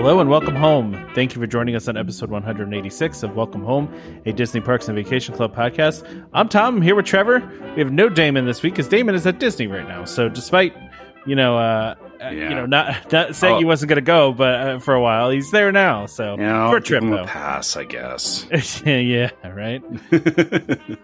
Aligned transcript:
Hello 0.00 0.18
and 0.18 0.30
welcome 0.30 0.56
home. 0.56 1.10
Thank 1.14 1.34
you 1.34 1.42
for 1.42 1.46
joining 1.46 1.76
us 1.76 1.86
on 1.86 1.98
episode 1.98 2.30
186 2.30 3.22
of 3.22 3.36
Welcome 3.36 3.62
Home, 3.64 3.94
a 4.24 4.32
Disney 4.32 4.62
Parks 4.62 4.88
and 4.88 4.96
Vacation 4.96 5.34
Club 5.34 5.54
podcast. 5.54 6.24
I'm 6.32 6.48
Tom. 6.48 6.76
I'm 6.76 6.82
here 6.82 6.94
with 6.94 7.04
Trevor. 7.04 7.40
We 7.76 7.82
have 7.82 7.92
no 7.92 8.08
Damon 8.08 8.46
this 8.46 8.62
week 8.62 8.72
because 8.72 8.88
Damon 8.88 9.14
is 9.14 9.26
at 9.26 9.38
Disney 9.38 9.66
right 9.66 9.86
now. 9.86 10.06
So 10.06 10.30
despite 10.30 10.74
you 11.26 11.34
know, 11.34 11.58
uh, 11.58 11.96
uh 12.22 12.30
you 12.30 12.50
know, 12.50 12.66
not 12.66 13.12
not 13.12 13.34
saying 13.36 13.54
Oh. 13.56 13.58
he 13.58 13.64
wasn't 13.64 13.88
going 13.88 13.96
to 13.96 14.02
go, 14.02 14.32
but 14.32 14.54
uh, 14.60 14.78
for 14.78 14.94
a 14.94 15.00
while 15.00 15.30
he's 15.30 15.50
there 15.50 15.72
now. 15.72 16.06
So 16.06 16.32
You 16.32 16.42
know, 16.42 16.70
for 16.70 16.76
a 16.76 16.80
trip 16.80 17.00
give 17.02 17.08
him 17.10 17.16
though. 17.16 17.22
a 17.22 17.26
pass, 17.26 17.76
I 17.76 17.84
guess. 17.84 18.46
yeah, 18.86 19.30
right. 19.44 19.82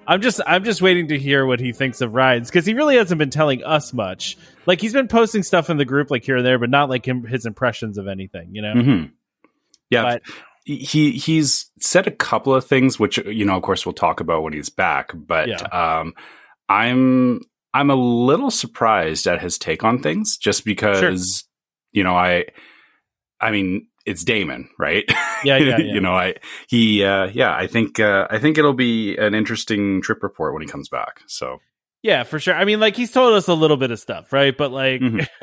I'm 0.06 0.20
just 0.22 0.40
I'm 0.46 0.64
just 0.64 0.82
waiting 0.82 1.08
to 1.08 1.18
hear 1.18 1.46
what 1.46 1.60
he 1.60 1.72
thinks 1.72 2.00
of 2.00 2.14
rides 2.14 2.50
because 2.50 2.66
he 2.66 2.74
really 2.74 2.96
hasn't 2.96 3.18
been 3.18 3.30
telling 3.30 3.64
us 3.64 3.92
much. 3.92 4.36
Like 4.66 4.80
he's 4.80 4.92
been 4.92 5.08
posting 5.08 5.42
stuff 5.42 5.70
in 5.70 5.76
the 5.76 5.84
group 5.84 6.10
like 6.10 6.24
here 6.24 6.36
and 6.36 6.46
there, 6.46 6.58
but 6.58 6.70
not 6.70 6.88
like 6.88 7.06
him, 7.06 7.24
his 7.24 7.46
impressions 7.46 7.98
of 7.98 8.08
anything. 8.08 8.54
You 8.54 8.62
know. 8.62 8.72
hmm 8.74 9.02
Yeah, 9.90 10.02
But 10.02 10.22
he 10.64 11.12
he's 11.12 11.70
said 11.80 12.06
a 12.06 12.10
couple 12.10 12.52
of 12.54 12.64
things, 12.66 12.98
which 12.98 13.18
you 13.18 13.44
know, 13.44 13.56
of 13.56 13.62
course, 13.62 13.86
we'll 13.86 13.92
talk 13.92 14.20
about 14.20 14.42
when 14.42 14.52
he's 14.52 14.68
back. 14.70 15.12
But 15.14 15.48
Yeah. 15.48 15.62
um, 16.00 16.14
I'm 16.68 17.40
I'm 17.76 17.90
a 17.90 17.94
little 17.94 18.50
surprised 18.50 19.26
at 19.26 19.42
his 19.42 19.58
take 19.58 19.84
on 19.84 20.00
things, 20.02 20.38
just 20.38 20.64
because 20.64 21.44
you 21.92 22.02
know 22.02 22.16
I, 22.16 22.46
I 23.38 23.50
mean, 23.50 23.88
it's 24.06 24.24
Damon, 24.24 24.70
right? 24.78 25.04
Yeah, 25.44 25.58
yeah, 25.58 25.76
yeah. 25.78 25.92
you 25.94 26.00
know, 26.00 26.14
I 26.14 26.36
he 26.68 27.04
uh, 27.04 27.26
yeah, 27.26 27.54
I 27.54 27.66
think 27.66 28.00
uh, 28.00 28.26
I 28.30 28.38
think 28.38 28.56
it'll 28.56 28.72
be 28.72 29.16
an 29.18 29.34
interesting 29.34 30.00
trip 30.00 30.22
report 30.22 30.54
when 30.54 30.62
he 30.62 30.68
comes 30.68 30.88
back. 30.88 31.20
So 31.26 31.58
Yeah, 32.06 32.22
for 32.22 32.38
sure. 32.38 32.54
I 32.54 32.64
mean, 32.64 32.78
like 32.78 32.94
he's 32.94 33.10
told 33.10 33.34
us 33.34 33.48
a 33.48 33.52
little 33.52 33.76
bit 33.76 33.90
of 33.90 33.98
stuff, 33.98 34.32
right? 34.32 34.56
But 34.56 34.70
like, 34.70 35.02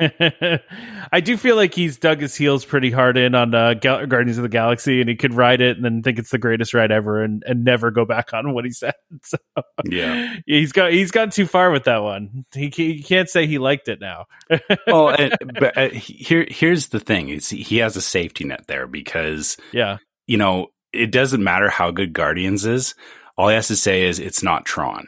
I 1.12 1.20
do 1.20 1.36
feel 1.36 1.56
like 1.56 1.74
he's 1.74 1.98
dug 1.98 2.22
his 2.22 2.34
heels 2.34 2.64
pretty 2.64 2.90
hard 2.90 3.18
in 3.18 3.34
on 3.34 3.54
uh, 3.54 3.74
Gal- 3.74 4.06
Guardians 4.06 4.38
of 4.38 4.44
the 4.44 4.48
Galaxy, 4.48 5.02
and 5.02 5.10
he 5.10 5.14
could 5.14 5.34
ride 5.34 5.60
it 5.60 5.76
and 5.76 5.84
then 5.84 6.02
think 6.02 6.18
it's 6.18 6.30
the 6.30 6.38
greatest 6.38 6.72
ride 6.72 6.90
ever, 6.90 7.22
and, 7.22 7.42
and 7.46 7.64
never 7.64 7.90
go 7.90 8.06
back 8.06 8.32
on 8.32 8.54
what 8.54 8.64
he 8.64 8.70
said. 8.70 8.94
So 9.22 9.36
yeah. 9.84 10.36
he's 10.46 10.72
got 10.72 10.92
he's 10.92 11.10
gone 11.10 11.30
too 11.30 11.46
far 11.46 11.70
with 11.70 11.84
that 11.84 12.02
one. 12.02 12.44
He, 12.52 12.72
he 12.74 13.02
can't 13.02 13.28
say 13.28 13.46
he 13.46 13.58
liked 13.58 13.88
it 13.88 14.00
now. 14.00 14.24
well, 14.86 15.10
and, 15.10 15.34
but 15.60 15.76
uh, 15.76 15.88
here 15.90 16.46
here's 16.48 16.88
the 16.88 17.00
thing: 17.00 17.28
is 17.28 17.50
he 17.50 17.78
has 17.78 17.96
a 17.96 18.00
safety 18.00 18.44
net 18.44 18.66
there 18.66 18.86
because 18.86 19.56
yeah, 19.72 19.98
you 20.26 20.38
know 20.38 20.68
it 20.92 21.12
doesn't 21.12 21.44
matter 21.44 21.68
how 21.68 21.90
good 21.90 22.12
Guardians 22.12 22.64
is. 22.64 22.94
All 23.36 23.48
he 23.48 23.54
has 23.54 23.68
to 23.68 23.76
say 23.76 24.04
is 24.04 24.18
it's 24.18 24.42
not 24.42 24.64
Tron, 24.64 25.06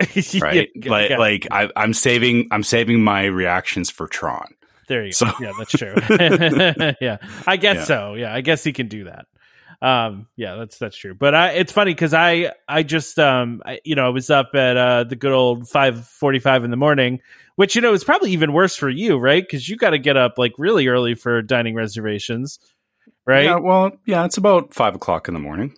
right? 0.40 0.68
Yeah, 0.74 0.90
like, 0.90 1.10
yeah. 1.10 1.18
like 1.18 1.46
I, 1.50 1.70
I'm 1.76 1.92
saving 1.94 2.48
I'm 2.50 2.62
saving 2.62 3.02
my 3.02 3.24
reactions 3.24 3.90
for 3.90 4.06
Tron. 4.06 4.54
There 4.88 5.04
you 5.04 5.12
So- 5.12 5.26
go. 5.26 5.32
Yeah, 5.40 5.52
that's 5.58 5.72
true. 5.72 5.94
yeah, 7.00 7.18
I 7.46 7.56
guess 7.56 7.76
Yeah. 7.76 7.84
so. 7.84 8.14
Yeah, 8.14 8.34
I 8.34 8.40
guess 8.40 8.64
he 8.64 8.72
can 8.72 8.88
do 8.88 9.04
that. 9.04 9.26
Um, 9.80 10.26
yeah, 10.34 10.56
that's 10.56 10.76
that's 10.78 10.96
true. 10.96 11.14
But 11.14 11.34
I, 11.36 11.50
it's 11.50 11.70
funny 11.72 11.92
because 11.94 12.12
I, 12.12 12.52
I 12.66 12.82
just, 12.82 13.16
um, 13.18 13.62
I, 13.64 13.78
you 13.84 13.94
know, 13.94 14.06
I 14.06 14.08
was 14.08 14.28
up 14.28 14.50
at 14.54 14.76
uh, 14.76 15.04
the 15.04 15.14
good 15.14 15.30
old 15.32 15.68
five 15.68 16.04
forty-five 16.06 16.64
in 16.64 16.70
the 16.72 16.76
morning, 16.76 17.20
which 17.54 17.76
you 17.76 17.82
know 17.82 17.92
is 17.92 18.02
probably 18.02 18.32
even 18.32 18.52
worse 18.52 18.74
for 18.74 18.88
you, 18.88 19.18
right? 19.18 19.40
Because 19.42 19.68
you 19.68 19.76
got 19.76 19.90
to 19.90 19.98
get 19.98 20.16
up 20.16 20.34
like 20.36 20.52
really 20.58 20.88
early 20.88 21.14
for 21.14 21.42
dining 21.42 21.76
reservations, 21.76 22.58
right? 23.24 23.44
Yeah, 23.44 23.58
well, 23.58 23.92
yeah, 24.04 24.24
it's 24.24 24.36
about 24.36 24.74
five 24.74 24.96
o'clock 24.96 25.28
in 25.28 25.34
the 25.34 25.40
morning. 25.40 25.76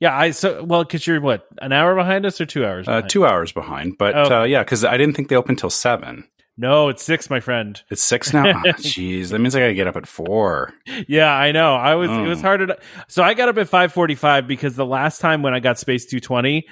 Yeah, 0.00 0.16
I 0.16 0.30
so 0.30 0.62
well 0.62 0.84
because 0.84 1.06
you're 1.06 1.20
what 1.20 1.46
an 1.60 1.72
hour 1.72 1.94
behind 1.96 2.24
us 2.26 2.40
or 2.40 2.46
two 2.46 2.64
hours? 2.64 2.86
Uh, 2.86 3.02
two 3.02 3.26
hours 3.26 3.50
behind, 3.52 3.98
but 3.98 4.14
Oh. 4.16 4.40
uh, 4.40 4.44
yeah, 4.44 4.62
because 4.62 4.84
I 4.84 4.96
didn't 4.96 5.14
think 5.16 5.28
they 5.28 5.36
opened 5.36 5.58
till 5.58 5.70
seven. 5.70 6.24
No, 6.60 6.88
it's 6.88 7.04
six, 7.04 7.30
my 7.30 7.38
friend. 7.40 7.80
It's 7.88 8.02
six 8.02 8.32
now. 8.32 8.44
Ah, 8.48 8.62
Jeez, 8.78 9.30
that 9.30 9.38
means 9.40 9.54
I 9.54 9.60
got 9.60 9.66
to 9.68 9.74
get 9.74 9.86
up 9.86 9.96
at 9.96 10.06
four. 10.08 10.72
Yeah, 11.06 11.32
I 11.32 11.52
know. 11.52 11.74
I 11.74 11.94
was 11.96 12.10
it 12.10 12.26
was 12.28 12.38
Oh. 12.40 12.42
hard 12.42 12.68
to 12.68 12.78
so 13.08 13.22
I 13.22 13.34
got 13.34 13.48
up 13.48 13.58
at 13.58 13.68
five 13.68 13.92
forty 13.92 14.14
five 14.14 14.46
because 14.46 14.74
the 14.76 14.86
last 14.86 15.20
time 15.20 15.42
when 15.42 15.54
I 15.54 15.60
got 15.60 15.78
Space 15.78 16.06
two 16.06 16.20
twenty, 16.20 16.66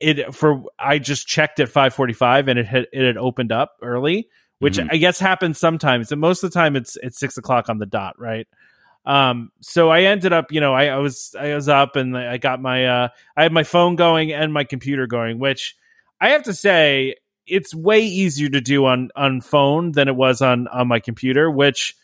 it 0.00 0.34
for 0.34 0.62
I 0.78 0.98
just 0.98 1.26
checked 1.26 1.58
at 1.60 1.68
five 1.68 1.94
forty 1.94 2.12
five 2.14 2.48
and 2.48 2.58
it 2.58 2.66
had 2.66 2.86
it 2.92 3.04
had 3.06 3.16
opened 3.16 3.50
up 3.52 3.76
early, 3.82 4.28
which 4.60 4.78
Mhm. 4.78 4.88
I 4.92 4.96
guess 4.96 5.18
happens 5.18 5.58
sometimes. 5.58 6.12
And 6.12 6.20
most 6.20 6.42
of 6.44 6.50
the 6.52 6.54
time 6.58 6.74
it's 6.76 6.96
it's 7.02 7.18
six 7.18 7.36
o'clock 7.36 7.68
on 7.68 7.78
the 7.78 7.86
dot, 7.86 8.14
right? 8.20 8.46
Um, 9.04 9.50
so 9.60 9.90
I 9.90 10.02
ended 10.02 10.32
up, 10.32 10.52
you 10.52 10.60
know, 10.60 10.72
I, 10.72 10.86
I 10.86 10.98
was 10.98 11.34
I 11.38 11.54
was 11.54 11.68
up 11.68 11.96
and 11.96 12.16
I 12.16 12.38
got 12.38 12.60
my 12.60 12.86
uh 12.86 13.08
I 13.36 13.42
had 13.42 13.52
my 13.52 13.64
phone 13.64 13.96
going 13.96 14.32
and 14.32 14.52
my 14.52 14.64
computer 14.64 15.06
going, 15.06 15.38
which 15.38 15.76
I 16.20 16.30
have 16.30 16.44
to 16.44 16.54
say 16.54 17.16
it's 17.46 17.74
way 17.74 18.02
easier 18.04 18.48
to 18.48 18.60
do 18.60 18.86
on 18.86 19.10
on 19.16 19.40
phone 19.40 19.92
than 19.92 20.08
it 20.08 20.14
was 20.14 20.40
on 20.40 20.68
on 20.68 20.86
my 20.86 21.00
computer, 21.00 21.50
which 21.50 21.96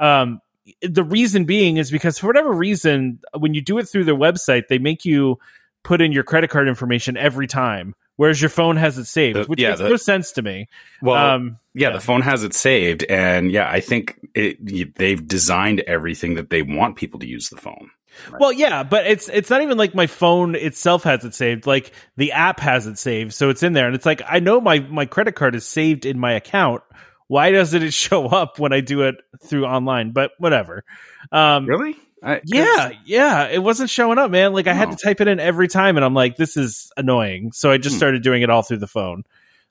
um 0.00 0.40
the 0.82 1.04
reason 1.04 1.44
being 1.44 1.76
is 1.76 1.90
because 1.90 2.18
for 2.18 2.26
whatever 2.26 2.52
reason 2.52 3.20
when 3.38 3.54
you 3.54 3.60
do 3.60 3.78
it 3.78 3.84
through 3.88 4.04
their 4.04 4.14
website 4.14 4.68
they 4.68 4.78
make 4.78 5.04
you 5.04 5.38
put 5.82 6.00
in 6.00 6.12
your 6.12 6.22
credit 6.22 6.50
card 6.50 6.68
information 6.68 7.16
every 7.16 7.46
time 7.46 7.94
whereas 8.20 8.40
your 8.42 8.50
phone 8.50 8.76
has 8.76 8.98
it 8.98 9.06
saved 9.06 9.36
The- 9.38 9.44
which 9.44 9.58
yeah, 9.60 9.70
makes 9.70 9.80
the- 9.80 9.88
no 9.88 9.96
sense 9.96 10.32
to 10.32 10.42
me 10.42 10.68
Well, 11.00 11.16
um 11.16 11.58
yeah, 11.72 11.88
yeah. 11.88 11.94
the 11.94 12.00
phone 12.00 12.20
has 12.22 12.42
it 12.44 12.52
saved, 12.52 13.04
and 13.04 13.50
yeah, 13.50 13.66
I 13.70 13.80
think 13.80 14.18
it, 14.34 14.94
they've 14.96 15.26
designed 15.26 15.80
everything 15.80 16.34
that 16.34 16.50
they 16.50 16.62
want 16.62 16.96
people 16.96 17.20
to 17.20 17.26
use 17.26 17.48
the 17.48 17.56
phone. 17.56 17.90
Well, 18.38 18.52
yeah, 18.52 18.82
but 18.82 19.06
it's 19.06 19.28
it's 19.28 19.48
not 19.50 19.62
even 19.62 19.78
like 19.78 19.94
my 19.94 20.06
phone 20.08 20.54
itself 20.56 21.04
has 21.04 21.24
it 21.24 21.32
saved. 21.34 21.66
Like 21.66 21.92
the 22.16 22.32
app 22.32 22.58
has 22.60 22.86
it 22.88 22.98
saved, 22.98 23.32
so 23.32 23.48
it's 23.50 23.62
in 23.62 23.72
there, 23.72 23.86
and 23.86 23.94
it's 23.94 24.04
like 24.04 24.20
I 24.28 24.40
know 24.40 24.60
my 24.60 24.80
my 24.80 25.06
credit 25.06 25.36
card 25.36 25.54
is 25.54 25.64
saved 25.66 26.04
in 26.04 26.18
my 26.18 26.32
account. 26.34 26.82
Why 27.28 27.52
doesn't 27.52 27.82
it 27.82 27.94
show 28.06 28.26
up 28.26 28.58
when 28.58 28.72
I 28.72 28.80
do 28.80 29.02
it 29.02 29.14
through 29.44 29.64
online? 29.64 30.10
But 30.10 30.32
whatever. 30.38 30.84
Um, 31.32 31.66
Really? 31.66 31.94
I, 32.22 32.40
yeah, 32.44 32.90
yeah, 33.04 33.48
it 33.48 33.62
wasn't 33.62 33.88
showing 33.90 34.18
up, 34.18 34.30
man. 34.30 34.52
Like 34.52 34.66
I 34.66 34.74
had 34.74 34.88
Oh. 34.88 34.90
to 34.92 34.96
type 35.02 35.20
it 35.20 35.28
in 35.28 35.40
every 35.40 35.68
time, 35.68 35.96
and 35.96 36.04
I'm 36.04 36.14
like, 36.14 36.36
this 36.36 36.56
is 36.56 36.90
annoying. 36.96 37.52
So 37.52 37.70
I 37.70 37.78
just 37.78 37.94
Hmm. 37.94 37.98
started 37.98 38.22
doing 38.22 38.42
it 38.42 38.50
all 38.50 38.62
through 38.62 38.78
the 38.78 38.86
phone. 38.86 39.24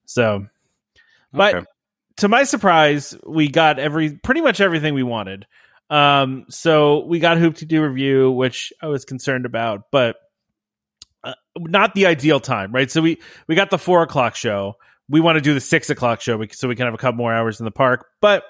So, 0.05 0.47
but 1.31 1.55
Okay. 1.55 1.65
to 2.17 2.27
my 2.27 2.43
surprise, 2.43 3.15
we 3.25 3.49
got 3.49 3.77
every 3.79 4.17
pretty 4.17 4.41
much 4.41 4.61
everything 4.61 4.93
we 4.95 5.03
wanted. 5.03 5.45
Um, 5.91 6.45
so 6.49 7.05
we 7.05 7.19
got 7.19 7.37
Hoop-Dee-Doo 7.37 7.81
Revue, 7.81 8.31
which 8.31 8.73
I 8.81 8.87
was 8.87 9.05
concerned 9.05 9.45
about, 9.45 9.85
but 9.91 10.15
uh, 11.23 11.33
not 11.57 11.93
the 11.95 12.05
ideal 12.05 12.39
time, 12.39 12.71
right? 12.71 12.89
So 12.89 13.01
we 13.01 13.19
we 13.47 13.55
got 13.55 13.69
the 13.69 13.77
four 13.77 14.01
o'clock 14.03 14.35
show. 14.35 14.75
We 15.07 15.19
want 15.19 15.37
to 15.37 15.41
do 15.41 15.53
the 15.53 15.59
six 15.61 15.89
o'clock 15.89 16.21
show 16.21 16.43
so 16.51 16.67
we 16.67 16.75
can 16.75 16.85
have 16.85 16.93
a 16.93 16.97
couple 16.97 17.17
more 17.17 17.33
hours 17.33 17.59
in 17.59 17.65
the 17.65 17.71
park, 17.71 18.05
but 18.21 18.43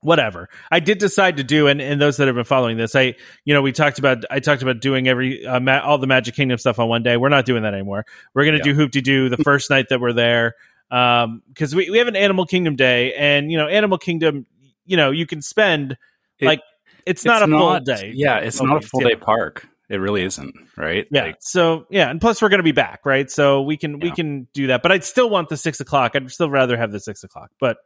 whatever. 0.00 0.48
I 0.70 0.80
did 0.80 0.98
decide 0.98 1.36
to 1.38 1.44
do, 1.44 1.66
and, 1.66 1.80
and 1.80 2.00
those 2.00 2.16
that 2.18 2.26
have 2.26 2.36
been 2.36 2.44
following 2.44 2.76
this, 2.76 2.94
I 2.94 3.14
you 3.44 3.54
know 3.54 3.62
we 3.62 3.72
talked 3.72 3.98
about 3.98 4.24
I 4.30 4.40
talked 4.40 4.62
about 4.62 4.80
doing 4.80 5.08
every 5.08 5.46
uh, 5.46 5.60
ma- 5.60 5.80
all 5.80 5.98
the 5.98 6.06
Magic 6.06 6.34
Kingdom 6.34 6.58
stuff 6.58 6.78
on 6.78 6.88
one 6.88 7.02
day. 7.02 7.16
We're 7.16 7.28
not 7.28 7.44
doing 7.46 7.62
that 7.62 7.74
anymore. 7.74 8.04
We're 8.34 8.44
gonna 8.44 8.58
Yeah. 8.58 8.64
do 8.64 8.74
Hoop-Dee-Doo 8.74 9.28
the 9.28 9.36
first 9.44 9.70
night 9.70 9.88
that 9.90 10.00
we're 10.00 10.12
there 10.12 10.54
um 10.90 11.42
because 11.48 11.74
we, 11.74 11.90
we 11.90 11.98
have 11.98 12.08
an 12.08 12.16
animal 12.16 12.46
kingdom 12.46 12.74
day 12.74 13.12
and 13.12 13.52
you 13.52 13.58
know 13.58 13.68
animal 13.68 13.98
kingdom 13.98 14.46
you 14.86 14.96
know 14.96 15.10
you 15.10 15.26
can 15.26 15.42
spend 15.42 15.98
It- 16.38 16.46
like 16.46 16.62
it's, 17.04 17.26
not 17.26 17.42
a 17.42 17.46
full 17.46 17.78
day 17.80 18.12
Yeah, 18.14 18.38
it's 18.38 18.58
not 18.62 18.82
a 18.82 18.86
full 18.86 19.02
Yeah. 19.02 19.08
day 19.08 19.14
park. 19.16 19.66
It 19.90 19.96
really 19.96 20.22
isn't, 20.22 20.54
right? 20.78 21.06
yeah 21.10 21.22
Like, 21.24 21.36
so 21.40 21.84
yeah 21.90 22.08
and 22.08 22.22
plus 22.22 22.40
we're 22.40 22.48
gonna 22.48 22.62
be 22.62 22.72
back 22.72 23.00
right 23.04 23.30
so 23.30 23.60
we 23.62 23.76
can 23.76 24.00
we 24.00 24.10
can 24.10 24.48
do 24.54 24.68
that 24.68 24.82
but 24.82 24.90
i'd 24.92 25.04
still 25.04 25.28
want 25.28 25.50
the 25.50 25.58
six 25.58 25.80
o'clock 25.80 26.12
i'd 26.14 26.30
still 26.30 26.48
rather 26.48 26.76
have 26.78 26.90
the 26.90 27.00
six 27.00 27.22
o'clock 27.22 27.50
but 27.60 27.76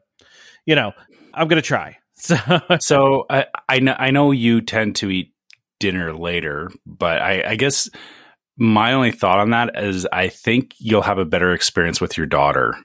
you 0.65 0.76
know 0.76 0.93
i'm 1.35 1.49
gonna 1.49 1.61
try 1.61 1.97
so 2.22 2.36
so 2.80 3.26
I, 3.28 3.46
I 3.69 3.80
know 3.80 3.96
I 3.98 4.10
know 4.10 4.30
you 4.30 4.60
tend 4.60 4.96
to 4.96 5.10
eat 5.10 5.34
dinner 5.80 6.14
later, 6.14 6.70
but 6.86 7.20
I, 7.20 7.50
I 7.50 7.56
guess 7.56 7.90
my 8.56 8.92
only 8.92 9.10
thought 9.10 9.40
on 9.40 9.50
that 9.50 9.82
is 9.82 10.06
I 10.12 10.28
think 10.28 10.74
you'll 10.78 11.02
have 11.02 11.19
a 11.19 11.24
better 11.24 11.52
experience 11.52 12.00
with 12.00 12.16
your 12.16 12.26
daughter 12.26 12.76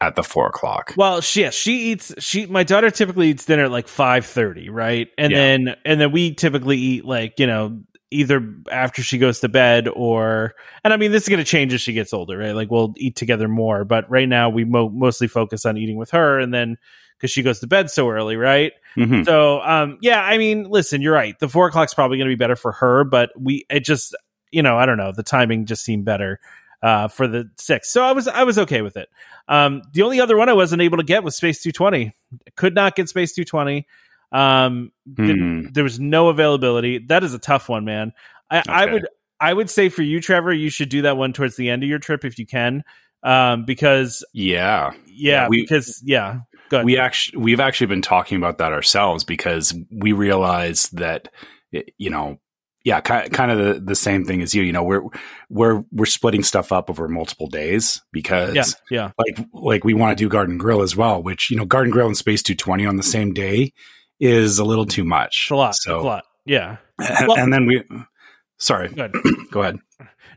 at 0.00 0.14
the 0.14 0.22
four 0.22 0.46
o'clock. 0.46 0.94
Well, 0.96 1.20
she 1.20 1.42
yeah, 1.42 1.50
she 1.50 1.90
eats 1.92 2.14
she 2.18 2.46
my 2.46 2.62
daughter 2.62 2.90
typically 2.90 3.30
eats 3.30 3.44
dinner 3.44 3.64
at 3.64 3.70
like 3.70 3.88
five 3.88 4.24
thirty, 4.26 4.70
right? 4.70 5.08
And 5.18 5.32
Yeah. 5.32 5.38
then 5.38 5.76
and 5.84 6.00
then 6.00 6.12
we 6.12 6.34
typically 6.34 6.78
eat 6.78 7.04
like, 7.04 7.40
you 7.40 7.46
know, 7.46 7.80
either 8.10 8.54
after 8.70 9.02
she 9.02 9.18
goes 9.18 9.40
to 9.40 9.48
bed 9.48 9.88
or 9.88 10.54
and 10.84 10.92
I 10.92 10.96
mean 10.96 11.10
this 11.10 11.24
is 11.24 11.28
going 11.28 11.40
to 11.40 11.44
change 11.44 11.74
as 11.74 11.80
she 11.80 11.92
gets 11.92 12.12
older, 12.12 12.38
right? 12.38 12.54
Like 12.54 12.70
we'll 12.70 12.94
eat 12.96 13.16
together 13.16 13.48
more, 13.48 13.84
but 13.84 14.08
right 14.08 14.28
now 14.28 14.50
we 14.50 14.64
mo- 14.64 14.88
mostly 14.88 15.26
focus 15.26 15.66
on 15.66 15.76
eating 15.76 15.96
with 15.96 16.10
her 16.10 16.38
and 16.38 16.54
then 16.54 16.76
because 17.18 17.30
she 17.30 17.42
goes 17.42 17.58
to 17.60 17.66
bed 17.66 17.90
so 17.90 18.08
early, 18.08 18.36
right? 18.36 18.72
Mhm. 18.96 19.24
So, 19.24 19.60
um, 19.60 19.98
yeah, 20.00 20.22
I 20.22 20.38
mean, 20.38 20.64
listen, 20.70 21.02
you're 21.02 21.12
right. 21.14 21.38
The 21.38 21.48
four 21.48 21.66
o'clock's 21.68 21.92
probably 21.94 22.16
going 22.18 22.28
to 22.30 22.32
be 22.36 22.38
better 22.38 22.56
for 22.56 22.72
her, 22.72 23.04
but 23.04 23.30
we, 23.36 23.66
it 23.68 23.84
just, 23.84 24.16
you 24.50 24.62
know, 24.62 24.76
I 24.78 24.86
don't 24.86 24.96
know. 24.98 25.12
The 25.12 25.22
timing 25.22 25.66
just 25.66 25.84
seemed 25.84 26.04
better. 26.04 26.40
uh, 26.80 27.08
for 27.08 27.26
the 27.26 27.50
six. 27.56 27.90
So 27.90 28.04
I 28.04 28.12
was 28.12 28.28
I 28.28 28.44
was 28.44 28.56
okay 28.56 28.82
with 28.82 28.96
it. 28.96 29.08
Um, 29.48 29.82
the 29.94 30.02
only 30.02 30.20
other 30.20 30.36
one 30.36 30.48
I 30.48 30.52
wasn't 30.52 30.80
able 30.80 30.98
to 30.98 31.02
get 31.02 31.24
was 31.24 31.34
Space 31.34 31.60
220. 31.60 32.14
Could 32.54 32.76
not 32.76 32.94
get 32.94 33.08
Space 33.08 33.34
220. 33.34 33.84
Um, 34.30 34.92
Hmm. 35.16 35.62
there 35.72 35.82
was 35.82 35.98
no 35.98 36.28
availability. 36.28 36.98
That 37.08 37.24
is 37.24 37.34
a 37.34 37.38
tough 37.40 37.68
one, 37.68 37.84
man. 37.84 38.12
I, 38.48 38.62
I 38.68 38.86
would 38.92 39.08
I 39.40 39.52
would 39.52 39.70
say 39.70 39.88
for 39.88 40.02
you, 40.02 40.20
Trevor, 40.20 40.52
you 40.52 40.70
should 40.70 40.88
do 40.88 41.02
that 41.02 41.16
one 41.16 41.32
towards 41.32 41.56
the 41.56 41.68
end 41.68 41.82
of 41.82 41.88
your 41.88 41.98
trip 41.98 42.24
if 42.24 42.38
you 42.38 42.46
can, 42.46 42.84
um, 43.24 43.64
because 43.64 44.24
Yeah. 44.32 44.92
yeah, 45.06 45.42
Yeah, 45.44 45.48
we- 45.48 45.62
because 45.62 46.00
yeah. 46.06 46.40
We 46.84 46.98
actually 46.98 47.38
we've 47.38 47.60
actually 47.60 47.86
been 47.88 48.02
talking 48.02 48.36
about 48.36 48.58
that 48.58 48.72
ourselves 48.72 49.24
because 49.24 49.74
we 49.90 50.12
realize 50.12 50.88
that 50.90 51.28
you 51.72 52.10
know 52.10 52.38
yeah 52.84 53.00
kind 53.00 53.50
of 53.50 53.58
the, 53.58 53.80
the 53.80 53.94
same 53.94 54.24
thing 54.24 54.40
as 54.40 54.54
you 54.54 54.62
you 54.62 54.72
know 54.72 54.82
we're 54.82 55.02
we're 55.50 55.84
we're 55.92 56.06
splitting 56.06 56.42
stuff 56.42 56.72
up 56.72 56.88
over 56.88 57.08
multiple 57.08 57.46
days 57.48 58.00
because 58.12 58.54
yeah, 58.54 58.64
yeah, 58.90 59.10
like 59.18 59.46
like 59.52 59.84
we 59.84 59.94
want 59.94 60.16
to 60.16 60.24
do 60.24 60.28
garden 60.28 60.56
grill 60.58 60.82
as 60.82 60.94
well 60.96 61.22
which 61.22 61.50
you 61.50 61.56
know 61.56 61.64
garden 61.64 61.90
grill 61.92 62.06
and 62.06 62.16
space 62.16 62.42
220 62.42 62.86
on 62.86 62.96
the 62.96 63.02
same 63.02 63.32
day 63.34 63.72
is 64.20 64.58
a 64.58 64.64
little 64.64 64.86
too 64.86 65.04
much. 65.04 65.44
It's 65.44 65.50
a 65.50 65.56
lot, 65.56 65.74
so 65.76 66.00
a 66.00 66.02
lot. 66.02 66.24
Yeah, 66.44 66.78
and, 66.98 67.28
Well- 67.28 67.38
and 67.38 67.52
then 67.52 67.66
we 67.66 67.84
sorry. 68.58 68.88
Go 69.50 69.62
ahead 69.62 69.78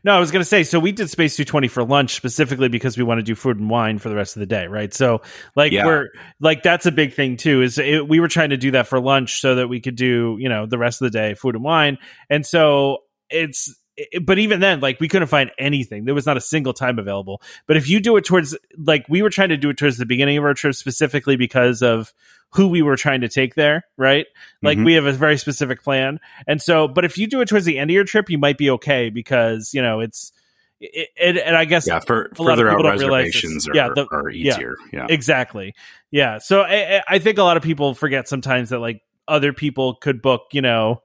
No, 0.04 0.16
I 0.16 0.18
was 0.18 0.32
going 0.32 0.40
to 0.40 0.48
say, 0.48 0.64
so 0.64 0.80
we 0.80 0.90
did 0.90 1.08
Space 1.10 1.36
220 1.36 1.68
for 1.68 1.84
lunch 1.84 2.14
specifically 2.14 2.68
because 2.68 2.98
we 2.98 3.04
want 3.04 3.18
to 3.18 3.22
do 3.22 3.34
food 3.36 3.58
and 3.60 3.70
wine 3.70 3.98
for 3.98 4.08
the 4.08 4.16
rest 4.16 4.34
of 4.34 4.40
the 4.40 4.46
day, 4.46 4.66
right? 4.66 4.92
So, 4.92 5.22
like, 5.54 5.70
Yeah. 5.70 5.86
we're 5.86 6.08
like, 6.40 6.62
that's 6.64 6.86
a 6.86 6.92
big 6.92 7.14
thing 7.14 7.36
too, 7.36 7.62
is 7.62 7.78
it, 7.78 8.08
we 8.08 8.18
were 8.18 8.28
trying 8.28 8.50
to 8.50 8.56
do 8.56 8.72
that 8.72 8.88
for 8.88 8.98
lunch 8.98 9.40
so 9.40 9.54
that 9.56 9.68
we 9.68 9.80
could 9.80 9.94
do, 9.94 10.36
you 10.40 10.48
know, 10.48 10.66
the 10.66 10.78
rest 10.78 11.00
of 11.02 11.06
the 11.12 11.16
day 11.16 11.34
food 11.34 11.54
and 11.54 11.62
wine. 11.62 11.98
And 12.28 12.44
so 12.44 12.98
it's, 13.30 13.72
it, 13.96 14.24
but 14.24 14.38
even 14.38 14.60
then, 14.60 14.80
like, 14.80 15.00
we 15.00 15.08
couldn't 15.08 15.28
find 15.28 15.50
anything. 15.58 16.04
There 16.04 16.14
was 16.14 16.26
not 16.26 16.36
a 16.36 16.40
single 16.40 16.72
time 16.72 16.98
available. 16.98 17.42
But 17.66 17.76
if 17.76 17.88
you 17.88 18.00
do 18.00 18.16
it 18.16 18.24
towards, 18.24 18.56
like, 18.78 19.04
we 19.08 19.22
were 19.22 19.30
trying 19.30 19.50
to 19.50 19.56
do 19.56 19.70
it 19.70 19.76
towards 19.76 19.98
the 19.98 20.06
beginning 20.06 20.38
of 20.38 20.44
our 20.44 20.54
trip 20.54 20.74
specifically 20.74 21.36
because 21.36 21.82
of 21.82 22.12
who 22.50 22.68
we 22.68 22.82
were 22.82 22.96
trying 22.96 23.22
to 23.22 23.28
take 23.28 23.54
there, 23.54 23.84
right? 23.96 24.26
Like, 24.62 24.76
Mhm. 24.78 24.84
we 24.84 24.92
have 24.94 25.06
a 25.06 25.12
very 25.12 25.38
specific 25.38 25.82
plan. 25.82 26.20
And 26.46 26.60
so, 26.60 26.86
but 26.88 27.04
if 27.04 27.16
you 27.16 27.26
do 27.26 27.40
it 27.40 27.48
towards 27.48 27.64
the 27.64 27.78
end 27.78 27.90
of 27.90 27.94
your 27.94 28.04
trip, 28.04 28.28
you 28.28 28.38
might 28.38 28.58
be 28.58 28.70
okay 28.70 29.08
because, 29.10 29.72
you 29.72 29.80
know, 29.80 30.00
it's, 30.00 30.32
it, 30.80 31.08
it, 31.16 31.36
and 31.46 31.56
I 31.56 31.64
guess 31.64 31.86
yeah 31.86 32.00
for 32.00 32.30
a 32.36 32.42
lot 32.42 32.54
of 32.54 32.58
further 32.58 32.68
out 32.68 32.76
people 32.78 32.82
don't 32.90 32.98
realize 32.98 33.26
this. 33.26 33.34
reservations 33.44 33.68
are, 33.68 33.74
Yeah, 33.74 33.88
the- 33.94 34.06
are 34.10 34.28
easier 34.30 34.74
yeah, 34.92 35.06
Exactly. 35.08 35.74
Yeah. 36.10 36.38
So 36.38 36.62
I, 36.62 36.96
I- 36.98 37.02
I 37.08 37.18
think 37.20 37.38
a 37.38 37.42
lot 37.44 37.56
of 37.56 37.62
people 37.62 37.94
forget 37.94 38.28
sometimes 38.28 38.70
that 38.70 38.80
like 38.80 39.00
other 39.28 39.52
people 39.52 39.94
could 39.94 40.20
book, 40.20 40.48
you 40.52 40.60
know, 40.60 41.02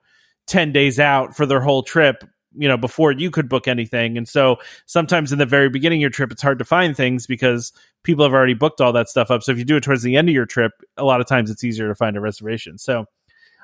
10 0.48 0.72
days 0.72 1.00
out 1.00 1.38
for 1.38 1.46
their 1.46 1.60
whole 1.62 1.84
trip, 1.84 2.24
you 2.58 2.68
know, 2.68 2.78
before 2.78 3.12
you 3.12 3.32
could 3.32 3.48
book 3.50 3.68
anything. 3.68 4.18
And 4.18 4.28
so 4.28 4.58
sometimes 4.86 5.32
in 5.32 5.40
the 5.40 5.46
very 5.46 5.70
beginning 5.70 6.00
of 6.00 6.02
your 6.02 6.10
trip, 6.10 6.32
it's 6.32 6.42
hard 6.42 6.60
to 6.60 6.66
find 6.66 6.96
things 6.96 7.28
because 7.28 7.74
people 8.04 8.26
have 8.26 8.34
already 8.34 8.54
booked 8.54 8.82
all 8.82 8.94
that 8.94 9.10
stuff 9.10 9.32
up. 9.32 9.44
So 9.44 9.52
if 9.52 9.58
you 9.58 9.66
do 9.66 9.76
it 9.78 9.82
towards 9.84 10.04
the 10.04 10.16
end 10.16 10.30
of 10.30 10.36
your 10.36 10.46
trip, 10.46 10.72
a 10.98 11.04
lot 11.04 11.22
of 11.22 11.28
times 11.28 11.50
it's 11.50 11.64
easier 11.64 11.88
to 11.88 11.96
find 11.96 12.18
a 12.18 12.22
reservation. 12.22 12.78
So, 12.78 13.06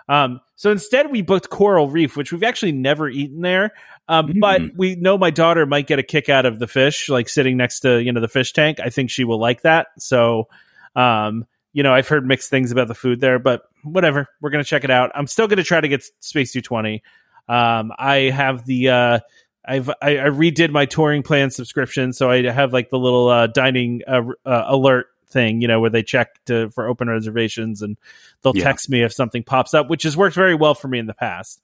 um, 0.10 0.42
so 0.56 0.70
instead 0.72 1.12
we 1.12 1.22
booked 1.22 1.50
Coral 1.50 1.90
Reef, 1.90 2.18
which 2.18 2.32
we've 2.32 2.44
actually 2.44 2.74
never 2.74 3.10
eaten 3.10 3.42
there. 3.42 3.72
Um, 4.10 4.28
Mm. 4.28 4.40
but 4.42 4.62
we 4.76 4.96
know 4.96 5.18
my 5.18 5.30
daughter 5.30 5.66
might 5.66 5.88
get 5.88 5.98
a 6.00 6.04
kick 6.04 6.28
out 6.28 6.46
of 6.46 6.60
the 6.60 6.68
fish, 6.68 7.08
like 7.08 7.30
sitting 7.30 7.56
next 7.56 7.82
to, 7.82 8.04
you 8.04 8.12
know, 8.12 8.20
the 8.20 8.28
fish 8.28 8.52
tank. 8.52 8.80
I 8.82 8.90
think 8.90 9.10
she 9.10 9.24
will 9.24 9.40
like 9.40 9.62
that. 9.62 9.88
So, 10.00 10.50
um, 10.96 11.46
you 11.72 11.84
know, 11.84 11.94
I've 11.94 12.08
heard 12.08 12.28
mixed 12.28 12.50
things 12.50 12.72
about 12.72 12.88
the 12.88 12.94
food 12.96 13.20
there, 13.22 13.40
but 13.40 13.64
whatever. 13.84 14.28
We're 14.42 14.50
going 14.52 14.64
to 14.64 14.70
check 14.70 14.84
it 14.84 14.92
out. 14.92 15.12
I'm 15.16 15.26
still 15.26 15.48
going 15.48 15.58
to 15.58 15.64
try 15.64 15.82
to 15.82 15.88
get 15.88 16.04
Space 16.20 16.52
220. 16.52 17.02
Um, 17.48 17.92
I 17.98 18.30
have 18.34 18.66
the, 18.66 18.90
uh, 18.90 19.20
I've, 19.66 19.90
I, 19.90 20.18
I 20.18 20.30
redid 20.30 20.72
my 20.72 20.86
touring 20.86 21.24
plan 21.24 21.50
subscription. 21.52 22.14
So 22.14 22.30
I 22.30 22.44
have 22.52 22.74
like 22.74 22.90
the 22.90 23.00
little, 23.00 23.30
uh, 23.30 23.48
dining, 23.48 24.02
uh, 24.08 24.22
uh, 24.46 24.64
alert 24.68 25.08
thing, 25.30 25.62
you 25.62 25.68
know, 25.68 25.80
where 25.80 25.90
they 25.90 26.04
check 26.04 26.30
to, 26.46 26.70
for 26.72 26.88
open 26.88 27.10
reservations 27.10 27.82
and 27.82 27.98
they'll 28.42 28.56
Yeah. 28.56 28.64
text 28.66 28.90
me 28.90 29.02
if 29.04 29.14
something 29.14 29.44
pops 29.44 29.74
up, 29.74 29.90
which 29.90 30.04
has 30.04 30.16
worked 30.16 30.36
very 30.36 30.56
well 30.56 30.76
for 30.76 30.88
me 30.88 31.00
in 31.00 31.06
the 31.08 31.14
past. 31.14 31.62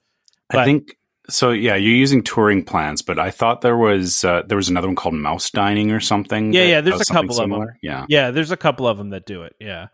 I 0.49 0.65
think 0.65 0.97
so. 1.29 1.51
Yeah, 1.51 1.75
you're 1.75 1.95
using 1.95 2.23
touring 2.23 2.63
plans, 2.63 3.03
but 3.03 3.19
I 3.19 3.29
thought 3.29 3.61
there 3.61 3.77
was 3.77 4.23
uh, 4.23 4.41
there 4.47 4.55
was 4.57 4.69
another 4.69 4.87
one 4.87 4.95
called 4.95 5.13
Mouse 5.13 5.51
Dining 5.51 5.91
or 5.91 5.99
something. 5.99 6.53
Yeah, 6.53 6.63
that 6.63 6.69
yeah, 6.69 6.81
there's 6.81 7.01
a 7.01 7.05
couple 7.05 7.13
something 7.13 7.29
of 7.29 7.35
them. 7.35 7.43
similar. 7.51 7.77
Yeah, 7.83 8.05
Yeah, 8.09 8.31
there's 8.31 8.49
a 8.49 8.57
couple 8.57 8.87
of 8.87 8.97
them 8.97 9.11
that 9.11 9.27
do 9.27 9.43
it. 9.43 9.55
Yeah, 9.59 9.89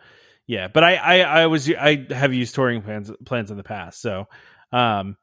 yeah, 0.47 0.69
but 0.69 0.85
I, 0.85 0.95
I, 0.95 1.19
I 1.41 1.47
was, 1.47 1.69
I 1.69 2.05
have 2.09 2.33
used 2.33 2.55
touring 2.55 2.81
plans, 2.83 3.11
plans 3.25 3.51
in 3.51 3.57
the 3.57 3.63
past. 3.63 3.99
So, 3.99 4.29
um, 4.71 5.17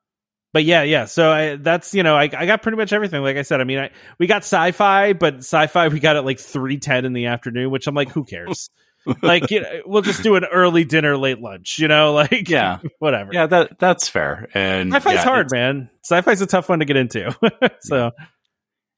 but 0.53 0.65
yeah, 0.65 0.83
yeah. 0.83 1.07
So 1.07 1.31
I, 1.31 1.57
that's 1.57 1.95
you 1.95 2.03
know, 2.03 2.15
I, 2.17 2.25
I 2.25 2.47
got 2.47 2.63
pretty 2.63 2.77
much 2.77 2.93
everything. 2.93 3.23
Like 3.23 3.37
I 3.37 3.43
said, 3.43 3.61
I 3.61 3.65
mean, 3.65 3.79
I 3.79 3.91
we 4.19 4.27
got 4.27 4.39
sci-fi, 4.43 5.13
but 5.15 5.37
sci-fi 5.37 5.89
we 5.89 6.01
got 6.01 6.17
at 6.17 6.25
like 6.25 6.39
three 6.41 6.79
ten 6.79 7.05
in 7.05 7.13
the 7.13 7.27
afternoon, 7.27 7.71
which 7.71 7.87
I'm 7.87 7.95
like, 7.95 8.11
who 8.11 8.25
cares? 8.25 8.71
like, 9.23 9.51
you 9.51 9.63
know, 9.63 9.81
we'll 9.87 10.03
just 10.03 10.23
do 10.23 10.37
an 10.37 10.45
early 10.45 10.85
dinner, 10.85 11.17
late 11.17 11.41
lunch. 11.41 11.79
You 11.79 11.89
know, 11.89 12.13
like 12.15 12.49
Yeah. 12.49 12.79
whatever. 12.99 13.31
yeah, 13.33 13.47
that 13.47 13.79
that's 13.79 14.09
fair. 14.09 14.49
And 14.55 14.93
Sci-fi's 14.93 15.15
yeah, 15.15 15.25
hard, 15.25 15.51
man. 15.51 15.91
Sci-fi's 16.05 16.41
a 16.41 16.47
tough 16.47 16.69
one 16.69 16.79
to 16.81 16.85
get 16.85 16.97
into. 16.97 17.35
so, 17.81 18.11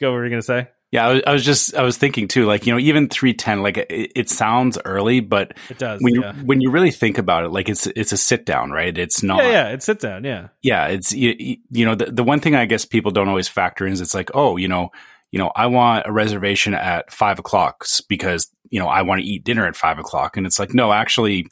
go. 0.01 0.11
What 0.11 0.17
were 0.17 0.25
you 0.25 0.31
gonna 0.31 0.43
say? 0.43 0.69
Yeah, 0.95 1.09
I 1.09 1.13
was, 1.13 1.23
I 1.27 1.33
was 1.33 1.45
just 1.45 1.75
I 1.75 1.83
was 1.83 1.97
thinking 1.97 2.29
too, 2.29 2.47
like 2.47 2.69
you 2.69 2.73
know, 2.73 2.79
even 2.79 3.09
three 3.09 3.35
ten, 3.35 3.65
like 3.65 3.79
it, 3.79 4.13
it 4.15 4.31
sounds 4.31 4.79
early, 4.85 5.19
but 5.19 5.55
It 5.69 5.77
does. 5.77 6.01
when 6.01 6.15
yeah. 6.15 6.37
you 6.37 6.47
when 6.47 6.61
you 6.61 6.71
really 6.71 6.93
think 6.93 7.19
about 7.19 7.43
it, 7.43 7.49
like 7.49 7.69
it's 7.69 7.89
it's 7.89 8.13
a 8.13 8.17
sit 8.17 8.47
down, 8.47 8.71
right? 8.71 8.97
It's 8.97 9.21
not. 9.21 9.43
yeah, 9.43 9.51
yeah. 9.51 9.69
It's 9.71 9.87
sit 9.87 9.99
down. 9.99 10.23
Yeah. 10.23 10.51
yeah, 10.63 10.87
it's 10.87 11.13
you, 11.13 11.57
you 11.69 11.85
know 11.85 11.97
the, 11.97 12.13
the 12.13 12.23
one 12.23 12.39
thing 12.39 12.55
I 12.55 12.67
guess 12.67 12.85
people 12.85 13.11
don't 13.11 13.29
always 13.29 13.49
factor 13.49 13.85
in 13.85 13.93
is 13.93 14.01
it's 14.01 14.15
like 14.15 14.31
oh 14.35 14.57
you 14.57 14.69
know 14.69 14.93
you 15.33 15.41
know 15.41 15.51
I 15.57 15.67
want 15.67 16.07
a 16.07 16.13
reservation 16.13 16.75
at 16.75 17.13
five 17.13 17.41
o'clock 17.41 17.85
because 18.09 18.49
you 18.71 18.79
know 18.79 18.87
I 18.87 19.03
want 19.03 19.21
to 19.21 19.27
eat 19.27 19.43
dinner 19.43 19.67
at 19.67 19.75
five 19.75 19.99
o'clock 19.99 20.37
and 20.37 20.47
it's 20.47 20.61
like 20.61 20.75
no 20.75 20.93
actually 20.93 21.49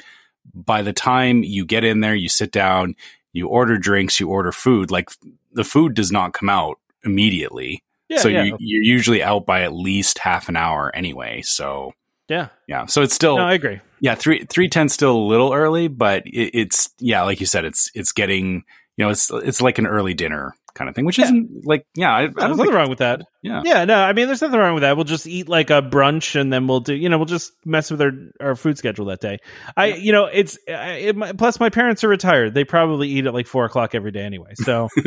by 0.55 0.83
the 0.83 0.93
time 0.93 1.43
you 1.43 1.65
get 1.65 1.83
in 1.83 1.99
there 1.99 2.15
you 2.15 2.29
sit 2.29 2.53
down 2.53 2.95
you 3.33 3.49
order 3.49 3.77
drinks 3.77 4.21
you 4.21 4.29
order 4.29 4.53
food 4.53 4.93
like 4.93 5.11
the 5.53 5.65
food 5.65 5.95
does 5.95 6.13
not 6.13 6.33
come 6.33 6.49
out 6.49 6.79
immediately 7.05 7.83
Yeah. 8.13 8.19
so 8.19 8.29
yeah. 8.29 8.45
you, 8.45 8.57
you're 8.59 8.83
usually 8.83 9.23
out 9.23 9.47
by 9.47 9.63
at 9.63 9.73
least 9.73 10.19
half 10.19 10.49
an 10.49 10.57
hour 10.57 10.91
anyway 10.95 11.43
so 11.43 11.93
yeah. 12.29 12.49
yeah 12.69 12.87
so 12.87 13.03
it's 13.03 13.15
still 13.15 13.37
No, 13.37 13.45
I 13.45 13.55
agree. 13.55 13.81
yeah, 14.01 14.15
three 14.15 14.45
three 14.49 14.69
ten 14.69 14.89
still 14.89 15.17
a 15.17 15.27
little 15.27 15.53
early, 15.53 15.89
but 15.89 16.27
it, 16.27 16.51
it's 16.55 16.89
yeah, 16.99 17.23
like 17.23 17.41
you 17.41 17.47
said, 17.47 17.65
it's 17.65 17.91
it's 17.95 18.13
getting 18.13 18.65
you 18.97 19.05
know 19.05 19.11
it's 19.11 19.31
it's 19.31 19.61
like 19.61 19.79
an 19.79 19.87
early 19.87 20.15
dinner 20.15 20.55
kind 20.75 20.89
of 20.89 20.95
thing, 20.95 21.05
which 21.05 21.19
Yeah. 21.19 21.25
isn't 21.27 21.67
like 21.67 21.87
yeah, 21.95 22.13
I, 22.13 22.23
I 22.23 22.27
don't 22.27 22.37
nothing 22.37 22.57
think, 22.65 22.73
wrong 22.75 22.89
with 22.91 22.99
that. 23.01 23.23
yeah. 23.43 23.63
Yeah, 23.65 23.85
no, 23.85 23.95
I 23.97 24.13
mean, 24.13 24.27
there's 24.27 24.43
nothing 24.43 24.59
wrong 24.59 24.75
with 24.75 24.83
that. 24.83 24.97
We'll 24.97 25.05
just 25.05 25.27
eat 25.27 25.49
like 25.49 25.71
a 25.71 25.83
brunch, 25.83 26.39
and 26.41 26.53
then 26.53 26.67
we'll 26.67 26.81
do, 26.81 26.95
you 26.95 27.09
know, 27.09 27.19
we'll 27.19 27.27
just 27.27 27.53
mess 27.65 27.91
with 27.91 28.01
our 28.03 28.11
our 28.41 28.55
food 28.57 28.79
schedule 28.79 29.07
that 29.07 29.21
day. 29.21 29.39
I, 29.77 29.87
you 29.95 30.13
know, 30.13 30.27
it's 30.27 30.59
it, 30.67 31.37
plus 31.39 31.61
my 31.61 31.71
parents 31.71 32.05
are 32.05 32.09
retired. 32.09 32.55
They 32.55 32.65
probably 32.65 33.09
eat 33.09 33.27
at 33.27 33.35
like 33.35 33.47
four 33.47 33.65
o'clock 33.65 33.95
every 33.95 34.11
day 34.13 34.23
anyway. 34.23 34.53
So 34.55 34.89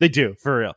they 0.00 0.08
do 0.08 0.34
for 0.42 0.58
real. 0.58 0.74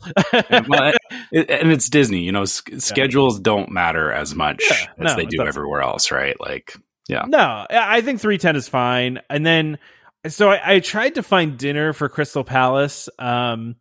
well, 0.68 0.94
it, 1.32 1.50
and 1.50 1.72
it's 1.72 1.90
Disney, 1.90 2.24
you 2.24 2.32
know, 2.32 2.44
s- 2.44 2.64
schedules 2.78 3.40
don't 3.40 3.72
matter 3.72 4.12
as 4.12 4.36
much 4.36 4.64
Yeah, 4.70 4.78
as 5.06 5.12
no, 5.12 5.16
they 5.16 5.26
do 5.26 5.42
everywhere 5.46 5.82
else, 5.82 6.12
right? 6.12 6.40
Like 6.40 6.76
yeah, 7.08 7.24
No, 7.28 7.38
I 7.40 7.98
I 7.98 8.02
think 8.02 8.22
three 8.22 8.38
ten 8.38 8.56
is 8.56 8.68
fine. 8.68 9.20
And 9.30 9.46
then, 9.46 9.80
so 10.28 10.50
I, 10.50 10.76
I 10.76 10.80
tried 10.80 11.16
to 11.16 11.24
find 11.24 11.58
dinner 11.58 11.94
for 11.94 12.10
Crystal 12.10 12.44
Palace, 12.44 13.10
um, 13.20 13.76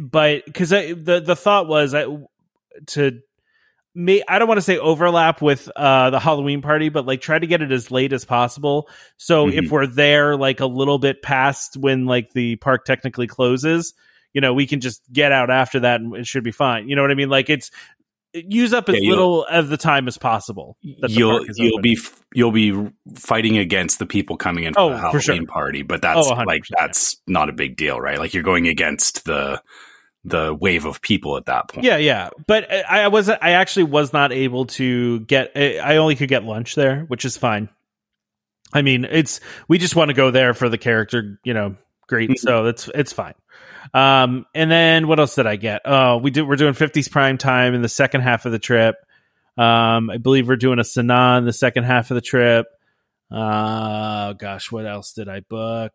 but 0.00 0.44
because 0.46 0.70
the 0.70 1.22
the 1.24 1.36
thought 1.36 1.66
was 1.68 1.94
I 1.94 2.06
to 2.88 3.20
me 3.94 4.22
I 4.28 4.38
don't 4.38 4.46
want 4.48 4.58
to 4.58 4.62
say 4.62 4.76
overlap 4.78 5.40
with 5.40 5.70
uh 5.74 6.10
the 6.10 6.20
Halloween 6.20 6.60
party, 6.62 6.90
but 6.90 7.06
like 7.06 7.20
try 7.22 7.38
to 7.38 7.46
get 7.46 7.62
it 7.62 7.72
as 7.72 7.90
late 7.90 8.12
as 8.12 8.24
possible. 8.24 8.88
So 9.16 9.48
if 9.48 9.66
Mhm. 9.66 9.70
we're 9.70 9.86
there 9.86 10.36
like 10.36 10.60
a 10.60 10.66
little 10.66 10.98
bit 10.98 11.22
past 11.22 11.76
when 11.78 12.04
like 12.04 12.32
the 12.32 12.56
park 12.56 12.84
technically 12.84 13.26
closes. 13.26 13.94
You 14.34 14.42
know, 14.42 14.52
we 14.52 14.66
can 14.66 14.80
just 14.80 15.00
get 15.10 15.32
out 15.32 15.48
after 15.48 15.80
that 15.80 16.02
and 16.02 16.14
it 16.14 16.26
should 16.26 16.44
be 16.44 16.50
fine. 16.52 16.90
You 16.90 16.94
know 16.96 17.00
what 17.00 17.10
I 17.10 17.14
mean? 17.14 17.30
Like 17.30 17.48
it's 17.48 17.70
use 18.48 18.72
up 18.72 18.88
as 18.88 18.96
Yeah, 19.00 19.10
little 19.10 19.44
of 19.44 19.68
the 19.68 19.76
time 19.76 20.08
as 20.08 20.18
possible. 20.18 20.76
you'll 20.82 21.44
you'll 21.56 21.74
open. 21.74 21.82
be 21.82 21.98
you'll 22.34 22.52
be 22.52 22.90
fighting 23.16 23.56
against 23.58 23.98
the 23.98 24.06
people 24.06 24.36
coming 24.36 24.64
in 24.64 24.74
for 24.74 24.80
Oh, 24.80 24.90
the 24.90 24.96
for 24.96 25.00
Halloween 25.02 25.20
sure. 25.20 25.46
party, 25.46 25.82
but 25.82 26.02
that's 26.02 26.26
Oh, 26.28 26.34
like 26.46 26.62
that's 26.78 27.16
not 27.26 27.48
a 27.48 27.52
big 27.52 27.76
deal, 27.76 28.00
right? 28.00 28.18
Like 28.18 28.34
you're 28.34 28.42
going 28.42 28.68
against 28.68 29.24
the 29.24 29.62
the 30.24 30.52
wave 30.52 30.84
of 30.86 31.00
people 31.00 31.36
at 31.36 31.46
that 31.46 31.68
point. 31.68 31.84
Yeah, 31.84 31.98
yeah, 31.98 32.30
but 32.48 32.70
I, 32.72 33.02
I 33.04 33.08
was 33.08 33.28
I 33.28 33.50
actually 33.52 33.84
was 33.84 34.12
not 34.12 34.32
able 34.32 34.66
to 34.66 35.20
get. 35.20 35.52
I 35.56 35.96
only 35.98 36.16
could 36.16 36.28
get 36.28 36.42
lunch 36.44 36.74
there, 36.74 37.04
which 37.08 37.24
is 37.24 37.36
fine. 37.36 37.68
I 38.72 38.82
mean, 38.82 39.04
it's 39.04 39.40
we 39.68 39.78
just 39.78 39.94
want 39.94 40.08
to 40.08 40.14
go 40.14 40.30
there 40.32 40.52
for 40.52 40.68
the 40.68 40.78
character, 40.78 41.38
you 41.44 41.54
know, 41.54 41.76
great. 42.08 42.30
Mhm. 42.30 42.38
So 42.38 42.66
it's 42.66 42.90
it's 42.92 43.12
fine. 43.12 43.34
Um, 43.94 44.46
and 44.54 44.70
then 44.70 45.06
what 45.08 45.18
else 45.20 45.34
did 45.34 45.46
I 45.46 45.56
get? 45.56 45.82
Oh, 45.84 46.18
we 46.18 46.30
do. 46.30 46.44
We're 46.46 46.56
doing 46.56 46.74
50s 46.74 47.10
prime 47.10 47.38
time 47.38 47.74
in 47.74 47.82
the 47.82 47.88
second 47.88 48.20
half 48.22 48.46
of 48.46 48.52
the 48.52 48.58
trip. 48.58 48.96
Um, 49.58 50.10
I 50.10 50.18
believe 50.18 50.48
we're 50.48 50.56
doing 50.56 50.78
a 50.78 50.82
Sanaa 50.82 51.38
in 51.38 51.44
the 51.44 51.52
second 51.52 51.84
half 51.84 52.10
of 52.10 52.14
the 52.16 52.20
trip. 52.20 52.66
Uh, 53.30 54.32
gosh, 54.34 54.70
what 54.70 54.86
else 54.86 55.12
did 55.12 55.28
I 55.28 55.40
book? 55.40 55.92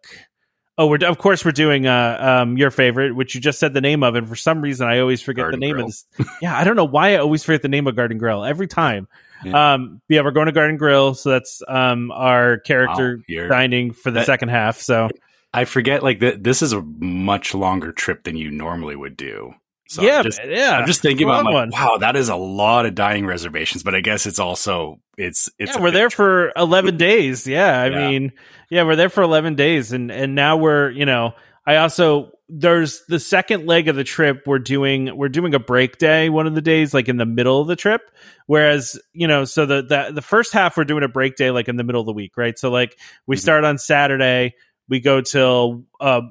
Oh, 0.77 0.87
we're 0.87 1.05
of 1.05 1.17
course 1.17 1.45
we're 1.45 1.51
doing 1.51 1.85
uh 1.85 2.17
um 2.41 2.57
your 2.57 2.71
favorite, 2.71 3.15
which 3.15 3.35
you 3.35 3.41
just 3.41 3.59
said 3.59 3.73
the 3.73 3.81
name 3.81 4.03
of, 4.03 4.15
and 4.15 4.27
for 4.27 4.35
some 4.35 4.61
reason 4.61 4.87
I 4.87 4.99
always 4.99 5.21
forget 5.21 5.43
Garden 5.43 5.59
the 5.59 5.65
name 5.65 5.73
Grill. 5.75 5.85
of 5.85 5.91
this. 5.91 6.05
Yeah, 6.41 6.57
I 6.57 6.63
don't 6.63 6.75
know 6.75 6.85
why 6.85 7.13
I 7.13 7.17
always 7.17 7.43
forget 7.43 7.61
the 7.61 7.67
name 7.67 7.87
of 7.87 7.95
Garden 7.95 8.17
Grill 8.17 8.43
every 8.43 8.67
time. 8.67 9.07
Yeah. 9.43 9.73
Um, 9.73 10.03
yeah, 10.07 10.21
we're 10.21 10.29
going 10.29 10.45
to 10.45 10.51
Garden 10.51 10.77
Grill, 10.77 11.15
so 11.15 11.31
that's 11.31 11.63
um 11.67 12.11
our 12.11 12.59
character 12.59 13.19
Wow, 13.27 13.47
dining 13.47 13.91
for 13.91 14.11
the 14.11 14.19
that- 14.19 14.27
second 14.27 14.49
half. 14.49 14.77
So 14.77 15.09
I 15.53 15.65
forget 15.65 16.01
like 16.03 16.19
th- 16.19 16.37
this 16.41 16.61
is 16.61 16.73
a 16.73 16.81
much 16.81 17.53
longer 17.53 17.91
trip 17.91 18.23
than 18.23 18.35
you 18.37 18.51
normally 18.51 18.95
would 18.95 19.17
do. 19.17 19.53
So 19.89 20.01
yeah, 20.03 20.19
I'm 20.19 20.23
just, 20.23 20.39
yeah. 20.45 20.71
I'm 20.77 20.87
just 20.87 21.01
thinking 21.01 21.27
about 21.27 21.43
like, 21.43 21.53
one. 21.53 21.69
wow, 21.73 21.97
that 21.99 22.15
is 22.15 22.29
a 22.29 22.35
lot 22.37 22.85
of 22.85 22.95
dining 22.95 23.25
reservations, 23.25 23.83
but 23.83 23.93
I 23.93 23.99
guess 23.99 24.25
it's 24.25 24.39
also 24.39 25.01
it's 25.17 25.49
it's 25.59 25.75
yeah, 25.75 25.81
we're 25.81 25.91
there 25.91 26.07
trip. 26.07 26.13
for 26.13 26.53
11 26.55 26.95
days. 26.95 27.45
Yeah. 27.45 27.81
I 27.81 27.87
Yeah. 27.89 28.09
mean, 28.09 28.31
yeah, 28.69 28.83
we're 28.83 28.95
there 28.95 29.09
for 29.09 29.21
11 29.21 29.55
days 29.55 29.91
and, 29.91 30.09
and 30.09 30.33
now 30.33 30.55
we're, 30.55 30.89
you 30.91 31.05
know, 31.05 31.33
I 31.67 31.75
also, 31.75 32.31
there's 32.47 33.03
the 33.09 33.19
second 33.19 33.65
leg 33.67 33.89
of 33.89 33.97
the 33.97 34.03
trip. 34.05 34.43
We're 34.47 34.59
doing, 34.59 35.15
we're 35.17 35.29
doing 35.29 35.53
a 35.53 35.59
break 35.59 35.97
day 35.97 36.29
one 36.29 36.47
of 36.47 36.55
the 36.55 36.61
days, 36.61 36.93
like 36.93 37.09
in 37.09 37.17
the 37.17 37.25
middle 37.25 37.59
of 37.61 37.67
the 37.67 37.75
trip. 37.75 38.01
Whereas, 38.47 38.97
you 39.13 39.27
know, 39.27 39.43
so 39.45 39.65
the, 39.65 39.81
the, 39.83 40.11
the 40.15 40.21
first 40.21 40.53
half, 40.53 40.77
we're 40.77 40.85
doing 40.85 41.03
a 41.03 41.07
break 41.09 41.35
day, 41.35 41.51
like 41.51 41.67
in 41.67 41.75
the 41.75 41.83
middle 41.83 41.99
of 42.01 42.07
the 42.07 42.13
week, 42.13 42.37
right? 42.37 42.57
So 42.57 42.71
like 42.71 42.97
we 43.27 43.35
Mhm. 43.35 43.39
start 43.41 43.63
on 43.65 43.77
Saturday. 43.77 44.55
We 44.89 44.99
go 44.99 45.21
till 45.21 45.85
uh, 45.99 46.21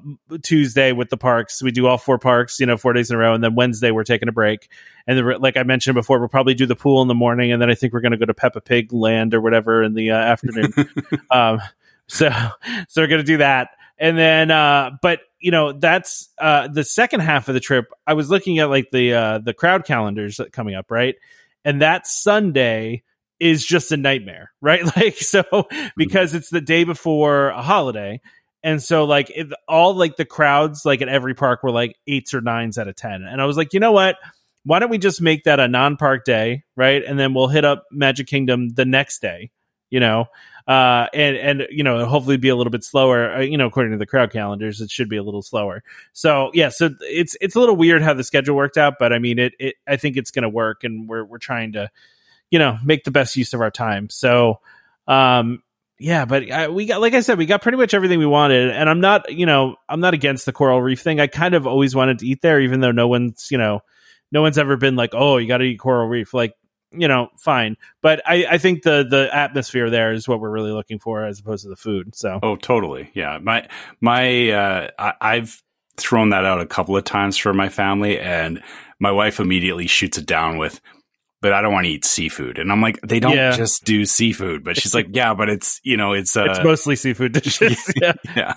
Tuesday 0.43 0.91
with 0.91 1.09
the 1.09 1.17
parks. 1.17 1.63
We 1.63 1.71
do 1.71 1.87
all 1.87 1.97
four 1.97 2.19
parks, 2.19 2.59
you 2.59 2.65
know, 2.65 2.77
four 2.77 2.93
days 2.93 3.09
in 3.09 3.15
a 3.15 3.19
row, 3.19 3.33
and 3.33 3.43
then 3.43 3.55
Wednesday 3.55 3.91
we're 3.91 4.03
taking 4.03 4.29
a 4.29 4.31
break. 4.31 4.69
And 5.07 5.17
then, 5.17 5.41
like 5.41 5.57
I 5.57 5.63
mentioned 5.63 5.95
before, 5.95 6.19
we'll 6.19 6.29
probably 6.29 6.53
do 6.53 6.65
the 6.65 6.75
pool 6.75 7.01
in 7.01 7.07
the 7.07 7.15
morning, 7.15 7.51
and 7.51 7.61
then 7.61 7.71
I 7.71 7.75
think 7.75 7.93
we're 7.93 8.01
going 8.01 8.11
to 8.11 8.17
go 8.17 8.25
to 8.25 8.33
Peppa 8.33 8.61
Pig 8.61 8.93
Land 8.93 9.33
or 9.33 9.41
whatever 9.41 9.81
in 9.81 9.93
the 9.93 10.11
uh, 10.11 10.15
afternoon. 10.15 10.73
um, 11.31 11.59
so, 12.07 12.29
so 12.87 13.01
we're 13.01 13.07
going 13.07 13.21
to 13.21 13.25
do 13.25 13.37
that, 13.37 13.69
and 13.97 14.17
then, 14.17 14.51
uh, 14.51 14.91
but 15.01 15.21
you 15.39 15.51
know, 15.51 15.73
that's 15.73 16.29
uh, 16.37 16.67
the 16.67 16.83
second 16.83 17.21
half 17.21 17.47
of 17.47 17.55
the 17.55 17.59
trip. 17.59 17.91
I 18.05 18.13
was 18.13 18.29
looking 18.29 18.59
at 18.59 18.69
like 18.69 18.91
the 18.91 19.13
uh, 19.13 19.37
the 19.39 19.53
crowd 19.53 19.85
calendars 19.85 20.37
that 20.37 20.51
coming 20.51 20.75
up, 20.75 20.91
right? 20.91 21.15
And 21.65 21.81
that 21.81 22.07
Sunday 22.07 23.03
is 23.39 23.65
just 23.65 23.91
a 23.91 23.97
nightmare, 23.97 24.51
right? 24.61 24.83
Like, 24.95 25.17
so 25.17 25.67
because 25.97 26.35
it's 26.35 26.49
the 26.49 26.61
day 26.61 26.83
before 26.83 27.49
a 27.49 27.61
holiday. 27.61 28.21
And 28.63 28.81
so 28.81 29.05
like 29.05 29.31
if 29.35 29.51
all 29.67 29.95
like 29.95 30.17
the 30.17 30.25
crowds 30.25 30.85
like 30.85 31.01
at 31.01 31.09
every 31.09 31.33
park 31.33 31.63
were 31.63 31.71
like 31.71 31.95
eights 32.07 32.33
or 32.33 32.41
nines 32.41 32.77
out 32.77 32.87
of 32.87 32.95
10. 32.95 33.23
And 33.23 33.41
I 33.41 33.45
was 33.45 33.57
like, 33.57 33.73
you 33.73 33.79
know 33.79 33.91
what? 33.91 34.17
Why 34.63 34.79
don't 34.79 34.91
we 34.91 34.99
just 34.99 35.21
make 35.21 35.45
that 35.45 35.59
a 35.59 35.67
non-park 35.67 36.23
day, 36.23 36.63
right? 36.75 37.03
And 37.03 37.17
then 37.19 37.33
we'll 37.33 37.47
hit 37.47 37.65
up 37.65 37.85
Magic 37.91 38.27
Kingdom 38.27 38.69
the 38.69 38.85
next 38.85 39.19
day, 39.19 39.49
you 39.89 39.99
know, 39.99 40.27
uh, 40.67 41.07
and 41.13 41.35
and 41.37 41.67
you 41.71 41.83
know, 41.83 42.05
hopefully 42.05 42.37
be 42.37 42.49
a 42.49 42.55
little 42.55 42.71
bit 42.71 42.83
slower. 42.83 43.33
Uh, 43.35 43.39
you 43.41 43.57
know, 43.57 43.65
according 43.65 43.91
to 43.93 43.97
the 43.97 44.05
crowd 44.05 44.31
calendars, 44.31 44.79
it 44.81 44.91
should 44.91 45.09
be 45.09 45.17
a 45.17 45.23
little 45.23 45.41
slower. 45.41 45.83
So 46.13 46.51
yeah, 46.53 46.69
so 46.69 46.91
it's 47.01 47.35
it's 47.41 47.55
a 47.55 47.59
little 47.59 47.75
weird 47.75 48.01
how 48.01 48.13
the 48.13 48.23
schedule 48.23 48.55
worked 48.55 48.77
out, 48.77 48.95
but 48.99 49.11
I 49.11 49.19
mean, 49.19 49.39
it 49.39 49.53
it 49.59 49.75
I 49.87 49.95
think 49.97 50.17
it's 50.17 50.31
going 50.31 50.43
to 50.43 50.49
work, 50.49 50.83
and 50.83 51.09
we're 51.09 51.25
we're 51.25 51.39
trying 51.39 51.73
to, 51.73 51.89
you 52.51 52.59
know, 52.59 52.77
make 52.83 53.03
the 53.03 53.11
best 53.11 53.35
use 53.35 53.53
of 53.53 53.61
our 53.61 53.71
time. 53.71 54.09
So, 54.09 54.59
um, 55.07 55.63
yeah, 56.01 56.25
but 56.25 56.51
I, 56.51 56.67
we 56.69 56.87
got, 56.87 56.99
like 56.99 57.13
I 57.13 57.21
said, 57.21 57.37
we 57.37 57.45
got 57.45 57.61
pretty 57.61 57.77
much 57.77 57.93
everything 57.93 58.17
we 58.17 58.25
wanted, 58.25 58.71
and 58.71 58.89
I'm 58.89 59.01
not, 59.01 59.31
you 59.31 59.45
know, 59.45 59.75
I'm 59.87 59.99
not 59.99 60.15
against 60.15 60.47
the 60.47 60.51
coral 60.51 60.81
reef 60.81 60.99
thing. 61.01 61.19
I 61.19 61.27
kind 61.27 61.53
of 61.53 61.67
always 61.67 61.95
wanted 61.95 62.19
to 62.19 62.25
eat 62.27 62.41
there, 62.41 62.59
even 62.59 62.79
though 62.79 62.91
no 62.91 63.07
one's, 63.07 63.49
you 63.51 63.59
know, 63.59 63.81
no 64.31 64.41
one's 64.41 64.57
ever 64.57 64.77
been 64.77 64.95
like, 64.95 65.11
oh, 65.13 65.37
you 65.37 65.47
got 65.47 65.59
to 65.59 65.63
eat 65.63 65.77
coral 65.77 66.07
reef. 66.07 66.33
Like, 66.33 66.55
you 66.91 67.07
know, 67.07 67.29
fine. 67.37 67.77
But 68.01 68.23
I, 68.25 68.45
I 68.49 68.57
think 68.57 68.81
the 68.81 69.05
the 69.07 69.29
atmosphere 69.33 69.89
there 69.91 70.11
is 70.11 70.27
what 70.27 70.39
we're 70.39 70.49
really 70.49 70.71
looking 70.71 70.97
for, 70.97 71.23
as 71.23 71.39
opposed 71.39 71.63
to 71.63 71.69
the 71.69 71.75
food. 71.75 72.15
So, 72.15 72.39
Oh, 72.41 72.55
totally. 72.55 73.11
Yeah. 73.13 73.37
My 73.39 73.67
my 74.01 74.49
uh 74.49 74.87
I, 74.97 75.13
I've 75.21 75.61
thrown 75.97 76.29
that 76.29 76.45
out 76.45 76.61
a 76.61 76.65
couple 76.65 76.97
of 76.97 77.03
times 77.03 77.37
for 77.37 77.53
my 77.53 77.69
family 77.69 78.19
and 78.19 78.63
my 78.99 79.11
wife 79.11 79.39
immediately 79.39 79.87
shoots 79.87 80.17
it 80.17 80.25
down 80.25 80.57
with 80.57 80.81
but 81.41 81.53
I 81.53 81.61
don't 81.61 81.73
want 81.73 81.85
to 81.85 81.91
eat 81.91 82.05
seafood. 82.05 82.59
And 82.59 82.71
I'm 82.71 82.81
like, 82.81 82.99
they 83.01 83.19
don't 83.19 83.35
Yeah. 83.35 83.51
just 83.51 83.83
do 83.83 84.05
seafood. 84.05 84.63
But 84.63 84.77
she's 84.77 84.93
like, 84.93 85.07
yeah, 85.11 85.33
but 85.33 85.49
it's, 85.49 85.81
you 85.83 85.97
know, 85.97 86.13
it's, 86.13 86.37
uh, 86.37 86.45
it's 86.45 86.63
mostly 86.63 86.95
seafood 86.95 87.31
dishes. 87.41 87.91
yeah. 87.95 88.13
yeah. 88.35 88.53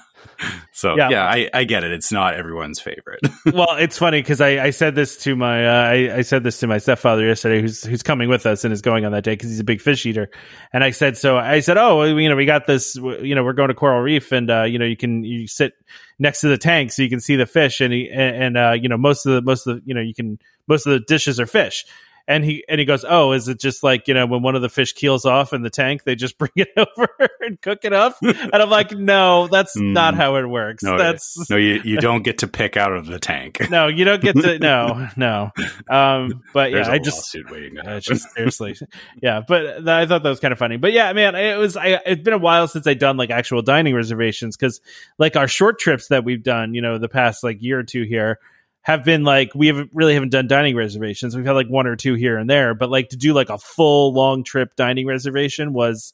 So 0.72 0.96
Yeah. 0.96 1.10
yeah, 1.10 1.24
I, 1.24 1.48
I 1.54 1.64
get 1.64 1.84
it. 1.84 1.92
It's 1.92 2.10
not 2.12 2.34
everyone's 2.34 2.80
favorite. 2.80 3.20
well, 3.52 3.76
it's 3.78 3.96
funny 3.98 4.20
because 4.20 4.40
I, 4.40 4.64
I 4.64 4.70
said 4.70 4.94
this 4.94 5.16
to 5.18 5.36
my 5.36 5.66
uh, 5.66 5.90
I, 5.90 6.16
I 6.16 6.22
said 6.22 6.42
this 6.42 6.58
to 6.60 6.66
my 6.66 6.78
stepfather 6.78 7.24
yesterday, 7.26 7.60
who's 7.60 7.82
who's 7.84 8.02
coming 8.02 8.28
with 8.28 8.44
us 8.44 8.64
and 8.64 8.72
is 8.72 8.82
going 8.82 9.04
on 9.04 9.12
that 9.12 9.22
day 9.24 9.32
because 9.32 9.50
he's 9.50 9.60
a 9.60 9.64
big 9.64 9.80
fish 9.80 10.04
eater. 10.06 10.30
And 10.72 10.82
I 10.82 10.90
said, 10.90 11.16
so 11.16 11.36
I 11.38 11.60
said, 11.60 11.78
oh, 11.78 12.02
you 12.04 12.28
know, 12.28 12.36
we 12.36 12.46
got 12.46 12.66
this, 12.66 12.96
you 12.96 13.34
know, 13.34 13.44
we're 13.44 13.52
going 13.52 13.68
to 13.68 13.74
Coral 13.74 14.00
Reef, 14.00 14.32
and 14.32 14.50
uh, 14.50 14.64
you 14.64 14.78
know, 14.78 14.84
you 14.86 14.96
can 14.96 15.24
you 15.24 15.46
sit 15.46 15.72
next 16.18 16.40
to 16.40 16.48
the 16.48 16.58
tank 16.58 16.90
so 16.92 17.02
you 17.02 17.10
can 17.10 17.20
see 17.20 17.36
the 17.36 17.46
fish, 17.46 17.80
and 17.80 17.92
he 17.92 18.10
and, 18.12 18.56
uh, 18.56 18.72
you 18.72 18.88
know, 18.88 18.96
most 18.98 19.26
of 19.26 19.34
the 19.34 19.42
most 19.42 19.66
of 19.66 19.76
the 19.76 19.82
you 19.86 19.94
know, 19.94 20.00
you 20.00 20.14
can 20.14 20.38
most 20.66 20.86
of 20.86 20.92
the 20.92 21.00
dishes 21.00 21.38
are 21.38 21.46
fish. 21.46 21.84
And 22.26 22.42
he 22.42 22.64
and 22.68 22.78
he 22.78 22.86
goes, 22.86 23.04
oh, 23.06 23.32
is 23.32 23.48
it 23.48 23.60
just 23.60 23.82
like 23.82 24.08
you 24.08 24.14
know 24.14 24.24
when 24.24 24.40
one 24.42 24.54
of 24.56 24.62
the 24.62 24.70
fish 24.70 24.94
keels 24.94 25.26
off 25.26 25.52
in 25.52 25.60
the 25.60 25.68
tank, 25.68 26.04
they 26.04 26.14
just 26.14 26.38
bring 26.38 26.52
it 26.56 26.68
over 26.76 27.08
and 27.40 27.60
cook 27.60 27.80
it 27.84 27.92
up? 27.92 28.16
And 28.22 28.54
I'm 28.54 28.70
like, 28.70 28.92
no, 28.92 29.46
that's 29.48 29.76
Mm. 29.76 29.92
not 29.92 30.14
how 30.14 30.36
it 30.36 30.46
works. 30.46 30.82
No, 30.82 30.96
that's 30.96 31.36
no, 31.50 31.56
you, 31.56 31.80
you 31.84 31.98
don't 31.98 32.22
get 32.22 32.38
to 32.38 32.48
pick 32.48 32.76
out 32.78 32.92
of 32.92 33.06
the 33.06 33.18
tank. 33.18 33.58
no, 33.70 33.88
you 33.88 34.04
don't 34.04 34.22
get 34.22 34.36
to 34.36 34.58
no, 34.58 35.08
no. 35.16 35.50
Um, 35.90 36.42
but 36.54 36.70
yeah, 36.70 36.88
I 36.90 36.98
just 36.98 37.18
lawsuit 37.34 37.50
waiting 37.50 37.74
to 37.76 37.96
uh, 37.96 38.00
just 38.00 38.30
seriously, 38.34 38.76
yeah. 39.20 39.42
But 39.46 39.76
th- 39.78 39.86
I 39.86 40.06
thought 40.06 40.22
that 40.22 40.28
was 40.30 40.40
kind 40.40 40.52
of 40.52 40.58
funny. 40.58 40.76
But 40.78 40.92
yeah, 40.92 41.12
man, 41.12 41.34
it 41.34 41.58
was. 41.58 41.76
I, 41.76 42.00
it's 42.06 42.22
been 42.22 42.32
a 42.34 42.38
while 42.38 42.68
since 42.68 42.86
I've 42.86 42.98
done 42.98 43.16
like 43.16 43.30
actual 43.30 43.60
dining 43.62 43.94
reservations 43.94 44.56
because 44.56 44.80
like 45.18 45.36
our 45.36 45.48
short 45.48 45.78
trips 45.78 46.08
that 46.08 46.24
we've 46.24 46.42
done, 46.42 46.72
you 46.74 46.80
know, 46.80 46.98
the 46.98 47.08
past 47.08 47.44
like 47.44 47.62
year 47.62 47.78
or 47.80 47.82
two 47.82 48.04
here 48.04 48.38
have 48.84 49.02
been 49.02 49.24
like 49.24 49.54
we 49.54 49.66
haven't 49.68 49.90
really 49.94 50.12
haven't 50.14 50.28
done 50.28 50.46
dining 50.46 50.76
reservations. 50.76 51.34
We've 51.34 51.44
had 51.46 51.52
like 51.52 51.68
one 51.68 51.86
or 51.86 51.96
two 51.96 52.14
here 52.14 52.36
and 52.36 52.48
there, 52.48 52.74
but 52.74 52.90
like 52.90 53.08
to 53.08 53.16
do 53.16 53.32
like 53.32 53.48
a 53.48 53.56
full 53.58 54.12
long 54.12 54.44
trip 54.44 54.76
dining 54.76 55.06
reservation 55.06 55.72
was 55.72 56.12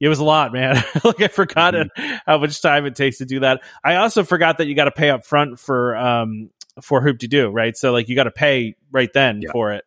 it 0.00 0.08
was 0.08 0.18
a 0.18 0.24
lot, 0.24 0.50
man. 0.52 0.82
like 1.04 1.20
I 1.20 1.28
forgot 1.28 1.74
it, 1.74 1.88
how 2.24 2.38
much 2.38 2.62
time 2.62 2.86
it 2.86 2.96
takes 2.96 3.18
to 3.18 3.26
do 3.26 3.40
that. 3.40 3.60
I 3.84 3.96
also 3.96 4.24
forgot 4.24 4.56
that 4.58 4.66
you 4.66 4.74
got 4.74 4.86
to 4.86 4.90
pay 4.92 5.10
up 5.10 5.26
front 5.26 5.60
for 5.60 5.94
um 5.94 6.48
for 6.80 7.02
Hoop-Dee-Doo, 7.02 7.50
right? 7.50 7.76
So 7.76 7.92
like 7.92 8.08
you 8.08 8.16
got 8.16 8.24
to 8.24 8.30
pay 8.30 8.76
right 8.90 9.12
then 9.12 9.42
Yeah. 9.42 9.52
for 9.52 9.74
it, 9.74 9.84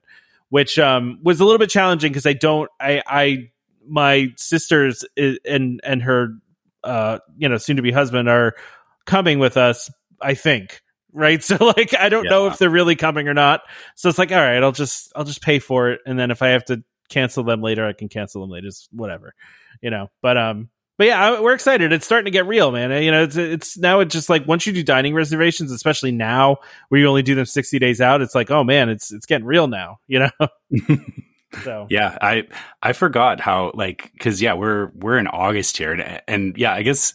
which 0.50 0.78
um 0.78 1.18
was 1.24 1.40
a 1.40 1.46
little 1.46 1.58
bit 1.58 1.72
challenging 1.72 2.12
because 2.12 2.28
I 2.28 2.34
don't 2.34 2.70
I 2.80 3.02
I 3.08 3.50
my 3.88 4.34
sisters 4.38 5.04
i- 5.18 5.40
and 5.46 5.82
and 5.84 6.04
her 6.04 6.36
uh 6.84 7.18
you 7.40 7.50
know 7.50 7.58
soon 7.58 7.78
to 7.78 7.82
be 7.82 7.92
husband 7.92 8.30
are 8.30 8.54
coming 9.06 9.40
with 9.40 9.58
us, 9.58 9.90
I 10.22 10.36
think. 10.36 10.83
Right. 11.14 11.44
So 11.44 11.58
like 11.60 11.96
I 11.96 12.10
don't 12.10 12.26
know 12.26 12.48
if 12.48 12.58
they're 12.58 12.70
really 12.70 12.96
coming 12.96 13.28
or 13.28 13.34
not. 13.34 13.62
So 13.96 14.10
it's 14.10 14.18
like, 14.18 14.32
all 14.32 14.40
right, 14.40 14.62
I'll 14.64 14.72
just 14.72 15.12
I'll 15.16 15.24
just 15.24 15.42
pay 15.42 15.60
for 15.60 15.92
it. 15.92 16.02
And 16.06 16.20
then 16.20 16.32
if 16.32 16.42
I 16.42 16.50
have 16.50 16.66
to 16.66 16.84
cancel 17.10 17.44
them 17.44 17.62
later, 17.62 17.86
I 17.86 17.94
can 17.94 18.10
cancel 18.10 18.42
them 18.42 18.50
later. 18.50 18.68
It's 18.68 18.90
whatever. 18.92 19.34
You 19.82 19.92
know. 19.92 20.10
But 20.22 20.38
um 20.38 20.70
but 20.98 21.08
yeah, 21.08 21.22
I, 21.22 21.42
we're 21.42 21.54
excited. 21.54 21.92
It's 21.92 22.06
starting 22.06 22.26
to 22.26 22.32
get 22.32 22.46
real, 22.46 22.72
man. 22.72 23.04
You 23.04 23.12
know, 23.12 23.24
it's 23.24 23.36
it's 23.36 23.78
now 23.78 24.00
it's 24.00 24.14
just 24.14 24.30
like 24.30 24.48
once 24.48 24.68
you 24.68 24.74
do 24.74 24.84
dining 24.84 25.14
reservations, 25.14 25.72
especially 25.72 26.12
now 26.12 26.58
where 26.90 27.02
you 27.02 27.08
only 27.08 27.24
do 27.24 27.36
them 27.36 27.46
sixty 27.46 27.80
days 27.80 28.00
out, 28.00 28.22
it's 28.22 28.36
like, 28.36 28.52
oh 28.52 28.64
man, 28.64 28.90
it's 28.90 29.12
it's 29.12 29.26
getting 29.26 29.46
real 29.46 29.68
now. 29.68 29.98
You 30.08 30.20
know. 30.20 30.48
so 31.64 31.88
Yeah, 31.90 32.18
I 32.22 32.48
I 32.82 32.94
forgot 32.94 33.40
how 33.40 33.72
like 33.74 34.12
because 34.14 34.42
yeah 34.42 34.54
we're 34.54 34.92
we're 34.96 35.18
in 35.18 35.28
August 35.28 35.78
here 35.78 35.94
and, 35.94 36.22
and 36.28 36.58
yeah 36.58 36.74
I 36.74 36.84
guess 36.84 37.14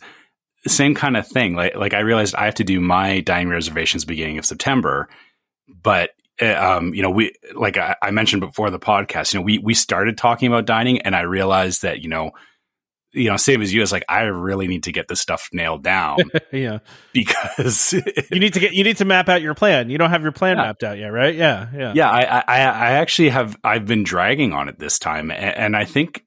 same 0.67 0.95
kind 0.95 1.17
of 1.17 1.27
thing 1.27 1.55
like 1.55 1.77
like 1.77 1.95
I 1.95 2.01
realized 2.01 2.35
I 2.35 2.45
have 2.47 2.57
to 2.57 2.65
do 2.65 2.81
my 2.81 3.21
dining 3.21 3.49
reservations 3.49 4.05
beginning 4.05 4.39
of 4.39 4.45
September, 4.45 5.09
but 5.83 6.11
uh, 6.43 6.55
um 6.55 6.95
you 6.95 7.03
know 7.03 7.11
we 7.11 7.33
like 7.55 7.77
I, 7.77 7.95
I 8.03 8.11
mentioned 8.11 8.41
before 8.41 8.71
the 8.71 8.79
podcast 8.79 9.33
you 9.33 9.41
know 9.41 9.45
we 9.45 9.59
we 9.59 9.75
started 9.75 10.19
talking 10.19 10.49
about 10.49 10.67
dining 10.67 11.01
and 11.03 11.15
I 11.15 11.23
realized 11.23 11.83
that 11.83 12.01
you 12.01 12.09
know 12.09 12.33
you 13.13 13.31
know 13.31 13.37
same 13.37 13.63
as 13.63 13.73
you 13.73 13.81
it's 13.83 13.91
like 13.93 14.05
I 14.09 14.23
really 14.25 14.69
need 14.69 14.83
to 14.85 14.93
get 14.93 15.09
this 15.09 15.21
stuff 15.21 15.49
nailed 15.53 15.83
down 15.83 16.19
yeah, 16.53 16.79
because 17.13 17.93
you 18.31 18.39
need 18.39 18.53
to 18.55 18.61
get 18.61 18.73
you 18.75 18.85
need 18.85 18.99
to 18.99 19.05
map 19.07 19.29
out 19.31 19.41
your 19.41 19.55
plan. 19.55 19.89
You 19.91 19.97
don't 19.99 20.11
have 20.11 20.23
your 20.23 20.33
plan 20.33 20.57
Yeah. 20.59 20.65
mapped 20.65 20.83
out 20.85 20.99
yet, 20.99 21.09
right? 21.09 21.35
Yeah, 21.35 21.69
yeah, 21.75 21.93
yeah 21.95 22.11
I, 22.11 22.21
I 22.41 22.43
i 22.63 22.91
actually 22.93 23.31
have 23.31 23.57
i've 23.65 23.87
been 23.87 24.03
dragging 24.05 24.53
on 24.53 24.69
it 24.69 24.79
this 24.79 24.99
time 24.99 25.31
a- 25.31 25.35
and, 25.35 25.75
i 25.77 25.85
think 25.85 26.23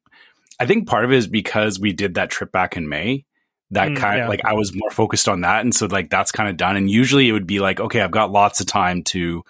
i 0.59 0.65
think 0.65 0.88
part 0.88 1.05
of 1.05 1.11
it 1.11 1.17
is 1.17 1.27
because 1.27 1.79
we 1.79 1.93
did 1.93 2.15
that 2.15 2.29
trip 2.31 2.51
back 2.51 2.75
in 2.77 2.89
may 2.89 3.25
that 3.71 3.89
Mm, 3.89 3.97
kind 3.97 4.17
yeah. 4.17 4.23
of 4.23 4.29
like 4.29 4.45
i 4.45 4.53
was 4.53 4.75
more 4.75 4.91
focused 4.91 5.27
on 5.29 5.41
that 5.41 5.61
and 5.61 5.73
so 5.73 5.85
like 5.87 6.09
that's 6.09 6.31
kind 6.31 6.49
of 6.49 6.57
done 6.57 6.75
and 6.75 6.89
usually 6.89 7.27
it 7.27 7.31
would 7.31 7.47
be 7.47 7.59
like 7.59 7.79
okay 7.79 8.01
i've 8.01 8.11
got 8.11 8.31
lots 8.31 8.59
of 8.59 8.65
time 8.67 9.03
to 9.03 9.43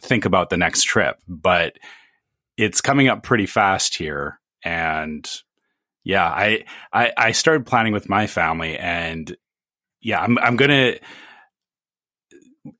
think 0.00 0.24
about 0.24 0.50
the 0.50 0.56
next 0.56 0.84
trip 0.84 1.18
but 1.28 1.78
it's 2.56 2.80
coming 2.80 3.08
up 3.08 3.22
pretty 3.22 3.46
fast 3.46 3.96
here 3.96 4.40
and 4.64 5.30
yeah 6.04 6.26
i 6.26 6.64
i, 6.92 7.12
I 7.16 7.32
started 7.32 7.66
planning 7.66 7.92
with 7.92 8.08
my 8.08 8.26
family 8.26 8.76
and 8.78 9.36
yeah 10.00 10.20
i'm, 10.20 10.38
I'm 10.38 10.56
gonna 10.56 10.94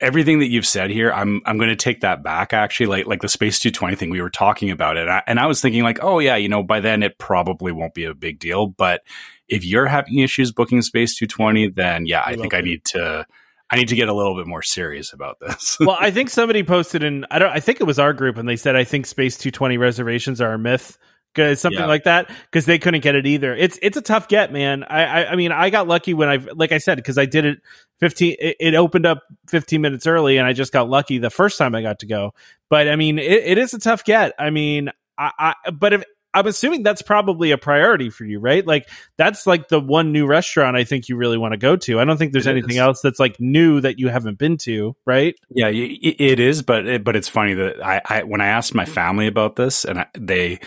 everything 0.01 0.41
that 0.41 0.49
you've 0.49 0.67
said 0.67 0.91
here, 0.91 1.13
I'm 1.13 1.41
I'm 1.47 1.57
going 1.59 1.71
to 1.71 1.77
take 1.77 2.01
that 2.01 2.23
back. 2.23 2.53
Actually, 2.53 2.87
like 2.87 3.07
like 3.07 3.23
the 3.23 3.29
Space 3.29 3.59
220 3.59 3.97
thing, 3.97 4.11
we 4.11 4.21
were 4.21 4.31
talking 4.31 4.71
about 4.71 4.97
it, 4.97 5.09
I, 5.09 5.23
and 5.27 5.39
I 5.39 5.47
was 5.47 5.61
thinking 5.61 5.83
like, 5.83 5.99
oh 6.03 6.19
yeah, 6.19 6.37
you 6.37 6.49
know, 6.49 6.63
by 6.63 6.81
then 6.81 7.03
it 7.03 7.19
probably 7.19 7.73
won't 7.73 7.95
be 7.95 8.05
a 8.05 8.15
big 8.15 8.39
deal. 8.39 8.67
But 8.67 9.03
if 9.49 9.65
you're 9.65 9.87
having 9.87 10.19
issues 10.19 10.53
booking 10.53 10.83
Space 10.83 11.17
220, 11.17 11.71
then 11.71 12.07
yeah, 12.07 12.23
I 12.25 12.33
We 12.33 12.37
think 12.39 12.55
I 12.55 12.61
do. 12.61 12.67
need 12.71 12.85
to 12.87 13.27
I 13.71 13.77
need 13.77 13.89
to 13.89 13.97
get 13.97 14.09
a 14.09 14.15
little 14.15 14.35
bit 14.37 14.47
more 14.47 14.63
serious 14.63 15.13
about 15.13 15.41
this. 15.41 15.77
well, 15.81 15.97
I 16.01 16.11
think 16.13 16.31
somebody 16.31 16.63
posted 16.63 17.03
in 17.03 17.27
I 17.31 17.39
don't 17.39 17.51
I 17.51 17.61
think 17.61 17.81
it 17.81 17.85
was 17.85 17.99
our 17.99 18.13
group 18.13 18.37
and 18.39 18.49
they 18.49 18.57
said 18.57 18.77
I 18.77 18.85
think 18.85 19.07
Space 19.07 19.37
220 19.39 19.77
reservations 19.79 20.41
are 20.41 20.53
a 20.55 20.59
myth. 20.59 20.99
'Cause 21.35 21.61
Something 21.61 21.81
Yeah. 21.81 21.87
like 21.87 22.05
that 22.05 22.31
because 22.51 22.65
they 22.65 22.79
couldn't 22.79 23.03
get 23.03 23.15
it 23.15 23.27
either. 23.27 23.55
It's 23.55 23.79
it's 23.83 23.99
a 23.99 24.01
tough 24.03 24.29
get, 24.29 24.51
man. 24.51 24.83
I 24.83 25.05
I, 25.05 25.31
I 25.33 25.37
mean 25.37 25.53
I 25.53 25.69
got 25.69 25.87
lucky 25.87 26.15
when 26.15 26.29
I 26.29 26.37
like 26.55 26.73
I 26.73 26.79
said 26.79 26.97
because 26.97 27.19
I 27.19 27.27
did 27.27 27.45
it 27.45 27.59
fifteen. 28.01 28.35
It, 28.41 28.57
it 28.59 28.75
opened 28.75 29.05
up 29.05 29.23
fifteen 29.47 29.83
minutes 29.83 30.07
early, 30.07 30.39
and 30.39 30.49
I 30.49 30.55
just 30.55 30.73
got 30.73 30.89
lucky 30.89 31.19
the 31.19 31.29
first 31.31 31.59
time 31.59 31.75
I 31.75 31.83
got 31.83 31.99
to 32.01 32.07
go. 32.07 32.33
But 32.71 32.89
I 32.89 32.97
mean 32.97 33.19
it, 33.19 33.31
it 33.45 33.59
is 33.59 33.75
a 33.75 33.79
tough 33.79 34.05
get. 34.05 34.33
I 34.39 34.49
mean 34.49 34.89
I, 35.19 35.55
I 35.67 35.71
but 35.71 35.93
if 35.93 36.05
I'm 36.35 36.47
assuming 36.47 36.83
that's 36.83 37.03
probably 37.03 37.51
a 37.53 37.59
priority 37.59 38.11
for 38.11 38.25
you, 38.25 38.39
right? 38.39 38.67
Like 38.67 38.89
that's 39.17 39.47
like 39.47 39.69
the 39.69 39.81
one 39.81 40.13
new 40.13 40.27
restaurant 40.27 40.77
I 40.77 40.85
think 40.85 41.09
you 41.09 41.17
really 41.17 41.39
want 41.39 41.53
to 41.53 41.59
go 41.59 41.77
to. 41.77 41.99
I 41.99 42.05
don't 42.05 42.19
think 42.19 42.33
there's 42.33 42.47
It 42.47 42.51
anything 42.53 42.73
is. 42.73 42.79
else 42.79 43.01
that's 43.01 43.19
like 43.19 43.41
new 43.41 43.81
that 43.81 43.99
you 43.99 44.09
haven't 44.09 44.39
been 44.39 44.59
to, 44.59 44.95
right? 45.07 45.35
Yeah, 45.51 45.71
it 45.73 46.39
is, 46.41 46.63
but 46.63 46.87
it, 46.87 47.05
but 47.05 47.17
it's 47.17 47.29
funny 47.29 47.55
that 47.55 47.85
I, 47.85 48.01
I 48.05 48.23
when 48.25 48.41
I 48.41 48.49
asked 48.49 48.75
my 48.75 48.85
family 48.85 49.27
about 49.27 49.57
this, 49.57 49.85
and 49.85 50.01
I, 50.01 50.07
they, 50.19 50.61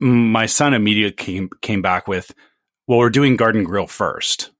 my 0.00 0.46
son 0.46 0.74
immediately 0.74 1.12
came 1.24 1.50
came 1.62 1.82
back 1.82 2.08
with, 2.08 2.32
"Well, 2.86 2.98
we're 2.98 3.10
doing 3.10 3.36
Garden 3.36 3.64
Grill 3.64 3.86
first. 3.86 4.50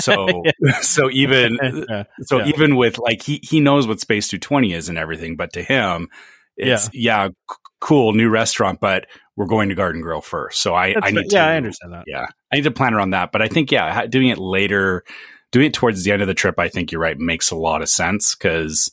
So 0.00 0.42
so 0.80 1.10
even 1.10 1.58
Yeah. 1.88 2.04
so 2.22 2.38
Yeah. 2.38 2.46
even 2.46 2.76
with 2.76 2.98
like 2.98 3.22
he 3.22 3.40
he 3.42 3.60
knows 3.60 3.86
what 3.86 4.00
Space 4.00 4.28
Two 4.28 4.38
Twenty 4.38 4.72
is 4.72 4.88
and 4.88 4.98
everything, 4.98 5.36
but 5.36 5.52
to 5.52 5.62
him, 5.62 6.08
it's 6.56 6.90
yeah, 6.92 7.28
c- 7.28 7.56
cool 7.80 8.12
new 8.12 8.28
restaurant, 8.28 8.80
but 8.80 9.06
we're 9.36 9.46
going 9.46 9.68
to 9.68 9.74
Garden 9.74 10.00
Grill 10.00 10.20
first. 10.20 10.60
So 10.62 10.74
I 10.74 10.94
That's 10.94 11.06
I 11.06 11.10
need 11.10 11.28
to 11.30 11.36
yeah, 11.36 11.46
I 11.46 11.56
understand 11.56 11.92
that. 11.92 12.04
yeah, 12.06 12.26
I 12.52 12.56
need 12.56 12.64
to 12.64 12.70
plan 12.70 12.94
around 12.94 13.10
that. 13.10 13.32
But 13.32 13.42
I 13.42 13.48
think, 13.48 13.72
yeah, 13.72 14.06
doing 14.06 14.28
it 14.28 14.38
later, 14.38 15.04
doing 15.52 15.66
it 15.66 15.74
towards 15.74 16.04
the 16.04 16.12
end 16.12 16.22
of 16.22 16.28
the 16.28 16.34
trip, 16.34 16.58
I 16.58 16.68
think 16.68 16.92
you're 16.92 17.00
right, 17.00 17.18
makes 17.18 17.50
a 17.50 17.56
lot 17.56 17.82
of 17.82 17.88
sense 17.88 18.34
because 18.34 18.90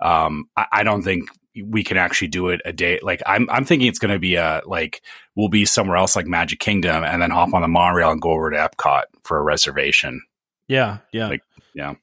um, 0.00 0.44
I, 0.56 0.66
I 0.72 0.82
don't 0.84 1.02
think 1.02 1.28
we 1.64 1.82
can 1.82 1.96
actually 1.96 2.28
do 2.28 2.48
it 2.50 2.60
a 2.64 2.72
day. 2.72 3.00
Like 3.02 3.22
I'm, 3.26 3.50
I'm 3.50 3.64
thinking 3.64 3.88
it's 3.88 3.98
going 3.98 4.14
to 4.14 4.20
be 4.20 4.36
a 4.36 4.62
like 4.64 5.02
we'll 5.34 5.48
be 5.48 5.64
somewhere 5.64 5.96
else 5.96 6.14
like 6.14 6.26
Magic 6.26 6.60
Kingdom, 6.60 7.02
and 7.02 7.20
then 7.20 7.30
hop 7.30 7.52
on 7.52 7.62
the 7.62 7.68
monorail 7.68 8.12
and 8.12 8.20
go 8.20 8.30
over 8.30 8.50
to 8.50 8.56
Epcot 8.56 9.02
for 9.24 9.38
a 9.38 9.42
reservation. 9.42 10.22
Yeah, 10.68 10.98
yeah, 11.12 11.26
Like, 11.28 11.42
yeah. 11.74 11.94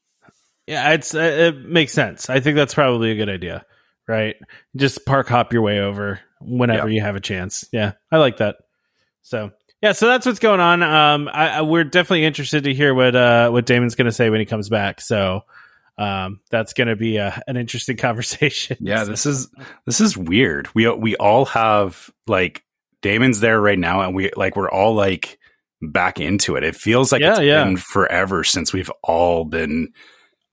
yeah. 0.68 0.92
It's 0.92 1.14
it 1.14 1.56
makes 1.58 1.94
sense. 1.94 2.30
I 2.30 2.42
think 2.42 2.58
that's 2.58 2.74
probably 2.74 3.12
a 3.12 3.16
good 3.16 3.30
idea, 3.30 3.66
right? 4.08 4.36
Just 4.76 5.06
park 5.06 5.28
hop 5.28 5.54
your 5.54 5.62
way 5.62 5.80
over 5.80 6.20
whenever 6.42 6.90
you 6.90 7.02
have 7.02 7.16
a 7.16 7.22
chance. 7.22 7.66
Yeah, 7.72 7.94
I 8.12 8.18
like 8.18 8.38
that. 8.38 8.58
So 9.22 9.52
yeah, 9.82 9.92
so 9.92 10.08
that's 10.08 10.26
what's 10.26 10.40
going 10.40 10.60
on. 10.60 10.82
Um, 10.82 11.30
I, 11.32 11.50
I 11.50 11.62
we're 11.62 11.84
definitely 11.84 12.26
interested 12.26 12.64
to 12.64 12.74
hear 12.74 12.94
what 12.94 13.16
uh 13.16 13.50
what 13.50 13.66
Damon's 13.66 13.96
going 13.96 14.06
to 14.06 14.12
say 14.12 14.30
when 14.30 14.40
he 14.40 14.46
comes 14.46 14.70
back. 14.70 15.02
So. 15.02 15.42
Um, 16.00 16.42
that's 16.52 16.74
going 16.74 16.90
to 16.90 16.96
be 16.96 17.18
a, 17.18 17.42
an 17.48 17.58
interesting 17.58 17.98
conversation. 17.98 18.78
Yeah, 18.80 19.04
this 19.04 19.26
is 19.26 19.50
this 19.88 20.00
is 20.00 20.16
weird. 20.16 20.70
We 20.76 20.88
we 20.92 21.16
all 21.16 21.46
have 21.46 22.12
like 22.28 22.64
Damon's 23.02 23.40
there 23.40 23.60
right 23.60 23.80
now, 23.80 24.02
and 24.02 24.14
we 24.16 24.30
like 24.36 24.56
we're 24.56 24.70
all 24.70 24.94
like 24.94 25.40
back 25.82 26.20
into 26.20 26.56
it. 26.56 26.64
It 26.64 26.76
feels 26.76 27.12
like 27.12 27.22
Yeah, 27.22 27.32
it's 27.32 27.40
yeah. 27.42 27.64
been 27.64 27.78
forever 27.78 28.44
since 28.44 28.72
we've 28.74 28.92
all 29.02 29.44
been 29.44 29.90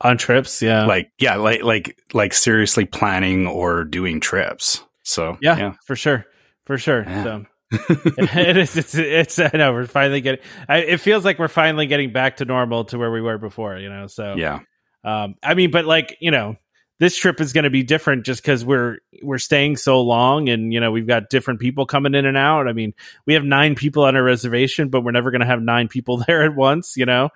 on 0.05 0.19
trips. 0.19 0.63
Yeah, 0.63 0.87
like 0.87 1.11
yeah 1.19 1.37
like 1.37 1.63
like 1.65 1.99
like 2.13 2.33
seriously 2.33 2.85
planning 2.85 3.49
or 3.49 3.85
doing 3.85 4.21
trips 4.21 4.85
so 5.05 5.39
yeah, 5.41 5.57
yeah 5.57 5.75
for 5.85 5.95
sure, 5.95 6.27
for 6.65 6.79
sure. 6.79 7.05
Yeah. 7.07 7.23
So 7.23 7.47
it 7.71 8.57
is. 8.57 8.77
It's. 8.77 8.95
It's. 8.95 9.39
I 9.39 9.51
know 9.55 9.73
we're 9.73 9.87
finally 9.87 10.21
getting. 10.21 10.45
I, 10.69 10.79
it 10.79 11.01
feels 11.01 11.25
like 11.25 11.39
we're 11.39 11.49
finally 11.49 11.87
getting 11.87 12.13
back 12.13 12.39
to 12.39 12.45
normal 12.45 12.87
to 12.87 12.99
where 12.99 13.11
we 13.11 13.21
were 13.21 13.39
before. 13.39 13.77
You 13.79 13.91
know. 13.91 14.07
So 14.09 14.35
yeah 14.37 14.61
Um. 15.05 15.37
I 15.43 15.55
mean, 15.55 15.71
but 15.71 15.85
like 15.85 16.17
you 16.21 16.31
know, 16.31 16.57
this 16.99 17.17
trip 17.17 17.41
is 17.41 17.53
going 17.53 17.65
to 17.65 17.71
be 17.71 17.83
different 17.83 18.25
just 18.25 18.43
because 18.43 18.65
we're 18.65 18.99
we're 19.23 19.39
staying 19.39 19.77
so 19.77 20.01
long, 20.01 20.49
and 20.49 20.73
you 20.73 20.81
know 20.81 20.91
we've 20.91 21.07
got 21.07 21.29
different 21.29 21.61
people 21.61 21.85
coming 21.85 22.15
in 22.15 22.25
and 22.25 22.37
out. 22.37 22.67
I 22.67 22.73
mean, 22.73 22.95
we 23.27 23.35
have 23.35 23.45
nine 23.45 23.75
people 23.75 24.05
on 24.05 24.17
our 24.17 24.25
reservation, 24.25 24.89
but 24.89 25.03
we're 25.03 25.13
never 25.13 25.31
going 25.31 25.43
to 25.43 25.47
have 25.47 25.61
nine 25.61 25.89
people 25.89 26.17
there 26.27 26.43
at 26.43 26.55
once. 26.55 26.97
You 26.97 27.07
know. 27.07 27.29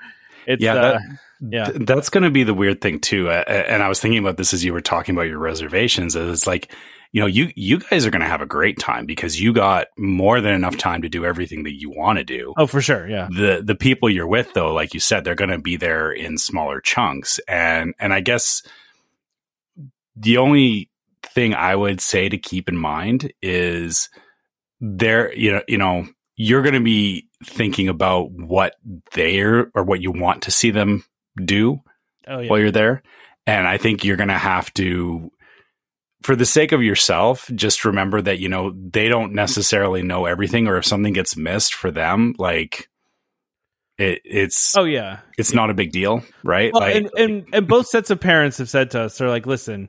It's. 0.48 0.62
Yeah, 0.62 0.74
uh, 0.74 0.92
that- 0.92 1.18
yeah. 1.40 1.64
Th- 1.66 1.86
that's 1.86 2.08
going 2.08 2.24
to 2.24 2.30
be 2.30 2.42
the 2.42 2.54
weird 2.54 2.80
thing 2.80 2.98
too 2.98 3.30
uh, 3.30 3.44
and 3.46 3.80
i 3.80 3.88
was 3.88 4.00
thinking 4.00 4.18
about 4.18 4.36
this 4.36 4.52
as 4.52 4.64
you 4.64 4.72
were 4.72 4.80
talking 4.80 5.14
about 5.14 5.28
your 5.28 5.38
reservations 5.38 6.16
is 6.16 6.28
it's 6.32 6.46
like 6.48 6.74
you 7.12 7.20
know 7.20 7.26
you 7.26 7.52
you 7.54 7.78
guys 7.78 8.04
are 8.04 8.10
going 8.10 8.22
to 8.22 8.28
have 8.28 8.42
a 8.42 8.46
great 8.46 8.78
time 8.78 9.06
because 9.06 9.40
you 9.40 9.52
got 9.52 9.86
more 9.96 10.40
than 10.40 10.52
enough 10.52 10.76
time 10.76 11.02
to 11.02 11.08
do 11.08 11.24
everything 11.24 11.62
that 11.62 11.78
you 11.78 11.90
want 11.90 12.18
to 12.18 12.24
do 12.24 12.54
oh, 12.56 12.66
for 12.66 12.80
sure. 12.80 13.08
Yeah. 13.08 13.28
the 13.30 13.62
the 13.64 13.74
people 13.74 14.10
you're 14.10 14.26
with 14.26 14.52
though 14.54 14.72
like 14.72 14.94
you 14.94 15.00
said 15.00 15.24
they're 15.24 15.34
going 15.34 15.50
to 15.50 15.58
be 15.58 15.76
there 15.76 16.10
in 16.10 16.38
smaller 16.38 16.80
chunks 16.80 17.38
and 17.46 17.94
and 17.98 18.12
i 18.12 18.20
guess 18.20 18.62
the 20.16 20.38
only 20.38 20.90
thing 21.22 21.54
i 21.54 21.74
would 21.74 22.00
say 22.00 22.28
to 22.28 22.38
keep 22.38 22.68
in 22.68 22.76
mind 22.76 23.32
is 23.42 24.08
there 24.80 25.32
you 25.34 25.52
know 25.52 25.62
you 25.68 25.78
know 25.78 26.06
you're 26.36 26.62
going 26.62 26.74
to 26.74 26.80
be 26.80 27.27
thinking 27.44 27.88
about 27.88 28.30
what 28.32 28.74
they're 29.12 29.70
or 29.74 29.84
what 29.84 30.00
you 30.00 30.10
want 30.10 30.42
to 30.42 30.50
see 30.50 30.70
them 30.70 31.04
do 31.42 31.80
Oh 32.26 32.40
yeah. 32.40 32.50
while 32.50 32.58
you're 32.58 32.70
there 32.70 33.02
and 33.46 33.66
i 33.66 33.78
think 33.78 34.04
you're 34.04 34.16
going 34.16 34.28
to 34.28 34.36
have 34.36 34.72
to 34.74 35.30
for 36.22 36.34
the 36.34 36.44
sake 36.44 36.72
of 36.72 36.82
yourself 36.82 37.48
just 37.54 37.84
remember 37.84 38.20
that 38.20 38.38
you 38.40 38.48
know 38.48 38.72
they 38.76 39.08
don't 39.08 39.32
necessarily 39.34 40.02
know 40.02 40.26
everything 40.26 40.66
or 40.66 40.76
if 40.78 40.84
something 40.84 41.12
gets 41.12 41.36
missed 41.36 41.74
for 41.74 41.90
them 41.92 42.34
like 42.38 42.88
it, 43.98 44.20
it's 44.24 44.76
Oh 44.76 44.84
yeah. 44.84 45.20
it's 45.36 45.52
not 45.54 45.70
a 45.70 45.74
big 45.74 45.90
deal 45.92 46.22
right 46.44 46.72
Well, 46.72 46.82
like, 46.82 46.96
and, 46.96 47.10
and 47.16 47.48
and 47.52 47.68
both 47.68 47.86
sets 47.86 48.10
of 48.10 48.20
parents 48.20 48.58
have 48.58 48.68
said 48.68 48.90
to 48.92 49.02
us, 49.02 49.18
they're 49.18 49.28
like, 49.28 49.46
listen, 49.46 49.88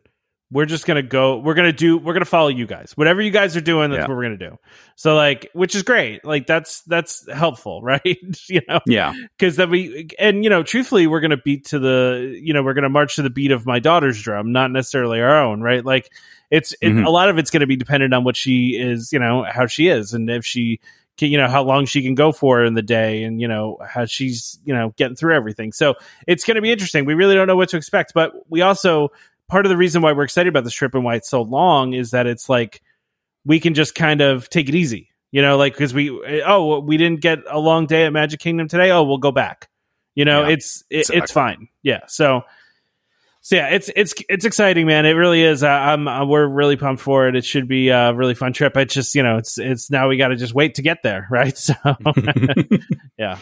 we're 0.52 0.66
just 0.66 0.86
gonna 0.88 1.04
go, 1.04 1.38
we're 1.38 1.54
gonna 1.54 1.72
do, 1.72 1.98
we're 1.98 2.14
gonna 2.14 2.26
follow 2.26 2.48
you 2.48 2.66
guys. 2.66 2.94
Whatever 2.96 3.22
you 3.22 3.30
guys 3.32 3.56
are 3.56 3.62
doing, 3.62 3.92
that's 3.92 4.02
Yeah. 4.02 4.08
what 4.08 4.18
we're 4.18 4.24
gonna 4.24 4.38
do. 4.38 4.58
So 4.96 5.16
like, 5.16 5.48
which 5.54 5.76
is 5.76 5.84
great. 5.84 6.26
Like 6.26 6.48
that's 6.48 6.82
that's 6.82 7.32
helpful, 7.32 7.82
right? 7.84 8.02
you 8.50 8.62
know, 8.68 8.80
yeah 8.88 9.14
because 9.38 9.56
then 9.58 9.70
we 9.70 10.08
and 10.18 10.44
you 10.44 10.50
know, 10.50 10.64
truthfully, 10.64 11.06
we're 11.08 11.20
gonna 11.22 11.38
beat 11.38 11.66
to 11.68 11.80
the, 11.80 12.40
you 12.42 12.54
know, 12.54 12.64
we're 12.64 12.74
gonna 12.74 12.90
march 12.90 13.16
to 13.18 13.22
the 13.22 13.30
beat 13.30 13.52
of 13.52 13.66
my 13.66 13.80
daughter's 13.80 14.22
drum, 14.22 14.52
not 14.52 14.72
necessarily 14.72 15.22
our 15.22 15.44
own, 15.46 15.62
right? 15.62 15.86
Like, 15.86 16.10
it's 16.50 16.74
it, 16.82 16.90
Mhm. 16.90 17.06
a 17.06 17.10
lot 17.12 17.30
of 17.30 17.38
it's 17.38 17.52
gonna 17.52 17.68
be 17.68 17.76
dependent 17.76 18.14
on 18.14 18.24
what 18.24 18.36
she 18.36 18.70
is, 18.70 19.14
you 19.14 19.20
know, 19.20 19.44
how 19.44 19.68
she 19.68 19.88
is, 19.88 20.14
and 20.14 20.30
if 20.32 20.46
she 20.46 20.80
can, 21.18 21.30
you 21.30 21.38
know 21.38 21.48
how 21.50 21.62
long 21.64 21.86
she 21.86 22.02
can 22.02 22.16
go 22.16 22.32
for 22.32 22.64
in 22.64 22.74
the 22.76 22.82
day 22.82 23.24
and 23.24 23.42
you 23.42 23.48
know 23.50 23.78
how 23.86 24.06
she's 24.06 24.58
you 24.64 24.74
know 24.74 24.94
getting 24.96 25.18
through 25.18 25.36
everything 25.36 25.74
so 25.74 25.96
it's 26.26 26.46
going 26.46 26.56
to 26.56 26.62
be 26.62 26.72
interesting 26.72 27.04
we 27.04 27.14
really 27.14 27.36
don't 27.36 27.46
know 27.46 27.58
what 27.58 27.68
to 27.68 27.76
expect 27.76 28.14
but 28.16 28.32
we 28.50 28.62
also 28.62 29.10
part 29.50 29.66
of 29.66 29.70
the 29.70 29.78
reason 29.78 30.02
why 30.02 30.14
we're 30.14 30.24
excited 30.24 30.50
about 30.50 30.64
this 30.64 30.74
trip 30.74 30.96
and 30.96 31.04
why 31.04 31.16
it's 31.16 31.30
so 31.30 31.42
long 31.42 31.94
is 31.94 32.12
that 32.12 32.28
it's 32.28 32.48
like 32.48 32.82
we 33.46 33.60
can 33.60 33.74
just 33.74 33.96
kind 33.96 34.22
of 34.22 34.50
take 34.50 34.70
it 34.70 34.76
easy 34.76 35.10
you 35.32 35.42
know 35.42 35.58
like 35.58 35.74
because 35.74 35.94
we 35.94 36.10
oh 36.46 36.80
we 36.80 36.98
didn't 36.98 37.22
get 37.22 37.40
a 37.50 37.60
long 37.60 37.86
day 37.86 38.06
at 38.06 38.14
magic 38.14 38.40
kingdom 38.40 38.68
today 38.68 38.92
oh 38.92 39.04
we'll 39.04 39.18
go 39.18 39.32
back 39.32 39.70
you 40.16 40.26
know 40.26 40.44
Yeah, 40.46 40.54
it's 40.54 40.84
it, 40.90 40.98
exactly. 41.00 41.18
it's 41.24 41.32
fine 41.32 41.68
yeah 41.84 42.00
so 42.08 42.44
so 43.42 43.56
yeah, 43.56 43.70
it's 43.70 43.90
it's 43.96 44.14
it's 44.28 44.44
exciting, 44.44 44.86
man. 44.86 45.06
It 45.06 45.14
really 45.14 45.42
is. 45.42 45.64
Uh, 45.64 45.70
I'm 45.70 46.10
uh, 46.10 46.26
we're 46.26 46.46
really 46.46 46.76
pumped 46.76 47.02
for 47.02 47.30
it. 47.30 47.38
It 47.38 47.46
should 47.46 47.70
be 47.70 47.88
a 47.88 48.14
really 48.14 48.36
fun 48.36 48.52
trip. 48.52 48.76
It's 48.76 48.94
just 48.94 49.16
you 49.16 49.24
know, 49.24 49.38
it's 49.38 49.58
it's 49.58 49.90
now 49.90 50.10
we 50.10 50.18
got 50.18 50.28
to 50.28 50.36
just 50.36 50.54
wait 50.54 50.76
to 50.76 50.82
get 50.82 50.98
there, 51.04 51.26
right? 51.32 51.58
So 51.58 51.74
yeah, 53.18 53.38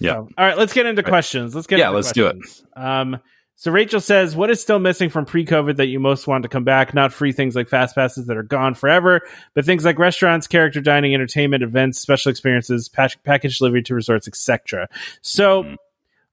Yeah. 0.00 0.12
So, 0.12 0.28
all 0.38 0.46
right, 0.46 0.56
let's 0.56 0.72
get 0.72 0.86
into 0.86 1.02
Right. 1.02 1.08
questions. 1.08 1.54
Let's 1.56 1.66
get 1.66 1.80
Yeah, 1.80 1.86
into 1.86 1.96
let's 1.96 2.12
do 2.12 2.26
it. 2.28 2.36
Um, 2.76 3.18
so 3.56 3.70
Rachel 3.72 4.00
says, 4.00 4.36
"What 4.36 4.50
is 4.50 4.60
still 4.60 4.78
missing 4.78 5.08
from 5.08 5.24
pre-COVID 5.24 5.76
that 5.76 5.86
you 5.86 5.98
most 5.98 6.26
want 6.26 6.42
to 6.42 6.48
come 6.48 6.64
back? 6.64 6.92
Not 6.94 7.12
free 7.12 7.32
things 7.32 7.56
like 7.56 7.68
fast 7.68 7.94
passes 7.94 8.26
that 8.26 8.36
are 8.36 8.42
gone 8.42 8.74
forever, 8.74 9.22
but 9.54 9.64
things 9.64 9.84
like 9.84 9.98
restaurants, 9.98 10.46
character 10.46 10.80
dining, 10.80 11.14
entertainment, 11.14 11.62
events, 11.62 11.98
special 11.98 12.30
experiences, 12.30 12.88
pack- 12.88 13.22
package 13.24 13.58
delivery 13.58 13.82
to 13.84 13.94
resorts, 13.94 14.28
etc." 14.28 14.88
So. 15.22 15.62
Mhm. 15.64 15.76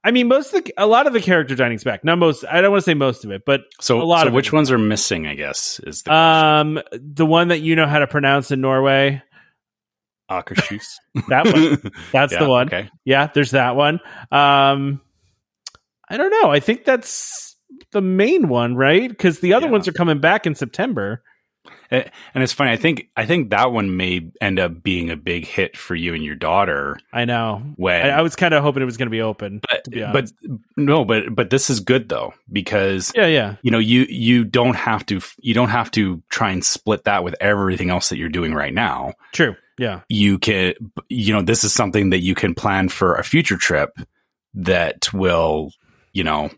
I 0.05 0.12
mean, 0.12 0.27
most 0.27 0.53
of 0.53 0.65
the, 0.65 0.73
a 0.77 0.86
lot 0.86 1.07
of 1.07 1.13
the 1.13 1.21
character 1.21 1.55
dining's 1.55 1.86
back. 1.86 2.03
Not 2.03 2.17
most. 2.17 2.43
I 2.51 2.59
don't 2.59 2.71
want 2.71 2.81
to 2.83 2.86
say 2.91 2.93
most 2.93 3.23
of 3.23 3.31
it, 3.31 3.43
but 3.45 3.62
so 3.79 4.01
A 4.01 4.03
lot 4.03 4.23
so 4.23 4.27
of 4.27 4.33
which 4.33 4.51
ones 4.51 4.69
are 4.69 4.77
missing 4.77 5.25
i 5.27 5.33
guess 5.33 5.79
is 5.88 6.03
the 6.03 6.13
um, 6.13 6.81
the 6.91 7.25
one 7.25 7.47
that 7.47 7.59
you 7.62 7.77
know 7.77 7.88
how 7.88 7.99
to 7.99 8.07
pronounce 8.07 8.51
in 8.51 8.59
Norway, 8.59 9.23
Akershus. 10.29 10.83
that 11.29 11.45
one. 11.45 11.91
That's 12.12 12.33
Yeah, 12.33 12.39
the 12.39 12.49
one. 12.49 12.67
okay 12.67 12.89
Yeah, 13.05 13.27
there's 13.33 13.51
that 13.51 13.77
one. 13.77 14.01
Um, 14.29 14.99
I 16.13 16.17
don't 16.17 16.30
know. 16.41 16.52
I 16.52 16.60
think 16.60 16.86
that's 16.86 17.56
the 17.91 18.02
main 18.02 18.47
one, 18.49 18.76
right? 18.76 19.10
Because 19.10 19.39
the 19.39 19.54
other 19.54 19.65
Yeah. 19.65 19.71
ones 19.71 19.88
are 19.88 19.93
coming 19.93 20.19
back 20.19 20.45
in 20.45 20.56
September. 20.56 21.23
and 21.89 22.10
it's 22.36 22.52
funny 22.52 22.71
i 22.71 22.76
think 22.76 23.08
i 23.15 23.26
think 23.26 23.52
that 23.52 23.71
one 23.71 23.95
may 23.95 24.30
end 24.41 24.60
up 24.60 24.82
being 24.84 25.10
a 25.12 25.15
big 25.15 25.45
hit 25.45 25.78
for 25.78 25.95
you 25.95 26.13
and 26.13 26.23
your 26.23 26.36
daughter 26.36 26.97
I 27.13 27.23
know. 27.26 27.62
when 27.78 28.06
I, 28.06 28.17
I 28.17 28.21
was 28.21 28.36
kind 28.36 28.54
of 28.54 28.62
hoping 28.63 28.82
it 28.82 28.86
was 28.86 28.97
going 28.97 29.06
to 29.06 29.12
be 29.12 29.21
open. 29.21 29.62
but, 29.69 29.84
to 29.86 29.89
be 29.91 29.99
but 30.02 30.30
no 30.76 31.06
but 31.06 31.34
but 31.34 31.49
this 31.52 31.69
is 31.69 31.80
good 31.80 32.10
though 32.10 32.34
because 32.52 33.12
yeah, 33.15 33.28
yeah, 33.28 33.56
you 33.62 33.71
know 33.71 33.80
you 33.80 34.02
you 34.10 34.43
don't 34.43 34.76
have 34.76 35.06
to 35.06 35.21
you 35.39 35.54
don't 35.54 35.69
have 35.69 35.89
to 35.91 36.21
try 36.30 36.52
and 36.52 36.65
split 36.65 37.04
that 37.06 37.23
with 37.23 37.36
everything 37.39 37.89
else 37.91 38.10
that 38.10 38.17
you're 38.17 38.28
doing 38.30 38.54
right 38.54 38.73
now 38.73 39.13
true. 39.32 39.56
Yeah. 39.78 40.02
you 40.10 40.39
can 40.39 40.73
you 41.10 41.32
know 41.34 41.41
this 41.43 41.63
is 41.63 41.71
something 41.73 42.10
that 42.10 42.19
you 42.19 42.36
can 42.36 42.56
plan 42.56 42.89
for 42.89 43.15
a 43.15 43.23
future 43.23 43.58
trip 43.58 43.95
that 44.56 45.13
will 45.13 45.71
you 46.13 46.23
know 46.23 46.49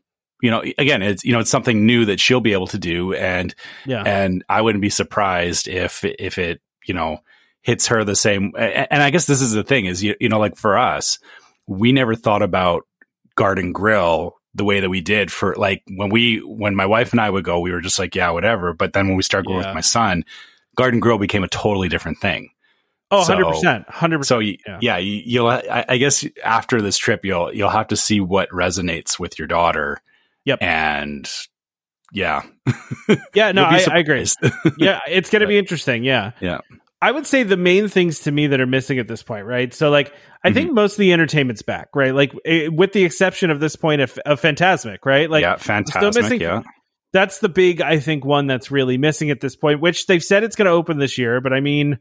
you 0.41 0.51
know 0.51 0.61
again 0.77 1.01
it's 1.01 1.23
you 1.23 1.31
know 1.33 1.39
it's 1.39 1.49
something 1.49 1.85
new 1.85 2.05
that 2.05 2.19
she'll 2.19 2.41
be 2.41 2.53
able 2.53 2.67
to 2.67 2.77
do 2.77 3.13
and 3.13 3.55
Yeah. 3.85 4.03
and 4.05 4.43
I 4.49 4.61
wouldn't 4.61 4.81
be 4.81 4.89
surprised 4.89 5.67
if 5.67 6.03
if 6.03 6.37
it 6.37 6.61
you 6.85 6.93
know 6.93 7.19
hits 7.61 7.87
her 7.87 8.03
the 8.03 8.15
same 8.15 8.51
and 8.57 9.01
I 9.01 9.09
guess 9.09 9.25
this 9.25 9.41
is 9.41 9.53
the 9.53 9.63
thing 9.63 9.85
is 9.85 10.03
you, 10.03 10.15
you 10.19 10.29
know 10.29 10.39
like 10.39 10.55
for 10.55 10.77
us 10.77 11.17
we 11.67 11.91
never 11.91 12.15
thought 12.15 12.43
about 12.43 12.83
garden 13.35 13.71
grill 13.73 14.35
the 14.53 14.63
way 14.63 14.79
that 14.81 14.89
we 14.89 15.01
did 15.01 15.31
for 15.31 15.55
like 15.55 15.81
when 15.95 16.09
we 16.09 16.37
when 16.39 16.75
my 16.75 16.85
wife 16.85 17.11
and 17.11 17.19
I 17.19 17.29
would 17.29 17.43
go 17.43 17.59
we 17.59 17.71
were 17.71 17.81
just 17.81 17.97
like 17.99 18.13
yeah 18.15 18.29
whatever 18.29 18.73
but 18.73 18.93
then 18.93 19.07
when 19.07 19.17
we 19.17 19.23
started 19.23 19.47
going 19.47 19.61
Yeah. 19.61 19.69
with 19.69 19.75
my 19.75 19.81
son 19.81 20.23
garden 20.75 20.99
grill 20.99 21.17
became 21.17 21.43
a 21.43 21.47
totally 21.49 21.89
different 21.89 22.19
thing 22.19 22.49
oh, 23.11 23.23
100%. 23.27 23.87
100%. 23.87 24.25
so 24.25 24.39
you, 24.39 24.57
Yeah. 24.65 24.77
yeah, 24.81 24.97
you, 24.97 25.21
you'll. 25.25 25.47
I, 25.47 25.85
I 25.89 25.97
guess 25.97 26.25
after 26.43 26.81
this 26.81 26.97
trip, 26.97 27.23
you'll 27.25 27.53
you'll 27.53 27.69
have 27.69 27.87
to 27.87 27.95
see 27.95 28.19
what 28.21 28.49
resonates 28.49 29.19
with 29.19 29.37
your 29.39 29.47
daughter. 29.47 29.99
Yep. 30.45 30.61
And 30.61 31.29
yeah, 32.11 32.43
yeah, 33.33 33.51
no, 33.53 33.63
I, 33.63 33.83
I 33.91 33.97
agree. 33.99 34.25
yeah, 34.77 34.99
it's 35.07 35.29
going 35.29 35.41
to 35.41 35.47
be 35.47 35.57
interesting. 35.57 36.03
Yeah. 36.03 36.31
Yeah. 36.39 36.59
I 37.01 37.11
would 37.11 37.27
say 37.27 37.43
the 37.43 37.57
main 37.57 37.87
things 37.87 38.21
to 38.21 38.31
me 38.31 38.47
that 38.47 38.59
are 38.61 38.65
missing 38.65 38.97
at 38.99 39.07
this 39.07 39.21
point, 39.21 39.45
right? 39.45 39.71
So, 39.73 39.89
like, 39.91 40.13
I 40.43 40.51
think 40.53 40.67
Mm-hmm. 40.67 40.75
most 40.75 40.93
of 40.93 40.99
the 40.99 41.13
entertainment's 41.13 41.61
back, 41.61 41.89
right? 41.93 42.15
Like, 42.15 42.33
eh, 42.45 42.67
with 42.69 42.93
the 42.93 43.03
exception 43.03 43.51
of 43.51 43.59
this 43.59 43.75
point 43.75 44.01
of, 44.01 44.17
of 44.25 44.41
Fantasmic, 44.41 44.99
right? 45.05 45.29
Like, 45.29 45.41
yeah, 45.41 45.57
fantastic. 45.57 46.23
missing- 46.23 46.41
yeah, 46.41 46.61
that's 47.13 47.39
the 47.39 47.49
big, 47.49 47.81
I 47.81 47.99
think, 47.99 48.23
one 48.25 48.47
that's 48.47 48.71
really 48.71 48.97
missing 48.97 49.29
at 49.29 49.39
this 49.41 49.55
point, 49.55 49.81
which 49.81 50.07
they've 50.07 50.23
said 50.23 50.43
it's 50.43 50.55
going 50.55 50.65
to 50.65 50.71
open 50.71 50.97
this 50.97 51.17
year, 51.17 51.41
but 51.41 51.53
I 51.53 51.59
mean, 51.59 51.99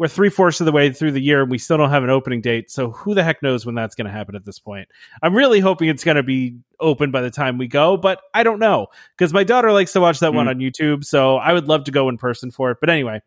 we're 0.00 0.08
three 0.08 0.30
fourths 0.30 0.60
of 0.60 0.64
the 0.64 0.72
way 0.72 0.90
through 0.90 1.12
the 1.12 1.20
year 1.20 1.42
and 1.42 1.50
we 1.50 1.58
still 1.58 1.76
don't 1.76 1.90
have 1.90 2.02
an 2.02 2.08
opening 2.08 2.40
date. 2.40 2.70
So 2.70 2.90
who 2.90 3.14
the 3.14 3.22
heck 3.22 3.42
knows 3.42 3.66
when 3.66 3.74
that's 3.74 3.94
going 3.94 4.06
to 4.06 4.10
happen 4.10 4.34
at 4.34 4.46
this 4.46 4.58
point? 4.58 4.88
I'm 5.22 5.34
really 5.34 5.60
hoping 5.60 5.90
it's 5.90 6.04
going 6.04 6.16
to 6.16 6.22
be 6.22 6.56
open 6.80 7.10
by 7.10 7.20
the 7.20 7.30
time 7.30 7.58
we 7.58 7.68
go, 7.68 7.98
but 7.98 8.18
I 8.32 8.42
don't 8.42 8.60
know 8.60 8.86
because 9.14 9.34
my 9.34 9.44
daughter 9.44 9.70
likes 9.72 9.92
to 9.92 10.00
watch 10.00 10.20
that 10.20 10.32
one 10.32 10.46
Mm. 10.46 10.48
on 10.48 10.56
YouTube. 10.58 11.04
So 11.04 11.36
I 11.36 11.52
would 11.52 11.68
love 11.68 11.84
to 11.84 11.90
go 11.90 12.08
in 12.08 12.16
person 12.16 12.50
for 12.50 12.70
it. 12.70 12.78
But 12.80 12.88
anyway, 12.88 13.20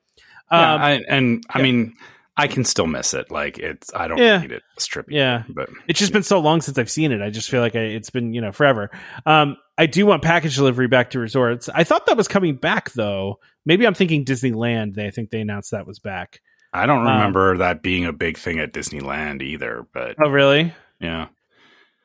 yeah. 0.52 0.74
um, 0.74 0.82
I, 0.82 0.92
and 1.08 1.44
I 1.48 1.60
yeah. 1.60 1.64
mean, 1.64 1.94
I 2.36 2.48
can 2.48 2.66
still 2.66 2.88
miss 2.88 3.14
it. 3.14 3.30
Like 3.30 3.60
it's, 3.60 3.94
I 3.94 4.08
don't 4.08 4.18
Yeah. 4.18 4.40
need 4.40 4.52
it 4.54 4.64
stripping. 4.80 5.16
yeah, 5.16 5.44
but 5.50 5.70
it's 5.88 6.00
just 6.00 6.12
been 6.12 6.24
so 6.24 6.40
long 6.40 6.62
since 6.62 6.80
I've 6.80 6.90
seen 6.90 7.12
it. 7.12 7.22
I 7.22 7.30
just 7.30 7.52
feel 7.52 7.62
like 7.62 7.76
I, 7.76 7.82
it's 7.82 8.10
been, 8.10 8.34
you 8.34 8.42
know, 8.42 8.52
forever. 8.52 8.90
Um, 9.28 9.58
I 9.78 9.86
do 9.86 10.08
want 10.08 10.24
package 10.24 10.56
delivery 10.56 10.88
back 10.88 11.12
to 11.12 11.20
resorts. 11.20 11.70
I 11.70 11.84
thought 11.84 12.08
that 12.08 12.18
was 12.18 12.28
coming 12.28 12.56
back 12.56 12.92
though. 12.94 13.40
Maybe 13.64 13.86
I'm 13.86 13.94
thinking 13.94 14.26
Disneyland. 14.26 14.96
They 14.96 15.06
I 15.06 15.12
think 15.12 15.30
they 15.30 15.42
announced 15.42 15.70
that 15.70 15.86
was 15.86 16.00
back. 16.00 16.42
I 16.74 16.86
don't 16.86 17.06
Um, 17.08 17.14
remember 17.14 17.58
that 17.58 17.84
being 17.84 18.06
a 18.06 18.14
big 18.14 18.38
thing 18.38 18.60
at 18.60 18.74
Disneyland 18.74 19.42
either. 19.42 19.86
But 19.94 20.16
Oh, 20.24 20.30
really? 20.30 20.74
yeah. 21.00 21.28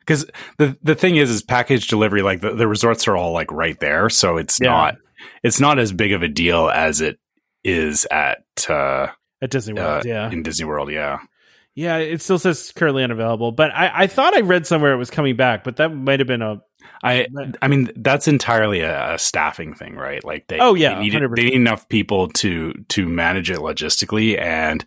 Because 0.01 0.27
the 0.59 0.77
the 0.83 0.95
thing 0.95 1.17
is, 1.17 1.31
is 1.31 1.43
package 1.43 1.87
delivery. 1.89 2.23
Like 2.23 2.41
the, 2.41 2.55
the 2.55 2.67
resorts 2.69 3.07
are 3.09 3.17
all 3.17 3.33
like 3.33 3.51
right 3.53 3.79
there, 3.81 4.09
so 4.11 4.37
it's 4.37 4.59
Yeah. 4.61 4.69
not 4.71 4.97
it's 5.43 5.61
not 5.61 5.79
as 5.79 5.93
big 5.93 6.13
of 6.13 6.23
a 6.23 6.29
deal 6.29 6.69
as 6.69 7.01
it 7.01 7.19
is 7.65 8.07
at 8.11 8.45
uh, 8.69 9.09
At 9.43 9.51
Disney 9.51 9.79
uh, 9.79 9.83
World, 9.85 10.05
yeah. 10.05 10.31
in 10.31 10.43
Disney 10.43 10.65
World. 10.65 10.91
Yeah, 10.91 11.19
Yeah, 11.75 11.97
it 11.99 12.23
still 12.23 12.39
says 12.39 12.73
currently 12.75 13.03
unavailable, 13.05 13.53
but 13.53 13.71
I, 13.75 13.91
I 14.05 14.07
thought 14.07 14.35
I 14.37 14.41
read 14.41 14.67
somewhere 14.67 14.93
it 14.93 14.97
was 14.97 15.11
coming 15.11 15.37
back, 15.37 15.65
but 15.65 15.77
that 15.77 15.89
might 15.95 16.21
have 16.21 16.29
been 16.29 16.41
a 16.43 16.61
I 17.03 17.27
Right. 17.33 17.55
I 17.63 17.69
mean 17.69 17.91
that's 17.97 18.29
entirely 18.29 18.81
a, 18.81 19.15
a 19.15 19.19
staffing 19.19 19.75
thing, 19.75 19.95
right? 19.95 20.23
Like 20.25 20.49
they 20.49 20.59
Oh, 20.59 20.75
yeah, 20.75 20.95
they 20.97 21.09
need, 21.09 21.13
they 21.13 21.45
need 21.45 21.55
enough 21.55 21.89
people 21.89 22.29
to 22.29 22.73
to 22.89 23.09
manage 23.09 23.51
it 23.51 23.59
logistically, 23.59 24.41
and 24.41 24.85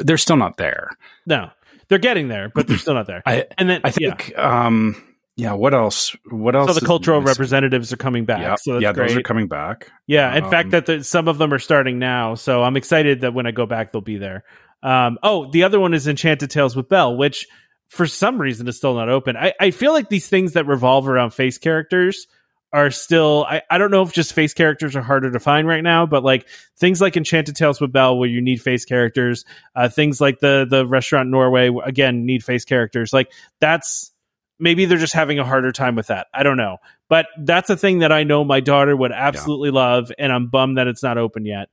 they're 0.00 0.18
still 0.18 0.36
not 0.36 0.56
there. 0.56 0.90
no. 1.26 1.50
They're 1.88 1.98
getting 1.98 2.26
there, 2.26 2.50
but 2.52 2.66
they're 2.66 2.78
still 2.78 2.94
not 2.94 3.06
there. 3.06 3.22
I 3.24 3.46
And 3.58 3.70
then 3.70 3.80
I 3.84 3.90
think 3.92 4.36
um 4.36 5.00
yeah. 5.36 5.52
What 5.52 5.74
else? 5.74 6.16
What 6.30 6.56
else? 6.56 6.74
so 6.74 6.80
the 6.80 6.86
cultural 6.86 7.20
representatives 7.20 7.92
are 7.92 7.96
coming 7.96 8.24
back. 8.24 8.40
Yeah, 8.40 8.56
so 8.56 8.78
yeah, 8.78 8.92
great. 8.92 9.08
those 9.08 9.18
are 9.18 9.22
coming 9.22 9.48
back. 9.48 9.90
yeah, 10.06 10.34
in 10.34 10.44
um, 10.44 10.50
fact, 10.50 10.70
that 10.70 10.86
the, 10.86 11.04
some 11.04 11.28
of 11.28 11.38
them 11.38 11.52
are 11.52 11.58
starting 11.58 11.98
now. 11.98 12.34
So 12.34 12.62
I'm 12.62 12.76
excited 12.76 13.20
that 13.20 13.34
when 13.34 13.46
I 13.46 13.50
go 13.50 13.66
back, 13.66 13.92
they'll 13.92 14.00
be 14.00 14.16
there. 14.16 14.44
Um, 14.82 15.18
oh, 15.22 15.50
the 15.50 15.64
other 15.64 15.78
one 15.78 15.94
is 15.94 16.08
Enchanted 16.08 16.50
Tales 16.50 16.74
with 16.74 16.88
Belle, 16.88 17.16
which 17.16 17.46
for 17.88 18.06
some 18.06 18.40
reason 18.40 18.66
is 18.68 18.76
still 18.76 18.94
not 18.94 19.08
open. 19.08 19.36
I, 19.36 19.52
I 19.60 19.70
feel 19.70 19.92
like 19.92 20.08
these 20.08 20.28
things 20.28 20.54
that 20.54 20.66
revolve 20.66 21.08
around 21.08 21.30
face 21.30 21.58
characters 21.58 22.26
are 22.72 22.90
still 22.90 23.46
I, 23.48 23.62
I 23.70 23.78
don't 23.78 23.90
know 23.90 24.02
if 24.02 24.12
just 24.12 24.32
face 24.32 24.52
characters 24.52 24.96
are 24.96 25.02
harder 25.02 25.30
to 25.30 25.40
find 25.40 25.68
right 25.68 25.82
now, 25.82 26.04
but 26.04 26.24
like 26.24 26.48
things 26.76 27.00
like 27.00 27.16
Enchanted 27.16 27.56
Tales 27.56 27.80
with 27.80 27.92
Belle 27.92 28.18
where 28.18 28.28
you 28.28 28.40
need 28.42 28.60
face 28.60 28.84
characters, 28.84 29.44
uh, 29.74 29.88
things 29.88 30.20
like 30.20 30.40
the 30.40 30.66
the 30.68 30.86
restaurant 30.86 31.30
Norway 31.30 31.70
again 31.84 32.26
need 32.26 32.44
face 32.44 32.64
characters. 32.64 33.12
Like 33.12 33.32
that's 33.60 34.12
maybe 34.58 34.84
they're 34.84 34.98
just 34.98 35.14
having 35.14 35.38
a 35.38 35.44
harder 35.44 35.70
time 35.70 35.94
with 35.94 36.08
that. 36.08 36.26
I 36.34 36.42
don't 36.42 36.56
know. 36.56 36.78
But 37.08 37.26
that's 37.38 37.70
a 37.70 37.76
thing 37.76 38.00
that 38.00 38.10
I 38.10 38.24
know 38.24 38.42
my 38.42 38.60
daughter 38.60 38.96
would 38.96 39.12
absolutely 39.12 39.70
love 39.70 40.10
and 40.18 40.32
I'm 40.32 40.48
bummed 40.48 40.78
that 40.78 40.88
it's 40.88 41.02
not 41.02 41.18
open 41.18 41.46
yet. 41.46 41.68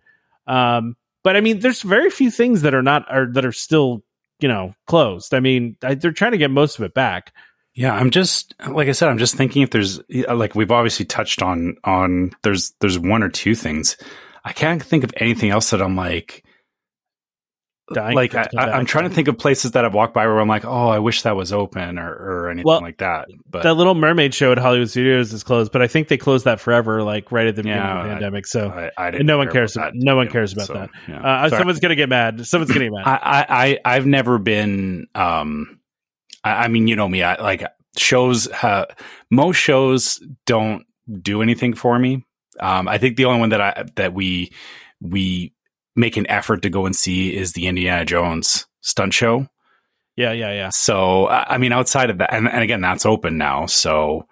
Um 0.46 0.96
but 1.24 1.36
I 1.36 1.42
mean 1.42 1.60
there's 1.60 1.82
very 1.82 2.12
few 2.12 2.30
things 2.30 2.62
that 2.62 2.76
are 2.76 2.84
not 2.84 3.12
are 3.12 3.32
that 3.34 3.46
are 3.46 3.52
still, 3.52 4.04
you 4.44 4.50
know, 4.50 4.76
closed. 4.88 5.34
I 5.34 5.40
mean, 5.40 5.78
I, 5.82 5.96
they're 5.96 6.12
trying 6.12 6.34
to 6.34 6.38
get 6.38 6.52
most 6.52 6.78
of 6.78 6.84
it 6.84 6.94
back. 6.94 7.34
Yeah, 7.74 7.94
I'm 7.94 8.12
just 8.12 8.54
like 8.68 8.90
I 8.90 8.92
said. 8.92 9.10
I'm 9.10 9.18
just 9.18 9.36
thinking 9.36 9.64
if 9.64 9.72
there's 9.72 10.00
uh, 10.28 10.36
like 10.36 10.54
we've 10.54 10.70
obviously 10.70 11.06
touched 11.06 11.42
on 11.42 11.78
on 11.86 12.32
there's 12.44 12.74
there's 12.82 13.00
one 13.00 13.24
or 13.24 13.30
two 13.30 13.56
things. 13.56 13.98
I 14.44 14.52
can't 14.52 14.84
think 14.84 15.06
of 15.06 15.14
anything 15.18 15.50
else 15.50 15.70
that 15.72 15.82
I'm 15.82 15.96
like 15.96 16.43
Dying 17.94 18.16
like 18.16 18.34
I, 18.34 18.44
to 18.44 18.50
come 18.50 18.60
I, 18.60 18.66
back. 18.68 18.76
I'm 18.76 18.86
trying 18.86 19.10
to 19.10 19.14
think 19.14 19.28
of 19.28 19.38
places 19.38 19.72
that 19.72 19.84
I've 19.84 19.94
walked 19.94 20.14
by 20.14 20.26
where 20.26 20.40
I'm 20.40 20.48
like, 20.48 20.64
oh, 20.64 20.88
I 20.88 21.00
wish 21.00 21.24
that 21.24 21.36
was 21.36 21.52
open 21.52 22.00
or 22.00 22.10
or 22.14 22.50
anything 22.50 22.66
Well, 22.66 22.80
like 22.82 23.00
that. 23.00 23.28
But 23.50 23.64
that 23.64 23.74
Little 23.74 23.94
Mermaid 23.94 24.34
show 24.34 24.54
at 24.54 24.58
Hollywood 24.58 24.90
Studios 24.90 25.34
is 25.34 25.44
closed, 25.44 25.72
but 25.74 25.82
I 25.82 25.88
think 25.88 26.08
they 26.08 26.18
closed 26.18 26.46
that 26.46 26.62
forever, 26.62 27.04
like 27.04 27.32
right 27.34 27.46
at 27.48 27.58
the 27.58 27.64
beginning 27.64 27.84
Yeah, 27.84 27.98
of 28.00 28.04
the 28.06 28.10
I- 28.10 28.14
pandemic. 28.14 28.48
So 28.48 28.70
I, 28.70 28.92
I 28.98 29.12
didn't 29.12 29.28
no 29.28 29.38
one 29.38 29.50
cares. 29.52 29.76
about 29.76 29.92
no 29.96 30.16
one 30.16 30.30
cares 30.30 30.54
about 30.54 30.68
So, 30.68 30.74
that. 30.76 30.90
yeah. 31.10 31.22
Uh, 31.22 31.50
someone's 31.50 31.80
gonna 31.82 31.96
get 31.98 32.08
mad. 32.08 32.46
Someone's 32.48 32.72
gonna 32.72 32.86
get 32.86 32.94
mad. 33.06 33.06
I, 33.06 33.18
I, 33.22 33.46
I 33.50 33.80
I've 33.96 34.06
never 34.06 34.38
been. 34.38 35.08
Um, 35.14 35.80
I, 36.44 36.52
I 36.64 36.68
mean, 36.70 36.88
you 36.88 36.96
know 36.96 37.08
me. 37.10 37.22
I 37.22 37.42
like 37.42 37.66
shows. 37.98 38.50
Ha- 38.50 38.86
most 39.30 39.58
shows 39.58 40.24
don't 40.46 40.86
do 41.22 41.42
anything 41.42 41.74
for 41.74 42.00
me. 42.00 42.26
Um, 42.62 42.88
I 42.88 42.98
think 42.98 43.18
the 43.18 43.26
only 43.26 43.42
one 43.42 43.50
that 43.50 43.60
I 43.62 43.84
that 43.98 44.14
we 44.14 44.54
we 45.02 45.54
make 45.96 46.18
an 46.18 46.28
effort 46.30 46.62
to 46.64 46.70
go 46.70 46.86
and 46.86 46.96
see 46.96 47.36
is 47.36 47.54
the 47.54 47.68
Indiana 47.68 48.06
Jones 48.06 48.66
stunt 48.82 49.14
show. 49.14 49.48
yeah, 50.16 50.32
yeah, 50.32 50.54
yeah. 50.54 50.70
So 50.70 51.28
I 51.28 51.58
mean, 51.58 51.72
outside 51.72 52.10
of 52.10 52.18
that, 52.20 52.34
and, 52.34 52.48
and 52.48 52.62
again, 52.62 52.82
that's 52.82 53.06
open 53.06 53.38
now. 53.38 53.66
So 53.66 54.28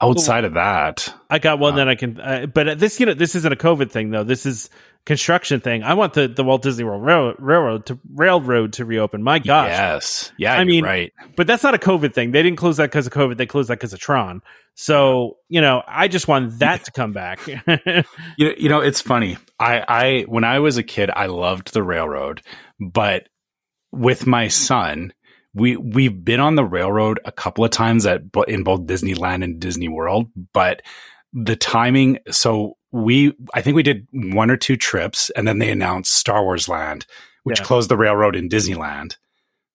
outside 0.00 0.44
of 0.44 0.54
that, 0.54 1.14
I 1.30 1.38
got 1.38 1.58
one 1.58 1.74
Uh, 1.74 1.76
that 1.76 1.88
I 1.88 1.94
can, 1.94 2.20
uh, 2.20 2.46
but 2.46 2.78
this, 2.78 3.00
you 3.00 3.06
know, 3.06 3.14
this 3.14 3.34
isn't 3.34 3.52
a 3.52 3.56
COVID 3.56 3.90
thing 3.90 4.10
though. 4.10 4.24
This 4.24 4.46
is 4.46 4.70
construction 5.06 5.60
thing. 5.60 5.82
I 5.82 5.94
want 5.94 6.14
the, 6.14 6.28
the 6.28 6.44
Walt 6.44 6.62
Disney 6.62 6.84
World 6.84 7.04
Rail- 7.04 7.34
Railroad 7.38 7.86
to 7.86 7.98
Railroad 8.12 8.74
to 8.74 8.84
reopen. 8.84 9.22
My 9.22 9.38
gosh, 9.38 9.68
yes, 9.68 10.32
yeah, 10.38 10.54
I 10.54 10.64
mean, 10.64 10.84
right. 10.84 11.12
but 11.36 11.46
that's 11.46 11.62
not 11.62 11.74
a 11.74 11.78
COVID 11.78 12.14
thing. 12.14 12.32
They 12.32 12.42
didn't 12.42 12.58
close 12.58 12.78
that 12.78 12.90
because 12.90 13.06
of 13.06 13.12
COVID. 13.12 13.36
They 13.36 13.46
closed 13.46 13.68
that 13.70 13.74
because 13.74 13.92
of 13.92 14.00
Tron. 14.00 14.42
So 14.74 15.38
you 15.48 15.60
know, 15.60 15.82
I 15.86 16.08
just 16.08 16.28
want 16.28 16.58
that 16.60 16.84
to 16.84 16.92
come 16.92 17.12
back. 17.12 17.40
You 18.36 18.48
know, 18.48 18.54
you 18.56 18.68
know, 18.68 18.80
it's 18.80 19.00
funny. 19.00 19.36
I, 19.60 19.84
I, 19.86 20.20
when 20.22 20.44
I 20.44 20.58
was 20.58 20.76
a 20.76 20.82
kid, 20.82 21.10
I 21.14 21.26
loved 21.26 21.72
the 21.72 21.82
railroad, 21.82 22.42
but 22.80 23.28
with 23.92 24.26
my 24.26 24.48
son, 24.48 25.12
we 25.54 25.76
we've 25.76 26.24
been 26.24 26.40
on 26.40 26.56
the 26.56 26.64
railroad 26.64 27.20
a 27.24 27.32
couple 27.32 27.64
of 27.64 27.70
times 27.70 28.06
at 28.06 28.22
in 28.48 28.64
both 28.64 28.82
Disneyland 28.82 29.44
and 29.44 29.60
Disney 29.60 29.88
World, 29.88 30.28
but 30.52 30.82
the 31.32 31.56
timing. 31.56 32.18
So 32.30 32.76
we, 32.94 33.34
I 33.52 33.60
think 33.60 33.74
we 33.74 33.82
did 33.82 34.06
one 34.12 34.50
or 34.52 34.56
two 34.56 34.76
trips, 34.76 35.28
and 35.30 35.48
then 35.48 35.58
they 35.58 35.70
announced 35.70 36.14
Star 36.14 36.44
Wars 36.44 36.68
Land, 36.68 37.06
which 37.42 37.58
Yeah. 37.58 37.64
closed 37.64 37.88
the 37.90 37.96
railroad 37.96 38.36
in 38.36 38.48
Disneyland. 38.48 39.16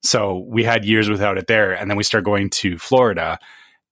So 0.04 0.38
we 0.48 0.64
had 0.64 0.86
years 0.86 1.10
without 1.10 1.38
it 1.38 1.48
there, 1.48 1.74
and 1.74 1.90
then 1.92 1.98
we 1.98 2.04
started 2.06 2.24
going 2.24 2.50
to 2.52 2.78
Florida, 2.78 3.38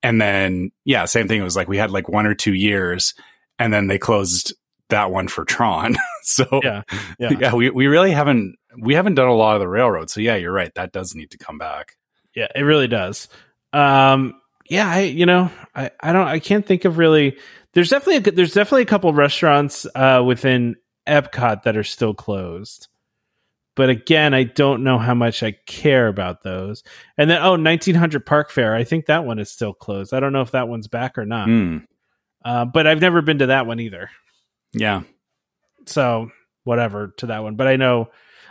and 0.01 0.21
then 0.21 0.71
yeah, 0.85 1.03
same 1.05 1.27
thing. 1.27 1.41
It 1.41 1.43
was 1.43 1.57
like 1.57 1.67
we 1.67 1.77
had 1.77 1.91
like 1.91 2.07
one 2.07 2.25
or 2.25 2.33
two 2.33 2.53
years, 2.53 3.13
and 3.59 3.73
then 3.73 3.87
they 3.87 3.97
closed 3.97 4.53
that 4.89 5.11
one 5.11 5.27
for 5.27 5.43
Tron. 5.43 5.97
so 6.23 6.45
yeah, 6.63 6.83
yeah, 7.19 7.31
yeah, 7.41 7.53
we, 7.53 7.69
we 7.69 7.87
really 7.87 8.11
haven't 8.11 8.55
we 8.79 8.93
haven't 8.95 9.15
done 9.15 9.27
a 9.27 9.35
lot 9.35 9.55
of 9.55 9.59
the 9.59 9.67
railroad. 9.67 10.09
So 10.09 10.21
yeah, 10.21 10.37
you're 10.37 10.53
right. 10.53 10.73
That 10.75 10.93
does 10.93 11.13
need 11.15 11.31
to 11.31 11.37
come 11.37 11.57
back. 11.57 11.97
yeah. 12.33 12.47
It 12.55 12.61
really 12.61 12.87
does. 12.87 13.27
Um, 13.73 14.39
yeah, 14.69 14.87
I, 14.87 15.01
you 15.01 15.25
know, 15.25 15.51
I, 15.75 15.91
I 15.99 16.13
don't, 16.13 16.27
I 16.27 16.39
can't 16.39 16.65
think 16.65 16.85
of 16.85 16.97
really. 16.97 17.37
There's 17.73 17.89
definitely, 17.89 18.31
a, 18.31 18.35
there's 18.35 18.53
definitely 18.53 18.83
a 18.83 18.87
couple 18.87 19.13
restaurants 19.13 19.85
uh, 19.93 20.23
within 20.25 20.75
Epcot 21.07 21.63
that 21.63 21.77
are 21.77 21.83
still 21.83 22.13
closed. 22.13 22.87
But 23.75 23.89
again, 23.91 24.33
I 24.33 24.43
don't 24.43 24.83
know 24.83 24.97
how 24.97 25.13
much 25.13 25.43
I 25.43 25.51
care 25.67 26.07
about 26.07 26.41
those. 26.41 26.81
And 27.15 27.29
then, 27.29 27.43
oh, 27.43 27.51
1900 27.51 28.25
Park 28.25 28.49
Fair. 28.49 28.73
I 28.73 28.83
think 28.83 29.05
that 29.05 29.23
one 29.23 29.37
is 29.37 29.51
still 29.51 29.73
closed. 29.73 30.13
I 30.13 30.19
don't 30.19 30.33
know 30.33 30.41
if 30.41 30.51
that 30.51 30.67
one's 30.67 30.87
back 30.87 31.17
or 31.17 31.25
not. 31.25 31.47
Hmm. 31.47 31.77
Uh, 32.43 32.65
but 32.65 32.87
I've 32.87 33.01
never 33.01 33.21
been 33.21 33.39
to 33.39 33.47
that 33.47 33.67
one 33.67 33.79
either. 33.79 34.09
Yeah. 34.73 35.03
So 35.85 36.31
whatever 36.63 37.13
to 37.17 37.27
that 37.27 37.43
one. 37.43 37.55
But 37.55 37.67
I 37.67 37.75
know, 37.75 38.09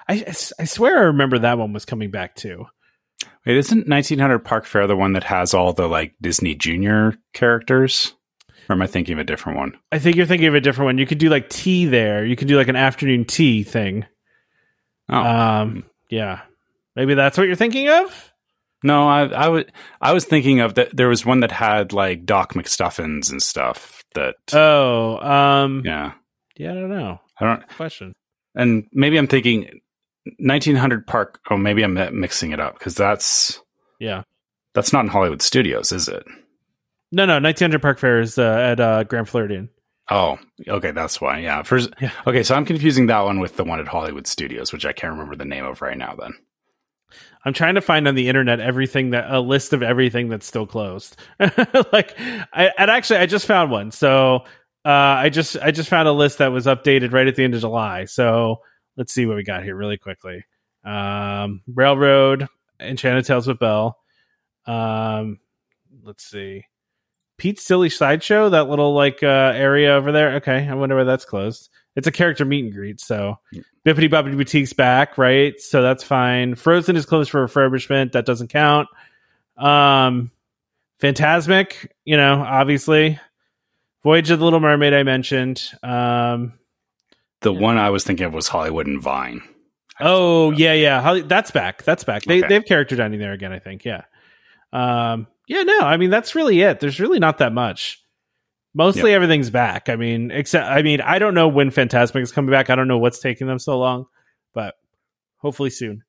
I, 0.08 0.24
I 0.58 0.64
swear 0.64 0.98
I 0.98 1.02
remember 1.04 1.40
that 1.40 1.58
one 1.58 1.72
was 1.72 1.84
coming 1.84 2.10
back 2.10 2.34
too. 2.34 2.66
Wait, 3.44 3.56
isn't 3.56 3.88
1900 3.88 4.40
Park 4.40 4.64
Fair 4.64 4.86
the 4.86 4.96
one 4.96 5.12
that 5.12 5.24
has 5.24 5.54
all 5.54 5.72
the 5.72 5.86
like 5.86 6.14
Disney 6.20 6.54
Junior 6.54 7.14
characters? 7.32 8.14
Or 8.68 8.72
am 8.74 8.82
I 8.82 8.86
thinking 8.86 9.14
of 9.14 9.18
a 9.20 9.24
different 9.24 9.58
one? 9.58 9.78
I 9.92 9.98
think 9.98 10.16
you're 10.16 10.26
thinking 10.26 10.48
of 10.48 10.54
a 10.54 10.60
different 10.60 10.86
one. 10.86 10.98
You 10.98 11.06
could 11.06 11.18
do 11.18 11.28
like 11.28 11.48
tea 11.48 11.84
there. 11.86 12.24
You 12.24 12.34
could 12.36 12.48
do 12.48 12.56
like 12.56 12.68
an 12.68 12.76
afternoon 12.76 13.24
tea 13.24 13.62
thing. 13.62 14.04
Oh, 15.08 15.16
Um, 15.18 15.84
yeah, 16.10 16.40
maybe 16.96 17.14
that's 17.14 17.38
what 17.38 17.46
you're 17.46 17.54
thinking 17.56 17.88
of. 17.88 18.32
no, 18.82 19.08
I, 19.08 19.24
I 19.26 19.48
was 19.48 19.64
I 20.00 20.12
was 20.12 20.24
thinking 20.24 20.60
of 20.60 20.74
that. 20.74 20.96
There 20.96 21.08
was 21.08 21.24
one 21.24 21.40
that 21.40 21.52
had 21.52 21.92
like 21.92 22.24
Doc 22.26 22.54
McStuffins 22.54 23.30
and 23.30 23.40
stuff. 23.40 24.02
That 24.14 24.34
Oh, 24.52 25.18
um, 25.18 25.82
yeah, 25.84 26.12
yeah, 26.56 26.72
I 26.72 26.74
don't 26.74 26.90
know. 26.90 27.20
I 27.40 27.44
don't. 27.44 27.68
Question. 27.76 28.12
And 28.56 28.86
maybe 28.92 29.16
I'm 29.18 29.26
thinking 29.28 29.80
1900 30.38 31.06
Park. 31.06 31.40
Oh, 31.50 31.56
maybe 31.56 31.82
I'm 31.82 31.94
mixing 32.18 32.50
it 32.52 32.58
up 32.60 32.78
because 32.78 32.94
that's 32.96 33.60
Yeah. 34.00 34.22
that's 34.74 34.92
not 34.92 35.04
in 35.04 35.10
Hollywood 35.10 35.42
Studios, 35.42 35.92
is 35.92 36.08
it? 36.08 36.24
No, 37.12 37.24
no. 37.24 37.34
1900 37.34 37.80
Park 37.80 37.98
Fair 37.98 38.20
is 38.20 38.38
uh, 38.38 38.42
at 38.72 38.80
uh, 38.80 39.04
Grand 39.04 39.28
Floridian. 39.28 39.68
Oh, 40.08 40.38
okay, 40.68 40.92
that's 40.92 41.20
why. 41.20 41.38
Yeah. 41.40 41.62
First, 41.62 41.90
Yeah. 42.00 42.12
okay, 42.26 42.42
so 42.42 42.54
I'm 42.54 42.64
confusing 42.64 43.06
that 43.06 43.20
one 43.20 43.40
with 43.40 43.56
the 43.56 43.64
one 43.64 43.80
at 43.80 43.88
Hollywood 43.88 44.26
Studios, 44.26 44.72
which 44.72 44.86
I 44.86 44.92
can't 44.92 45.12
remember 45.12 45.34
the 45.36 45.44
name 45.44 45.64
of 45.64 45.82
right 45.82 45.98
now. 45.98 46.14
Then. 46.18 46.32
I'm 47.44 47.52
trying 47.52 47.74
to 47.76 47.80
find 47.80 48.06
on 48.08 48.14
the 48.14 48.28
internet 48.28 48.60
everything 48.60 49.10
that 49.10 49.30
a 49.30 49.40
list 49.40 49.72
of 49.72 49.82
everything 49.82 50.28
that's 50.28 50.46
still 50.46 50.66
closed. 50.66 51.16
like, 51.92 52.16
I 52.18 52.72
and 52.78 52.90
actually 52.90 53.20
I 53.20 53.26
just 53.26 53.46
found 53.46 53.70
one. 53.70 53.90
So 53.90 54.44
uh, 54.84 54.88
I 54.88 55.28
just 55.28 55.56
I 55.60 55.70
just 55.70 55.88
found 55.88 56.06
a 56.08 56.12
list 56.12 56.38
that 56.38 56.48
was 56.52 56.66
updated 56.66 57.12
right 57.12 57.26
at 57.26 57.34
the 57.36 57.44
end 57.44 57.54
of 57.54 57.60
July. 57.60 58.04
So 58.04 58.60
let's 58.96 59.12
see 59.12 59.26
what 59.26 59.36
we 59.36 59.42
got 59.44 59.62
here 59.64 59.76
really 59.76 59.96
quickly. 59.96 60.44
Um, 60.84 61.62
Railroad, 61.72 62.46
Enchanted 62.80 63.24
Tales 63.24 63.46
with 63.48 63.58
Belle. 63.58 63.96
Um, 64.66 65.38
let's 66.04 66.24
see. 66.24 66.64
Pete's 67.38 67.62
Silly 67.62 67.90
Sideshow, 67.90 68.48
that 68.50 68.68
little 68.68 68.94
like 68.94 69.22
uh, 69.22 69.52
area 69.54 69.92
over 69.92 70.12
there. 70.12 70.36
Okay, 70.36 70.66
I 70.68 70.74
wonder 70.74 70.94
where 70.94 71.04
that's 71.04 71.24
closed. 71.24 71.68
It's 71.96 72.06
a 72.06 72.12
character 72.12 72.44
meet 72.44 72.64
and 72.64 72.72
greet, 72.74 73.00
so 73.00 73.38
Bibbidi 73.86 74.10
Bobbidi 74.10 74.36
Boutique's 74.36 74.72
back, 74.72 75.16
right? 75.18 75.58
So 75.60 75.80
that's 75.82 76.02
fine. 76.04 76.54
Frozen 76.54 76.96
is 76.96 77.06
closed 77.06 77.30
for 77.30 77.46
refurbishment. 77.46 78.12
That 78.12 78.26
doesn't 78.26 78.48
count. 78.48 78.88
Um, 79.56 80.30
Fantasmic, 81.02 81.88
you 82.04 82.16
know, 82.16 82.42
obviously. 82.42 83.18
Voyage 84.02 84.30
of 84.30 84.38
the 84.38 84.44
Little 84.44 84.60
Mermaid, 84.60 84.94
I 84.94 85.02
mentioned. 85.02 85.62
Um, 85.82 86.54
The 87.42 87.52
Yeah. 87.52 87.60
one 87.60 87.76
I 87.78 87.90
was 87.90 88.04
thinking 88.04 88.26
of 88.26 88.34
was 88.34 88.48
Hollywood 88.48 88.86
and 88.86 89.00
Vine. 89.00 89.42
oh 90.00 90.50
yeah, 90.52 90.72
yeah, 90.74 91.00
Holly, 91.00 91.22
that's 91.22 91.50
back. 91.50 91.82
That's 91.82 92.04
back. 92.04 92.22
They 92.24 92.38
Okay. 92.38 92.48
they 92.48 92.54
have 92.54 92.64
character 92.66 92.96
dining 92.96 93.18
there 93.20 93.32
again. 93.32 93.52
I 93.52 93.58
think. 93.58 93.84
Yeah. 93.84 94.02
Um, 94.72 95.26
yeah. 95.46 95.62
No, 95.62 95.80
I 95.80 95.96
mean 95.96 96.10
that's 96.10 96.34
really 96.34 96.60
it. 96.60 96.80
There's 96.80 97.00
really 97.00 97.18
not 97.18 97.38
that 97.38 97.52
much. 97.52 98.02
Mostly 98.74 99.14
everything's 99.14 99.48
back. 99.48 99.88
I 99.88 99.96
mean, 99.96 100.30
except 100.30 100.68
I 100.68 100.82
mean, 100.82 101.00
I 101.00 101.18
don't 101.18 101.34
know 101.34 101.48
when 101.48 101.70
Fantasmic 101.70 102.20
is 102.20 102.32
coming 102.32 102.50
back. 102.50 102.68
I 102.68 102.74
don't 102.74 102.88
know 102.88 102.98
what's 102.98 103.20
taking 103.20 103.46
them 103.46 103.58
so 103.58 103.78
long, 103.78 104.04
but 104.52 104.74
hopefully 105.38 105.70
soon. 105.70 106.02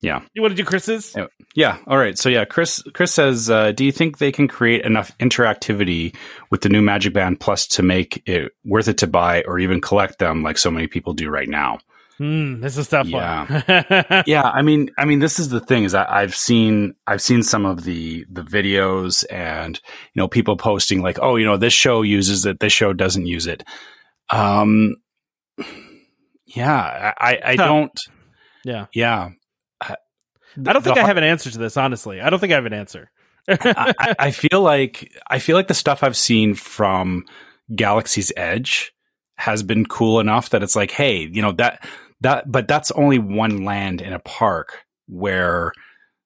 Yeah. 0.00 0.20
You 0.34 0.42
want 0.42 0.52
to 0.52 0.62
do 0.62 0.64
Chris's? 0.64 1.14
Yeah. 1.16 1.26
Yeah. 1.54 1.78
All 1.86 1.98
right. 1.98 2.16
So 2.18 2.28
yeah, 2.28 2.44
Chris. 2.44 2.82
Chris 2.94 3.12
says, 3.12 3.50
uh, 3.50 3.72
"Do 3.72 3.84
you 3.84 3.92
think 3.92 4.18
they 4.18 4.30
can 4.30 4.46
create 4.46 4.84
enough 4.84 5.16
interactivity 5.18 6.14
with 6.50 6.60
the 6.60 6.68
new 6.68 6.82
Magic 6.82 7.14
Band 7.14 7.40
Plus 7.40 7.66
to 7.68 7.82
make 7.82 8.22
it 8.26 8.52
worth 8.64 8.88
it 8.88 8.98
to 8.98 9.06
buy 9.06 9.42
or 9.42 9.58
even 9.58 9.80
collect 9.80 10.18
them, 10.18 10.42
like 10.42 10.58
so 10.58 10.70
many 10.70 10.86
people 10.86 11.14
do 11.14 11.28
right 11.28 11.48
now?" 11.48 11.78
Hmm, 12.18 12.60
this 12.60 12.78
is 12.78 12.88
tough 12.88 13.06
Yeah. 13.06 13.44
one. 13.46 14.22
yeah, 14.26 14.42
I 14.42 14.62
mean, 14.62 14.90
I 14.98 15.04
mean, 15.04 15.18
this 15.18 15.38
is 15.38 15.50
the 15.50 15.60
thing 15.60 15.84
is 15.84 15.94
I, 15.94 16.22
I've 16.22 16.34
seen 16.34 16.94
I've 17.06 17.20
seen 17.20 17.42
some 17.42 17.66
of 17.66 17.84
the 17.84 18.24
the 18.30 18.40
videos 18.42 19.24
and 19.30 19.78
you 20.14 20.20
know 20.22 20.26
people 20.28 20.56
posting 20.56 21.02
like, 21.02 21.18
oh, 21.20 21.36
you 21.36 21.44
know, 21.44 21.56
this 21.58 21.74
show 21.74 22.00
uses 22.02 22.46
it, 22.46 22.58
this 22.60 22.72
show 22.72 22.92
doesn't 22.94 23.26
use 23.26 23.46
it. 23.46 23.64
Um, 24.30 24.96
yeah, 26.46 27.12
I 27.18 27.38
I 27.44 27.56
Huh. 27.56 27.66
don't. 27.66 28.00
yeah. 28.64 28.86
Yeah, 28.94 29.30
I 29.82 30.72
don't 30.72 30.82
think 30.82 30.96
I 30.96 31.04
have 31.04 31.18
an 31.18 31.24
answer 31.24 31.50
to 31.50 31.58
this, 31.58 31.76
honestly. 31.76 32.20
I 32.22 32.30
don't 32.30 32.38
think 32.38 32.52
I 32.52 32.56
have 32.56 32.64
an 32.66 32.72
answer. 32.72 33.10
I, 33.48 33.92
I- 33.98 34.14
I 34.18 34.30
feel 34.30 34.62
like 34.62 35.12
I 35.28 35.38
feel 35.38 35.54
like 35.56 35.68
the 35.68 35.74
stuff 35.74 36.02
I've 36.02 36.16
seen 36.16 36.54
from 36.54 37.24
Galaxy's 37.74 38.32
Edge 38.36 38.92
has 39.36 39.62
been 39.62 39.84
cool 39.84 40.18
enough 40.18 40.48
that 40.50 40.62
it's 40.62 40.74
like, 40.74 40.90
hey, 40.90 41.28
you 41.30 41.42
know 41.42 41.52
that 41.52 41.86
that, 42.20 42.50
but 42.50 42.68
that's 42.68 42.90
only 42.92 43.18
one 43.18 43.64
land 43.64 44.00
in 44.00 44.12
a 44.12 44.18
park 44.18 44.84
where 45.08 45.72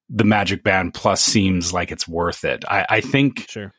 the 0.09 0.23
Magic 0.23 0.63
Band 0.63 0.93
Plus 0.93 1.21
seems 1.21 1.73
like 1.73 1.91
it's 1.91 2.07
worth 2.07 2.43
it. 2.43 2.63
I, 2.67 2.85
I 2.89 3.01
think 3.01 3.49
sure. 3.49 3.73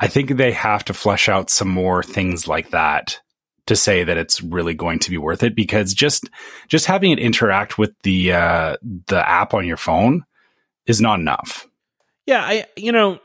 I 0.00 0.08
think 0.08 0.36
they 0.36 0.52
have 0.52 0.84
to 0.86 0.94
flesh 0.94 1.28
out 1.28 1.50
some 1.50 1.68
more 1.68 2.02
things 2.02 2.48
like 2.48 2.70
that 2.70 3.20
to 3.66 3.76
say 3.76 4.02
that 4.02 4.16
it's 4.16 4.42
really 4.42 4.74
going 4.74 4.98
to 5.00 5.10
be 5.10 5.18
worth 5.18 5.42
it 5.42 5.54
because 5.54 5.94
just 5.94 6.28
just 6.68 6.86
having 6.86 7.12
it 7.12 7.18
interact 7.18 7.78
with 7.78 7.92
the 8.02 8.32
uh, 8.32 8.76
the 9.06 9.28
app 9.28 9.54
on 9.54 9.66
your 9.66 9.76
phone 9.76 10.24
is 10.86 11.00
not 11.00 11.20
enough. 11.20 11.68
Yeah, 12.26 12.42
I 12.42 12.66
you 12.76 12.92
know, 12.92 13.20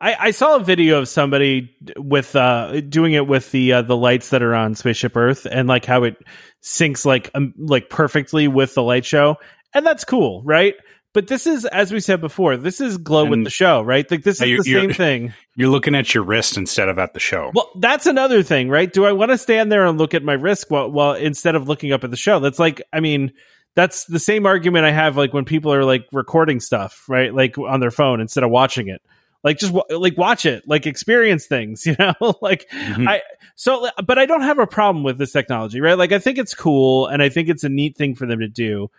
I 0.00 0.14
I 0.14 0.30
saw 0.30 0.56
a 0.56 0.60
video 0.60 0.98
of 0.98 1.08
somebody 1.08 1.76
with 1.96 2.36
uh 2.36 2.80
doing 2.80 3.12
it 3.14 3.26
with 3.26 3.50
the 3.50 3.74
uh, 3.74 3.82
the 3.82 3.96
lights 3.96 4.30
that 4.30 4.42
are 4.42 4.54
on 4.54 4.74
Spaceship 4.74 5.16
Earth 5.16 5.46
and 5.50 5.68
like 5.68 5.84
how 5.84 6.04
it 6.04 6.16
syncs 6.62 7.04
like 7.04 7.30
um, 7.34 7.54
like 7.56 7.90
perfectly 7.90 8.48
with 8.48 8.74
the 8.74 8.82
light 8.82 9.04
show, 9.04 9.36
and 9.74 9.84
that's 9.84 10.04
cool, 10.04 10.42
right? 10.44 10.74
But 11.14 11.26
this 11.26 11.46
is, 11.46 11.64
as 11.64 11.90
we 11.90 12.00
said 12.00 12.20
before, 12.20 12.58
this 12.58 12.80
is 12.80 12.98
glow 12.98 13.24
with 13.24 13.42
the 13.42 13.50
show, 13.50 13.80
right? 13.80 14.08
Like 14.08 14.22
this 14.22 14.40
is 14.42 14.64
the 14.64 14.72
same 14.72 14.92
thing. 14.92 15.32
You're 15.56 15.70
looking 15.70 15.94
at 15.94 16.14
your 16.14 16.22
wrist 16.22 16.58
instead 16.58 16.88
of 16.88 16.98
at 16.98 17.14
the 17.14 17.18
show. 17.18 17.50
Well, 17.54 17.70
that's 17.76 18.06
another 18.06 18.42
thing, 18.42 18.68
right? 18.68 18.92
Do 18.92 19.06
I 19.06 19.12
want 19.12 19.30
to 19.30 19.38
stand 19.38 19.72
there 19.72 19.86
and 19.86 19.98
look 19.98 20.12
at 20.12 20.22
my 20.22 20.34
wrist 20.34 20.66
while, 20.68 20.90
while 20.90 21.14
instead 21.14 21.54
of 21.54 21.66
looking 21.66 21.92
up 21.92 22.04
at 22.04 22.10
the 22.10 22.16
show? 22.16 22.40
That's 22.40 22.58
like, 22.58 22.82
I 22.92 23.00
mean, 23.00 23.32
that's 23.74 24.04
the 24.04 24.20
same 24.20 24.44
argument 24.44 24.84
I 24.84 24.90
have 24.90 25.16
like 25.16 25.32
when 25.32 25.46
people 25.46 25.72
are 25.72 25.82
like 25.82 26.06
recording 26.12 26.60
stuff, 26.60 27.04
right? 27.08 27.34
Like 27.34 27.56
on 27.56 27.80
their 27.80 27.90
phone 27.90 28.20
instead 28.20 28.44
of 28.44 28.50
watching 28.50 28.88
it. 28.88 29.00
Like 29.44 29.58
just 29.58 29.72
like 29.90 30.18
watch 30.18 30.46
it, 30.46 30.64
like 30.66 30.86
experience 30.86 31.46
things, 31.46 31.86
you 31.86 31.94
know? 31.98 32.14
like 32.40 32.68
Mhm. 32.70 33.08
I 33.08 33.22
so 33.54 33.88
but 34.04 34.18
I 34.18 34.26
don't 34.26 34.42
have 34.42 34.58
a 34.58 34.66
problem 34.66 35.04
with 35.04 35.18
this 35.18 35.32
technology, 35.32 35.80
right? 35.80 35.96
Like 35.96 36.12
I 36.12 36.18
think 36.18 36.38
it's 36.38 36.54
cool 36.54 37.06
and 37.06 37.22
I 37.22 37.28
think 37.28 37.48
it's 37.48 37.64
a 37.64 37.68
neat 37.68 37.96
thing 37.96 38.14
for 38.14 38.26
them 38.26 38.40
to 38.40 38.48
do. 38.48 38.90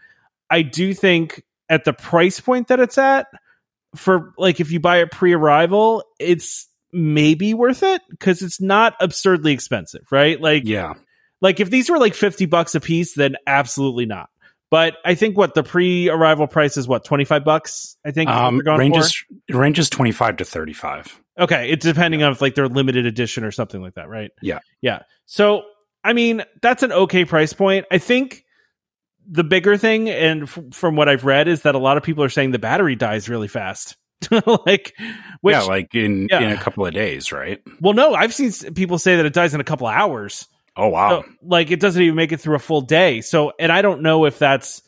I 0.49 0.61
do 0.61 0.93
think 0.93 1.43
at 1.69 1.83
the 1.83 1.93
price 1.93 2.39
point 2.39 2.69
that 2.69 2.79
it's 2.79 2.97
at 2.97 3.27
for 3.95 4.33
like 4.37 4.59
if 4.59 4.71
you 4.71 4.79
buy 4.79 5.01
it 5.01 5.11
pre-arrival, 5.11 6.03
it's 6.19 6.67
maybe 6.91 7.53
worth 7.53 7.83
it 7.83 8.01
cuz 8.19 8.41
it's 8.41 8.61
not 8.61 8.95
absurdly 8.99 9.51
expensive, 9.53 10.05
right? 10.11 10.39
Like 10.41 10.63
yeah, 10.65 10.93
like 11.41 11.59
if 11.59 11.69
these 11.69 11.89
were 11.89 11.99
like 11.99 12.15
50 12.15 12.45
bucks 12.45 12.75
a 12.75 12.79
piece 12.79 13.13
then 13.13 13.35
absolutely 13.45 14.05
not. 14.05 14.29
But 14.71 14.97
I 15.03 15.15
think 15.15 15.35
what 15.35 15.55
the 15.55 15.63
pre-arrival 15.63 16.47
price 16.47 16.77
is 16.77 16.87
what 16.87 17.03
25 17.03 17.43
bucks, 17.43 17.97
I 18.05 18.11
think 18.11 18.29
um, 18.29 18.59
ranges 18.59 19.25
it 19.47 19.55
ranges 19.55 19.89
twenty 19.89 20.11
five 20.11 20.37
to 20.37 20.45
thirty 20.45 20.73
five. 20.73 21.19
Okay, 21.39 21.69
it's 21.69 21.85
depending 21.85 22.21
on 22.21 22.33
if 22.33 22.41
like 22.41 22.53
they're 22.53 22.67
limited 22.67 23.05
edition 23.05 23.43
or 23.43 23.51
something 23.51 23.81
like 23.81 23.95
that, 23.95 24.09
right? 24.09 24.31
Yeah. 24.41 24.59
Yeah. 24.81 25.03
So, 25.25 25.63
I 26.03 26.13
mean, 26.13 26.43
that's 26.61 26.83
an 26.83 26.91
okay 26.91 27.25
price 27.25 27.53
point. 27.53 27.85
I 27.89 27.97
think 27.97 28.43
the 29.25 29.43
bigger 29.43 29.77
thing 29.77 30.09
and 30.09 30.43
f- 30.43 30.59
from 30.71 30.95
what 30.95 31.07
I've 31.07 31.23
read 31.23 31.47
is 31.47 31.61
that 31.61 31.75
a 31.75 31.79
lot 31.79 31.97
of 31.97 32.03
people 32.03 32.23
are 32.23 32.29
saying 32.29 32.51
the 32.51 32.59
battery 32.59 32.95
dies 32.95 33.29
really 33.29 33.47
fast. 33.47 33.95
like 34.65 34.93
which 35.39 35.53
yeah, 35.53 35.61
like 35.61 35.95
in 35.95 36.27
yeah. 36.29 36.41
in 36.41 36.51
a 36.51 36.57
couple 36.57 36.85
of 36.85 36.93
days, 36.93 37.31
right? 37.31 37.61
well 37.79 37.93
no, 37.93 38.13
I've 38.13 38.33
seen 38.33 38.51
people 38.73 38.99
say 38.99 39.15
that 39.15 39.25
it 39.25 39.31
dies 39.31 39.53
in 39.53 39.61
a 39.61 39.63
couple 39.63 39.87
of 39.87 39.93
hours. 39.93 40.45
Oh 40.75 40.89
wow, 40.89 41.21
So, 41.21 41.29
like 41.43 41.71
it 41.71 41.79
doesn't 41.79 42.01
even 42.01 42.15
make 42.15 42.31
it 42.31 42.39
through 42.39 42.55
a 42.55 42.59
full 42.59 42.81
day. 42.81 43.21
So, 43.21 43.53
and 43.59 43.71
I 43.71 43.81
don't 43.81 44.01
know 44.01 44.25
if 44.25 44.39
that's 44.39 44.81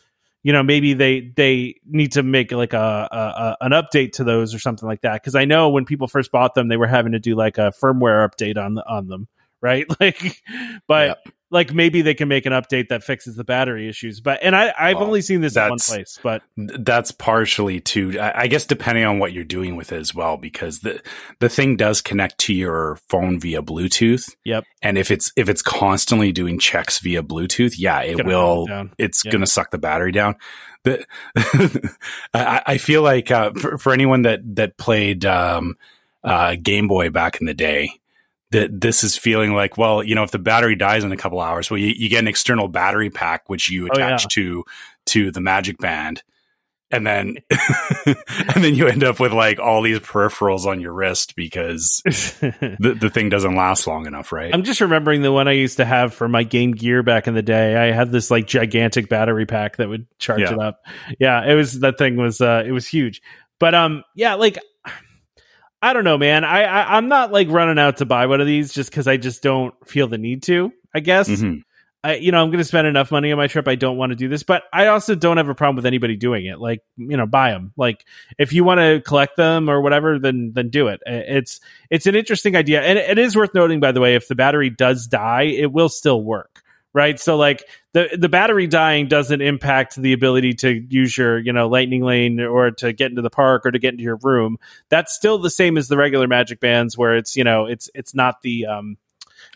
you 0.43 0.53
know 0.53 0.63
maybe 0.63 0.93
they 0.93 1.31
they 1.35 1.75
need 1.85 2.13
to 2.13 2.23
make 2.23 2.51
like 2.51 2.73
a, 2.73 3.09
a, 3.11 3.17
a 3.17 3.57
an 3.65 3.71
update 3.71 4.13
to 4.13 4.23
those 4.23 4.55
or 4.55 4.59
something 4.59 4.87
like 4.87 5.01
that 5.01 5.21
because 5.21 5.35
I 5.35 5.45
know 5.45 5.69
when 5.69 5.85
people 5.85 6.07
first 6.07 6.31
bought 6.31 6.55
them 6.55 6.67
they 6.67 6.77
were 6.77 6.87
having 6.87 7.11
to 7.11 7.19
do 7.19 7.35
like 7.35 7.57
a 7.57 7.71
firmware 7.81 8.27
update 8.27 8.57
on 8.57 8.75
the, 8.75 8.87
on 8.87 9.07
them, 9.07 9.27
right? 9.61 9.85
Like, 9.99 10.41
but 10.87 11.19
Yep. 11.25 11.33
Like 11.51 11.73
maybe 11.73 12.01
they 12.01 12.13
can 12.13 12.27
make 12.27 12.45
an 12.45 12.53
update 12.53 12.87
that 12.87 13.03
fixes 13.03 13.35
the 13.35 13.43
battery 13.43 13.87
issues. 13.87 14.21
But 14.21 14.39
and 14.41 14.55
I 14.55 14.73
I've 14.77 14.95
Well, 14.95 15.05
only 15.05 15.21
seen 15.21 15.41
this 15.41 15.55
in 15.55 15.69
one 15.69 15.79
place, 15.79 16.17
but 16.23 16.41
that's 16.55 17.11
partially 17.11 17.79
too. 17.79 18.19
I 18.19 18.47
guess 18.47 18.65
depending 18.65 19.03
on 19.03 19.19
what 19.19 19.33
you're 19.33 19.43
doing 19.43 19.75
with 19.75 19.91
it 19.91 19.99
as 19.99 20.15
well, 20.15 20.37
because 20.37 20.79
the 20.79 21.01
the 21.39 21.49
thing 21.49 21.75
does 21.75 22.01
connect 22.01 22.37
to 22.39 22.53
your 22.53 22.97
phone 23.09 23.39
via 23.39 23.61
Bluetooth. 23.61 24.33
Yep. 24.45 24.63
And 24.81 24.97
if 24.97 25.11
it's 25.11 25.31
if 25.35 25.49
it's 25.49 25.61
constantly 25.61 26.31
doing 26.31 26.57
checks 26.57 26.99
via 26.99 27.21
Bluetooth, 27.21 27.75
yeah, 27.77 28.01
it 28.01 28.17
gonna 28.17 28.27
will. 28.27 28.67
It's 28.97 29.23
going 29.23 29.41
to 29.41 29.47
suck 29.47 29.71
the 29.71 29.77
battery 29.77 30.11
down. 30.11 30.35
The, 30.83 31.05
I, 32.33 32.61
I 32.65 32.77
feel 32.77 33.03
like 33.03 33.29
uh, 33.29 33.51
for, 33.51 33.77
for 33.77 33.93
anyone 33.93 34.23
that 34.23 34.39
that 34.55 34.77
played 34.77 35.25
um, 35.25 35.75
uh, 36.23 36.55
Game 36.61 36.87
Boy 36.87 37.09
back 37.09 37.39
in 37.39 37.45
the 37.45 37.53
day, 37.53 38.00
that 38.51 38.81
this 38.81 39.03
is 39.03 39.17
feeling 39.17 39.53
like, 39.53 39.77
well, 39.77 40.03
you 40.03 40.13
know, 40.15 40.23
if 40.23 40.31
the 40.31 40.39
battery 40.39 40.75
dies 40.75 41.03
in 41.03 41.11
a 41.11 41.17
couple 41.17 41.39
hours, 41.39 41.71
well, 41.71 41.77
you, 41.79 41.93
you 41.97 42.09
get 42.09 42.19
an 42.19 42.27
external 42.27 42.67
battery 42.67 43.09
pack 43.09 43.49
which 43.49 43.69
you 43.69 43.85
Oh, 43.85 43.93
attach 43.93 44.23
yeah. 44.23 44.27
to 44.31 44.63
to 45.07 45.31
the 45.31 45.41
Magic 45.41 45.77
Band, 45.79 46.21
and 46.91 47.07
then 47.07 47.37
and 48.05 48.63
then 48.63 48.75
you 48.75 48.87
end 48.87 49.03
up 49.03 49.19
with 49.19 49.31
like 49.33 49.59
all 49.59 49.81
these 49.81 49.99
peripherals 49.99 50.65
on 50.65 50.81
your 50.81 50.93
wrist 50.93 51.35
because 51.35 52.01
the 52.05 52.95
the 52.99 53.09
thing 53.09 53.29
doesn't 53.29 53.55
last 53.55 53.87
long 53.87 54.05
enough, 54.05 54.31
right? 54.31 54.53
I'm 54.53 54.63
just 54.63 54.81
remembering 54.81 55.21
the 55.21 55.31
one 55.31 55.47
I 55.47 55.53
used 55.53 55.77
to 55.77 55.85
have 55.85 56.13
for 56.13 56.27
my 56.27 56.43
Game 56.43 56.71
Gear 56.71 57.03
back 57.03 57.27
in 57.27 57.33
the 57.33 57.41
day. 57.41 57.75
I 57.77 57.91
had 57.93 58.11
this 58.11 58.29
like 58.29 58.47
gigantic 58.47 59.09
battery 59.09 59.45
pack 59.45 59.77
that 59.77 59.87
would 59.89 60.07
charge 60.19 60.41
Yeah. 60.41 60.53
it 60.53 60.59
up. 60.59 60.81
Yeah, 61.19 61.45
it 61.49 61.55
was 61.55 61.79
that 61.79 61.97
thing 61.97 62.17
was 62.17 62.41
uh 62.41 62.63
it 62.65 62.71
was 62.71 62.87
huge. 62.87 63.21
But 63.59 63.75
um 63.75 64.03
yeah, 64.15 64.33
like 64.35 64.57
I 65.81 65.93
don't 65.93 66.03
know, 66.03 66.17
man. 66.17 66.43
I, 66.43 66.63
I 66.63 66.97
I'm 66.97 67.07
not 67.07 67.31
like 67.31 67.49
running 67.49 67.79
out 67.79 67.97
to 67.97 68.05
buy 68.05 68.27
one 68.27 68.39
of 68.41 68.47
these 68.47 68.73
just 68.73 68.89
because 68.91 69.07
I 69.07 69.17
just 69.17 69.41
don't 69.41 69.73
feel 69.87 70.07
the 70.07 70.17
need 70.17 70.43
to. 70.43 70.71
I 70.93 70.99
guess 70.99 71.27
Mhm. 71.29 71.63
I, 72.03 72.15
you 72.15 72.31
know, 72.31 72.41
I'm 72.41 72.49
going 72.49 72.57
to 72.57 72.63
spend 72.63 72.87
enough 72.87 73.11
money 73.11 73.31
on 73.31 73.37
my 73.37 73.45
trip. 73.45 73.67
I 73.67 73.75
don't 73.75 73.95
want 73.95 74.09
to 74.11 74.15
do 74.15 74.27
this, 74.27 74.41
but 74.41 74.63
I 74.73 74.87
also 74.87 75.13
don't 75.13 75.37
have 75.37 75.49
a 75.49 75.53
problem 75.53 75.75
with 75.75 75.85
anybody 75.85 76.15
doing 76.15 76.47
it. 76.47 76.59
Like, 76.59 76.81
you 76.97 77.15
know, 77.15 77.27
buy 77.27 77.51
them. 77.51 77.73
Like, 77.77 78.05
if 78.39 78.53
you 78.53 78.63
want 78.63 78.79
to 78.79 79.01
collect 79.05 79.37
them 79.37 79.69
or 79.69 79.81
whatever, 79.81 80.17
then 80.17 80.51
then 80.55 80.69
do 80.69 80.87
it. 80.87 80.99
It's 81.05 81.59
it's 81.91 82.07
an 82.07 82.15
interesting 82.15 82.55
idea, 82.55 82.81
and 82.81 82.97
it 82.97 83.19
is 83.19 83.35
worth 83.35 83.53
noting, 83.53 83.79
by 83.79 83.91
the 83.91 84.01
way, 84.01 84.15
if 84.15 84.27
the 84.27 84.33
battery 84.35 84.71
does 84.71 85.05
die, 85.07 85.43
it 85.43 85.71
will 85.71 85.89
still 85.89 86.23
work, 86.23 86.63
right? 86.93 87.19
So, 87.19 87.37
like 87.37 87.63
the 87.93 88.09
the 88.17 88.29
battery 88.29 88.67
dying 88.67 89.07
doesn't 89.07 89.41
impact 89.41 89.95
the 89.95 90.13
ability 90.13 90.53
to 90.55 90.71
use 90.71 91.17
your 91.17 91.37
you 91.39 91.53
know 91.53 91.67
lightning 91.67 92.03
lane 92.03 92.39
or 92.39 92.71
to 92.71 92.93
get 92.93 93.09
into 93.09 93.21
the 93.21 93.29
park 93.29 93.65
or 93.65 93.71
to 93.71 93.79
get 93.79 93.91
into 93.93 94.03
your 94.03 94.17
room. 94.23 94.57
That's 94.89 95.13
still 95.13 95.37
the 95.39 95.49
same 95.49 95.77
as 95.77 95.87
the 95.87 95.97
regular 95.97 96.27
Magic 96.27 96.59
Bands, 96.59 96.97
where 96.97 97.15
it's 97.17 97.35
you 97.35 97.43
know 97.43 97.65
it's 97.65 97.89
it's 97.93 98.13
not 98.15 98.41
the 98.41 98.65
um 98.67 98.97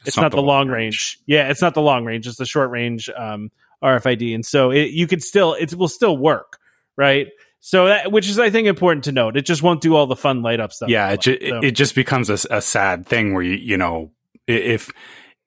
it's, 0.05 0.17
not, 0.17 0.31
the 0.31 0.41
long 0.41 0.67
range. 0.69 1.19
Yeah, 1.25 1.49
it's 1.49 1.61
not 1.61 1.73
the 1.73 1.81
long 1.81 2.05
range. 2.05 2.27
It's 2.27 2.37
the 2.37 2.45
short 2.45 2.69
range 2.69 3.09
um, 3.15 3.51
RFID, 3.83 4.35
and 4.35 4.45
so 4.45 4.71
it, 4.71 4.91
you 4.91 5.07
could 5.07 5.23
still 5.23 5.53
it 5.53 5.73
will 5.73 5.87
still 5.87 6.15
work, 6.15 6.59
right? 6.95 7.27
So 7.59 7.87
that 7.87 8.11
which 8.11 8.27
is 8.29 8.37
I 8.37 8.51
think 8.51 8.67
important 8.67 9.05
to 9.05 9.11
note. 9.11 9.37
It 9.37 9.45
just 9.45 9.63
won't 9.63 9.81
do 9.81 9.95
all 9.95 10.05
the 10.05 10.15
fun 10.15 10.43
light 10.43 10.59
up 10.59 10.71
stuff. 10.73 10.89
yeah, 10.89 11.09
it, 11.11 11.21
ju- 11.21 11.39
So- 11.49 11.59
it 11.63 11.71
just 11.71 11.95
becomes 11.95 12.29
a, 12.29 12.37
a 12.51 12.61
sad 12.61 13.07
thing 13.07 13.33
where 13.33 13.41
you 13.43 13.55
you 13.55 13.77
know 13.77 14.11
if 14.47 14.91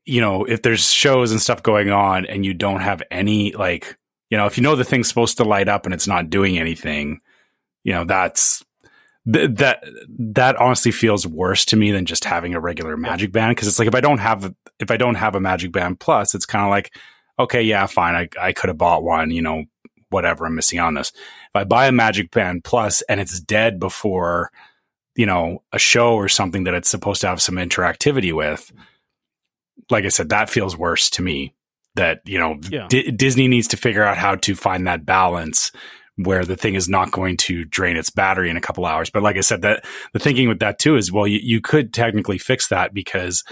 you 0.08 0.20
know 0.20 0.44
if 0.44 0.62
there's 0.62 0.90
shows 0.90 1.32
and 1.32 1.40
stuff 1.40 1.62
going 1.62 1.90
on 1.90 2.24
and 2.26 2.44
you 2.44 2.54
don't 2.54 2.80
have 2.80 3.02
any 3.10 3.52
like 3.52 3.96
you 4.30 4.38
know 4.38 4.46
if 4.46 4.56
you 4.56 4.62
know 4.62 4.74
the 4.74 4.84
thing's 4.84 5.08
supposed 5.08 5.36
to 5.36 5.44
light 5.44 5.68
up 5.68 5.84
and 5.84 5.94
it's 5.94 6.06
not 6.06 6.30
doing 6.30 6.58
anything, 6.58 7.20
you 7.84 7.92
know 7.92 8.04
that's 8.04 8.64
th- 9.32 9.50
that 9.56 9.84
that 10.18 10.56
honestly 10.56 10.92
feels 10.92 11.26
worse 11.26 11.64
to 11.66 11.76
me 11.76 11.92
than 11.92 12.06
just 12.06 12.24
having 12.24 12.54
a 12.54 12.60
regular 12.60 12.96
Magic 12.96 13.32
Band. 13.32 13.54
Because 13.54 13.68
it's 13.68 13.78
like 13.78 13.88
if 13.88 13.94
I 13.94 14.00
don't 14.00 14.18
have 14.18 14.54
if 14.78 14.90
I 14.90 14.96
don't 14.96 15.16
have 15.16 15.34
a 15.34 15.40
Magic 15.40 15.72
Band 15.72 16.00
Plus, 16.00 16.34
it's 16.34 16.46
kind 16.46 16.64
of 16.64 16.70
like 16.70 16.94
okay, 17.38 17.62
yeah, 17.62 17.86
fine, 17.86 18.14
I 18.14 18.28
I 18.40 18.52
could 18.52 18.68
have 18.68 18.78
bought 18.78 19.04
one, 19.04 19.30
you 19.30 19.42
know, 19.42 19.64
whatever, 20.10 20.46
I'm 20.46 20.54
missing 20.54 20.80
on 20.80 20.94
this. 20.94 21.10
If 21.10 21.54
I 21.54 21.64
buy 21.64 21.86
a 21.86 21.92
Magic 21.92 22.30
Band 22.30 22.64
Plus 22.64 23.02
and 23.02 23.20
it's 23.20 23.40
dead 23.40 23.78
before 23.78 24.50
you 25.16 25.26
know 25.26 25.62
a 25.72 25.78
show 25.78 26.14
or 26.14 26.28
something 26.28 26.64
that 26.64 26.74
it's 26.74 26.88
supposed 26.88 27.20
to 27.20 27.28
have 27.28 27.42
some 27.42 27.56
interactivity 27.56 28.32
with, 28.32 28.72
like 29.90 30.04
I 30.04 30.08
said, 30.08 30.30
that 30.30 30.50
feels 30.50 30.76
worse 30.76 31.10
to 31.10 31.22
me. 31.22 31.54
That 31.94 32.20
you 32.24 32.38
know 32.38 32.58
Yeah. 32.70 32.86
D- 32.88 33.10
Disney 33.10 33.48
needs 33.48 33.68
to 33.68 33.76
figure 33.76 34.04
out 34.04 34.16
how 34.16 34.36
to 34.36 34.54
find 34.54 34.86
that 34.86 35.04
balance 35.04 35.72
where 36.16 36.44
the 36.44 36.56
thing 36.56 36.74
is 36.74 36.88
not 36.88 37.12
going 37.12 37.36
to 37.36 37.64
drain 37.64 37.96
its 37.96 38.10
battery 38.10 38.50
in 38.50 38.56
a 38.56 38.60
couple 38.60 38.84
hours. 38.84 39.08
But 39.10 39.22
like 39.22 39.36
I 39.36 39.40
said, 39.40 39.62
that 39.62 39.84
the 40.12 40.18
thinking 40.18 40.48
with 40.48 40.58
that 40.60 40.78
too 40.78 40.96
is 40.96 41.10
well, 41.12 41.26
you, 41.26 41.40
you 41.42 41.60
could 41.60 41.92
technically 41.94 42.38
fix 42.38 42.68
that 42.68 42.92
because 42.92 43.44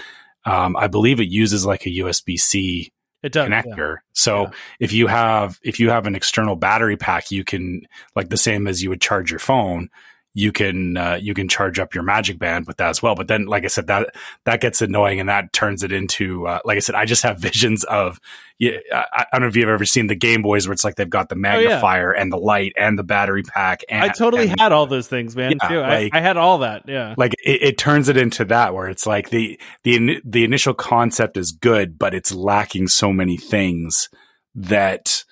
um, 0.45 0.75
I 0.77 0.87
believe 0.87 1.19
it 1.19 1.27
uses 1.29 1.65
like 1.65 1.85
a 1.85 1.89
USB 1.89 2.37
C 2.37 2.91
does. 3.23 3.49
yeah. 3.49 3.61
connector. 3.63 3.97
So 4.13 4.43
Yeah. 4.43 4.49
if 4.79 4.93
you 4.93 5.07
have 5.07 5.59
if 5.63 5.79
you 5.79 5.89
have 5.89 6.07
an 6.07 6.15
external 6.15 6.55
battery 6.55 6.95
pack, 6.97 7.31
you 7.31 7.43
can 7.43 7.81
like 8.15 8.29
the 8.29 8.37
same 8.37 8.67
as 8.67 8.81
you 8.83 8.89
would 8.89 9.01
charge 9.01 9.29
your 9.31 9.39
phone. 9.39 9.89
You 10.39 10.51
can 10.51 10.97
uh, 10.97 11.17
you 11.19 11.33
can 11.33 11.47
charge 11.49 11.79
up 11.79 11.95
your 11.95 12.03
Magic 12.03 12.37
Band 12.37 12.67
with 12.67 12.77
that 12.77 12.89
as 12.89 13.01
well. 13.01 13.15
But 13.15 13.27
then, 13.27 13.47
like 13.47 13.63
I 13.63 13.67
said, 13.67 13.87
that 13.87 14.13
that 14.45 14.61
gets 14.61 14.83
annoying 14.83 15.19
and 15.19 15.27
that 15.29 15.51
turns 15.51 15.81
it 15.81 15.91
into 15.91 16.45
uh, 16.45 16.59
like 16.63 16.75
I 16.77 16.79
said. 16.79 16.93
I 16.93 17.05
just 17.05 17.23
have 17.23 17.39
visions 17.39 17.83
of 17.85 18.19
yeah. 18.59 18.77
I, 18.93 19.03
I 19.21 19.25
don't 19.33 19.41
know 19.41 19.47
if 19.47 19.55
you've 19.55 19.67
ever 19.67 19.83
seen 19.85 20.05
the 20.05 20.15
Game 20.15 20.43
Boys 20.43 20.67
where 20.67 20.73
it's 20.73 20.83
like 20.83 20.93
they've 20.95 21.09
got 21.09 21.29
the 21.29 21.35
Oh, 21.35 21.39
yeah. 21.39 21.69
magnifier 21.69 22.11
and 22.11 22.31
the 22.31 22.37
light 22.37 22.73
and 22.77 22.99
the 22.99 23.03
battery 23.03 23.41
pack. 23.41 23.81
And 23.89 24.03
I 24.03 24.09
totally 24.09 24.47
and- 24.49 24.59
had 24.59 24.71
all 24.71 24.85
those 24.85 25.07
things, 25.07 25.35
man. 25.35 25.53
Yeah, 25.59 25.67
too. 25.69 25.79
I, 25.81 25.99
like- 26.03 26.15
I 26.15 26.21
had 26.21 26.37
all 26.37 26.59
that. 26.59 26.83
Yeah. 26.87 27.15
like 27.17 27.33
it, 27.43 27.63
it 27.63 27.77
turns 27.79 28.07
it 28.07 28.17
into 28.17 28.45
that 28.45 28.75
where 28.75 28.87
it's 28.89 29.07
like 29.07 29.31
the 29.31 29.59
the 29.83 30.21
the 30.23 30.43
initial 30.43 30.75
concept 30.75 31.35
is 31.37 31.51
good 31.51 31.97
but 31.97 32.13
it's 32.13 32.31
lacking 32.31 32.89
so 32.89 33.11
many 33.11 33.37
things 33.37 34.09
that 34.53 35.23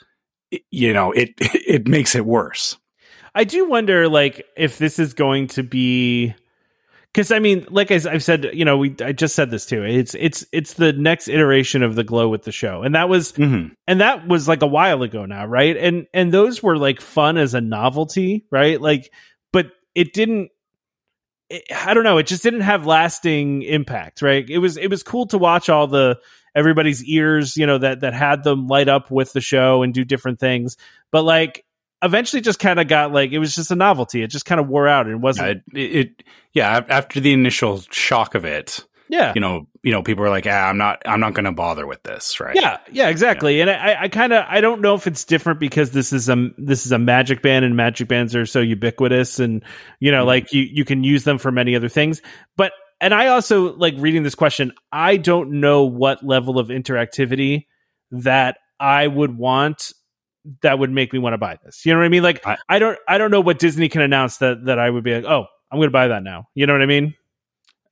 you 0.71 0.93
know 0.93 1.11
it 1.11 1.29
it 1.39 1.87
makes 1.87 2.15
it 2.15 2.25
worse 2.25 2.77
I 3.35 3.43
do 3.43 3.67
wonder, 3.69 4.07
like, 4.07 4.45
if 4.55 4.77
this 4.77 4.97
is 4.97 5.13
going 5.13 5.47
to 5.49 5.63
be 5.63 6.33
because 7.15 7.31
I 7.31 7.39
mean, 7.39 7.65
like 7.69 7.91
I, 7.91 7.99
have 8.11 8.23
said, 8.23 8.49
you 8.53 8.65
know, 8.65 8.77
we 8.77 8.93
I 8.99 9.13
just 9.13 9.35
said 9.35 9.49
this 9.49 9.65
too. 9.65 9.85
It's 9.85 10.15
it's 10.15 10.45
it's 10.51 10.73
the 10.73 10.91
next 10.91 11.29
iteration 11.29 11.81
of 11.81 11.95
the 11.95 12.03
glow 12.03 12.27
with 12.27 12.43
the 12.43 12.51
show, 12.51 12.83
and 12.83 12.93
that 12.95 13.07
was 13.07 13.31
mm-hmm. 13.31 13.73
and 13.87 14.01
that 14.01 14.27
was 14.27 14.49
like 14.49 14.61
a 14.61 14.67
while 14.67 15.01
ago 15.01 15.25
now, 15.25 15.45
right? 15.45 15.77
And 15.77 16.07
and 16.13 16.33
those 16.33 16.61
were 16.61 16.77
like 16.77 16.99
fun 16.99 17.37
as 17.37 17.53
a 17.53 17.61
novelty, 17.61 18.45
right? 18.51 18.81
Like, 18.81 19.13
but 19.53 19.67
it 19.95 20.11
didn't. 20.11 20.51
It, 21.49 21.63
I 21.73 21.93
don't 21.93 22.03
know. 22.03 22.17
It 22.17 22.27
just 22.27 22.43
didn't 22.43 22.61
have 22.61 22.85
lasting 22.85 23.61
impact, 23.61 24.21
right? 24.21 24.45
It 24.49 24.57
was 24.57 24.75
it 24.75 24.89
was 24.89 25.01
cool 25.01 25.27
to 25.27 25.37
watch 25.37 25.69
all 25.69 25.87
the 25.87 26.19
everybody's 26.53 27.01
ears, 27.05 27.55
you 27.55 27.65
know, 27.65 27.77
that 27.77 28.01
that 28.01 28.13
had 28.13 28.43
them 28.43 28.67
light 28.67 28.89
up 28.89 29.09
with 29.09 29.31
the 29.31 29.41
show 29.41 29.83
and 29.83 29.93
do 29.93 30.03
different 30.03 30.41
things, 30.41 30.75
but 31.11 31.23
like 31.23 31.64
eventually 32.05 32.41
just 32.41 32.59
kind 32.59 32.79
of 32.79 32.87
got 32.87 33.11
like 33.11 33.31
it 33.31 33.39
was 33.39 33.53
just 33.55 33.71
a 33.71 33.75
novelty. 33.75 34.23
It 34.23 34.27
just 34.29 34.45
kind 34.45 34.61
of 34.61 34.67
wore 34.67 34.87
out 34.87 35.05
and 35.07 35.15
it 35.15 35.19
wasn't. 35.21 35.63
it, 35.73 35.79
it 35.79 36.23
yeah 36.53 36.81
after 36.87 37.19
the 37.19 37.33
initial 37.33 37.81
shock 37.91 38.35
of 38.35 38.45
it 38.45 38.85
yeah, 39.07 39.33
you 39.35 39.41
know 39.41 39.67
you 39.83 39.91
know 39.91 40.01
people 40.01 40.23
were 40.23 40.31
like 40.31 40.47
ah, 40.47 40.67
i'm 40.69 40.79
not 40.79 41.03
i'm 41.05 41.19
not 41.19 41.35
going 41.35 41.45
to 41.45 41.51
bother 41.51 41.85
with 41.85 42.01
this 42.01 42.39
right 42.39 42.55
Yeah, 42.55 42.77
yeah, 42.91 43.09
exactly. 43.09 43.61
And 43.61 43.69
I, 43.69 43.95
I 44.03 44.07
kind 44.07 44.33
of, 44.33 44.43
I 44.49 44.61
don't 44.61 44.81
know 44.81 44.95
if 44.95 45.05
it's 45.05 45.25
different 45.25 45.59
because 45.59 45.91
this 45.91 46.11
is 46.11 46.27
a, 46.27 46.49
this 46.57 46.87
is 46.87 46.91
a 46.91 46.97
magic 46.97 47.43
band, 47.43 47.65
and 47.65 47.75
magic 47.75 48.07
bands 48.07 48.35
are 48.35 48.47
so 48.47 48.61
ubiquitous, 48.61 49.39
and 49.39 49.63
you 49.99 50.11
know, 50.11 50.23
Mhm. 50.23 50.27
like 50.27 50.53
you, 50.53 50.63
you 50.63 50.85
can 50.85 51.03
use 51.03 51.23
them 51.23 51.37
for 51.37 51.51
many 51.51 51.75
other 51.75 51.87
things. 51.87 52.23
But, 52.57 52.71
and 52.99 53.13
I 53.13 53.27
also 53.27 53.75
like 53.75 53.93
reading 53.99 54.23
this 54.23 54.33
question. 54.33 54.71
I 54.91 55.17
don't 55.17 55.59
know 55.59 55.83
what 55.83 56.25
level 56.25 56.57
of 56.57 56.69
interactivity 56.69 57.67
that 58.09 58.57
I 58.79 59.05
would 59.05 59.37
want 59.37 59.91
that 60.61 60.79
would 60.79 60.91
make 60.91 61.11
me 61.13 61.19
want 61.19 61.33
to 61.33 61.37
buy 61.37 61.57
this. 61.63 61.85
You 61.85 61.93
know 61.93 61.99
what 61.99 62.05
I 62.05 62.09
mean? 62.09 62.23
Like, 62.23 62.45
I- 62.45 62.57
I, 62.69 62.79
don't, 62.79 62.97
I 63.07 63.17
don't 63.17 63.31
know 63.31 63.41
what 63.41 63.59
Disney 63.59 63.89
can 63.89 64.01
announce 64.01 64.37
that 64.37 64.65
that 64.65 64.79
I 64.79 64.89
would 64.89 65.03
be 65.03 65.13
like, 65.15 65.25
oh, 65.25 65.45
I'm 65.71 65.79
going 65.79 65.87
to 65.87 65.91
buy 65.91 66.09
that 66.09 66.23
now. 66.23 66.47
You 66.53 66.67
know 66.67 66.73
what 66.73 66.81
I 66.81 66.85
mean? 66.87 67.15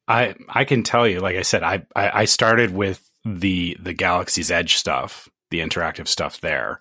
I 0.07 0.35
I 0.49 0.65
can 0.65 0.83
tell 0.83 1.07
you, 1.07 1.19
like 1.21 1.37
I 1.37 1.43
said, 1.43 1.63
I, 1.63 1.85
I 1.95 2.21
I 2.21 2.25
started 2.25 2.71
with 2.73 3.01
the 3.23 3.77
the 3.79 3.93
Galaxy's 3.93 4.51
Edge 4.51 4.75
stuff, 4.75 5.29
the 5.49 5.59
interactive 5.61 6.07
stuff 6.09 6.41
there. 6.41 6.79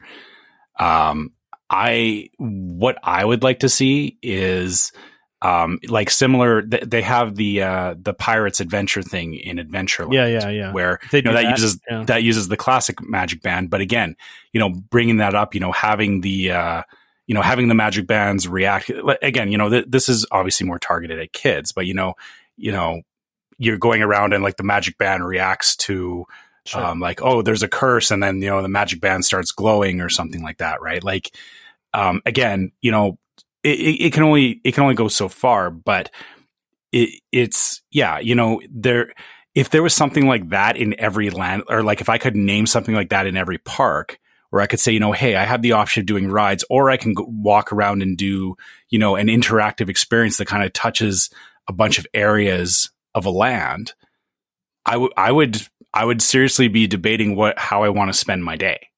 Um, 0.79 1.33
I 1.71 2.31
what 2.39 2.99
I 3.03 3.25
would 3.25 3.43
like 3.45 3.61
to 3.61 3.69
see 3.69 4.19
is 4.23 4.91
um 5.43 5.79
like 5.89 6.09
similar. 6.09 6.63
th- 6.63 6.85
They 6.85 7.03
have 7.03 7.35
the 7.37 7.63
uh 7.63 7.95
the 8.01 8.15
Pirates 8.15 8.61
Adventure 8.61 9.03
thing 9.03 9.35
in 9.35 9.59
Adventureland, 9.59 10.15
Yeah, 10.15 10.27
yeah, 10.27 10.49
yeah. 10.49 10.73
where 10.73 10.99
They 11.11 11.19
you 11.19 11.23
know 11.25 11.33
do 11.33 11.37
that, 11.43 11.51
uses 11.51 11.81
yeah. 11.91 12.05
that 12.05 12.23
uses 12.23 12.49
the 12.49 12.57
classic 12.57 13.03
Magic 13.03 13.43
Band, 13.43 13.69
but 13.69 13.81
again, 13.81 14.17
you 14.53 14.61
know, 14.61 14.71
bringing 14.71 15.19
that 15.19 15.35
up, 15.35 15.55
you 15.55 15.61
know, 15.61 15.73
having 15.73 16.21
the 16.23 16.53
uh 16.53 16.83
you 17.27 17.35
know 17.35 17.43
having 17.43 17.69
the 17.69 17.75
Magic 17.75 18.07
Bands 18.07 18.47
react 18.49 18.91
again, 19.21 19.51
you 19.53 19.59
know, 19.59 19.69
th- 19.69 19.87
this 19.89 20.09
is 20.09 20.25
obviously 20.31 20.67
more 20.67 20.79
targeted 20.79 21.19
at 21.19 21.33
kids, 21.33 21.73
but 21.73 21.87
you 21.87 21.95
know, 21.95 22.15
you 22.57 22.73
know 22.73 23.03
you're 23.59 23.79
going 23.79 24.03
around 24.03 24.33
and 24.33 24.43
like 24.43 24.57
the 24.57 24.63
magic 24.65 24.97
band 24.99 25.25
reacts 25.25 25.77
to 25.77 26.25
Sure. 26.65 26.85
um, 26.85 27.01
like 27.01 27.21
oh 27.23 27.43
there's 27.43 27.63
a 27.65 27.69
curse 27.69 28.11
and 28.13 28.23
then 28.23 28.41
you 28.41 28.49
know 28.49 28.63
the 28.63 28.69
magic 28.69 29.01
band 29.01 29.25
starts 29.25 29.51
glowing 29.53 30.01
or 30.01 30.09
something 30.09 30.43
like 30.43 30.59
that 30.59 30.81
right 30.81 31.03
like 31.05 31.35
um, 31.93 32.23
again 32.25 32.71
you 32.81 32.91
know 32.93 33.19
it, 33.65 33.79
it, 33.79 34.05
it 34.07 34.13
can 34.13 34.23
only 34.23 34.61
it 34.65 34.73
can 34.73 34.83
only 34.83 34.95
go 34.95 35.09
so 35.09 35.29
far 35.29 35.71
but 35.71 36.11
it, 36.93 37.21
it's 37.31 37.83
yeah 37.91 38.19
you 38.19 38.35
know 38.35 38.61
there 38.71 39.13
if 39.55 39.71
there 39.71 39.83
was 39.83 39.95
something 39.95 40.27
like 40.27 40.49
that 40.51 40.77
in 40.77 40.99
every 40.99 41.31
land 41.31 41.63
or 41.69 41.83
like 41.83 42.01
if 42.01 42.09
i 42.09 42.19
could 42.19 42.37
name 42.37 42.67
something 42.67 42.95
like 42.95 43.11
that 43.11 43.27
in 43.27 43.37
every 43.37 43.59
park 43.59 44.19
where 44.51 44.63
i 44.63 44.67
could 44.67 44.81
say 44.81 44.93
you 44.93 45.01
know 45.01 45.13
hey 45.13 45.37
i 45.37 45.45
have 45.45 45.63
the 45.63 45.73
option 45.73 46.01
of 46.01 46.07
doing 46.07 46.29
rides 46.29 46.65
or 46.71 46.91
i 46.91 46.97
can 46.97 47.15
go, 47.15 47.25
walk 47.29 47.73
around 47.73 48.03
and 48.03 48.17
do 48.17 48.57
you 48.91 48.99
know 48.99 49.17
an 49.17 49.29
interactive 49.29 49.89
experience 49.89 50.37
that 50.37 50.47
kind 50.47 50.65
of 50.65 50.73
touches 50.73 51.31
a 51.69 51.73
bunch 51.73 51.99
of 51.99 52.07
areas 52.15 52.91
of 53.15 53.27
a 53.27 53.31
land 53.31 53.93
i 54.85 54.97
would 54.97 55.13
i 55.17 55.31
would 55.31 55.61
i 55.95 56.05
would 56.05 56.21
seriously 56.23 56.69
be 56.69 56.87
debating 56.87 57.37
what 57.37 57.59
how 57.59 57.83
i 57.83 57.89
want 57.89 58.13
to 58.13 58.19
spend 58.19 58.45
my 58.45 58.57
day. 58.57 58.89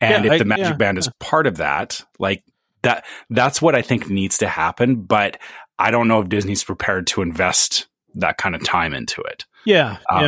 And 0.00 0.24
Yeah, 0.24 0.32
if 0.32 0.34
I- 0.34 0.38
the 0.38 0.44
magic 0.44 0.64
yeah, 0.64 0.72
band 0.74 0.98
is 0.98 1.08
part 1.20 1.46
of 1.46 1.56
that 1.58 2.04
like 2.18 2.42
that 2.86 3.04
that's 3.30 3.60
what 3.60 3.74
i 3.74 3.82
think 3.82 4.08
needs 4.08 4.38
to 4.38 4.48
happen 4.48 4.96
but 4.96 5.38
i 5.78 5.90
don't 5.90 6.08
know 6.08 6.20
if 6.20 6.28
disney's 6.28 6.64
prepared 6.64 7.06
to 7.06 7.22
invest 7.22 7.86
that 8.14 8.38
kind 8.38 8.54
of 8.54 8.64
time 8.64 8.94
into 8.94 9.20
it 9.22 9.44
Yeah, 9.66 9.98
Um, 10.10 10.24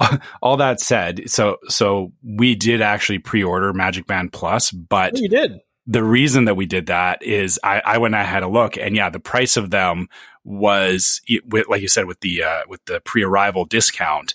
yeah. 0.00 0.16
All 0.42 0.56
that 0.58 0.80
said, 0.80 1.28
so 1.28 1.56
so 1.68 2.12
we 2.24 2.54
did 2.54 2.80
actually 2.80 3.18
pre-order 3.18 3.72
Magic 3.72 4.06
Band 4.06 4.32
Plus, 4.32 4.70
but 4.70 5.12
Oh, 5.16 5.20
you 5.20 5.28
did. 5.28 5.58
the 5.86 6.02
reason 6.04 6.44
that 6.46 6.54
we 6.56 6.66
did 6.66 6.86
that 6.86 7.22
is 7.22 7.58
I, 7.64 7.80
I 7.84 7.98
went 7.98 8.14
and 8.14 8.22
I 8.22 8.24
had 8.24 8.42
a 8.44 8.48
look, 8.48 8.76
and 8.76 8.94
yeah, 8.96 9.10
the 9.10 9.18
price 9.20 9.56
of 9.56 9.70
them 9.70 10.08
was 10.44 11.20
with, 11.46 11.68
like 11.68 11.82
you 11.82 11.88
said 11.88 12.06
with 12.06 12.20
the 12.20 12.42
uh, 12.44 12.62
with 12.68 12.84
the 12.86 13.00
pre-arrival 13.00 13.64
discount. 13.64 14.34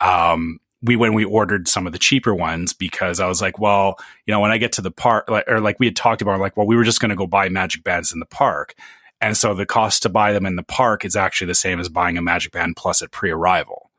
Um, 0.00 0.58
we 0.82 0.96
when 0.96 1.14
we 1.14 1.24
ordered 1.24 1.66
some 1.66 1.86
of 1.86 1.92
the 1.92 1.98
cheaper 1.98 2.34
ones 2.34 2.72
because 2.72 3.20
I 3.20 3.26
was 3.26 3.42
like, 3.42 3.58
well, 3.58 3.96
you 4.26 4.32
know, 4.32 4.40
when 4.40 4.50
I 4.50 4.58
get 4.58 4.72
to 4.72 4.82
the 4.82 4.90
park, 4.90 5.28
like, 5.28 5.44
or 5.48 5.60
like 5.60 5.80
we 5.80 5.86
had 5.86 5.96
talked 5.96 6.22
about, 6.22 6.38
like, 6.40 6.56
well, 6.56 6.66
we 6.66 6.76
were 6.76 6.84
just 6.84 7.00
going 7.00 7.10
to 7.10 7.16
go 7.16 7.26
buy 7.26 7.48
Magic 7.48 7.82
Bands 7.82 8.12
in 8.12 8.20
the 8.20 8.26
park, 8.26 8.74
and 9.20 9.36
so 9.36 9.54
the 9.54 9.66
cost 9.66 10.02
to 10.02 10.08
buy 10.08 10.32
them 10.32 10.46
in 10.46 10.56
the 10.56 10.62
park 10.62 11.04
is 11.04 11.16
actually 11.16 11.48
the 11.48 11.54
same 11.54 11.80
as 11.80 11.88
buying 11.88 12.16
a 12.16 12.22
Magic 12.22 12.52
Band 12.52 12.76
Plus 12.76 13.02
at 13.02 13.10
pre-arrival. 13.10 13.90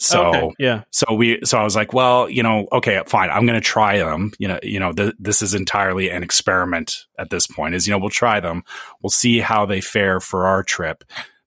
So 0.00 0.26
Okay, 0.26 0.54
yeah, 0.58 0.82
so 0.90 1.12
we 1.12 1.40
so 1.44 1.58
I 1.58 1.64
was 1.64 1.74
like, 1.74 1.92
well, 1.92 2.28
you 2.28 2.42
know, 2.42 2.68
okay, 2.72 3.02
fine. 3.06 3.30
I'm 3.30 3.46
going 3.46 3.60
to 3.60 3.66
try 3.66 3.98
them. 3.98 4.32
You 4.38 4.48
know, 4.48 4.58
you 4.62 4.78
know, 4.78 4.92
th- 4.92 5.14
this 5.18 5.42
is 5.42 5.54
entirely 5.54 6.08
an 6.08 6.22
experiment 6.22 7.06
at 7.18 7.30
this 7.30 7.48
point. 7.48 7.74
Is 7.74 7.86
you 7.86 7.92
know, 7.92 7.98
we'll 7.98 8.10
try 8.10 8.38
them. 8.38 8.62
We'll 9.02 9.10
see 9.10 9.40
how 9.40 9.66
they 9.66 9.80
fare 9.80 10.20
for 10.20 10.46
our 10.46 10.62
trip. 10.62 11.02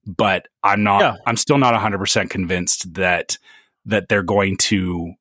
But 0.05 0.47
I'm 0.63 0.83
not. 0.83 1.01
Yeah. 1.01 1.15
I'm 1.25 1.37
still 1.37 1.57
not 1.57 1.73
100 1.73 1.97
percent 1.97 2.29
convinced 2.29 2.93
that 2.95 3.37
that 3.85 4.09
they're 4.09 4.23
going 4.23 4.57
to 4.57 5.13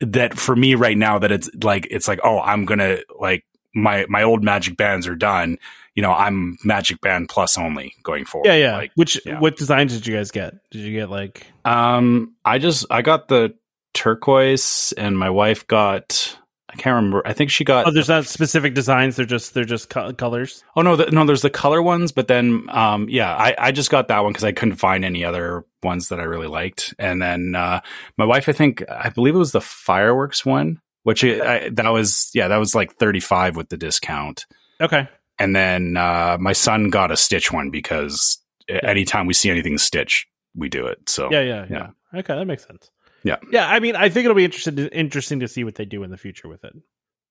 that 0.00 0.38
for 0.38 0.56
me 0.56 0.74
right 0.74 0.96
now 0.96 1.18
that 1.18 1.30
it's 1.30 1.50
like 1.62 1.86
it's 1.90 2.08
like 2.08 2.20
oh 2.24 2.38
I'm 2.40 2.64
gonna 2.64 2.98
like 3.18 3.44
my 3.74 4.06
my 4.08 4.22
old 4.22 4.42
magic 4.42 4.76
bands 4.76 5.06
are 5.06 5.14
done 5.14 5.56
you 5.94 6.02
know 6.02 6.12
i'm 6.12 6.58
magic 6.64 7.00
band 7.00 7.28
plus 7.28 7.56
only 7.56 7.94
going 8.02 8.24
forward 8.24 8.46
yeah, 8.46 8.54
yeah. 8.54 8.76
like 8.76 8.92
Which 8.94 9.20
yeah. 9.24 9.38
what 9.38 9.56
designs 9.56 9.92
did 9.92 10.06
you 10.06 10.14
guys 10.14 10.30
get? 10.30 10.54
Did 10.70 10.80
you 10.82 10.92
get 10.92 11.10
like? 11.10 11.46
Um, 11.64 12.34
I 12.44 12.58
just 12.58 12.86
I 12.90 13.02
got 13.02 13.28
the 13.28 13.54
turquoise, 13.94 14.92
and 14.96 15.18
my 15.18 15.30
wife 15.30 15.66
got 15.66 16.36
I 16.72 16.76
can't 16.76 16.94
remember. 16.94 17.22
I 17.26 17.32
think 17.32 17.50
she 17.50 17.64
got. 17.64 17.86
Oh, 17.86 17.90
there's 17.90 18.08
not 18.08 18.26
specific 18.26 18.74
designs. 18.74 19.16
They're 19.16 19.26
just 19.26 19.54
they're 19.54 19.64
just 19.64 19.90
co- 19.90 20.12
colors. 20.12 20.62
oh 20.76 20.82
no, 20.82 20.94
the, 20.94 21.10
no, 21.10 21.24
there's 21.24 21.42
the 21.42 21.50
color 21.50 21.82
ones, 21.82 22.12
but 22.12 22.28
then 22.28 22.66
um, 22.70 23.08
yeah, 23.08 23.34
I 23.34 23.54
I 23.58 23.72
just 23.72 23.90
got 23.90 24.08
that 24.08 24.20
one 24.22 24.32
because 24.32 24.44
I 24.44 24.52
couldn't 24.52 24.76
find 24.76 25.04
any 25.04 25.24
other 25.24 25.64
ones 25.82 26.08
that 26.10 26.20
I 26.20 26.24
really 26.24 26.46
liked, 26.46 26.94
and 26.98 27.20
then 27.20 27.54
uh, 27.56 27.80
my 28.16 28.24
wife, 28.24 28.48
I 28.48 28.52
think 28.52 28.84
I 28.88 29.08
believe 29.10 29.34
it 29.34 29.38
was 29.38 29.50
the 29.52 29.60
fireworks 29.60 30.46
one, 30.46 30.80
which 31.02 31.24
I, 31.24 31.56
I, 31.64 31.68
that 31.70 31.88
was 31.90 32.30
yeah, 32.34 32.46
that 32.48 32.58
was 32.58 32.74
like 32.74 32.94
thirty 32.96 33.20
five 33.20 33.56
with 33.56 33.68
the 33.68 33.76
discount, 33.76 34.46
Okay. 34.80 35.08
and 35.38 35.56
then 35.56 35.96
uh, 35.96 36.36
my 36.38 36.52
son 36.52 36.90
got 36.90 37.10
a 37.10 37.16
stitch 37.16 37.50
one 37.52 37.70
because 37.70 38.38
anytime 38.68 39.26
we 39.26 39.34
see 39.34 39.50
anything 39.50 39.76
stitch, 39.78 40.28
we 40.54 40.68
do 40.68 40.86
it. 40.86 41.08
So 41.08 41.28
Yeah, 41.32 41.40
yeah, 41.40 41.66
yeah, 41.68 41.90
yeah. 42.12 42.20
Okay, 42.20 42.34
that 42.36 42.46
makes 42.46 42.64
sense. 42.66 42.90
Yeah. 43.22 43.36
yeah. 43.50 43.68
I 43.68 43.80
mean, 43.80 43.96
I 43.96 44.08
think 44.08 44.24
it'll 44.24 44.36
be 44.36 44.44
interesting 44.44 44.78
interesting 44.88 45.40
to 45.40 45.48
see 45.48 45.64
what 45.64 45.74
they 45.74 45.84
do 45.84 46.02
in 46.02 46.10
the 46.10 46.16
future 46.16 46.48
with 46.48 46.64
it. 46.64 46.74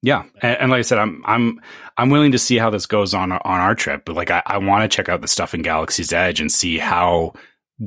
Yeah, 0.02 0.24
and, 0.42 0.58
and 0.62 0.72
like 0.72 0.80
I 0.80 0.84
said, 0.84 0.98
I'm 0.98 1.22
I'm 1.26 1.62
I'm 1.98 2.10
willing 2.10 2.32
to 2.32 2.40
see 2.40 2.58
how 2.58 2.70
this 2.70 2.86
goes 2.86 3.14
on 3.14 3.32
on 3.32 3.40
our 3.44 3.76
trip. 3.76 4.04
But 4.06 4.16
like, 4.16 4.32
I, 4.32 4.42
I 4.46 4.58
want 4.58 4.90
to 4.90 4.96
check 4.96 5.10
out 5.10 5.22
the 5.22 5.28
stuff 5.28 5.54
in 5.54 5.62
Galaxy's 5.62 6.14
Edge 6.14 6.40
and 6.40 6.52
see 6.52 6.78
how 6.78 7.34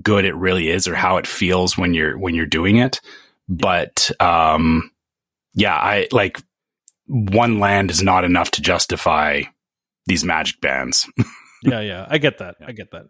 good 0.02 0.24
it 0.24 0.34
really 0.34 0.68
is, 0.68 0.86
or 0.86 0.94
how 0.94 1.16
it 1.16 1.26
feels 1.26 1.78
when 1.78 1.94
you're 1.94 2.18
when 2.18 2.34
you're 2.34 2.44
doing 2.44 2.76
it. 2.76 3.00
But 3.48 4.10
um, 4.20 4.90
yeah, 5.54 5.74
I 5.74 6.08
like 6.12 6.42
one 7.06 7.60
land 7.60 7.90
is 7.90 8.02
not 8.02 8.24
enough 8.24 8.50
to 8.52 8.62
justify 8.62 9.42
these 10.06 10.24
magic 10.24 10.60
bands. 10.60 11.08
Yeah, 11.62 11.80
yeah. 11.80 12.06
I 12.08 12.18
get 12.18 12.38
that. 12.38 12.56
I 12.66 12.72
get 12.72 12.90
that. 12.90 13.06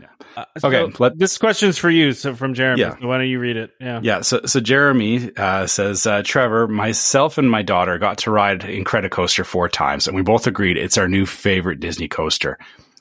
Yeah. 0.00 0.08
Uh, 0.36 0.44
Okay, 0.64 0.90
so 0.90 0.96
let- 0.98 1.18
this 1.18 1.36
question's 1.38 1.76
for 1.78 1.90
you. 1.90 2.12
So 2.12 2.34
from 2.34 2.54
Jeremy. 2.54 2.80
Yeah. 2.82 2.96
Why 3.00 3.18
don't 3.18 3.28
you 3.28 3.38
read 3.38 3.56
it? 3.56 3.70
Yeah. 3.80 4.00
Yeah. 4.02 4.20
So, 4.22 4.40
so 4.46 4.60
Jeremy 4.60 5.30
uh, 5.36 5.66
says, 5.66 6.06
uh, 6.06 6.22
Trevor, 6.24 6.68
myself 6.68 7.36
and 7.38 7.50
my 7.50 7.62
daughter 7.62 7.98
got 7.98 8.18
to 8.18 8.30
ride 8.30 8.60
Incredicoaster 8.60 9.44
four 9.44 9.68
times, 9.68 10.06
and 10.06 10.16
we 10.16 10.22
both 10.22 10.46
agreed 10.46 10.76
it's 10.76 10.98
our 10.98 11.08
new 11.08 11.26
favorite 11.26 11.80
Disney 11.80 12.08
coaster. 12.08 12.58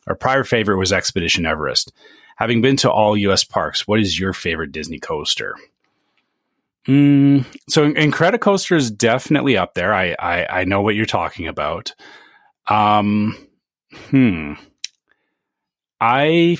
Our 0.08 0.16
prior 0.16 0.44
favorite 0.44 0.78
was 0.78 0.92
Expedition 0.92 1.46
Everest. 1.46 1.94
Having 2.38 2.62
been 2.62 2.78
to 2.78 2.92
all 2.92 3.18
U.S. 3.18 3.44
parks, 3.44 3.88
what 3.88 4.00
is 4.00 4.20
your 4.20 4.34
favorite 4.34 4.72
Disney 4.72 4.98
coaster? 5.00 5.56
Mm, 6.88 7.46
so 7.70 7.92
Incredicoaster 7.92 8.76
is 8.76 8.90
definitely 8.90 9.58
up 9.58 9.74
there. 9.76 9.94
I, 9.94 10.16
I 10.18 10.62
I 10.62 10.64
know 10.64 10.82
what 10.82 10.96
you're 10.96 11.06
talking 11.06 11.48
about. 11.48 11.94
Um, 12.68 13.36
hmm. 14.10 14.54
I 16.02 16.58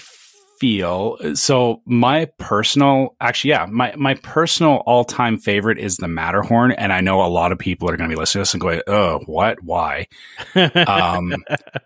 feel 0.60 1.18
so 1.36 1.82
my 1.86 2.26
personal 2.38 3.16
actually 3.22 3.52
yeah 3.52 3.66
my 3.70 3.94
my 3.96 4.14
personal 4.16 4.76
all-time 4.86 5.38
favorite 5.38 5.78
is 5.80 5.98
the 5.98 6.08
matterhorn 6.08 6.72
and 6.72 6.92
i 6.92 7.00
know 7.02 7.24
a 7.24 7.28
lot 7.28 7.52
of 7.52 7.58
people 7.60 7.90
are 7.90 7.96
going 7.96 8.10
to 8.10 8.14
be 8.16 8.20
listening 8.20 8.40
to 8.40 8.48
this 8.48 8.54
and 8.54 8.62
going 8.62 8.82
oh 8.88 9.20
what 9.26 9.64
why 9.64 10.06
um 10.88 11.34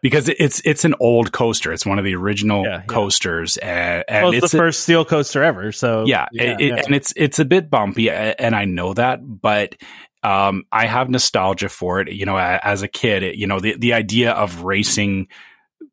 because 0.01 0.27
it's 0.29 0.61
it's 0.65 0.85
an 0.85 0.95
old 0.99 1.31
coaster 1.31 1.71
it's 1.71 1.85
one 1.85 1.99
of 1.99 2.05
the 2.05 2.15
original 2.15 2.63
Yeah, 2.63 2.77
yeah. 2.77 2.81
coasters 2.85 3.57
and, 3.57 4.03
and 4.07 4.23
well, 4.25 4.33
it's, 4.33 4.43
it's 4.45 4.51
the 4.51 4.57
a- 4.57 4.61
first 4.61 4.81
steel 4.81 5.05
coaster 5.05 5.43
ever. 5.43 5.71
So 5.71 6.05
yeah, 6.05 6.27
it, 6.33 6.61
it- 6.61 6.85
and 6.85 6.95
it's 6.95 7.13
it's 7.15 7.39
a 7.39 7.45
bit 7.45 7.69
bumpy, 7.69 8.09
and 8.09 8.55
I 8.55 8.65
know 8.65 8.93
that, 8.93 9.19
but 9.23 9.75
um, 10.23 10.63
I 10.71 10.85
have 10.85 11.09
nostalgia 11.09 11.69
for 11.69 11.99
it. 12.01 12.11
You 12.11 12.25
know, 12.25 12.37
as 12.37 12.81
a 12.81 12.87
kid, 12.87 13.23
it, 13.23 13.35
you 13.35 13.47
know, 13.47 13.59
the 13.59 13.75
the 13.77 13.93
idea 13.93 14.31
of 14.31 14.63
racing 14.63 15.27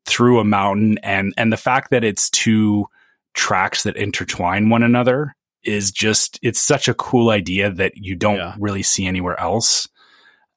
through 0.05 0.39
a 0.39 0.43
mountain 0.43 0.97
and 1.03 1.33
and 1.37 1.51
the 1.53 1.57
fact 1.57 1.91
that 1.91 2.03
it's 2.03 2.29
two 2.29 2.85
tracks 3.33 3.83
that 3.83 3.95
intertwine 3.95 4.69
one 4.69 4.83
another 4.83 5.35
is 5.63 5.91
just 5.91 6.39
it's 6.41 6.61
such 6.61 6.87
a 6.87 6.93
cool 6.93 7.29
idea 7.29 7.69
that 7.71 7.93
you 7.95 8.15
don't 8.15 8.37
Yeah. 8.37 8.55
really 8.59 8.83
see 8.83 9.05
anywhere 9.05 9.39
else. 9.39 9.87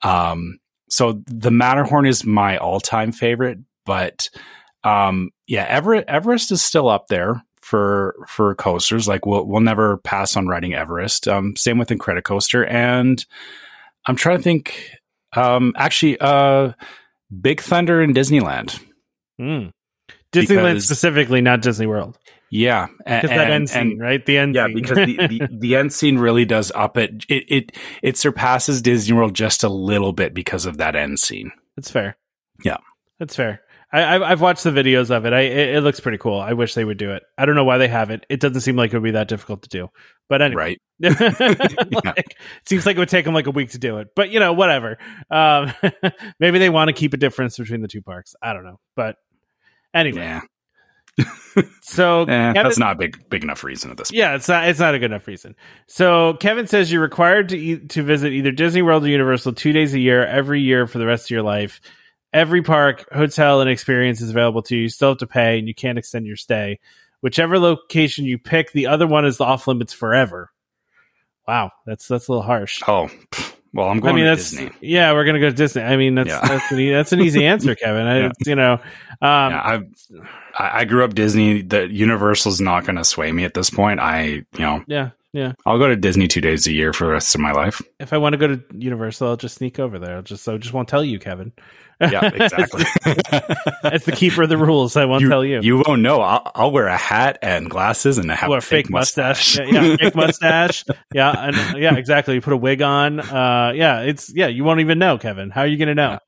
Um, 0.03 0.59
so 0.89 1.23
the 1.27 1.51
Matterhorn 1.51 2.07
is 2.07 2.25
my 2.25 2.57
all 2.57 2.81
time 2.81 3.13
favorite, 3.13 3.59
but 3.85 4.29
um, 4.83 5.31
yeah, 5.47 5.65
Everest 5.65 6.05
Everest 6.09 6.53
is 6.53 6.63
still 6.63 6.89
up 6.89 7.09
there 7.09 7.43
for 7.61 8.15
for 8.29 8.55
coasters. 8.55 9.07
Like 9.09 9.27
we'll 9.27 9.45
we'll 9.47 9.61
never 9.61 9.99
pass 9.99 10.37
on 10.37 10.47
riding 10.47 10.75
Everest. 10.75 11.27
Um, 11.29 11.57
same 11.57 11.79
with 11.79 11.89
Incredicoaster, 11.89 12.67
and 12.69 13.25
I'm 14.07 14.17
trying 14.17 14.39
to 14.39 14.43
think. 14.43 14.91
Um, 15.37 15.73
actually, 15.77 16.19
uh, 16.21 16.73
Big 17.41 17.61
Thunder 17.61 18.01
in 18.01 18.15
Disneyland. 18.15 18.81
Mm. 19.41 19.71
Disneyland 20.33 20.49
Because- 20.75 20.85
specifically, 20.87 21.41
not 21.41 21.63
Disney 21.63 21.87
World, 21.87 22.19
Yeah, 22.51 22.87
because 22.99 23.31
that 23.31 23.51
end 23.51 23.71
scene, 23.71 23.81
and- 23.93 24.01
right? 24.01 24.25
The 24.25 24.39
end. 24.39 24.55
Yeah, 24.55 24.67
scene. 24.67 24.75
because 24.75 24.97
the, 24.97 25.17
the, 25.27 25.49
the 25.61 25.77
end 25.77 25.93
scene 25.93 26.19
really 26.19 26.45
does 26.45 26.71
up 26.75 26.97
it. 26.97 27.25
It 27.29 27.45
it 27.49 27.73
it 28.03 28.17
surpasses 28.17 28.83
Disney 28.83 29.17
World 29.17 29.35
just 29.35 29.63
a 29.65 29.69
little 29.69 30.13
bit 30.13 30.35
because 30.35 30.67
of 30.67 30.77
that 30.79 30.97
end 30.97 31.19
scene. 31.21 31.53
That's 31.77 31.91
fair. 31.91 32.17
Yeah. 32.65 32.77
that's 33.19 33.35
fair. 33.37 33.61
I, 33.95 34.15
I've, 34.17 34.23
I've 34.23 34.41
watched 34.41 34.65
the 34.65 34.71
videos 34.71 35.11
of 35.11 35.25
it. 35.25 35.33
I 35.33 35.41
it, 35.43 35.77
it 35.77 35.81
looks 35.83 36.01
pretty 36.01 36.19
cool. 36.19 36.41
I 36.41 36.53
wish 36.55 36.75
they 36.75 36.85
would 36.85 36.99
do 36.99 37.13
it. 37.13 37.23
I 37.39 37.47
don't 37.47 37.55
know 37.55 37.65
why 37.65 37.79
they 37.79 37.89
haven't. 37.89 38.27
It 38.29 38.41
doesn't 38.41 38.63
seem 38.63 38.77
like 38.77 38.93
it 38.93 38.97
would 38.97 39.05
be 39.05 39.13
that 39.13 39.29
difficult 39.29 39.63
to 39.63 39.69
do. 39.69 39.89
But 40.29 40.43
anyway, 40.43 40.77
Right. 41.01 41.21
like, 42.05 42.19
it 42.19 42.35
seems 42.67 42.87
like 42.87 42.97
it 42.97 42.99
would 42.99 43.09
take 43.09 43.25
them 43.25 43.35
like 43.35 43.47
a 43.47 43.51
week 43.53 43.71
to 43.71 43.79
do 43.79 43.99
it. 43.99 44.09
But 44.17 44.31
you 44.31 44.41
know, 44.41 44.53
whatever. 44.53 44.99
Um, 45.31 45.73
maybe 46.41 46.59
they 46.59 46.71
want 46.71 46.89
to 46.89 46.93
keep 46.93 47.15
a 47.15 47.17
difference 47.19 47.57
between 47.57 47.83
the 47.83 47.89
two 47.89 48.03
parks. 48.03 48.35
I 48.43 48.53
don't 48.53 48.65
know. 48.65 48.81
But 48.97 49.17
anyway, 49.95 50.21
Yeah. 50.23 50.41
so 51.83 52.23
Eh, 52.23 52.27
Kevin- 52.27 52.55
that's 52.65 52.79
not 52.79 52.93
a 52.97 52.99
big 52.99 53.29
big 53.31 53.45
enough 53.45 53.63
reason 53.63 53.91
at 53.93 53.97
this 53.97 54.11
point. 54.11 54.19
yeah, 54.19 54.35
it's 54.35 54.49
not 54.49 54.69
it's 54.69 54.81
not 54.81 54.95
a 54.95 54.99
good 54.99 55.13
enough 55.13 55.27
reason. 55.29 55.55
So 55.87 56.35
Kevin 56.41 56.67
says 56.67 56.91
you're 56.91 57.01
required 57.03 57.51
to 57.51 57.57
e- 57.59 57.87
to 57.89 58.03
visit 58.03 58.33
either 58.33 58.51
Disney 58.51 58.83
World 58.83 59.05
or 59.05 59.09
Universal 59.09 59.53
two 59.53 59.73
days 59.73 59.95
a 59.95 60.01
year, 60.01 60.27
every 60.27 60.61
year 60.61 60.87
for 60.89 60.99
the 60.99 61.07
rest 61.07 61.27
of 61.27 61.31
your 61.31 61.43
life. 61.43 61.81
Every 62.35 62.63
park, 62.63 63.07
hotel, 63.13 63.61
and 63.63 63.71
experience 63.71 64.21
is 64.21 64.29
available 64.31 64.61
to 64.65 64.77
you. 64.77 64.83
You 64.83 64.89
still 64.91 65.11
have 65.11 65.19
to 65.19 65.27
pay, 65.27 65.59
and 65.59 65.67
you 65.69 65.75
can't 65.75 65.97
extend 65.99 66.27
your 66.27 66.37
stay. 66.37 66.81
Whichever 67.23 67.59
location 67.59 68.25
you 68.27 68.37
pick, 68.39 68.73
the 68.73 68.89
other 68.89 69.07
one 69.07 69.25
is 69.25 69.41
off 69.41 69.67
limits 69.69 69.93
forever. 69.95 70.51
Wow, 71.47 71.71
that's 71.87 72.09
that's 72.09 72.29
a 72.29 72.33
little 72.33 72.43
harsh. 72.43 72.83
Oh, 72.89 73.09
well, 73.73 73.89
I'm 73.89 74.01
going. 74.01 74.15
I 74.15 74.17
mean, 74.17 74.25
to 74.25 74.31
that's 74.31 74.51
Disney. 74.51 74.71
yeah, 74.81 75.13
we're 75.13 75.25
gonna 75.25 75.41
go 75.41 75.49
to 75.51 75.55
Disney. 75.55 75.83
I 75.83 75.97
mean, 75.97 76.15
that's 76.17 76.29
Yeah. 76.29 76.41
that's 76.43 76.73
an 76.73 76.81
e- 76.81 76.91
that's 76.93 77.13
an 77.13 77.21
easy 77.21 77.47
answer, 77.47 77.75
Kevin. 77.77 78.07
I, 78.07 78.19
Yeah. 78.21 78.31
you 78.47 78.55
know, 78.57 78.73
um, 78.75 78.81
yeah, 79.21 79.81
I 80.59 80.81
I 80.81 80.85
grew 80.87 81.05
up 81.05 81.15
Disney. 81.15 81.63
The 81.63 81.87
Universal's 81.93 82.61
not 82.61 82.85
going 82.85 82.97
to 82.97 83.05
sway 83.05 83.31
me 83.31 83.45
at 83.45 83.55
this 83.55 83.71
point. 83.71 84.01
I, 84.01 84.25
you 84.25 84.45
know, 84.59 84.85
yeah, 84.87 85.11
yeah. 85.33 85.53
I'll 85.67 85.79
go 85.79 85.89
to 85.89 85.97
Disney 85.97 86.29
two 86.29 86.41
days 86.41 86.67
a 86.67 86.73
year 86.73 86.93
for 86.93 87.07
the 87.07 87.13
rest 87.13 87.35
of 87.35 87.41
my 87.41 87.53
life. 87.53 87.83
If 88.01 88.13
I 88.13 88.19
want 88.19 88.33
to 88.33 88.37
go 88.39 88.49
to 88.49 88.63
Universal, 88.77 89.29
I'll 89.29 89.37
just 89.37 89.57
sneak 89.57 89.79
over 89.79 89.99
there. 89.99 90.17
I'll 90.17 90.23
just 90.23 90.49
I 90.49 90.57
just 90.57 90.73
won't 90.75 90.89
tell 90.89 91.05
you, 91.05 91.19
Kevin. 91.19 91.53
Yeah, 92.01 92.25
exactly. 92.27 92.85
As 93.85 94.05
the 94.05 94.13
keeper 94.15 94.43
of 94.43 94.49
the 94.49 94.57
rules, 94.57 94.97
I 94.97 95.05
won't 95.05 95.23
you, 95.23 95.29
tell 95.29 95.45
you. 95.45 95.61
You 95.63 95.83
won't 95.87 96.03
know. 96.03 96.21
I'll, 96.21 96.51
I'll 96.55 96.71
wear 96.73 96.87
a 96.87 96.97
hat 96.97 97.39
and 97.43 97.71
glasses 97.71 98.19
and 98.19 98.31
have 98.31 98.51
Or 98.51 98.59
a 98.59 98.63
fake, 98.63 98.91
mustache. 98.91 99.59
Yeah, 99.59 99.65
yeah, 99.83 99.97
fake 99.97 100.15
mustache. 100.15 100.85
Yeah, 101.13 101.31
and 101.31 101.79
yeah, 101.81 101.95
exactly. 101.97 102.35
You 102.35 102.41
put 102.41 102.53
a 102.53 102.57
wig 102.57 102.83
on. 102.83 103.21
Uh, 103.21 103.73
yeah, 103.75 104.01
it's 104.01 104.35
yeah. 104.35 104.49
You 104.49 104.65
won't 104.65 104.81
even 104.81 104.99
know, 104.99 105.19
Kevin. 105.19 105.51
How 105.51 105.63
are 105.63 105.67
you 105.67 105.77
going 105.77 105.89
to 105.89 105.95
know? 105.95 106.11
Yeah. 106.11 106.19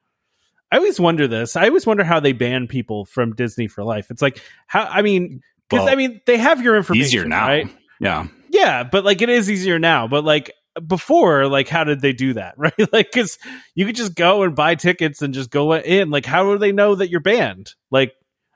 I 0.73 0.77
always 0.79 0.99
wonder 0.99 1.29
this. 1.29 1.57
I 1.57 1.69
always 1.69 1.87
wonder 1.87 2.05
how 2.05 2.21
they 2.21 2.33
ban 2.33 2.67
people 2.67 3.05
from 3.05 3.35
Disney 3.35 3.69
for 3.69 3.85
life. 3.85 4.11
It's 4.11 4.23
like 4.23 4.41
how 4.67 4.85
I 4.85 5.03
mean, 5.03 5.41
because 5.69 5.85
Well, 5.85 5.93
I 5.93 5.97
mean 5.97 6.21
they 6.27 6.39
have 6.39 6.63
your 6.63 6.77
information. 6.77 7.07
Easier 7.07 7.25
now. 7.25 7.47
right? 7.47 7.69
Yeah. 8.01 8.27
yeah, 8.51 8.83
but 8.85 9.05
like 9.05 9.23
it 9.23 9.29
is 9.29 9.51
easier 9.51 9.79
now. 9.79 10.07
But 10.09 10.25
like 10.25 10.53
before, 10.87 11.47
like 11.49 11.69
how 11.69 11.85
did 11.85 12.01
they 12.01 12.13
do 12.13 12.35
that, 12.35 12.55
right? 12.59 12.73
like 12.93 13.11
because 13.13 13.39
you 13.75 13.87
could 13.87 13.97
just 13.97 14.15
go 14.15 14.43
and 14.43 14.55
buy 14.57 14.75
tickets 14.75 15.23
and 15.23 15.33
just 15.35 15.51
go 15.51 15.75
in. 15.75 16.11
Like 16.11 16.27
how 16.27 16.53
do 16.53 16.59
they 16.59 16.73
know 16.73 16.95
that 16.97 17.11
you're 17.11 17.21
banned? 17.21 17.73
Like 17.91 18.13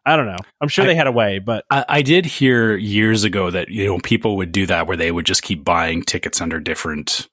I 0.06 0.16
don't 0.16 0.26
know. 0.26 0.38
I'm 0.60 0.68
sure 0.68 0.84
I- 0.84 0.88
they 0.88 0.94
had 0.94 1.06
a 1.06 1.12
way, 1.12 1.38
but 1.38 1.64
I, 1.70 1.84
I 1.88 2.02
did 2.02 2.24
hear 2.26 2.74
years 2.76 3.24
ago 3.24 3.50
that 3.50 3.68
you 3.68 3.86
know 3.86 3.98
people 3.98 4.36
would 4.38 4.52
do 4.52 4.66
that 4.66 4.86
where 4.86 4.96
they 4.96 5.12
would 5.12 5.26
just 5.26 5.42
keep 5.42 5.64
buying 5.64 6.02
tickets 6.02 6.40
under 6.40 6.58
different 6.60 7.28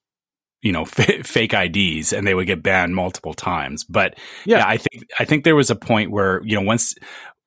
you 0.62 0.72
know 0.72 0.82
f- 0.98 1.26
fake 1.26 1.54
IDs 1.54 2.12
and 2.12 2.26
they 2.26 2.34
would 2.34 2.46
get 2.46 2.62
banned 2.62 2.94
multiple 2.94 3.34
times. 3.34 3.84
But 3.84 4.18
Yeah. 4.44 4.58
yeah. 4.58 4.66
I 4.68 4.76
think 4.76 5.04
I 5.18 5.24
think 5.24 5.44
there 5.44 5.56
was 5.56 5.70
a 5.70 5.76
point 5.76 6.10
where 6.10 6.42
you 6.44 6.54
know 6.56 6.62
once 6.62 6.94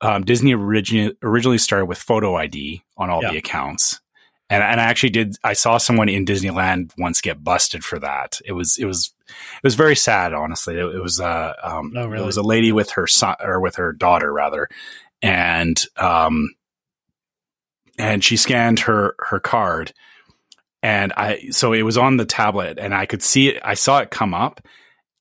um, 0.00 0.24
Disney 0.24 0.52
originally 0.54 1.14
originally 1.22 1.58
started 1.58 1.86
with 1.86 1.98
photo 1.98 2.34
ID 2.36 2.82
on 2.96 3.08
all 3.10 3.22
Yeah. 3.22 3.30
the 3.32 3.38
accounts. 3.38 4.00
And, 4.52 4.62
and 4.62 4.80
I 4.80 4.84
actually 4.84 5.10
did. 5.10 5.36
I 5.42 5.54
saw 5.54 5.78
someone 5.78 6.10
in 6.10 6.26
Disneyland 6.26 6.90
once 6.98 7.22
get 7.22 7.42
busted 7.42 7.82
for 7.82 7.98
that. 8.00 8.38
It 8.44 8.52
was 8.52 8.76
it 8.76 8.84
was 8.84 9.14
it 9.28 9.64
was 9.64 9.76
very 9.76 9.96
sad, 9.96 10.34
honestly. 10.34 10.74
It, 10.74 10.84
it 10.84 11.02
was 11.02 11.20
uh, 11.20 11.54
um, 11.62 11.94
Oh, 11.96 12.06
really? 12.06 12.22
it 12.22 12.26
was 12.26 12.36
a 12.36 12.42
lady 12.42 12.70
with 12.70 12.90
her 12.90 13.06
son 13.06 13.36
or 13.40 13.60
with 13.60 13.76
her 13.76 13.94
daughter 13.94 14.30
rather, 14.30 14.68
and 15.22 15.82
um, 15.96 16.54
and 17.96 18.22
she 18.22 18.36
scanned 18.36 18.80
her 18.80 19.14
her 19.20 19.40
card, 19.40 19.94
and 20.82 21.14
I 21.16 21.48
so 21.50 21.72
it 21.72 21.82
was 21.82 21.96
on 21.96 22.18
the 22.18 22.26
tablet, 22.26 22.78
and 22.78 22.94
I 22.94 23.06
could 23.06 23.22
see 23.22 23.48
it. 23.48 23.62
I 23.64 23.72
saw 23.72 24.00
it 24.00 24.10
come 24.10 24.34
up, 24.34 24.60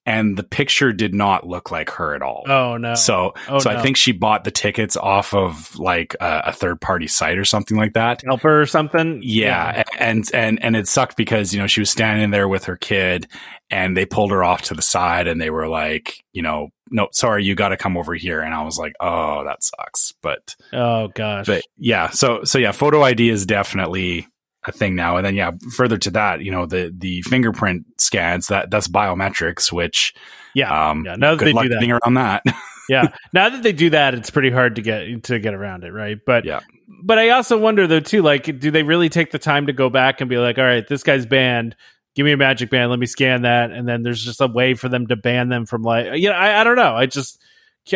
and 0.06 0.36
the 0.38 0.44
picture 0.44 0.92
did 0.94 1.14
not 1.14 1.46
look 1.48 1.70
like 1.72 1.90
her 1.92 2.16
at 2.16 2.22
all. 2.22 2.44
oh 2.48 2.78
no. 2.78 2.96
So, 2.96 3.34
Oh, 3.48 3.60
so 3.60 3.72
no. 3.72 3.78
I 3.78 3.82
think 3.82 3.98
she 3.98 4.12
bought 4.12 4.44
the 4.44 4.52
tickets 4.52 4.98
off 4.98 5.34
of 5.34 5.78
like 5.78 6.16
a, 6.20 6.42
a 6.48 6.52
third 6.54 6.82
party 6.82 7.08
site 7.08 7.38
or 7.38 7.46
something 7.46 7.78
like 7.78 7.94
that. 7.94 8.22
helper 8.26 8.62
or 8.62 8.66
something. 8.66 9.20
Yeah, 9.24 9.84
and 10.00 10.24
and 10.34 10.64
and 10.64 10.76
it 10.76 10.88
sucked 10.88 11.18
because 11.18 11.54
you 11.54 11.60
know 11.60 11.68
she 11.68 11.82
was 11.82 11.90
standing 11.90 12.32
there 12.32 12.48
with 12.48 12.66
her 12.66 12.78
kid, 12.78 13.28
and 13.70 13.96
they 13.96 14.06
pulled 14.06 14.32
her 14.32 14.44
off 14.44 14.64
to 14.64 14.74
the 14.74 14.82
side, 14.82 15.28
and 15.28 15.40
they 15.40 15.50
were 15.50 15.68
like, 15.68 16.16
you 16.34 16.42
know, 16.42 16.70
no, 16.90 17.08
sorry, 17.14 17.44
you 17.46 17.56
got 17.56 17.70
to 17.70 17.78
come 17.78 17.96
over 17.96 18.14
here, 18.16 18.42
and 18.42 18.54
I 18.54 18.64
was 18.64 18.78
like, 18.78 18.94
oh, 19.00 19.44
that 19.46 19.64
sucks, 19.64 20.14
but 20.22 20.56
Oh 20.74 21.10
gosh. 21.10 21.46
but 21.46 21.64
yeah, 21.78 22.10
so 22.10 22.44
so 22.44 22.58
yeah, 22.58 22.72
photo 22.72 23.02
ID 23.04 23.30
is 23.30 23.46
definitely 23.46 24.28
a 24.66 24.72
thing 24.72 24.96
now, 24.96 25.18
and 25.18 25.26
then 25.26 25.36
yeah, 25.36 25.52
further 25.76 25.98
to 25.98 26.12
that, 26.12 26.42
you 26.42 26.52
know, 26.52 26.66
the 26.66 26.94
the 26.96 27.22
fingerprint 27.24 27.86
scans 27.98 28.48
that 28.48 28.70
that's 28.70 28.88
biometrics, 28.88 29.72
which 29.72 30.14
yeah. 30.54 30.90
um, 30.90 31.06
yeah. 31.06 31.16
Now 31.16 31.32
that 31.32 31.40
good 31.40 31.48
they 31.48 31.54
luck 31.54 31.64
do 31.64 31.70
that. 31.70 31.76
getting 31.76 31.92
around 31.92 32.14
that. 32.16 32.44
yeah. 32.90 33.14
Now 33.34 33.50
that 33.50 33.64
they 33.64 33.74
do 33.74 33.90
that, 33.92 34.14
it's 34.14 34.30
pretty 34.30 34.52
hard 34.52 34.76
to 34.76 34.82
get 34.82 35.24
to 35.24 35.40
get 35.40 35.54
around 35.54 35.84
it, 35.84 35.92
right? 35.92 36.18
But 36.26 36.46
Yeah. 36.46 36.62
But 37.04 37.18
I 37.18 37.30
also 37.30 37.58
wonder 37.58 37.88
though 37.88 38.00
too, 38.00 38.22
like, 38.22 38.60
do 38.60 38.70
they 38.70 38.84
really 38.84 39.10
take 39.10 39.32
the 39.32 39.40
time 39.40 39.68
to 39.68 39.74
go 39.74 39.90
back 39.90 40.22
and 40.22 40.30
be 40.30 40.38
like, 40.38 40.58
all 40.58 40.64
right, 40.64 40.88
this 40.88 41.04
guy's 41.04 41.26
banned. 41.26 41.76
Give 42.16 42.26
me 42.26 42.34
a 42.34 42.38
magic 42.38 42.70
band. 42.70 42.90
Let 42.90 43.00
me 43.00 43.06
scan 43.06 43.44
that, 43.44 43.72
and 43.72 43.88
then 43.88 44.04
there's 44.04 44.24
just 44.24 44.42
a 44.42 44.48
way 44.48 44.74
for 44.74 44.90
them 44.90 45.08
to 45.08 45.16
ban 45.16 45.48
them 45.50 45.66
from 45.66 45.82
like, 45.82 46.20
you 46.20 46.30
know, 46.30 46.36
I, 46.36 46.62
I 46.62 46.64
don't 46.66 46.76
know. 46.76 46.94
I 46.94 47.06
just, 47.06 47.42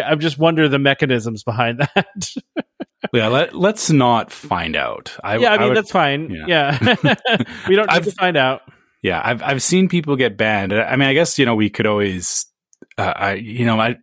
I 0.03 0.15
just 0.15 0.39
wonder 0.39 0.69
the 0.69 0.79
mechanisms 0.79 1.43
behind 1.43 1.79
that. 1.95 2.33
Yeah, 3.13 3.27
let, 3.27 3.55
let's 3.55 3.89
not 3.91 4.31
find 4.31 4.75
out. 4.75 5.15
I, 5.23 5.37
yeah, 5.37 5.53
I 5.53 5.57
mean 5.57 5.67
would- 5.69 5.77
that's 5.77 5.91
fine. 5.91 6.29
yeah. 6.29 6.77
Yeah, 6.81 6.95
we 7.67 7.75
don't 7.75 7.87
need 7.87 7.95
I've- 7.95 8.09
to 8.09 8.15
find 8.15 8.37
out. 8.37 8.61
Yeah, 9.01 9.21
I've 9.23 9.43
I've 9.43 9.61
seen 9.61 9.87
people 9.87 10.15
get 10.15 10.35
banned. 10.35 10.73
I 10.73 10.95
mean, 10.95 11.07
I 11.07 11.13
guess 11.13 11.37
you 11.37 11.45
know 11.45 11.53
we 11.53 11.69
could 11.69 11.85
always, 11.85 12.47
uh, 12.97 13.13
I 13.15 13.33
you 13.33 13.63
know 13.63 13.79
I 13.79 13.97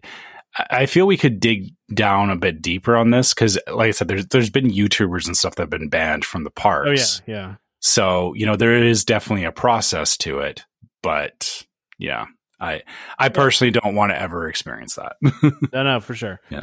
I 0.70 0.86
feel 0.86 1.06
we 1.08 1.16
could 1.16 1.40
dig 1.40 1.70
down 1.92 2.30
a 2.30 2.36
bit 2.36 2.62
deeper 2.62 2.96
on 2.96 3.10
this 3.10 3.34
because, 3.34 3.58
like 3.66 3.88
I 3.88 3.90
said, 3.90 4.06
there's 4.06 4.26
there's 4.28 4.50
been 4.50 4.68
YouTubers 4.70 5.26
and 5.26 5.36
stuff 5.36 5.56
that 5.56 5.62
have 5.64 5.70
been 5.70 5.88
banned 5.88 6.24
from 6.24 6.44
the 6.44 6.50
parks. 6.50 7.20
Oh 7.20 7.24
yeah, 7.32 7.36
yeah. 7.36 7.54
So 7.80 8.32
you 8.34 8.46
know 8.46 8.54
there 8.54 8.80
is 8.80 9.04
definitely 9.04 9.44
a 9.44 9.50
process 9.50 10.16
to 10.18 10.38
it, 10.38 10.64
but 11.02 11.64
yeah, 11.98 12.26
I 12.60 12.82
I 13.18 13.28
personally 13.28 13.72
don't 13.72 13.96
want 13.96 14.12
to 14.12 14.20
ever 14.20 14.48
experience 14.48 14.94
that. 14.94 15.16
No, 15.72 15.82
no, 15.82 15.98
for 16.00 16.14
sure. 16.14 16.38
Yeah. 16.48 16.62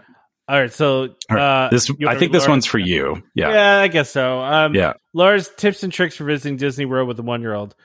All 0.50 0.60
right, 0.60 0.74
so 0.74 1.02
All 1.02 1.10
right, 1.30 1.66
uh, 1.66 1.70
this 1.70 1.92
I 2.08 2.16
think 2.16 2.32
this 2.32 2.48
one's 2.48 2.66
for 2.66 2.80
you. 2.80 3.22
Yeah, 3.36 3.52
Yeah, 3.52 3.80
I 3.82 3.88
guess 3.88 4.10
so. 4.10 4.40
Um, 4.42 4.74
yeah. 4.74 4.94
Laura's 5.14 5.48
tips 5.56 5.84
and 5.84 5.94
tricks 5.94 6.16
for 6.16 6.24
visiting 6.24 6.58
Disney 6.58 6.86
World 6.86 7.08
with 7.08 7.20
a 7.20 7.22
one 7.22 7.42
year 7.42 7.54
old. 7.54 7.76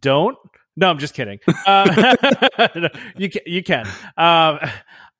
Don't. 0.00 0.38
No, 0.74 0.88
I'm 0.88 0.98
just 0.98 1.12
kidding. 1.12 1.40
Uh, 1.66 2.16
you 3.18 3.28
can. 3.28 3.42
You 3.44 3.62
can. 3.62 3.86
Um, 4.16 4.58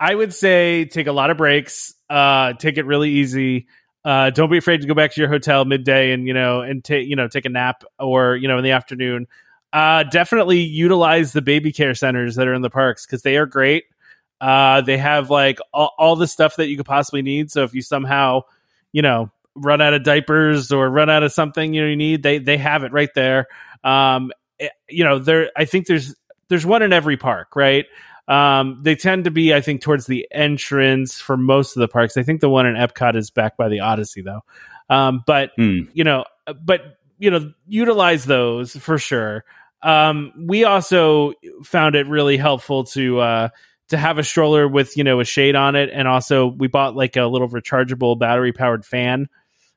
I 0.00 0.14
would 0.14 0.32
say 0.32 0.86
take 0.86 1.06
a 1.06 1.12
lot 1.12 1.28
of 1.28 1.36
breaks. 1.36 1.94
Uh, 2.08 2.54
take 2.54 2.78
it 2.78 2.86
really 2.86 3.10
easy. 3.10 3.66
Uh, 4.02 4.30
don't 4.30 4.50
be 4.50 4.56
afraid 4.56 4.80
to 4.80 4.86
go 4.86 4.94
back 4.94 5.12
to 5.12 5.20
your 5.20 5.28
hotel 5.28 5.66
midday 5.66 6.12
and 6.12 6.26
you 6.26 6.32
know 6.32 6.62
and 6.62 6.82
take 6.82 7.06
you 7.06 7.16
know 7.16 7.28
take 7.28 7.44
a 7.44 7.50
nap 7.50 7.84
or 7.98 8.34
you 8.34 8.48
know 8.48 8.56
in 8.56 8.64
the 8.64 8.70
afternoon. 8.70 9.26
Uh, 9.74 10.04
definitely 10.04 10.60
utilize 10.60 11.34
the 11.34 11.42
baby 11.42 11.70
care 11.70 11.94
centers 11.94 12.36
that 12.36 12.48
are 12.48 12.54
in 12.54 12.62
the 12.62 12.70
parks 12.70 13.04
because 13.04 13.20
they 13.20 13.36
are 13.36 13.44
great. 13.44 13.84
Uh, 14.40 14.80
they 14.82 14.98
have 14.98 15.30
like 15.30 15.58
all, 15.72 15.92
all 15.98 16.16
the 16.16 16.26
stuff 16.26 16.56
that 16.56 16.68
you 16.68 16.76
could 16.76 16.86
possibly 16.86 17.22
need. 17.22 17.50
So 17.50 17.62
if 17.62 17.74
you 17.74 17.82
somehow, 17.82 18.42
you 18.92 19.02
know, 19.02 19.30
run 19.54 19.80
out 19.80 19.94
of 19.94 20.02
diapers 20.02 20.72
or 20.72 20.88
run 20.90 21.08
out 21.08 21.22
of 21.22 21.32
something 21.32 21.72
you 21.72 21.82
know 21.82 21.88
you 21.88 21.96
need, 21.96 22.22
they 22.22 22.38
they 22.38 22.56
have 22.56 22.84
it 22.84 22.92
right 22.92 23.12
there. 23.14 23.46
Um, 23.84 24.32
it- 24.58 24.72
you 24.88 25.04
know, 25.04 25.18
there 25.18 25.50
I 25.56 25.64
think 25.64 25.86
there's 25.86 26.14
there's 26.48 26.66
one 26.66 26.82
in 26.82 26.92
every 26.92 27.16
park, 27.16 27.56
right? 27.56 27.86
Um, 28.26 28.80
they 28.82 28.96
tend 28.96 29.24
to 29.24 29.30
be, 29.30 29.52
I 29.54 29.60
think, 29.60 29.82
towards 29.82 30.06
the 30.06 30.26
entrance 30.32 31.20
for 31.20 31.36
most 31.36 31.76
of 31.76 31.80
the 31.80 31.88
parks. 31.88 32.16
I 32.16 32.22
think 32.22 32.40
the 32.40 32.48
one 32.48 32.66
in 32.66 32.74
Epcot 32.74 33.16
is 33.16 33.30
back 33.30 33.56
by 33.56 33.68
the 33.68 33.80
Odyssey, 33.80 34.22
though. 34.22 34.40
Um, 34.90 35.22
but 35.26 35.50
Hmm. 35.56 35.80
you 35.92 36.04
know, 36.04 36.24
but 36.62 36.98
you 37.18 37.30
know, 37.30 37.52
utilize 37.66 38.24
those 38.24 38.76
for 38.76 38.98
sure. 38.98 39.44
Um, 39.82 40.32
we 40.46 40.64
also 40.64 41.34
found 41.62 41.94
it 41.94 42.06
really 42.08 42.36
helpful 42.38 42.84
to 42.84 43.20
uh, 43.20 43.48
to 43.88 43.96
have 43.96 44.18
a 44.18 44.24
stroller 44.24 44.66
with 44.66 44.96
you 44.96 45.04
know 45.04 45.20
a 45.20 45.24
shade 45.24 45.56
on 45.56 45.76
it, 45.76 45.90
and 45.92 46.08
also 46.08 46.46
we 46.46 46.68
bought 46.68 46.96
like 46.96 47.16
a 47.16 47.24
little 47.24 47.48
rechargeable 47.48 48.18
battery 48.18 48.52
powered 48.52 48.84
fan 48.84 49.28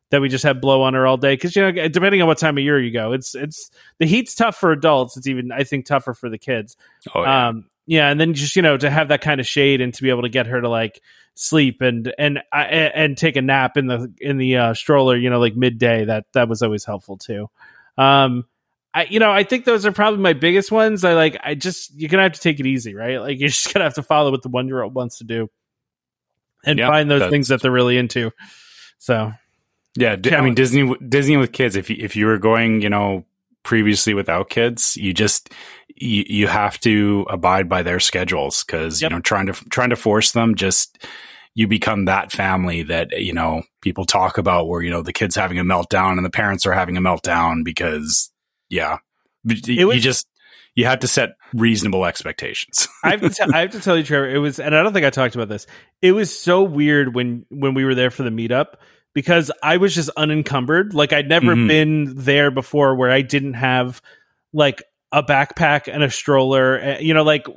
that 0.09 0.21
we 0.21 0.29
just 0.29 0.43
had 0.43 0.61
blow 0.61 0.83
on 0.83 0.93
her 0.93 1.05
all 1.05 1.17
day 1.17 1.33
because 1.33 1.55
you 1.55 1.61
know 1.61 1.87
depending 1.89 2.21
on 2.21 2.27
what 2.27 2.37
time 2.37 2.57
of 2.57 2.63
year 2.63 2.79
you 2.79 2.91
go, 2.91 3.13
it's 3.13 3.35
it's 3.35 3.69
the 3.99 4.05
heat's 4.05 4.35
tough 4.35 4.55
for 4.55 4.71
adults. 4.71 5.17
It's 5.17 5.27
even 5.27 5.51
I 5.51 5.63
think 5.63 5.85
tougher 5.85 6.13
for 6.13 6.29
the 6.29 6.37
kids. 6.37 6.77
Oh 7.13 7.23
yeah. 7.23 7.47
Um, 7.49 7.65
yeah, 7.85 8.09
and 8.09 8.19
then 8.19 8.33
just 8.33 8.55
you 8.55 8.61
know 8.61 8.77
to 8.77 8.89
have 8.89 9.09
that 9.09 9.21
kind 9.21 9.39
of 9.39 9.47
shade 9.47 9.81
and 9.81 9.93
to 9.93 10.03
be 10.03 10.09
able 10.09 10.23
to 10.23 10.29
get 10.29 10.47
her 10.47 10.59
to 10.59 10.69
like 10.69 11.01
sleep 11.35 11.81
and 11.81 12.13
and 12.17 12.41
and 12.51 12.91
and 12.95 13.17
take 13.17 13.37
a 13.37 13.41
nap 13.41 13.77
in 13.77 13.87
the 13.87 14.13
in 14.19 14.37
the 14.37 14.57
uh, 14.57 14.73
stroller, 14.73 15.15
you 15.15 15.29
know, 15.29 15.39
like 15.39 15.55
midday. 15.55 16.05
That 16.05 16.25
that 16.33 16.49
was 16.49 16.61
always 16.61 16.83
helpful 16.83 17.17
too. 17.17 17.49
Um, 17.97 18.45
I 18.93 19.05
you 19.05 19.19
know 19.19 19.31
I 19.31 19.43
think 19.43 19.65
those 19.65 19.85
are 19.85 19.91
probably 19.91 20.19
my 20.19 20.33
biggest 20.33 20.71
ones. 20.71 21.03
I 21.03 21.13
like 21.13 21.37
I 21.43 21.55
just 21.55 21.93
you're 21.93 22.09
gonna 22.09 22.23
have 22.23 22.33
to 22.33 22.39
take 22.41 22.59
it 22.59 22.65
easy, 22.65 22.95
right? 22.95 23.19
Like 23.19 23.39
you're 23.39 23.49
just 23.49 23.73
gonna 23.73 23.83
have 23.83 23.95
to 23.95 24.03
follow 24.03 24.31
what 24.31 24.41
the 24.43 24.49
one 24.49 24.67
year 24.67 24.81
old 24.81 24.93
wants 24.93 25.19
to 25.19 25.23
do 25.23 25.49
and 26.65 26.79
Yep, 26.79 26.87
find 26.89 27.09
those 27.11 27.29
things 27.29 27.47
that 27.49 27.61
they're 27.61 27.71
really 27.71 27.97
into. 27.97 28.31
So 28.99 29.31
Yeah, 29.95 30.15
D- 30.15 30.33
I 30.33 30.41
mean 30.41 30.55
Disney 30.55 30.95
Disney 31.07 31.37
with 31.37 31.51
kids. 31.51 31.75
If 31.75 31.89
you, 31.89 31.97
if 31.99 32.15
you 32.15 32.25
were 32.25 32.37
going, 32.37 32.81
you 32.81 32.89
know, 32.89 33.25
previously 33.63 34.13
without 34.13 34.49
kids, 34.49 34.95
you 34.97 35.13
just 35.13 35.51
you, 35.95 36.23
you 36.27 36.47
have 36.47 36.79
to 36.81 37.25
abide 37.29 37.67
by 37.69 37.83
their 37.83 37.99
schedules 37.99 38.63
because 38.63 39.01
Yep. 39.01 39.11
you 39.11 39.15
know 39.15 39.21
trying 39.21 39.47
to 39.47 39.53
trying 39.69 39.89
to 39.89 39.95
force 39.95 40.31
them 40.31 40.55
just 40.55 41.05
you 41.55 41.67
become 41.67 42.05
that 42.05 42.31
family 42.31 42.83
that 42.83 43.11
you 43.19 43.33
know 43.33 43.63
people 43.81 44.05
talk 44.05 44.37
about 44.37 44.67
where 44.67 44.81
you 44.81 44.89
know 44.89 45.01
the 45.01 45.13
kids 45.13 45.35
having 45.35 45.59
a 45.59 45.63
meltdown 45.63 46.13
and 46.13 46.25
the 46.25 46.29
parents 46.29 46.65
are 46.65 46.73
having 46.73 46.97
a 46.97 47.01
meltdown 47.01 47.63
because 47.63 48.31
yeah, 48.69 48.97
But 49.43 49.67
you 49.67 49.87
was- 49.87 50.01
just 50.03 50.27
you 50.75 50.85
have 50.85 50.99
to 50.99 51.07
set 51.07 51.31
reasonable 51.55 52.05
expectations. 52.05 52.87
I 53.03 53.11
have, 53.11 53.21
to 53.21 53.29
t- 53.29 53.43
I 53.51 53.61
have 53.61 53.71
to 53.71 53.79
tell 53.79 53.97
you, 53.97 54.03
Trevor, 54.03 54.29
it 54.29 54.37
was, 54.37 54.59
and 54.59 54.75
I 54.75 54.83
don't 54.83 54.93
think 54.93 55.05
I 55.07 55.09
talked 55.09 55.33
about 55.33 55.49
this. 55.49 55.65
It 56.03 56.11
was 56.11 56.37
so 56.37 56.61
weird 56.63 57.15
when 57.15 57.45
when 57.49 57.73
we 57.73 57.83
were 57.83 57.95
there 57.95 58.11
for 58.11 58.21
the 58.23 58.29
meetup 58.29 58.75
because 59.13 59.49
I 59.63 59.77
was 59.77 59.95
just 59.95 60.09
unencumbered. 60.15 60.93
Like 60.93 61.13
I'd 61.13 61.27
never 61.29 61.55
Mhm. 61.55 61.67
been 61.67 62.13
there 62.15 62.51
before, 62.51 62.95
where 62.95 63.09
I 63.09 63.21
didn't 63.23 63.55
have 63.55 64.01
like 64.53 64.83
a 65.11 65.23
backpack 65.23 65.91
and 65.91 66.03
a 66.03 66.11
stroller. 66.11 66.79
uh, 66.79 66.97
You 66.99 67.13
know, 67.15 67.23
like, 67.23 67.47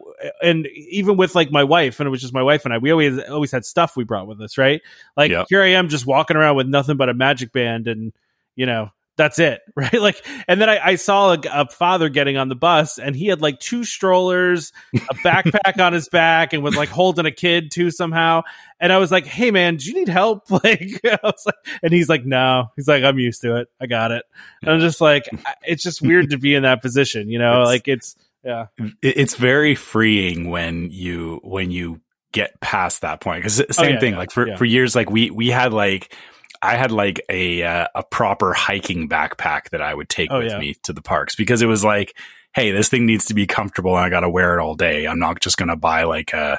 and 0.43 0.67
even 0.69 1.17
with 1.19 1.35
like 1.35 1.51
my 1.51 1.65
wife, 1.65 2.01
and 2.01 2.07
it 2.07 2.11
was 2.11 2.21
just 2.23 2.33
my 2.33 2.43
wife 2.45 2.65
and 2.65 2.73
I. 2.73 2.79
We 2.79 2.91
always 2.91 3.19
always 3.25 3.53
had 3.53 3.65
stuff 3.67 3.97
we 3.97 4.05
brought 4.05 4.29
with 4.29 4.41
us, 4.41 4.57
right? 4.57 4.81
Like 5.17 5.31
Yep. 5.31 5.47
here 5.51 5.63
I 5.63 5.73
am, 5.73 5.89
just 5.91 6.07
walking 6.07 6.37
around 6.39 6.57
with 6.57 6.69
nothing 6.69 6.97
but 6.97 7.09
a 7.11 7.15
magic 7.15 7.53
band, 7.53 7.87
and 7.87 8.13
you 8.57 8.65
know. 8.65 8.91
That's 9.21 9.39
it, 9.39 9.61
right? 9.77 10.01
Like, 10.01 10.25
and 10.49 10.59
then 10.61 10.71
I, 10.71 10.79
I 10.83 10.95
saw 10.95 11.35
a, 11.35 11.39
a 11.53 11.68
father 11.68 12.09
getting 12.09 12.39
on 12.39 12.49
the 12.49 12.55
bus, 12.55 12.99
and 12.99 13.14
he 13.14 13.27
had 13.27 13.43
like 13.43 13.61
two 13.61 13.85
strollers, 13.85 14.73
a 14.95 15.14
backpack 15.16 15.79
on 15.79 15.93
his 15.93 16.09
back, 16.09 16.55
and 16.55 16.62
was 16.62 16.75
like 16.75 16.89
holding 16.89 17.27
a 17.27 17.31
kid 17.31 17.71
too 17.71 17.91
somehow. 17.91 18.43
And 18.81 18.91
I 18.95 18.97
was 18.97 19.12
like, 19.12 19.27
"Hey, 19.27 19.51
man, 19.51 19.77
do 19.77 19.91
you 19.91 19.95
need 19.95 20.09
help?" 20.09 20.45
Like, 20.51 21.01
I 21.05 21.18
was 21.23 21.43
like, 21.45 21.55
and 21.83 21.93
he's 21.93 22.09
like, 22.09 22.25
"No." 22.25 22.68
He's 22.77 22.89
like, 22.89 23.05
"I'm 23.05 23.18
used 23.18 23.43
to 23.43 23.57
it. 23.57 23.68
I 23.79 23.87
got 23.87 24.11
it." 24.11 24.25
And 24.62 24.71
I'm 24.71 24.81
just 24.81 25.03
like, 25.03 25.25
it's 25.62 25.83
just 25.83 26.01
weird 26.01 26.31
to 26.31 26.39
be 26.39 26.55
in 26.55 26.62
that 26.62 26.81
position, 26.81 27.29
you 27.29 27.39
know? 27.39 27.61
It's- 27.61 27.66
like, 27.66 27.89
it's 27.89 28.16
yeah, 28.43 28.66
it's 29.03 29.35
very 29.37 29.75
freeing 29.75 30.49
when 30.49 30.89
you 30.91 31.41
when 31.45 31.71
you 31.71 32.01
get 32.33 32.59
past 32.61 33.03
that 33.03 33.21
point 33.21 33.41
because 33.43 33.61
oh, 33.61 33.64
same 33.71 33.85
Oh, 33.87 33.89
yeah, 33.91 34.01
thing 34.01 34.12
yeah, 34.14 34.18
like 34.18 34.31
for 34.31 34.49
yeah. 34.49 34.57
for 34.57 34.64
years 34.64 34.97
like 34.97 35.11
we 35.11 35.31
we 35.31 35.49
had 35.49 35.75
like 35.75 36.16
I 36.63 36.77
had 36.77 36.93
like 36.93 37.25
a 37.29 37.63
uh, 37.63 37.87
a 37.95 38.03
proper 38.03 38.53
hiking 38.53 39.09
backpack 39.09 39.71
that 39.71 39.81
I 39.83 39.95
would 39.95 40.09
take 40.09 40.31
Oh, 40.31 40.39
with 40.39 40.53
yeah. 40.53 40.59
me 40.59 40.75
to 40.85 40.93
the 40.93 41.03
parks 41.03 41.35
because 41.35 41.63
it 41.63 41.67
was 41.67 41.85
like, 41.85 42.17
hey, 42.55 42.71
this 42.71 42.89
thing 42.89 43.07
needs 43.07 43.27
to 43.27 43.35
be 43.35 43.47
comfortable 43.47 43.97
and 43.97 44.05
I 44.05 44.11
got 44.11 44.21
to 44.21 44.31
wear 44.31 44.59
it 44.59 44.63
all 44.63 44.75
day. 44.75 45.07
I'm 45.07 45.19
not 45.19 45.41
just 45.41 45.57
going 45.57 45.69
to 45.69 45.77
buy 45.77 46.05
like 46.05 46.33
a, 46.33 46.59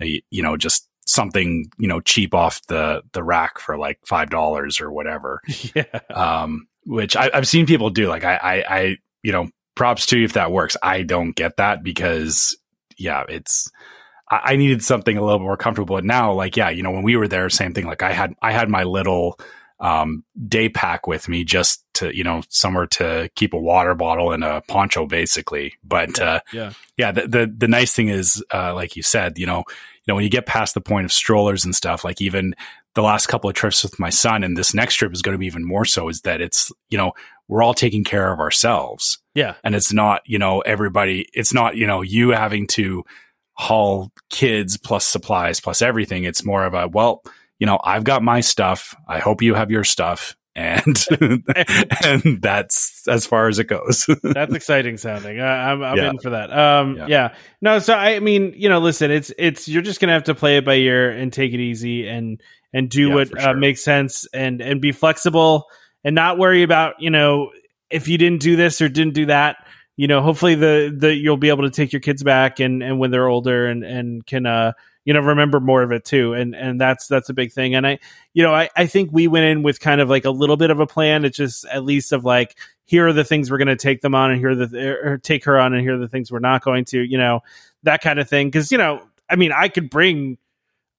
a, 0.00 0.22
you 0.30 0.42
know, 0.42 0.56
just 0.56 0.88
something, 1.06 1.66
you 1.78 1.88
know, 1.88 2.00
cheap 2.00 2.34
off 2.34 2.62
the 2.68 3.02
the 3.12 3.22
rack 3.22 3.58
for 3.58 3.76
like 3.76 3.98
$5 4.08 4.80
or 4.80 4.90
whatever. 4.92 5.40
yeah. 5.74 5.84
Um 6.14 6.66
which 6.86 7.16
I 7.16 7.30
I've 7.32 7.48
seen 7.48 7.66
people 7.66 7.90
do 7.90 8.08
like 8.08 8.24
I 8.24 8.36
I 8.36 8.64
I 8.78 8.96
you 9.22 9.32
know, 9.32 9.48
props 9.74 10.06
to 10.06 10.18
you 10.18 10.24
if 10.24 10.34
that 10.34 10.52
works. 10.52 10.76
I 10.82 11.02
don't 11.02 11.34
get 11.34 11.56
that 11.58 11.82
because 11.82 12.56
yeah, 12.96 13.24
it's 13.28 13.70
I, 14.44 14.56
needed 14.56 14.82
something 14.82 15.16
a 15.16 15.24
little 15.24 15.40
more 15.40 15.56
comfortable. 15.56 15.96
And 15.96 16.06
now, 16.06 16.32
like, 16.32 16.56
yeah, 16.56 16.70
you 16.70 16.82
know, 16.82 16.90
when 16.90 17.02
we 17.02 17.16
were 17.16 17.28
there, 17.28 17.48
same 17.50 17.72
thing. 17.74 17.86
Like, 17.86 18.02
I 18.02 18.12
had 18.12 18.34
I 18.42 18.52
had 18.52 18.68
my 18.68 18.84
little 18.84 19.38
um, 19.80 20.24
day 20.48 20.68
pack 20.68 21.06
with 21.06 21.28
me 21.28 21.44
just 21.44 21.84
to 21.94 22.16
you 22.16 22.24
know 22.24 22.42
somewhere 22.48 22.86
to 22.86 23.28
keep 23.34 23.52
a 23.52 23.58
water 23.58 23.94
bottle 23.94 24.32
and 24.32 24.44
a 24.44 24.62
poncho, 24.68 25.06
basically. 25.06 25.74
But 25.84 26.18
uh, 26.20 26.40
Yeah. 26.52 26.72
yeah, 26.96 27.12
the, 27.12 27.26
the 27.28 27.54
the 27.58 27.68
nice 27.68 27.92
thing 27.92 28.08
is, 28.08 28.42
uh, 28.52 28.74
like 28.74 28.96
you 28.96 29.02
said, 29.02 29.38
you 29.38 29.46
know, 29.46 29.58
you 29.68 30.04
know, 30.08 30.14
when 30.14 30.24
you 30.24 30.30
get 30.30 30.46
past 30.46 30.74
the 30.74 30.80
point 30.80 31.04
of 31.04 31.12
strollers 31.12 31.64
and 31.64 31.74
stuff, 31.74 32.04
like 32.04 32.20
even 32.20 32.54
the 32.94 33.02
last 33.02 33.26
couple 33.26 33.50
of 33.50 33.56
trips 33.56 33.82
with 33.82 33.98
my 33.98 34.10
son, 34.10 34.44
and 34.44 34.56
this 34.56 34.72
next 34.74 34.94
trip 34.94 35.12
is 35.12 35.22
going 35.22 35.34
to 35.34 35.38
be 35.38 35.46
even 35.46 35.64
more 35.64 35.84
so. 35.84 36.08
Is 36.08 36.20
that 36.22 36.40
it's 36.40 36.70
you 36.88 36.96
know 36.96 37.12
we're 37.48 37.62
all 37.62 37.74
taking 37.74 38.04
care 38.04 38.32
of 38.32 38.38
ourselves 38.40 39.18
Yeah. 39.34 39.56
and 39.62 39.74
it's 39.74 39.92
not 39.92 40.22
you 40.24 40.38
know 40.38 40.60
everybody 40.60 41.28
it's 41.34 41.52
not 41.52 41.76
you 41.76 41.86
know 41.86 42.00
you 42.00 42.30
having 42.30 42.66
to 42.68 43.04
haul 43.54 44.10
kids 44.30 44.76
plus 44.76 45.06
supplies 45.06 45.60
plus 45.60 45.80
everything 45.80 46.24
it's 46.24 46.44
more 46.44 46.64
of 46.64 46.74
a 46.74 46.88
well 46.88 47.22
you 47.58 47.66
know 47.66 47.78
i've 47.84 48.04
got 48.04 48.22
my 48.22 48.40
stuff 48.40 48.94
i 49.08 49.18
hope 49.18 49.42
you 49.42 49.54
have 49.54 49.70
your 49.70 49.84
stuff 49.84 50.36
and 50.56 51.04
and 52.04 52.40
that's 52.40 53.06
as 53.08 53.26
far 53.26 53.48
as 53.48 53.58
it 53.58 53.64
goes 53.64 54.06
That's 54.22 54.54
exciting 54.54 54.96
sounding. 54.98 55.40
I, 55.40 55.72
I'm, 55.72 55.82
I'm 55.82 55.96
Yeah. 55.96 56.10
in 56.10 56.18
for 56.20 56.30
that. 56.30 56.56
Um, 56.56 56.96
yeah. 56.96 57.06
Yeah. 57.08 57.34
No, 57.60 57.80
so 57.80 57.92
I 57.92 58.20
mean, 58.20 58.54
you 58.56 58.68
know, 58.68 58.78
listen, 58.78 59.10
it's 59.10 59.32
it's 59.36 59.66
you're 59.66 59.82
just 59.82 59.98
gonna 60.00 60.12
have 60.12 60.22
to 60.24 60.34
play 60.36 60.56
it 60.58 60.64
by 60.64 60.74
ear 60.74 61.10
and 61.10 61.32
take 61.32 61.52
it 61.54 61.58
easy 61.60 62.06
and 62.06 62.40
and 62.72 62.88
do 62.88 63.08
Yeah, 63.08 63.14
what 63.16 63.28
for 63.30 63.40
uh, 63.40 63.54
makes 63.54 63.82
sense 63.82 64.28
and 64.32 64.60
and 64.60 64.80
be 64.80 64.92
flexible 64.92 65.64
and 66.04 66.14
not 66.14 66.38
worry 66.38 66.62
about 66.62 66.94
you 67.00 67.10
know 67.10 67.50
if 67.90 68.06
you 68.06 68.16
didn't 68.16 68.40
do 68.40 68.54
this 68.54 68.80
or 68.80 68.88
didn't 68.88 69.14
do 69.14 69.26
that. 69.26 69.56
You 69.96 70.08
know, 70.08 70.22
hopefully 70.22 70.56
the 70.56 70.94
the 70.96 71.14
you'll 71.14 71.36
be 71.36 71.50
able 71.50 71.64
to 71.64 71.70
take 71.70 71.92
your 71.92 72.00
kids 72.00 72.22
back 72.22 72.58
and 72.60 72.82
and 72.82 72.98
when 72.98 73.10
they're 73.10 73.28
older 73.28 73.66
and 73.66 73.84
and 73.84 74.26
can 74.26 74.44
uh 74.44 74.72
you 75.04 75.14
know 75.14 75.20
remember 75.20 75.60
more 75.60 75.82
of 75.82 75.92
it 75.92 76.04
too. 76.04 76.34
And 76.34 76.54
and 76.56 76.80
that's 76.80 77.06
that's 77.06 77.28
a 77.28 77.34
big 77.34 77.52
thing. 77.52 77.74
And 77.74 77.86
i 77.86 77.98
you 78.32 78.42
know 78.42 78.52
i 78.52 78.68
i 78.76 78.86
think 78.86 79.10
we 79.12 79.28
went 79.28 79.44
in 79.44 79.62
with 79.62 79.78
kind 79.78 80.00
of 80.00 80.08
like 80.08 80.24
a 80.24 80.30
little 80.30 80.56
bit 80.56 80.70
of 80.70 80.80
a 80.80 80.86
plan. 80.86 81.24
It's 81.24 81.36
just 81.36 81.64
at 81.66 81.84
least 81.84 82.12
of 82.12 82.24
like 82.24 82.56
here 82.86 83.06
are 83.06 83.12
the 83.12 83.24
things 83.24 83.50
we're 83.50 83.58
going 83.58 83.68
to 83.68 83.76
take 83.76 84.00
them 84.00 84.14
on 84.14 84.32
and 84.32 84.40
here 84.40 84.50
are 84.50 84.66
the 84.66 84.96
or 85.04 85.18
take 85.18 85.44
her 85.44 85.58
on 85.58 85.74
and 85.74 85.82
here 85.82 85.94
are 85.94 85.98
the 85.98 86.08
things 86.08 86.32
we're 86.32 86.40
not 86.40 86.64
going 86.64 86.86
to 86.86 87.00
you 87.00 87.18
know 87.18 87.40
that 87.84 88.02
kind 88.02 88.18
of 88.18 88.28
thing. 88.28 88.48
Because 88.48 88.72
you 88.72 88.78
know 88.78 89.02
i 89.30 89.36
mean 89.36 89.52
i 89.52 89.68
could 89.68 89.90
bring 89.90 90.38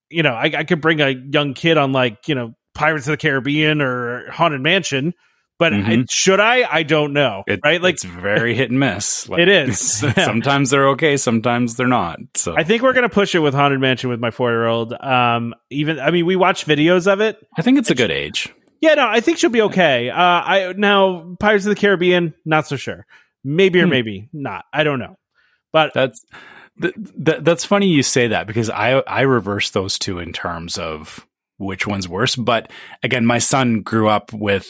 you 0.10 0.24
know 0.24 0.34
I, 0.34 0.46
I 0.46 0.64
could 0.64 0.82
bring 0.82 1.02
a 1.02 1.10
young 1.10 1.54
kid 1.54 1.78
on 1.78 1.91
like 1.91 2.28
you 2.28 2.36
know 2.36 2.56
pirates 2.74 3.08
of 3.08 3.12
the 3.12 3.18
caribbean 3.18 3.82
or 3.82 4.30
haunted 4.32 4.62
mansion 4.62 5.14
but 5.60 5.74
I, 5.74 5.78
Mhm. 5.78 6.06
should 6.10 6.39
i 6.39 6.68
i 6.70 6.84
don't 6.84 7.14
know 7.14 7.43
It- 7.47 7.60
right 7.64 7.82
like 7.82 7.95
it's 7.95 8.03
very 8.03 8.53
hit 8.56 8.70
and 8.72 8.80
miss 8.80 9.28
Like, 9.30 9.39
It 9.41 9.49
is. 9.49 9.80
Sometimes 10.16 10.70
they're 10.70 10.89
okay 10.89 11.18
sometimes 11.18 11.76
they're 11.76 11.88
not 11.88 12.20
so 12.36 12.56
I 12.58 12.64
think 12.64 12.82
we're 12.84 12.93
gonna 12.93 13.10
push 13.10 13.36
it 13.36 13.39
with 13.39 13.53
Haunted 13.53 13.80
Mansion 13.80 14.10
with 14.10 14.20
my 14.20 14.32
four 14.32 14.51
year 14.51 14.66
old. 14.66 14.93
Um, 14.93 15.53
even 15.70 15.99
I 15.99 16.12
mean, 16.12 16.26
we 16.26 16.36
watch 16.36 16.66
videos 16.66 17.12
of 17.12 17.22
it. 17.22 17.38
i 17.58 17.62
think 17.62 17.78
it's 17.78 17.89
a 17.91 17.95
good 17.95 18.12
age 18.12 18.53
Yeah, 18.82 18.95
no, 18.95 19.08
I 19.08 19.20
think 19.22 19.38
she'll 19.38 19.49
be 19.49 19.62
okay. 19.64 20.10
Uh, 20.10 20.16
I 20.20 20.74
now 20.78 21.36
Pirates 21.39 21.66
of 21.66 21.70
the 21.70 21.80
Caribbean, 21.80 22.34
not 22.45 22.68
so 22.68 22.76
sure. 22.76 23.06
Maybe 23.43 23.80
or 23.80 23.86
Hmm. 23.86 23.89
maybe 23.91 24.30
not. 24.34 24.66
I 24.74 24.84
don't 24.84 24.99
know. 24.99 25.16
But 25.72 25.93
That's 25.93 26.24
th- 26.82 26.93
th- 27.26 27.39
that's 27.41 27.66
funny 27.66 27.88
you 27.88 28.03
say 28.03 28.28
that 28.28 28.47
because 28.47 28.70
I 28.70 28.99
I 29.08 29.22
reverse 29.22 29.70
those 29.72 29.97
two 29.97 30.20
in 30.20 30.34
terms 30.34 30.78
of 30.78 31.26
which 31.58 31.88
one's 31.88 32.08
worse. 32.10 32.36
But 32.36 32.72
again, 33.01 33.26
my 33.26 33.39
son 33.39 33.82
grew 33.82 34.08
up 34.10 34.34
with 34.34 34.68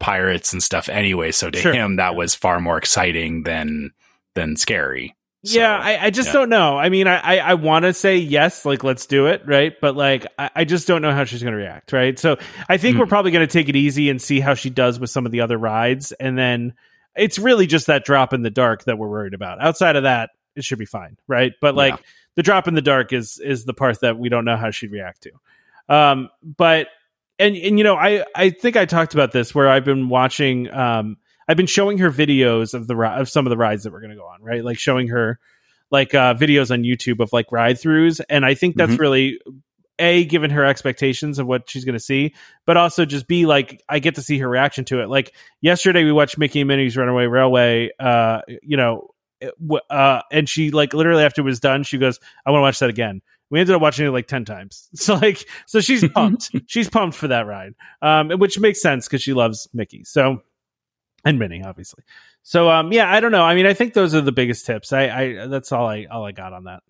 pirates 0.00 0.52
and 0.52 0.62
stuff 0.62 0.88
anyway, 0.88 1.32
so 1.32 1.50
to 1.50 1.58
Sure. 1.58 1.72
him 1.72 1.96
that 1.96 2.14
was 2.14 2.34
far 2.34 2.60
more 2.60 2.78
exciting 2.78 3.42
than 3.42 3.92
than 4.34 4.56
scary. 4.56 5.14
So, 5.44 5.58
yeah, 5.60 5.76
I, 5.76 6.06
I 6.06 6.10
just 6.10 6.28
yeah. 6.28 6.32
don't 6.32 6.48
know. 6.48 6.76
I 6.76 6.88
mean, 6.88 7.06
I 7.06 7.16
I, 7.18 7.36
I 7.38 7.54
want 7.54 7.84
to 7.84 7.92
say 7.94 8.16
yes, 8.16 8.64
like 8.64 8.82
let's 8.84 9.06
do 9.06 9.26
it, 9.26 9.42
right? 9.46 9.72
But 9.80 9.96
like, 9.96 10.26
I, 10.38 10.50
I 10.56 10.64
just 10.64 10.88
don't 10.88 11.00
know 11.02 11.12
how 11.12 11.24
she's 11.24 11.42
going 11.42 11.52
to 11.52 11.58
react, 11.58 11.92
right? 11.92 12.18
So 12.18 12.38
I 12.68 12.76
think 12.76 12.94
Hmm. 12.94 13.00
we're 13.00 13.06
probably 13.06 13.30
going 13.30 13.46
to 13.46 13.52
take 13.52 13.68
it 13.68 13.76
easy 13.76 14.10
and 14.10 14.20
see 14.20 14.40
how 14.40 14.54
she 14.54 14.68
does 14.70 14.98
with 14.98 15.10
some 15.10 15.26
of 15.26 15.32
the 15.32 15.40
other 15.42 15.56
rides, 15.56 16.12
and 16.12 16.36
then 16.36 16.74
it's 17.16 17.38
really 17.38 17.66
just 17.66 17.86
that 17.86 18.04
drop 18.04 18.32
in 18.32 18.42
the 18.42 18.50
dark 18.50 18.84
that 18.84 18.98
we're 18.98 19.08
worried 19.08 19.34
about. 19.34 19.60
Outside 19.60 19.96
of 19.96 20.02
that, 20.04 20.30
it 20.56 20.64
should 20.64 20.78
be 20.78 20.86
fine, 20.86 21.16
right? 21.28 21.52
But 21.60 21.74
like 21.76 21.94
Yeah. 21.94 22.00
the 22.34 22.42
drop 22.42 22.66
in 22.68 22.74
the 22.74 22.82
dark 22.82 23.12
is 23.12 23.38
is 23.42 23.64
the 23.64 23.74
part 23.74 24.00
that 24.00 24.18
we 24.18 24.28
don't 24.28 24.44
know 24.44 24.56
how 24.56 24.70
she'd 24.72 24.90
react 24.92 25.22
to. 25.22 25.94
Um, 25.94 26.30
but 26.42 26.88
and 27.38 27.56
and 27.56 27.78
you 27.78 27.84
know, 27.84 27.96
I 27.96 28.24
I 28.34 28.50
think 28.50 28.76
I 28.76 28.84
talked 28.86 29.14
about 29.14 29.32
this 29.32 29.54
where 29.54 29.68
I've 29.68 29.84
been 29.84 30.08
watching. 30.08 30.70
Um, 30.72 31.16
I've 31.48 31.56
been 31.56 31.66
showing 31.66 31.98
her 31.98 32.10
videos 32.10 32.74
of 32.74 32.86
the 32.86 32.96
of 32.96 33.28
some 33.28 33.46
of 33.46 33.50
the 33.50 33.56
rides 33.56 33.84
that 33.84 33.92
we're 33.92 34.00
going 34.00 34.10
to 34.10 34.16
go 34.16 34.26
on, 34.26 34.42
right? 34.42 34.64
Like 34.64 34.78
showing 34.78 35.08
her 35.08 35.38
like 35.90 36.14
uh, 36.14 36.34
videos 36.34 36.70
on 36.70 36.82
YouTube 36.82 37.20
of 37.20 37.32
like 37.32 37.50
ride 37.52 37.76
throughs, 37.76 38.20
and 38.28 38.44
I 38.44 38.54
think 38.54 38.76
that's 38.76 38.92
Mhm. 38.92 38.98
really 38.98 39.40
a 39.98 40.24
given 40.26 40.50
her 40.50 40.64
expectations 40.64 41.38
of 41.38 41.46
what 41.46 41.68
she's 41.68 41.84
going 41.84 41.94
to 41.94 41.98
see, 42.00 42.34
but 42.66 42.76
also 42.76 43.04
just 43.04 43.26
be 43.26 43.46
like 43.46 43.82
I 43.88 43.98
get 43.98 44.14
to 44.16 44.22
see 44.22 44.38
her 44.38 44.48
reaction 44.48 44.84
to 44.86 45.00
it. 45.00 45.08
Like 45.08 45.32
yesterday, 45.60 46.04
we 46.04 46.12
watched 46.12 46.38
Mickey 46.38 46.60
and 46.60 46.68
Minnie's 46.68 46.96
Runaway 46.96 47.24
Railway. 47.26 47.90
Uh, 47.98 48.42
you 48.62 48.76
know, 48.76 49.08
uh, 49.90 50.20
and 50.30 50.48
she 50.48 50.70
like 50.70 50.92
literally 50.94 51.22
after 51.24 51.40
it 51.40 51.44
was 51.44 51.60
done, 51.60 51.82
she 51.82 51.98
goes, 51.98 52.18
"I 52.44 52.50
want 52.50 52.58
to 52.60 52.62
watch 52.62 52.78
that 52.80 52.90
again." 52.90 53.22
We 53.50 53.60
ended 53.60 53.74
up 53.74 53.80
watching 53.82 54.06
it 54.06 54.10
like 54.10 54.26
ten 54.26 54.44
times. 54.44 54.88
So 54.94 55.14
like, 55.14 55.48
so 55.66 55.80
she's 55.80 56.06
pumped. 56.14 56.50
she's 56.66 56.88
pumped 56.88 57.16
for 57.16 57.28
that 57.28 57.46
ride, 57.46 57.74
um, 58.02 58.30
which 58.30 58.58
makes 58.58 58.80
sense 58.82 59.06
because 59.06 59.22
she 59.22 59.32
loves 59.32 59.68
Mickey. 59.72 60.04
So 60.04 60.42
and 61.24 61.38
Minnie, 61.38 61.62
obviously. 61.62 62.04
So 62.42 62.70
um, 62.70 62.92
yeah, 62.92 63.12
I 63.12 63.20
don't 63.20 63.32
know. 63.32 63.44
I 63.44 63.54
mean, 63.54 63.66
I 63.66 63.74
think 63.74 63.94
those 63.94 64.14
are 64.14 64.20
the 64.20 64.32
biggest 64.32 64.66
tips. 64.66 64.92
I, 64.92 65.08
I 65.08 65.46
that's 65.46 65.72
all 65.72 65.86
I 65.86 66.06
all 66.10 66.24
I 66.24 66.32
got 66.32 66.52
on 66.52 66.64
that. 66.64 66.82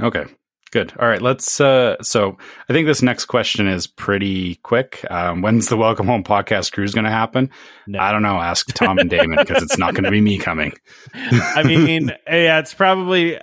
Okay. 0.00 0.24
Good. 0.72 0.92
All 0.98 1.06
right. 1.06 1.22
Let's. 1.22 1.60
Uh, 1.60 2.02
so 2.02 2.36
I 2.68 2.72
think 2.72 2.86
this 2.86 3.00
next 3.00 3.26
question 3.26 3.68
is 3.68 3.86
pretty 3.86 4.56
quick. 4.56 5.04
Um, 5.10 5.40
when's 5.40 5.68
the 5.68 5.76
Welcome 5.76 6.06
Home 6.06 6.24
podcast 6.24 6.72
cruise 6.72 6.92
going 6.92 7.04
to 7.04 7.10
happen? 7.10 7.50
No. 7.86 8.00
I 8.00 8.10
don't 8.10 8.22
know. 8.22 8.40
Ask 8.40 8.66
Tom 8.74 8.98
and 8.98 9.08
Damon 9.08 9.38
because 9.38 9.62
it's 9.62 9.78
not 9.78 9.94
going 9.94 10.04
to 10.04 10.10
be 10.10 10.20
me 10.20 10.38
coming. 10.38 10.72
I 11.14 11.62
mean, 11.62 12.12
yeah, 12.26 12.58
it's 12.58 12.74
probably. 12.74 13.38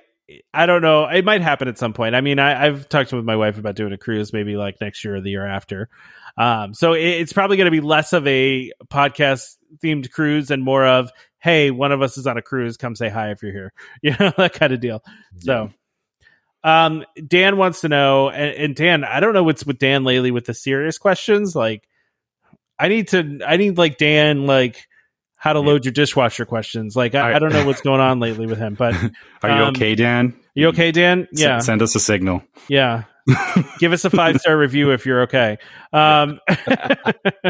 I 0.53 0.65
don't 0.65 0.81
know. 0.81 1.05
It 1.05 1.25
might 1.25 1.41
happen 1.41 1.67
at 1.67 1.77
some 1.77 1.93
point. 1.93 2.15
I 2.15 2.21
mean, 2.21 2.39
I, 2.39 2.65
I've 2.67 2.89
talked 2.89 3.11
with 3.13 3.25
my 3.25 3.35
wife 3.35 3.57
about 3.57 3.75
doing 3.75 3.93
a 3.93 3.97
cruise, 3.97 4.33
maybe 4.33 4.55
like 4.55 4.79
next 4.81 5.03
year 5.03 5.15
or 5.15 5.21
the 5.21 5.31
year 5.31 5.45
after. 5.45 5.89
Um, 6.37 6.73
so 6.73 6.93
it, 6.93 7.03
it's 7.03 7.33
probably 7.33 7.57
going 7.57 7.65
to 7.65 7.71
be 7.71 7.81
less 7.81 8.13
of 8.13 8.25
a 8.27 8.71
podcast 8.87 9.57
themed 9.83 10.11
cruise 10.11 10.51
and 10.51 10.63
more 10.63 10.85
of, 10.85 11.11
hey, 11.39 11.71
one 11.71 11.91
of 11.91 12.01
us 12.01 12.17
is 12.17 12.27
on 12.27 12.37
a 12.37 12.41
cruise. 12.41 12.77
Come 12.77 12.95
say 12.95 13.09
hi 13.09 13.31
if 13.31 13.43
you're 13.43 13.51
here. 13.51 13.73
You 14.01 14.15
know 14.19 14.31
that 14.37 14.53
kind 14.53 14.73
of 14.73 14.79
deal. 14.79 15.03
So, 15.37 15.71
um, 16.63 17.05
Dan 17.27 17.57
wants 17.57 17.81
to 17.81 17.89
know, 17.89 18.29
and, 18.29 18.55
and 18.55 18.75
Dan, 18.75 19.03
I 19.03 19.19
don't 19.19 19.33
know 19.33 19.43
what's 19.43 19.65
with 19.65 19.79
Dan 19.79 20.03
lately 20.03 20.31
with 20.31 20.45
the 20.45 20.53
serious 20.53 20.97
questions. 20.97 21.55
Like, 21.55 21.87
I 22.79 22.87
need 22.87 23.09
to, 23.09 23.39
I 23.45 23.57
need 23.57 23.77
like 23.77 23.97
Dan, 23.97 24.45
like 24.45 24.87
how 25.43 25.51
to 25.51 25.59
Yeah. 25.59 25.65
load 25.65 25.83
your 25.83 25.91
dishwasher 25.91 26.45
questions. 26.45 26.95
Like, 26.95 27.15
I, 27.15 27.33
I- 27.35 27.39
don't 27.39 27.51
know 27.51 27.65
what's 27.65 27.81
going 27.81 27.99
on 27.99 28.19
lately 28.21 28.45
with 28.47 28.57
him, 28.57 28.75
but 28.75 28.95
Are 29.43 29.49
you 29.49 29.63
Um, 29.63 29.69
okay, 29.75 29.93
Dan? 29.93 30.33
you 30.55 30.69
okay, 30.69 30.93
Dan? 30.93 31.27
S- 31.33 31.41
Yeah, 31.41 31.59
send 31.59 31.81
us 31.81 31.95
a 31.95 31.99
signal. 31.99 32.43
yeah. 32.69 33.03
Give 33.79 33.91
us 33.93 34.03
a 34.05 34.09
five 34.09 34.37
star 34.39 34.57
review 34.57 34.91
if 34.91 35.05
you're 35.05 35.21
okay. 35.23 35.57
Um, 35.93 36.39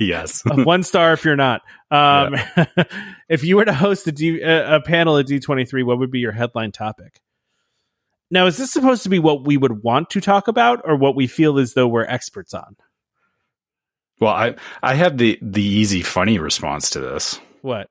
yes. 0.00 0.42
one 0.44 0.82
star 0.82 1.12
if 1.12 1.24
you're 1.24 1.36
not. 1.36 1.62
Um, 1.90 2.36
if 3.28 3.44
you 3.44 3.56
were 3.56 3.64
to 3.64 3.72
host 3.72 4.06
a, 4.06 4.12
D, 4.12 4.40
a 4.40 4.80
panel 4.84 5.18
at 5.18 5.26
D23, 5.26 5.84
what 5.84 5.98
would 5.98 6.10
be 6.10 6.20
your 6.20 6.32
headline 6.32 6.72
topic? 6.72 7.20
Now, 8.30 8.46
is 8.46 8.56
this 8.58 8.72
supposed 8.72 9.02
to 9.02 9.08
be 9.08 9.18
what 9.18 9.44
we 9.44 9.56
would 9.56 9.82
want 9.82 10.10
to 10.10 10.20
talk 10.20 10.46
about 10.46 10.82
or 10.84 10.94
what 10.96 11.16
we 11.16 11.26
feel 11.26 11.58
as 11.58 11.74
though 11.74 11.88
we're 11.88 12.04
experts 12.04 12.54
on? 12.54 12.76
Well, 14.20 14.32
I 14.32 14.54
I 14.82 14.94
have 14.94 15.18
the 15.18 15.38
the 15.42 15.62
easy 15.62 16.02
funny 16.02 16.38
response 16.38 16.90
to 16.90 17.00
this. 17.00 17.40
What? 17.62 17.88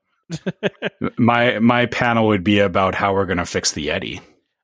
My 1.17 1.57
my 1.59 1.88
panel 1.88 2.27
would 2.27 2.43
be 2.43 2.59
about 2.59 2.93
how 2.95 3.13
we're 3.13 3.25
going 3.25 3.39
to 3.39 3.45
fix 3.45 3.71
the 3.71 3.88
Yeti. 3.88 4.21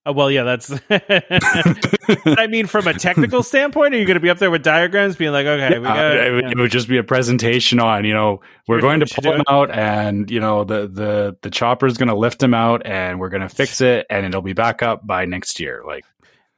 Oh, 0.07 0.11
well, 0.11 0.29
yeah, 0.29 0.43
that's. 0.43 0.71
I 0.89 2.45
mean, 2.47 2.67
from 2.67 2.85
a 2.85 2.93
technical 2.93 3.41
standpoint, 3.43 3.95
are 3.95 3.97
you 3.97 4.05
going 4.05 4.15
to 4.15 4.19
be 4.19 4.29
up 4.29 4.37
there 4.37 4.51
with 4.51 4.61
diagrams, 4.63 5.15
being 5.15 5.31
like, 5.31 5.47
okay, 5.47 5.79
we 5.79 5.85
Uh, 5.87 5.93
got 5.95 6.17
it, 6.17 6.31
would, 6.31 6.51
it 6.51 6.57
would 6.57 6.69
just 6.71 6.87
be 6.87 6.97
a 6.97 7.03
presentation 7.03 7.79
on, 7.79 8.05
you 8.05 8.13
know, 8.13 8.41
we're 8.67 8.75
Here's 8.75 8.83
going 8.83 8.99
to 8.99 9.07
pull 9.07 9.31
do. 9.31 9.37
him 9.39 9.43
out 9.49 9.71
and, 9.71 10.29
you 10.29 10.39
know, 10.39 10.63
the, 10.63 10.87
the, 10.87 11.37
the 11.41 11.49
chopper 11.49 11.87
is 11.87 11.97
going 11.97 12.09
to 12.09 12.15
lift 12.15 12.43
him 12.43 12.53
out 12.53 12.85
and 12.85 13.19
we're 13.19 13.29
going 13.29 13.41
to 13.41 13.49
fix 13.49 13.81
it 13.81 14.05
and 14.09 14.27
it'll 14.27 14.43
be 14.43 14.53
back 14.53 14.83
up 14.83 15.07
by 15.07 15.25
next 15.25 15.59
year. 15.59 15.81
Like, 15.87 16.05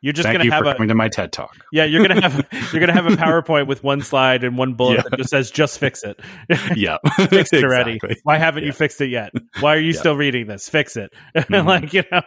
You're 0.01 0.13
just 0.13 0.25
Thank 0.25 0.35
gonna 0.35 0.45
you 0.45 0.51
have 0.51 0.63
for 0.63 0.69
a 0.69 0.73
coming 0.73 0.89
to 0.89 0.95
my 0.95 1.09
TED 1.09 1.31
talk. 1.31 1.57
yeah. 1.71 1.83
You're 1.83 2.07
gonna 2.07 2.21
have 2.21 2.47
you're 2.71 2.79
gonna 2.79 2.93
have 2.93 3.07
a 3.07 3.15
PowerPoint 3.15 3.65
with 3.67 3.83
one 3.83 4.01
slide 4.01 4.43
and 4.43 4.55
one 4.57 4.75
bullet 4.75 4.97
Yeah. 4.97 5.03
that 5.09 5.17
just 5.17 5.29
says 5.31 5.49
"just 5.49 5.79
fix 5.79 6.03
it." 6.03 6.19
Yeah, 6.75 6.97
fix 7.29 7.51
it 7.51 7.63
already. 7.63 7.93
Exactly. 7.93 8.17
Why 8.23 8.37
haven't 8.37 8.63
you 8.63 8.71
fixed 8.73 9.01
it 9.01 9.07
yet? 9.09 9.31
Why 9.59 9.75
are 9.75 9.79
you 9.79 9.93
Yeah. 9.93 9.99
still 9.99 10.15
reading 10.15 10.45
this? 10.47 10.69
Fix 10.69 10.97
it. 10.97 11.13
Mhm. 11.35 11.65
like 11.65 11.93
you 11.93 12.03
know, 12.11 12.21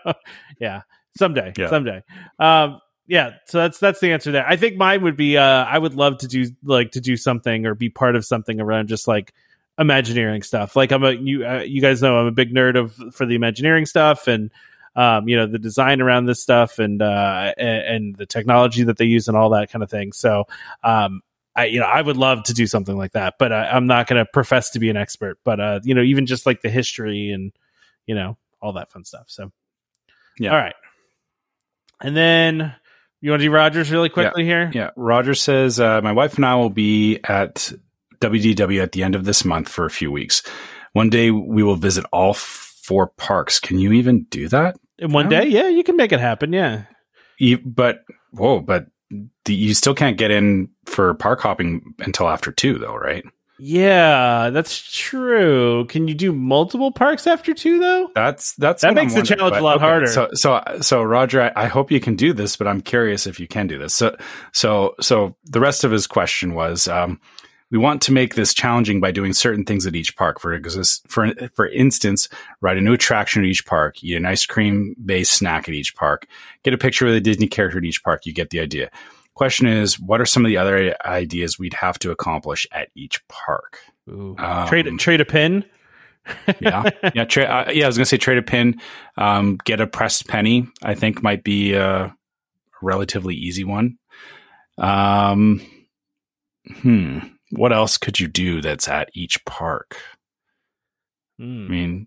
yeah. 0.61 0.83
Someday, 1.17 1.53
Yeah. 1.57 1.69
someday. 1.71 2.03
Um, 2.39 2.81
yeah. 3.07 3.35
So 3.47 3.59
that's 3.59 3.79
that's 3.79 4.01
the 4.01 4.13
answer 4.13 4.33
there. 4.33 4.47
I 4.49 4.57
think 4.57 4.77
mine 4.77 5.03
would 5.03 5.17
be. 5.17 5.37
Uh, 5.37 5.43
I 5.65 5.79
would 5.79 5.95
love 5.95 6.19
to 6.19 6.27
do 6.29 6.47
like 6.65 6.93
to 6.93 7.01
do 7.01 7.17
something 7.17 7.67
or 7.67 7.75
be 7.77 7.89
part 7.89 8.17
of 8.17 8.25
something 8.25 8.61
around 8.61 8.89
just 8.89 9.07
like 9.07 9.33
Imagineering 9.79 10.43
stuff. 10.43 10.77
Like 10.77 10.91
I'm 10.93 11.03
a 11.05 11.13
you 11.13 11.47
uh, 11.47 11.61
you 11.67 11.81
guys 11.81 12.03
know 12.03 12.19
I'm 12.19 12.27
a 12.27 12.33
big 12.33 12.53
nerd 12.53 12.77
of 12.79 13.15
for 13.15 13.25
the 13.27 13.35
Imagineering 13.37 13.87
stuff 13.87 14.27
and 14.29 14.51
um, 14.97 15.29
you 15.29 15.37
know 15.37 15.47
the 15.47 15.59
design 15.59 16.01
around 16.01 16.27
this 16.27 16.43
stuff 16.43 16.79
and 16.79 17.01
uh 17.01 17.53
and, 17.57 17.95
and 17.95 18.17
the 18.17 18.27
technology 18.27 18.85
that 18.85 18.97
they 18.99 19.05
use 19.05 19.29
and 19.29 19.37
all 19.37 19.51
that 19.51 19.71
kind 19.71 19.83
of 19.83 19.91
thing. 19.91 20.13
So 20.13 20.45
um 20.83 21.23
I 21.55 21.67
you 21.67 21.81
know 21.81 21.87
I 21.87 22.01
would 22.01 22.17
love 22.17 22.45
to 22.45 22.55
do 22.55 22.67
something 22.67 22.97
like 22.97 23.13
that, 23.13 23.35
but 23.39 23.53
I, 23.53 23.71
I'm 23.71 23.87
not 23.87 24.07
going 24.07 24.25
to 24.25 24.31
profess 24.31 24.71
to 24.71 24.79
be 24.79 24.91
an 24.91 24.97
expert. 24.97 25.39
But 25.45 25.61
uh 25.61 25.81
you 25.85 25.95
know 25.95 26.03
even 26.03 26.27
just 26.27 26.47
like 26.47 26.61
the 26.61 26.71
history 26.71 27.31
and 27.31 27.53
you 28.07 28.15
know 28.15 28.37
all 28.61 28.73
that 28.75 28.91
fun 28.91 29.05
stuff. 29.05 29.25
So 29.29 29.53
Yeah. 30.39 30.51
all 30.51 30.59
right, 30.59 30.75
and 32.01 32.17
then 32.17 32.75
you 33.21 33.31
want 33.31 33.41
to 33.41 33.47
do 33.47 33.53
Rogers 33.53 33.91
really 33.91 34.09
quickly 34.09 34.45
here? 34.45 34.71
Yeah, 34.73 34.91
Roger 34.97 35.35
says 35.35 35.79
uh, 35.79 36.01
my 36.01 36.13
wife 36.13 36.37
and 36.37 36.47
I 36.47 36.55
will 36.55 36.71
be 36.71 37.21
at 37.23 37.73
WDW 38.21 38.83
at 38.83 38.93
the 38.93 39.03
end 39.03 39.15
of 39.15 39.25
this 39.25 39.45
month 39.45 39.69
for 39.69 39.85
a 39.85 39.91
few 39.91 40.11
weeks. 40.11 40.43
One 40.93 41.11
day 41.11 41.31
we 41.31 41.63
will 41.63 41.77
visit 41.77 42.05
all 42.13 42.35
four 42.91 43.07
parks. 43.07 43.61
Can 43.61 43.79
you 43.79 43.93
even 43.93 44.25
do 44.31 44.49
that? 44.49 44.77
In 44.99 45.13
one 45.13 45.29
day, 45.29 45.47
yeah, 45.47 45.69
you 45.69 45.85
can 45.85 45.95
make 45.97 46.11
it 46.11 46.19
happen. 46.19 46.53
Yeah, 46.53 46.87
You, 47.39 47.59
but 47.59 48.01
whoa, 48.33 48.59
but 48.59 48.87
the, 49.45 49.55
you 49.55 49.75
still 49.75 49.95
can't 49.95 50.19
get 50.19 50.33
in 50.33 50.69
for 50.87 51.15
park 51.15 51.41
hopping 51.41 51.95
until 52.01 52.29
after 52.29 52.51
two, 52.51 52.79
though, 52.79 52.97
right? 52.97 53.25
yeah, 53.61 54.51
that's 54.51 54.81
true. 54.93 55.85
Can 55.87 56.09
you 56.09 56.15
do 56.15 56.33
multiple 56.33 56.91
parks 56.91 57.29
after 57.29 57.55
two 57.55 57.79
though? 57.79 58.11
That's 58.13 58.55
that's 58.57 58.83
That 58.83 58.89
what 58.89 58.99
I'm 58.99 59.05
makes 59.05 59.15
the 59.15 59.23
challenge 59.37 59.57
a 59.57 59.61
lot 59.61 59.77
okay, 59.77 59.85
harder. 59.85 60.07
So 60.09 60.31
so 60.33 60.61
so 60.81 61.03
Roger, 61.03 61.43
I, 61.43 61.53
I 61.55 61.67
hope 61.67 61.93
you 61.93 62.01
can 62.01 62.17
do 62.17 62.33
this, 62.33 62.57
but 62.57 62.67
I'm 62.67 62.81
curious 62.81 63.29
if 63.29 63.39
you 63.39 63.47
can 63.47 63.69
do 63.69 63.79
this. 63.79 63.95
So 63.95 64.17
so 64.53 64.97
so 65.01 65.37
the 65.45 65.61
rest 65.61 65.85
of 65.85 65.93
his 65.93 66.09
question 66.09 66.55
was. 66.55 66.89
Um, 66.89 67.21
we 67.71 67.79
want 67.79 68.03
to 68.03 68.13
make 68.13 68.35
this 68.35 68.53
challenging 68.53 69.01
by 69.01 69.11
doing 69.11 69.33
certain 69.33 69.65
things 69.65 69.87
at 69.87 69.95
each 69.95 70.17
park. 70.17 70.41
For 70.41 70.61
for 71.07 71.33
for 71.55 71.69
instance, 71.69 72.29
ride 72.61 72.79
a 72.79 72.81
new 72.81 72.95
attraction 72.95 73.43
at 73.43 73.49
each 73.49 73.65
park, 73.67 74.03
eat 74.03 74.17
an 74.17 74.27
ice 74.27 74.45
cream 74.47 74.95
based 75.05 75.33
snack 75.33 75.69
at 75.69 75.75
each 75.75 75.95
park, 75.95 76.27
get 76.65 76.75
a 76.75 76.79
picture 76.79 77.07
with 77.07 77.15
a 77.15 77.21
Disney 77.21 77.47
character 77.47 77.79
at 77.79 77.85
each 77.85 78.03
park. 78.03 78.27
You 78.27 78.33
get 78.33 78.51
the 78.51 78.61
idea. 78.61 78.91
Question 79.35 79.69
is, 79.69 79.99
what 79.99 80.21
are 80.21 80.27
some 80.27 80.45
of 80.45 80.49
the 80.49 80.57
other 80.57 80.97
ideas 81.05 81.59
we'd 81.59 81.75
have 81.75 81.99
to 82.01 82.11
accomplish 82.11 82.67
at 82.73 82.89
each 82.95 83.27
park? 83.29 83.79
Ooh. 84.09 84.37
Um, 84.39 84.67
trade 84.67 84.87
trade 84.99 85.21
a 85.21 85.25
pin. 85.25 85.65
yeah, 86.61 86.83
yeah, 87.15 87.25
tra- 87.25 87.45
uh, 87.45 87.71
yeah. 87.73 87.85
I 87.85 87.87
was 87.87 87.97
gonna 87.97 88.05
say 88.05 88.19
trade 88.19 88.39
a 88.39 88.43
pin, 88.43 88.81
um, 89.17 89.57
get 89.65 89.81
a 89.81 89.87
pressed 89.87 90.29
penny. 90.29 90.69
I 90.83 90.95
think 90.95 91.23
might 91.23 91.45
be 91.45 91.75
a 91.75 92.15
relatively 92.83 93.35
easy 93.35 93.65
one. 93.65 93.99
Um, 94.77 95.63
hmm. 96.83 97.19
What 97.51 97.73
else 97.73 97.99
could 97.99 98.21
you 98.21 98.29
do 98.29 98.61
that's 98.61 98.89
at 98.89 99.09
each 99.15 99.45
park? 99.45 99.97
Hmm. 101.39 101.67
I 101.67 101.69
mean, 101.71 102.07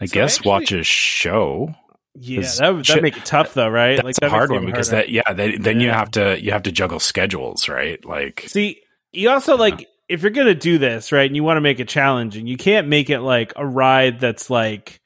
I 0.00 0.06
So 0.06 0.14
guess 0.14 0.36
actually- 0.38 0.48
watch 0.48 0.72
a 0.72 0.82
show. 0.82 1.74
Yeah, 2.14 2.42
that 2.58 2.74
would 2.74 2.84
that 2.84 3.02
make 3.02 3.16
it 3.16 3.24
tough 3.24 3.54
though, 3.54 3.68
right? 3.70 3.96
That's 3.96 4.20
like 4.20 4.28
a 4.28 4.28
hard 4.28 4.50
one 4.50 4.66
because 4.66 4.90
harder. 4.90 5.06
that 5.06 5.10
yeah, 5.10 5.32
they, 5.32 5.56
then 5.56 5.80
you 5.80 5.88
have 5.88 6.10
to 6.12 6.38
you 6.42 6.52
have 6.52 6.64
to 6.64 6.72
juggle 6.72 7.00
schedules, 7.00 7.70
right? 7.70 8.04
Like 8.04 8.44
See, 8.48 8.82
you 9.12 9.30
also 9.30 9.56
like 9.56 9.88
if 10.10 10.20
you're 10.20 10.30
gonna 10.30 10.54
do 10.54 10.76
this, 10.76 11.10
right, 11.10 11.26
and 11.26 11.34
you 11.34 11.42
want 11.42 11.56
to 11.56 11.62
make 11.62 11.80
it 11.80 11.88
challenging, 11.88 12.46
you 12.46 12.58
can't 12.58 12.86
make 12.86 13.08
it 13.08 13.20
like 13.20 13.54
a 13.56 13.66
ride 13.66 14.20
that's 14.20 14.50
like 14.50 15.00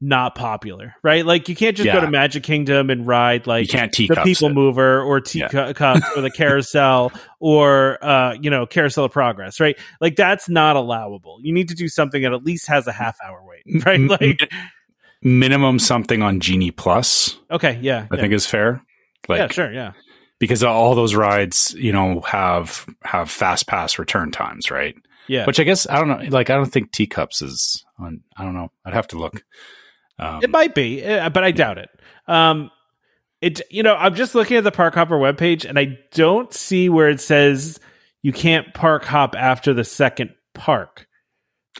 not 0.00 0.34
popular, 0.34 0.94
right? 1.02 1.24
Like 1.26 1.48
you 1.48 1.56
can't 1.56 1.76
just 1.76 1.90
go 1.90 2.00
to 2.00 2.10
Magic 2.10 2.42
Kingdom 2.42 2.90
and 2.90 3.06
ride 3.06 3.46
like 3.46 3.62
you 3.62 3.78
can't 3.78 3.92
the 3.92 4.08
People 4.24 4.48
it. 4.48 4.54
Mover 4.54 5.02
or 5.02 5.20
Teacup 5.20 5.80
or 6.16 6.20
the 6.22 6.30
Carousel 6.34 7.12
or 7.40 8.02
uh, 8.04 8.34
you 8.40 8.50
know 8.50 8.66
Carousel 8.66 9.04
of 9.04 9.12
Progress, 9.12 9.60
right? 9.60 9.78
Like 10.00 10.16
that's 10.16 10.48
not 10.48 10.76
allowable. 10.76 11.38
You 11.42 11.52
need 11.52 11.68
to 11.68 11.74
do 11.74 11.88
something 11.88 12.22
that 12.22 12.32
at 12.32 12.44
least 12.44 12.68
has 12.68 12.86
a 12.86 12.92
half 12.92 13.16
hour 13.24 13.42
wait, 13.44 13.84
right? 13.84 14.00
Like 14.00 14.50
minimum 15.22 15.78
something 15.78 16.22
on 16.22 16.40
Genie 16.40 16.70
Plus. 16.70 17.36
okay, 17.50 17.78
yeah, 17.82 18.06
I 18.10 18.14
yeah. 18.14 18.20
think 18.20 18.32
is 18.32 18.46
fair. 18.46 18.82
Like 19.28 19.38
yeah, 19.38 19.48
sure, 19.48 19.72
yeah, 19.72 19.92
because 20.38 20.62
all 20.62 20.94
those 20.94 21.14
rides, 21.14 21.74
you 21.76 21.92
know, 21.92 22.20
have 22.20 22.86
have 23.02 23.30
fast 23.30 23.66
pass 23.66 23.98
return 23.98 24.30
times, 24.30 24.70
right? 24.70 24.94
yeah. 25.28 25.46
Which 25.46 25.60
I 25.60 25.64
guess 25.64 25.86
I 25.88 25.98
don't 25.98 26.08
know. 26.08 26.28
Like 26.30 26.50
I 26.50 26.54
don't 26.54 26.70
think 26.70 26.90
teacups 26.90 27.42
is 27.42 27.84
on. 27.98 28.22
I 28.36 28.44
don't 28.44 28.54
know. 28.54 28.72
I'd 28.84 28.94
have 28.94 29.08
to 29.08 29.18
look. 29.18 29.44
Um, 30.18 30.40
It 30.42 30.50
might 30.50 30.74
be, 30.74 31.04
uh, 31.04 31.28
but 31.30 31.44
I 31.44 31.50
doubt 31.52 31.78
it. 31.78 31.88
Um, 32.26 32.70
it 33.40 33.60
you 33.70 33.82
know 33.84 33.94
I'm 33.94 34.14
just 34.16 34.34
looking 34.34 34.56
at 34.56 34.64
the 34.64 34.72
Park 34.72 34.94
Hopper 34.94 35.16
webpage 35.16 35.64
and 35.64 35.78
I 35.78 35.98
don't 36.12 36.52
see 36.52 36.88
where 36.88 37.08
it 37.08 37.20
says 37.20 37.78
you 38.22 38.32
can't 38.32 38.74
park 38.74 39.04
hop 39.04 39.36
after 39.36 39.72
the 39.72 39.84
second 39.84 40.30
park. 40.54 41.06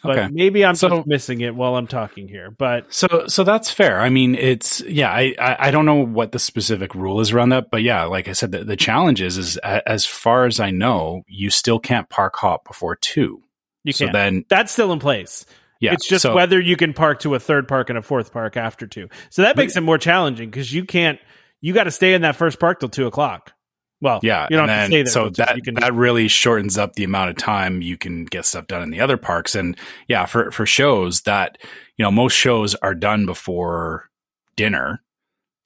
But 0.05 0.16
Okay. 0.16 0.28
maybe 0.32 0.64
I'm 0.64 0.76
So- 0.76 0.89
just 0.89 1.09
missing 1.09 1.41
it 1.41 1.57
while 1.57 1.74
I'm 1.74 1.89
talking 1.89 2.28
here. 2.28 2.53
But 2.53 2.95
so 2.95 3.24
so 3.26 3.43
that's 3.43 3.68
fair. 3.72 4.01
I 4.01 4.09
mean, 4.11 4.36
it's 4.36 4.80
yeah. 4.82 5.11
I, 5.11 5.34
I 5.41 5.57
I 5.59 5.70
don't 5.72 5.86
know 5.86 5.97
what 6.07 6.30
the 6.30 6.39
specific 6.39 6.95
rule 6.95 7.18
is 7.20 7.32
around 7.32 7.49
that, 7.49 7.72
but 7.72 7.82
yeah, 7.82 8.05
like 8.05 8.28
I 8.28 8.32
said, 8.32 8.53
the, 8.53 8.62
the 8.62 8.76
challenge 8.76 9.20
is 9.20 9.36
is 9.36 9.57
a- 9.64 9.86
as 9.89 10.07
far 10.07 10.45
as 10.45 10.61
I 10.61 10.70
know, 10.70 11.22
you 11.26 11.51
still 11.51 11.80
can't 11.80 12.09
park 12.09 12.36
hop 12.36 12.64
before 12.68 12.95
two. 12.95 13.43
you 13.82 13.93
so 13.93 14.05
can't. 14.05 14.12
then 14.12 14.45
That's 14.49 14.70
still 14.70 14.93
in 14.93 15.01
place. 15.01 15.45
Yeah, 15.81 15.93
it's 15.93 16.09
just 16.09 16.22
so- 16.22 16.35
whether 16.35 16.61
you 16.61 16.76
can 16.76 16.93
park 16.93 17.20
to 17.20 17.35
a 17.35 17.39
third 17.41 17.68
park 17.68 17.89
and 17.89 17.99
a 17.99 18.03
fourth 18.03 18.33
park 18.33 18.57
after 18.57 18.87
two. 18.87 19.09
So 19.31 19.43
that 19.43 19.57
But- 19.57 19.62
makes 19.62 19.76
it 19.76 19.83
more 19.83 19.99
challenging 19.99 20.51
because 20.51 20.72
you 20.72 20.85
can't. 20.85 21.18
You 21.61 21.72
got 21.72 21.85
to 21.85 21.91
stay 21.91 22.14
in 22.14 22.22
that 22.22 22.37
first 22.37 22.61
park 22.61 22.79
till 22.81 22.89
two 22.89 23.07
o'clock. 23.07 23.53
Well, 24.01 24.20
Yeah, 24.22 24.47
you 24.49 24.57
don't 24.57 24.68
have 24.68 24.83
to 24.83 24.87
stay 24.93 25.03
there. 25.03 25.11
So 25.12 25.29
that 25.31 25.57
you 25.57 25.62
can 25.62 25.74
that 25.74 25.93
really 25.93 26.29
shortens 26.29 26.79
up 26.79 26.93
the 26.93 27.03
amount 27.03 27.31
of 27.31 27.37
time 27.37 27.83
you 27.83 27.97
can 27.97 28.26
get 28.26 28.45
stuff 28.45 28.68
done 28.68 28.81
in 28.83 28.91
the 28.91 29.01
other 29.01 29.16
parks. 29.16 29.57
And 29.57 29.76
yeah, 30.07 30.24
for 30.24 30.53
for 30.53 30.66
shows 30.66 31.22
that 31.22 31.59
you 31.97 32.05
know 32.05 32.12
most 32.12 32.35
shows 32.35 32.76
are 32.76 32.95
done 32.95 33.26
before 33.26 34.09
dinner. 34.57 35.03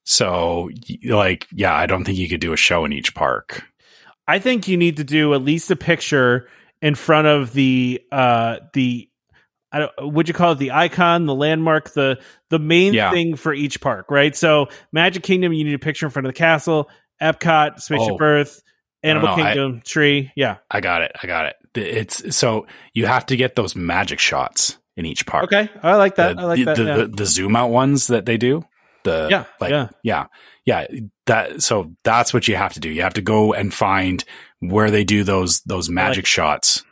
So 0.03 0.69
like 1.05 1.47
yeah, 1.53 1.75
I 1.75 1.85
don't 1.85 2.03
think 2.05 2.17
you 2.17 2.27
could 2.27 2.41
do 2.41 2.53
a 2.53 2.57
show 2.57 2.85
in 2.85 2.91
each 2.93 3.13
park. 3.13 3.63
I 4.27 4.39
think 4.39 4.67
you 4.67 4.77
need 4.77 4.97
to 4.97 5.03
do 5.03 5.33
at 5.35 5.43
least 5.43 5.69
a 5.69 5.75
picture 5.75 6.49
in 6.81 6.95
front 6.95 7.27
of 7.27 7.53
the 7.53 8.01
uh 8.11 8.57
the 8.73 9.07
I 9.73 9.79
don't 9.79 10.13
would 10.13 10.27
you 10.27 10.33
call 10.33 10.51
it 10.53 10.59
the 10.59 10.71
icon, 10.71 11.25
the 11.25 11.33
landmark, 11.35 11.93
the 11.93 12.19
the 12.49 12.59
main 12.59 12.93
Yeah. 12.93 13.11
thing 13.11 13.35
for 13.35 13.53
each 13.53 13.81
park, 13.81 14.05
right? 14.11 14.35
So 14.35 14.67
Magic 14.91 15.23
Kingdom, 15.23 15.51
you 15.51 15.65
need 15.65 15.73
a 15.73 15.79
picture 15.79 16.05
in 16.05 16.11
front 16.11 16.27
of 16.27 16.33
the 16.33 16.37
castle, 16.37 16.89
Epcot, 17.21 17.81
Spaceship 17.81 18.13
Oh. 18.13 18.17
Earth, 18.23 18.61
Animal 19.01 19.29
No, 19.29 19.35
no, 19.35 19.43
I- 19.43 19.53
Kingdom, 19.53 19.81
tree. 19.83 20.31
Yeah. 20.35 20.57
I 20.69 20.79
got 20.79 21.01
it. 21.01 21.11
I 21.21 21.27
got 21.27 21.47
it. 21.47 21.55
It's 21.75 22.35
so 22.35 22.67
you 22.93 23.07
have 23.07 23.25
to 23.27 23.35
get 23.35 23.55
those 23.55 23.75
magic 23.75 24.19
shots 24.19 24.77
in 24.95 25.05
each 25.07 25.25
park. 25.25 25.45
Okay. 25.45 25.67
I 25.81 25.95
like 25.95 26.15
that. 26.15 26.35
The, 26.35 26.41
I 26.41 26.45
like 26.45 26.59
the, 26.59 26.65
that. 26.65 26.77
the, 26.77 26.83
yeah. 26.83 26.95
the, 26.97 27.07
the 27.07 27.25
zoom 27.25 27.55
out 27.55 27.71
ones 27.71 28.07
that 28.07 28.25
they 28.27 28.37
do. 28.37 28.63
The 29.03 29.27
Yeah, 29.29 29.43
like 29.59 29.71
yeah. 29.71 29.89
yeah 30.03 30.25
yeah 30.65 30.85
that 31.25 31.61
so 31.61 31.93
that's 32.05 32.33
what 32.33 32.47
you 32.47 32.55
have 32.55 32.71
to 32.73 32.79
do. 32.79 32.89
You 32.89 33.01
have 33.01 33.15
to 33.15 33.21
go 33.21 33.53
and 33.53 33.73
find 33.73 34.23
where 34.59 34.89
they 34.91 35.03
do 35.03 35.23
those 35.25 35.59
those 35.61 35.89
magic 35.89 36.25
shots 36.25 36.83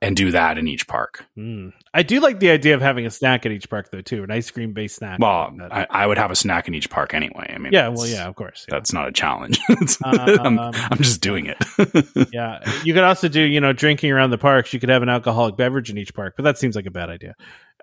and 0.00 0.14
do 0.14 0.30
that 0.30 0.58
in 0.58 0.68
each 0.68 0.86
park. 0.86 1.24
Mm. 1.36 1.72
I 1.94 2.02
do 2.02 2.20
like 2.20 2.40
the 2.40 2.50
idea 2.50 2.74
of 2.74 2.82
having 2.82 3.06
a 3.06 3.10
snack 3.10 3.46
at 3.46 3.52
each 3.52 3.70
park 3.70 3.90
though 3.90 4.02
too, 4.02 4.22
an 4.22 4.30
ice 4.30 4.50
cream 4.50 4.72
based 4.72 4.96
snack. 4.96 5.18
Well, 5.18 5.56
I, 5.70 5.86
I 5.88 6.06
would 6.06 6.18
have 6.18 6.30
a 6.30 6.36
snack 6.36 6.68
in 6.68 6.74
each 6.74 6.90
park 6.90 7.14
anyway. 7.14 7.50
I 7.54 7.58
mean, 7.58 7.72
yeah, 7.72 7.88
well, 7.88 8.06
yeah, 8.06 8.26
of 8.28 8.34
course. 8.34 8.66
Yeah. 8.68 8.76
that's 8.76 8.92
not 8.92 9.08
a 9.08 9.12
challenge. 9.12 9.58
It's- 9.70 9.98
I'm, 10.04 10.58
Um, 10.58 10.72
I'm 10.74 10.98
just 10.98 11.22
doing 11.22 11.46
it. 11.46 12.28
yeah, 12.32 12.60
you 12.84 12.92
could 12.92 13.04
also 13.04 13.28
do 13.28 13.40
you 13.40 13.60
know 13.60 13.72
drinking 13.72 14.10
around 14.12 14.30
the 14.30 14.38
parks. 14.38 14.72
You 14.74 14.80
could 14.80 14.90
have 14.90 15.02
an 15.02 15.08
alcoholic 15.08 15.56
beverage 15.56 15.88
in 15.90 15.96
each 15.98 16.12
park, 16.14 16.34
but 16.36 16.42
that 16.42 16.58
seems 16.58 16.76
like 16.76 16.86
a 16.86 16.90
bad 16.90 17.08
idea. 17.08 17.34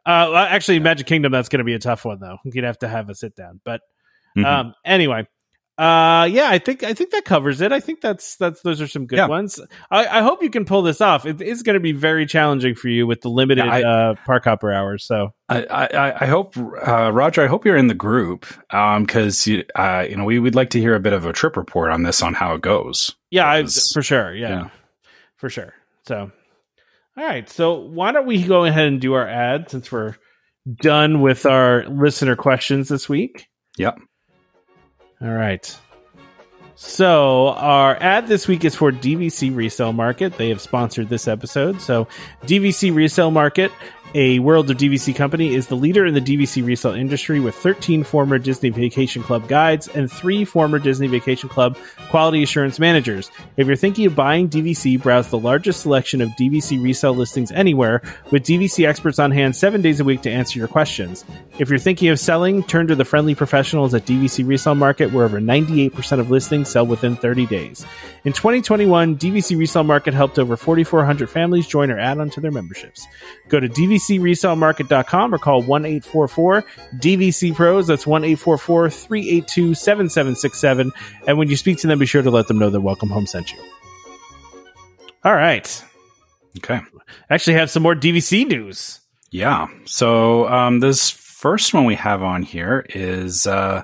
Uh, 0.06 0.34
actually, 0.48 0.80
Magic 0.80 1.08
Kingdom 1.08 1.32
that's 1.32 1.50
going 1.50 1.60
to 1.60 1.64
be 1.66 1.74
a 1.74 1.80
tough 1.80 2.06
one 2.06 2.20
though. 2.20 2.38
You'd 2.46 2.66
have 2.66 2.80
to 2.80 2.88
have 2.88 3.10
a 3.10 3.16
sit 3.16 3.36
down. 3.36 3.62
But 3.64 3.82
Mhm. 4.38 4.46
um, 4.46 4.74
anyway, 4.86 5.28
uh, 5.78 6.26
yeah, 6.32 6.50
I 6.50 6.60
think 6.60 6.84
I 6.84 6.94
think 6.94 7.12
that 7.12 7.26
covers 7.26 7.60
it. 7.62 7.72
I 7.72 7.80
think 7.80 8.00
that's 8.02 8.36
that's 8.36 8.62
those 8.62 8.80
are 8.80 8.88
some 8.88 9.08
good 9.08 9.18
Yeah. 9.18 9.28
ones. 9.28 9.60
I, 9.90 10.20
I 10.20 10.22
hope 10.22 10.44
you 10.44 10.50
can 10.52 10.66
pull 10.66 10.84
this 10.84 11.02
off. 11.02 11.26
It 11.26 11.42
is 11.42 11.64
going 11.64 11.74
to 11.74 11.80
be 11.80 11.94
very 11.94 12.26
challenging 12.28 12.76
for 12.76 12.90
you 12.90 13.08
with 13.08 13.22
the 13.22 13.30
limited 13.30 13.66
Yeah, 13.66 13.72
I- 13.74 13.82
uh, 13.84 14.16
park 14.26 14.44
hopper 14.46 14.72
hours. 14.72 15.04
So 15.06 15.34
I, 15.50 15.64
I, 15.66 16.24
I 16.24 16.26
hope, 16.28 16.56
uh, 16.58 17.12
Roger, 17.12 17.44
I 17.44 17.48
hope 17.48 17.66
you're 17.66 17.76
in 17.78 17.88
the 17.88 17.94
group 17.96 18.46
um 18.74 19.04
because 19.04 19.48
you, 19.48 19.64
uh, 19.76 20.06
you 20.08 20.16
know 20.16 20.26
we 20.26 20.38
would 20.40 20.54
like 20.56 20.70
to 20.72 20.80
hear 20.80 20.94
a 20.96 21.00
bit 21.00 21.14
of 21.14 21.26
a 21.26 21.34
trip 21.34 21.58
report 21.58 21.92
on 21.92 22.04
this 22.04 22.22
on 22.22 22.34
how 22.36 22.54
it 22.54 22.62
goes. 22.62 23.16
yeah, 23.32 23.50
I, 23.50 23.64
for 23.94 24.04
sure. 24.04 24.34
Yeah, 24.36 24.50
yeah. 24.50 24.70
for 25.38 25.50
sure. 25.50 25.74
So, 26.06 26.32
all 27.18 27.24
right. 27.24 27.50
So 27.50 27.80
why 27.80 28.12
don't 28.12 28.26
we 28.28 28.44
go 28.44 28.66
ahead 28.66 28.86
and 28.88 29.02
do 29.02 29.14
our 29.14 29.28
ad 29.28 29.70
since 29.72 29.92
we're 29.92 30.16
done 30.82 31.22
with 31.22 31.46
our 31.46 31.86
listener 31.88 32.36
questions 32.36 32.90
this 32.90 33.10
week? 33.10 33.48
Yep. 33.78 34.00
All 35.24 35.30
right. 35.30 35.78
So, 36.76 37.50
our 37.50 37.96
ad 37.96 38.28
this 38.28 38.48
week 38.48 38.66
is 38.66 38.76
for 38.76 38.92
DVC 38.92 39.56
Resale 39.56 39.94
Market. 39.94 40.38
They 40.38 40.50
have 40.50 40.60
sponsored 40.60 41.08
this 41.08 41.28
episode. 41.28 41.80
So, 41.80 42.08
DVC 42.46 42.94
Resale 42.94 43.32
Market 43.32 43.72
a 44.14 44.40
World 44.40 44.70
of 44.70 44.78
DVC 44.78 45.16
company, 45.16 45.56
is 45.56 45.68
the 45.68 45.76
leader 45.76 46.06
in 46.06 46.14
the 46.14 46.22
DVC 46.22 46.66
resale 46.66 46.94
industry 46.94 47.40
with 47.40 47.56
13 47.56 48.04
former 48.04 48.38
Disney 48.38 48.70
Vacation 48.70 49.24
Club 49.24 49.48
guides 49.48 49.88
and 49.88 50.12
three 50.12 50.46
former 50.46 50.80
Disney 50.80 51.08
Vacation 51.08 51.50
Club 51.50 51.78
quality 52.10 52.44
assurance 52.44 52.80
managers. 52.80 53.32
If 53.58 53.68
you're 53.68 53.76
thinking 53.76 54.06
of 54.06 54.16
buying 54.16 54.50
DVC, 54.50 55.02
browse 55.02 55.30
the 55.30 55.40
largest 55.40 55.82
selection 55.82 56.22
of 56.22 56.30
DVC 56.30 56.82
resale 56.82 57.16
listings 57.16 57.52
anywhere 57.52 58.02
with 58.32 58.44
DVC 58.44 58.88
experts 58.88 59.20
on 59.20 59.32
hand 59.32 59.56
seven 59.56 59.82
days 59.82 60.00
a 60.00 60.04
week 60.04 60.22
to 60.22 60.32
answer 60.32 60.60
your 60.60 60.68
questions. 60.68 61.26
If 61.60 61.70
you're 61.70 61.80
thinking 61.80 62.10
of 62.10 62.20
selling, 62.20 62.64
turn 62.64 62.88
to 62.88 62.96
the 62.96 63.06
friendly 63.06 63.36
professionals 63.36 63.94
at 63.94 64.06
DVC 64.06 64.48
Resale 64.48 64.76
Market, 64.76 65.12
where 65.12 65.26
over 65.26 65.40
98% 65.40 66.20
of 66.20 66.32
listings 66.32 66.70
sell 66.70 66.86
within 66.86 67.16
30 67.16 67.46
days. 67.46 67.86
In 68.26 68.34
2021, 68.34 69.18
DVC 69.18 69.58
Resale 69.58 69.84
Market 69.84 70.14
helped 70.14 70.40
over 70.40 70.56
4,400 70.56 71.30
families 71.30 71.68
join 71.68 71.92
or 71.92 72.00
add 72.00 72.20
on 72.20 72.30
to 72.32 72.42
their 72.42 72.52
memberships. 72.52 73.06
Go 73.54 73.60
to 73.60 73.70
dvcresalemarket.com 73.70 75.32
or 75.32 75.38
call 75.38 75.62
1 75.62 75.86
844 75.86 76.66
DVC 76.96 77.54
Pros. 77.54 77.86
That's 77.86 78.08
1 78.08 78.24
844 78.24 78.90
382 78.90 79.76
7767. 79.76 80.92
And 81.28 81.38
when 81.38 81.52
you 81.52 81.56
speak 81.56 81.78
to 81.78 81.88
them, 81.88 82.00
be 82.00 82.08
sure 82.08 82.24
to 82.24 82.32
let 82.32 82.48
them 82.48 82.58
know 82.58 82.72
that 82.72 82.82
Welcome 82.82 83.10
Home 83.10 83.28
sent 83.28 83.54
you. 83.54 83.60
All 85.24 85.36
right. 85.36 85.86
Okay. 86.58 86.80
Actually, 87.30 87.54
have 87.54 87.70
some 87.70 87.84
more 87.84 87.94
DVC 87.94 88.48
news. 88.48 89.00
Yeah. 89.30 89.68
So 89.86 90.50
um, 90.50 90.80
this 90.80 91.12
first 91.12 91.76
one 91.76 91.86
we 91.86 91.94
have 91.94 92.24
on 92.24 92.42
here 92.42 92.84
is 92.90 93.46
uh, 93.46 93.84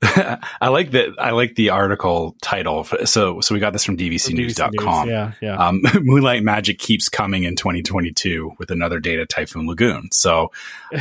I 0.02 0.68
like 0.68 0.92
the 0.92 1.14
I 1.18 1.30
like 1.32 1.56
the 1.56 1.70
article 1.70 2.36
title. 2.40 2.84
So 2.84 3.40
so 3.40 3.52
we 3.54 3.60
got 3.60 3.72
this 3.72 3.84
from 3.84 3.96
DVCnews.com. 3.96 5.08
Yeah, 5.08 5.32
yeah. 5.40 5.56
Um, 5.56 5.82
Moonlight 6.00 6.44
Magic 6.44 6.78
keeps 6.78 7.08
coming 7.08 7.42
in 7.42 7.56
2022 7.56 8.52
with 8.58 8.70
another 8.70 9.00
date 9.00 9.18
at 9.18 9.28
Typhoon 9.28 9.66
Lagoon. 9.66 10.08
So 10.12 10.52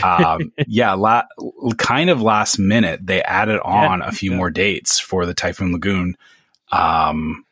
um, 0.04 0.52
yeah, 0.68 0.94
la- 0.94 1.26
kind 1.78 2.10
of 2.10 2.22
last 2.24 2.58
minute 2.58 3.06
they 3.06 3.22
added 3.22 3.60
on 3.60 4.00
Yeah, 4.00 4.08
a 4.08 4.12
few 4.12 4.32
yeah. 4.32 4.38
more 4.38 4.50
dates 4.50 5.00
for 5.00 5.26
the 5.28 5.34
Typhoon 5.36 5.72
Lagoon. 5.74 6.18
Um, 6.72 7.46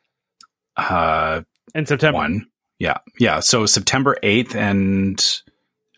uh, 0.76 1.42
In 1.76 1.86
September. 1.86 2.18
one. 2.18 2.48
Yeah, 2.80 2.98
yeah. 3.20 3.40
So 3.40 3.66
September 3.68 4.18
8th, 4.22 4.56
and 4.56 5.18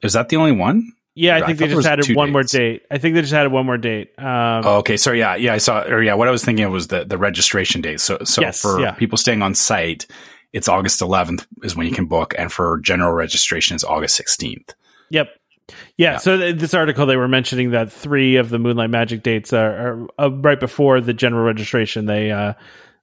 is 0.04 0.14
that 0.14 0.30
the 0.30 0.36
only 0.36 0.52
one? 0.52 0.92
Yeah, 1.18 1.36
I 1.36 1.40
I 1.40 1.46
think 1.48 1.60
they 1.60 1.68
just 1.68 1.88
added 1.88 2.16
one 2.16 2.32
more 2.32 2.44
date. 2.44 2.84
I 2.92 2.98
think 2.98 3.16
they 3.16 3.22
just 3.22 3.34
added 3.34 3.52
one 3.52 3.66
more 3.66 3.78
date. 3.78 4.10
Um, 4.18 4.62
Oh, 4.66 4.78
okay. 4.78 4.98
So 4.98 5.12
yeah, 5.12 5.36
yeah, 5.36 5.54
I 5.54 5.58
saw, 5.58 5.82
or 5.82 6.02
yeah, 6.02 6.14
what 6.14 6.28
I 6.28 6.32
was 6.32 6.44
thinking 6.46 6.66
of 6.66 6.72
was 6.72 6.88
the, 6.88 7.04
the 7.06 7.18
registration 7.18 7.82
date. 7.82 8.00
So, 8.00 8.20
so 8.24 8.42
Yes, 8.42 8.62
for 8.62 8.80
yeah. 8.80 8.92
people 8.92 9.18
staying 9.18 9.42
on 9.42 9.56
site, 9.56 10.06
it's 10.54 10.68
August 10.68 11.02
11th 11.02 11.46
is 11.64 11.76
when 11.76 11.88
you 11.88 11.94
can 11.94 12.06
book. 12.06 12.34
And 12.38 12.52
for 12.52 12.80
general 12.80 13.12
registration, 13.14 13.76
it's 13.76 13.84
August 13.84 14.20
16th. 14.22 14.74
Yep. 15.12 15.28
Yeah, 15.70 15.76
Yeah. 15.98 16.18
So 16.18 16.38
th- 16.38 16.56
this 16.58 16.74
article, 16.74 17.06
they 17.06 17.18
were 17.18 17.28
mentioning 17.28 17.72
that 17.72 17.92
three 17.92 18.36
of 18.38 18.50
the 18.50 18.60
Moonlight 18.60 18.90
Magic 18.90 19.24
dates 19.24 19.52
are, 19.54 19.72
are 19.72 20.08
uh, 20.20 20.32
right 20.32 20.60
before 20.60 21.02
the 21.02 21.14
general 21.14 21.44
registration. 21.44 22.06
They 22.06 22.32
uh, 22.32 22.54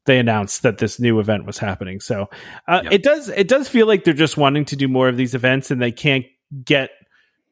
they 0.07 0.19
announced 0.19 0.63
that 0.63 0.79
this 0.79 1.01
new 1.01 1.19
event 1.19 1.47
was 1.47 1.59
happening. 1.59 1.99
So 2.01 2.29
uh, 2.69 2.81
Yep. 2.85 2.93
it 2.93 3.03
does 3.03 3.29
it 3.29 3.49
does 3.49 3.69
feel 3.69 3.87
like 3.87 4.05
they're 4.05 4.15
just 4.15 4.37
wanting 4.37 4.65
to 4.67 4.77
do 4.77 4.87
more 4.89 5.09
of 5.09 5.17
these 5.17 5.35
events, 5.35 5.71
and 5.71 5.81
they 5.83 5.93
can't 5.93 6.25
get 6.65 6.91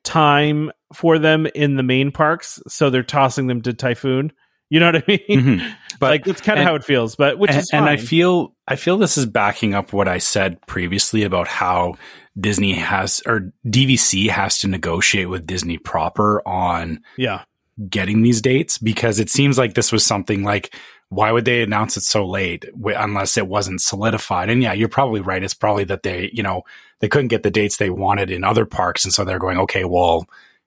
time 0.05 0.71
for 0.95 1.19
them 1.19 1.47
in 1.55 1.77
the 1.77 1.83
main 1.83 2.11
parks, 2.13 2.61
so 2.69 2.91
they're 2.91 3.03
tossing 3.03 3.47
them 3.47 3.63
to 3.63 3.73
Typhoon. 3.73 4.33
You 4.71 4.81
know 4.81 4.87
what 4.87 4.97
I 4.97 5.05
mean? 5.29 5.41
Mhm. 5.41 5.75
But 6.01 6.11
like 6.11 6.25
that's 6.25 6.41
kind 6.41 6.59
of 6.59 6.65
how 6.65 6.75
it 6.75 6.85
feels. 6.85 7.15
But 7.15 7.39
which 7.39 7.51
and, 7.51 7.61
is 7.61 7.71
and 7.73 7.85
I 7.85 7.97
feel, 7.97 8.55
I 8.67 8.77
feel 8.77 8.99
this 8.99 9.19
is 9.19 9.27
backing 9.27 9.75
up 9.75 9.93
what 9.93 10.09
I 10.09 10.19
said 10.19 10.61
previously 10.67 11.23
about 11.25 11.47
how 11.47 11.95
Disney 12.39 12.73
has, 12.73 13.23
or 13.27 13.53
DVC 13.67 14.31
has 14.31 14.59
to 14.59 14.69
negotiate 14.69 15.29
with 15.29 15.47
Disney 15.47 15.79
proper 15.79 16.47
on 16.49 17.01
yeah. 17.19 17.43
getting 17.89 18.23
these 18.23 18.41
dates 18.41 18.79
because 18.79 19.21
it 19.21 19.29
seems 19.29 19.59
like 19.59 19.75
this 19.75 19.93
was 19.93 20.05
something 20.05 20.43
like 20.43 20.75
why 21.13 21.31
would 21.31 21.45
they 21.45 21.61
announce 21.61 21.99
it 21.99 22.03
so 22.03 22.27
late 22.27 22.65
w- 22.73 22.97
unless 22.99 23.37
it 23.37 23.47
wasn't 23.47 23.83
solidified 23.83 24.49
and 24.49 24.63
yeah 24.63 24.73
you're 24.73 24.89
probably 24.89 25.21
right 25.21 25.43
it's 25.43 25.53
probably 25.53 25.85
that 25.85 26.03
they 26.03 26.31
you 26.33 26.43
know 26.43 26.63
they 27.03 27.09
couldn't 27.09 27.29
get 27.29 27.43
the 27.43 27.51
dates 27.51 27.77
they 27.77 27.91
wanted 27.91 28.31
in 28.31 28.45
other 28.45 28.65
parks. 28.65 29.05
And 29.05 29.13
so 29.13 29.25
they're 29.25 29.39
going 29.39 29.59
okay 29.59 29.85
well 29.85 30.25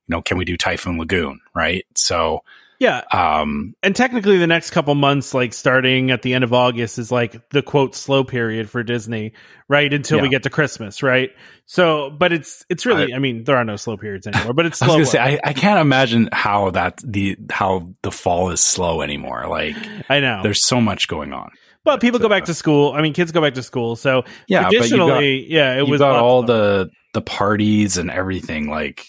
you 0.07 0.15
know 0.15 0.21
can 0.21 0.37
we 0.37 0.45
do 0.45 0.55
typhoon 0.55 0.99
lagoon? 0.99 1.39
Right. 1.55 1.87
So 1.95 2.43
Yeah, 2.77 3.01
um 3.11 3.73
and 3.81 3.95
technically 3.95 4.37
the 4.37 4.45
next 4.45 4.69
couple 4.71 4.93
months 4.93 5.33
like 5.33 5.53
starting 5.53 6.11
at 6.11 6.21
the 6.21 6.35
end 6.35 6.43
of 6.43 6.53
august 6.53 6.99
is 6.99 7.11
like 7.11 7.49
the 7.49 7.63
quote 7.63 7.95
slow 7.95 8.23
period 8.23 8.69
for 8.69 8.83
disney 8.83 9.31
right? 9.67 9.91
Until 9.91 10.21
we 10.21 10.29
get 10.29 10.43
to 10.43 10.51
christmas 10.51 11.01
right? 11.01 11.31
So 11.65 12.11
but 12.11 12.33
it's 12.33 12.65
it's 12.69 12.85
really 12.85 13.13
i, 13.13 13.17
mean 13.17 13.45
there 13.45 13.57
are 13.57 13.65
no 13.65 13.77
slow 13.77 13.97
periods 13.97 14.27
anymore 14.27 14.53
but 14.53 14.65
it's 14.67 14.79
I 14.83 14.87
slow 14.87 14.95
gonna 14.95 15.05
say 15.05 15.19
I, 15.19 15.39
I 15.43 15.53
can't 15.53 15.79
imagine 15.79 16.29
how 16.31 16.71
that 16.71 16.99
the 17.03 17.37
how 17.49 17.93
the 18.03 18.11
fall 18.11 18.51
is 18.51 18.61
slow 18.61 19.01
anymore. 19.01 19.47
Like 19.47 19.77
I, 20.09 20.19
know. 20.19 20.41
there's 20.43 20.67
so 20.67 20.79
much 20.81 21.07
going 21.07 21.33
on. 21.33 21.49
But 21.85 22.01
people 22.01 22.19
go 22.19 22.27
back 22.27 22.45
to 22.45 22.53
school. 22.53 22.91
I 22.93 23.01
mean 23.01 23.13
kids 23.13 23.31
go 23.31 23.39
back 23.41 23.53
to 23.53 23.63
school. 23.63 23.95
So 23.95 24.25
Yeah, 24.47 24.63
but 24.63 24.73
you 24.73 24.79
got, 24.79 24.85
traditionally 24.87 25.45
yeah 25.51 25.77
it 25.77 25.87
was 25.87 25.99
got 26.01 26.15
all 26.17 26.43
the 26.43 26.89
the 27.13 27.21
parties 27.21 27.97
and 27.97 28.11
everything. 28.11 28.69
Like 28.69 29.05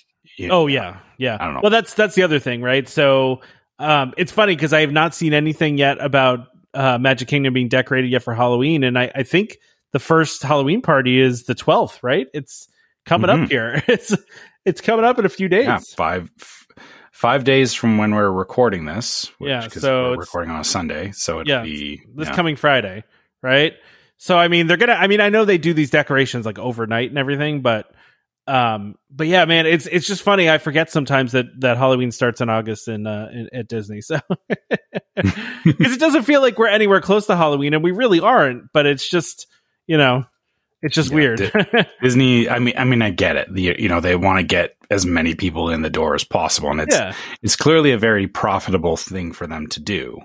oh 0.48 0.68
yeah. 0.68 0.98
Yeah. 1.18 1.36
I 1.40 1.44
don't 1.46 1.54
know. 1.54 1.60
well 1.64 1.70
that's 1.70 1.94
that's 1.94 2.14
the 2.14 2.22
other 2.22 2.38
thing 2.38 2.62
right? 2.62 2.88
So 2.88 3.40
um 3.80 4.14
it's 4.16 4.32
funny 4.32 4.54
because 4.54 4.72
i 4.72 4.80
have 4.80 4.92
not 4.92 5.14
seen 5.14 5.34
anything 5.34 5.76
yet 5.76 5.98
about 6.00 6.46
uh 6.72 6.96
magic 6.98 7.28
kingdom 7.28 7.52
being 7.52 7.68
decorated 7.68 8.10
yet 8.10 8.22
for 8.22 8.34
halloween. 8.34 8.84
And 8.84 8.98
i 8.98 9.10
i 9.14 9.22
think 9.22 9.56
the 9.92 9.98
first 9.98 10.42
halloween 10.42 10.82
party 10.82 11.20
is 11.20 11.44
the 11.44 11.54
12th 11.54 12.02
right? 12.02 12.26
It's 12.34 12.68
coming 13.04 13.30
up 13.30 13.38
Mhm. 13.40 13.48
here. 13.50 13.82
It's 13.88 14.14
it's 14.64 14.80
coming 14.80 15.04
up 15.04 15.18
in 15.18 15.24
a 15.24 15.28
few 15.28 15.48
days. 15.48 15.64
yeah, 15.66 15.78
five 15.96 16.30
five 17.16 17.44
days 17.44 17.72
from 17.74 17.98
when 17.98 18.14
we're 18.14 18.30
recording 18.30 18.84
this. 18.84 19.30
Which, 19.38 19.48
Yeah, 19.50 19.68
so 19.68 20.10
we're 20.10 20.18
recording 20.18 20.50
on 20.50 20.60
a 20.60 20.64
Sunday, 20.64 21.12
so 21.12 21.36
it'd 21.36 21.48
Yeah, 21.48 21.62
be 21.62 22.02
this 22.14 22.28
yeah. 22.28 22.34
coming 22.34 22.56
friday 22.56 23.04
right 23.42 23.74
so 24.16 24.36
i 24.38 24.48
mean 24.48 24.66
they're 24.66 24.76
gonna 24.78 24.94
i 24.94 25.06
mean 25.06 25.20
i 25.20 25.28
know 25.28 25.44
they 25.44 25.58
do 25.58 25.74
these 25.74 25.90
decorations 25.90 26.46
like 26.46 26.58
overnight 26.58 27.10
and 27.10 27.18
everything 27.18 27.60
but 27.60 27.90
um 28.46 28.96
but 29.10 29.26
yeah 29.26 29.44
man 29.44 29.66
it's 29.66 29.86
it's 29.86 30.06
just 30.06 30.22
funny 30.22 30.48
i 30.48 30.56
forget 30.58 30.90
sometimes 30.90 31.32
that 31.32 31.46
that 31.60 31.76
halloween 31.76 32.10
starts 32.10 32.40
in 32.40 32.48
august 32.48 32.88
in 32.88 33.06
uh 33.06 33.28
in, 33.32 33.48
at 33.52 33.68
disney 33.68 34.00
so 34.00 34.18
because 35.16 35.92
it 35.92 36.00
doesn't 36.00 36.22
feel 36.22 36.40
like 36.40 36.58
we're 36.58 36.66
anywhere 36.66 37.00
close 37.00 37.26
to 37.26 37.36
halloween 37.36 37.74
and 37.74 37.84
we 37.84 37.92
really 37.92 38.20
aren't 38.20 38.72
but 38.72 38.86
it's 38.86 39.08
just 39.08 39.46
you 39.86 39.98
know 39.98 40.24
it's 40.82 40.94
just 40.94 41.10
Yeah, 41.10 41.16
weird 41.16 41.86
Disney. 42.02 42.48
I 42.48 42.58
mean, 42.58 42.74
I 42.76 42.84
mean, 42.84 43.00
I 43.00 43.08
get 43.10 43.36
it. 43.36 43.52
The, 43.52 43.74
you 43.78 43.88
know, 43.88 44.00
they 44.00 44.14
want 44.14 44.38
to 44.40 44.44
get 44.44 44.75
as 44.90 45.04
many 45.06 45.34
people 45.34 45.70
in 45.70 45.82
the 45.82 45.90
door 45.90 46.14
as 46.14 46.24
possible, 46.24 46.70
and 46.70 46.80
it's 46.80 46.94
yeah 46.94 47.14
it's 47.42 47.56
clearly 47.56 47.92
a 47.92 47.98
very 47.98 48.26
profitable 48.26 48.96
thing 48.96 49.32
for 49.32 49.46
them 49.46 49.66
to 49.68 49.80
do. 49.80 50.20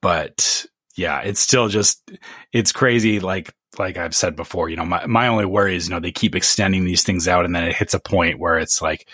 But 0.00 0.66
yeah, 0.96 1.20
it's 1.20 1.40
still 1.40 1.68
just 1.68 2.10
it's 2.52 2.72
crazy. 2.72 3.20
Like 3.20 3.54
like 3.78 3.96
I've 3.96 4.14
said 4.14 4.36
before, 4.36 4.68
you 4.68 4.76
know, 4.76 4.84
my 4.84 5.06
my 5.06 5.28
only 5.28 5.46
worry 5.46 5.76
is 5.76 5.88
you 5.88 5.94
know 5.94 6.00
they 6.00 6.12
keep 6.12 6.34
extending 6.34 6.84
these 6.84 7.02
things 7.02 7.28
out, 7.28 7.44
and 7.44 7.54
then 7.54 7.64
it 7.64 7.74
hits 7.76 7.94
a 7.94 8.00
point 8.00 8.38
where 8.38 8.58
it's 8.58 8.82
like, 8.82 9.08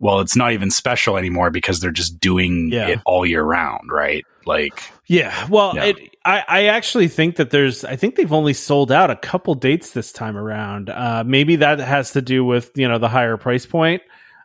well, 0.00 0.20
it's 0.20 0.36
not 0.36 0.52
even 0.52 0.70
special 0.70 1.16
anymore 1.16 1.50
because 1.50 1.80
they're 1.80 1.90
just 1.90 2.18
doing 2.18 2.70
Yeah. 2.72 2.88
it 2.88 3.00
all 3.04 3.26
year 3.26 3.42
round, 3.42 3.90
right? 3.92 4.24
Like, 4.46 4.82
Yeah, 5.06 5.46
well, 5.48 5.72
Yeah. 5.74 5.84
It, 5.84 5.96
I 6.24 6.44
I 6.48 6.64
actually 6.66 7.08
think 7.08 7.36
that 7.36 7.50
there's 7.50 7.84
I 7.84 7.96
think 7.96 8.16
they've 8.16 8.32
only 8.32 8.54
sold 8.54 8.90
out 8.90 9.10
a 9.10 9.16
couple 9.16 9.54
dates 9.54 9.90
this 9.92 10.10
time 10.12 10.36
around. 10.36 10.90
Uh, 10.90 11.22
maybe 11.26 11.56
that 11.56 11.78
has 11.78 12.12
to 12.12 12.22
do 12.22 12.44
with 12.44 12.70
you 12.74 12.88
know 12.88 12.98
the 12.98 13.08
higher 13.08 13.36
price 13.36 13.66
point, 13.66 14.02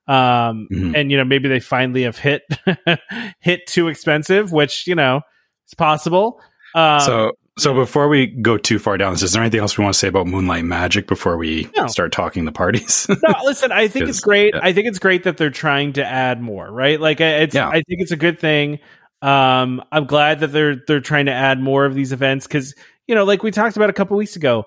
um, 0.07 0.67
Mhm. 0.71 0.95
and 0.95 1.11
you 1.11 1.17
know 1.17 1.23
maybe 1.25 1.47
they 1.49 1.59
finally 1.59 2.03
have 2.03 2.17
hit 2.17 2.43
hit 3.39 3.67
too 3.67 3.87
expensive, 3.87 4.51
which 4.51 4.87
you 4.87 4.95
know 4.95 5.21
it's 5.65 5.73
possible. 5.73 6.41
Um, 6.75 6.99
so 7.01 7.31
so 7.57 7.73
before 7.73 8.07
we 8.07 8.27
go 8.27 8.57
too 8.57 8.79
far 8.79 8.97
down 8.97 9.13
this, 9.13 9.21
is 9.21 9.33
there 9.33 9.41
anything 9.43 9.59
else 9.59 9.77
we 9.77 9.83
want 9.83 9.93
to 9.93 9.99
say 9.99 10.07
about 10.07 10.25
Moonlight 10.25 10.65
Magic 10.65 11.07
before 11.07 11.37
we 11.37 11.69
No. 11.77 11.85
start 11.87 12.11
talking 12.11 12.45
the 12.45 12.51
parties? 12.51 13.05
no, 13.09 13.35
listen, 13.43 13.71
I 13.71 13.87
think 13.87 14.09
it's 14.09 14.19
great. 14.21 14.55
yeah. 14.55 14.61
I 14.63 14.73
think 14.73 14.87
it's 14.87 14.97
great 14.99 15.23
that 15.23 15.37
they're 15.37 15.51
trying 15.51 15.93
to 15.93 16.03
add 16.05 16.41
more, 16.41 16.69
right? 16.71 16.99
Like 16.99 17.21
it's 17.21 17.53
Yeah. 17.55 17.67
I 17.69 17.83
think 17.87 18.01
it's 18.01 18.11
a 18.11 18.17
good 18.17 18.39
thing. 18.39 18.79
Um 19.21 19.83
I'm 19.91 20.05
glad 20.05 20.39
that 20.41 20.47
they're 20.47 20.77
they're 20.87 20.99
trying 20.99 21.27
to 21.27 21.31
add 21.33 21.59
more 21.59 21.85
of 21.85 21.93
these 21.95 22.11
events 22.11 22.47
cuz 22.47 22.73
you 23.07 23.15
know, 23.15 23.23
like 23.23 23.43
we 23.43 23.51
talked 23.51 23.75
about 23.75 23.89
a 23.89 23.93
couple 23.93 24.17
weeks 24.17 24.35
ago, 24.35 24.65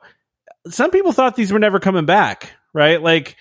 some 0.69 0.91
people 0.91 1.13
thought 1.13 1.37
these 1.37 1.53
were 1.53 1.59
never 1.59 1.81
coming 1.81 2.07
back, 2.07 2.53
right? 2.73 3.03
Like 3.03 3.37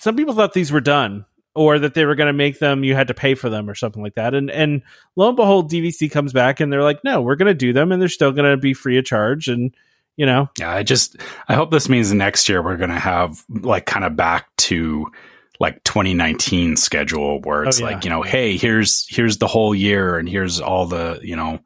some 0.00 0.16
people 0.16 0.34
thought 0.34 0.52
these 0.52 0.72
were 0.72 0.80
done 0.80 1.24
or 1.54 1.78
that 1.78 1.94
they 1.94 2.04
were 2.06 2.14
going 2.14 2.28
to 2.28 2.32
make 2.32 2.58
them 2.58 2.82
you 2.82 2.94
had 2.94 3.08
to 3.08 3.14
pay 3.14 3.34
for 3.34 3.50
them 3.50 3.68
or 3.68 3.74
something 3.74 4.02
like 4.02 4.14
that. 4.14 4.34
And 4.34 4.50
and 4.50 4.82
lo 5.16 5.28
and 5.28 5.36
behold 5.36 5.70
DVC 5.70 6.10
comes 6.10 6.32
back 6.32 6.60
and 6.60 6.72
they're 6.72 6.82
like, 6.82 7.04
"No, 7.04 7.20
we're 7.20 7.36
going 7.36 7.48
to 7.48 7.54
do 7.54 7.72
them 7.72 7.92
and 7.92 8.00
they're 8.00 8.08
still 8.08 8.32
going 8.32 8.50
to 8.50 8.56
be 8.56 8.74
free 8.74 8.98
of 8.98 9.04
charge 9.04 9.48
and 9.48 9.74
you 10.16 10.26
know, 10.26 10.50
Yeah, 10.58 10.70
I 10.70 10.82
just 10.82 11.16
I 11.48 11.54
hope 11.54 11.70
this 11.70 11.88
means 11.88 12.12
next 12.12 12.46
year 12.48 12.62
we're 12.62 12.76
gonna 12.76 12.98
have 12.98 13.42
like 13.48 13.86
kind 13.86 14.04
of 14.04 14.14
back 14.14 14.46
to 14.58 15.10
like 15.58 15.82
2019 15.84 16.76
schedule 16.76 17.40
where 17.40 17.64
oh, 17.64 17.68
it's 17.68 17.80
Oh, 17.80 17.86
yeah. 17.86 17.94
like 17.94 18.04
you 18.04 18.10
know, 18.10 18.20
hey, 18.20 18.58
here's 18.58 19.06
here's 19.08 19.38
the 19.38 19.46
whole 19.46 19.74
year 19.74 20.18
and 20.18 20.28
here's 20.28 20.60
all 20.60 20.84
the 20.86 21.18
you 21.22 21.34
know, 21.34 21.52
you 21.52 21.60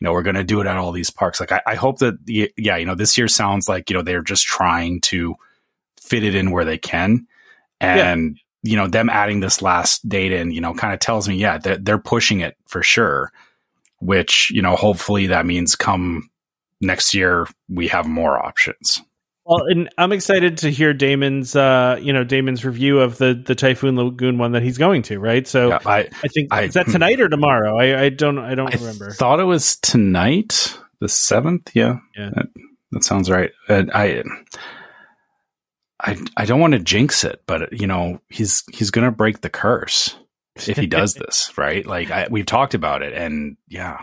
know, 0.00 0.12
we're 0.12 0.22
going 0.22 0.36
to 0.36 0.44
do 0.44 0.60
it 0.60 0.66
at 0.66 0.76
all 0.76 0.92
these 0.92 1.10
parks. 1.10 1.40
Like, 1.40 1.52
I, 1.52 1.60
I 1.66 1.74
hope 1.74 1.98
that, 1.98 2.14
yeah, 2.26 2.76
you 2.76 2.86
know, 2.86 2.94
this 2.94 3.18
year 3.18 3.28
sounds 3.28 3.68
like, 3.68 3.90
you 3.90 3.96
know, 3.96 4.02
they're 4.02 4.22
just 4.22 4.46
trying 4.46 5.00
to 5.02 5.34
fit 6.00 6.24
it 6.24 6.34
in 6.34 6.52
where 6.52 6.64
they 6.64 6.78
can. 6.78 7.26
And, 7.80 8.36
yeah. 8.62 8.70
you 8.70 8.76
know, 8.76 8.86
them 8.86 9.08
adding 9.08 9.40
this 9.40 9.62
last 9.62 10.08
date 10.08 10.32
in, 10.32 10.50
you 10.50 10.60
know, 10.60 10.74
kind 10.74 10.92
of 10.92 11.00
tells 11.00 11.28
me, 11.28 11.36
yeah, 11.36 11.58
they're, 11.58 11.78
they're 11.78 11.98
pushing 11.98 12.40
it 12.40 12.56
for 12.66 12.82
sure, 12.82 13.32
which, 14.00 14.50
you 14.50 14.62
know, 14.62 14.76
hopefully 14.76 15.28
that 15.28 15.46
means 15.46 15.76
come 15.76 16.28
next 16.80 17.14
year, 17.14 17.46
we 17.68 17.88
have 17.88 18.06
more 18.06 18.38
options. 18.38 19.00
Well, 19.46 19.64
and 19.66 19.88
I'm 19.98 20.12
excited 20.12 20.58
to 20.58 20.70
hear 20.70 20.92
Damon's, 20.92 21.56
uh, 21.56 21.98
you 22.00 22.12
know, 22.12 22.22
Damon's 22.22 22.64
review 22.64 23.00
of 23.00 23.18
the 23.18 23.34
the 23.34 23.54
Typhoon 23.54 23.96
Lagoon 23.96 24.38
one 24.38 24.52
that 24.52 24.62
he's 24.62 24.78
going 24.78 25.02
to, 25.02 25.18
right? 25.18 25.48
So 25.48 25.70
yeah, 25.70 25.78
I, 25.84 26.08
I 26.22 26.28
think 26.28 26.54
I, 26.54 26.62
is 26.62 26.74
that 26.74 26.86
tonight 26.86 27.20
or 27.20 27.28
tomorrow? 27.28 27.76
I, 27.78 28.02
I 28.02 28.08
don't, 28.10 28.38
I 28.38 28.54
don't 28.54 28.72
I 28.72 28.78
remember. 28.78 29.10
Thought 29.10 29.40
it 29.40 29.44
was 29.44 29.76
tonight, 29.76 30.78
the 31.00 31.08
seventh. 31.08 31.70
Yeah, 31.74 31.98
yeah, 32.16 32.30
that, 32.34 32.46
that 32.92 33.04
sounds 33.04 33.28
right. 33.30 33.50
I, 33.68 34.22
I, 36.02 36.16
I 36.36 36.44
don't 36.46 36.60
want 36.60 36.72
to 36.72 36.78
jinx 36.78 37.24
it, 37.24 37.42
but 37.46 37.72
you 37.72 37.86
know, 37.86 38.20
he's 38.28 38.64
he's 38.72 38.90
going 38.90 39.04
to 39.04 39.10
break 39.10 39.40
the 39.42 39.50
curse 39.50 40.16
if 40.56 40.76
he 40.76 40.86
does 40.86 41.14
this, 41.26 41.56
right? 41.58 41.84
Like 41.86 42.10
I, 42.10 42.28
we've 42.30 42.46
talked 42.46 42.74
about 42.74 43.02
it, 43.02 43.12
and 43.12 43.56
yeah, 43.68 44.02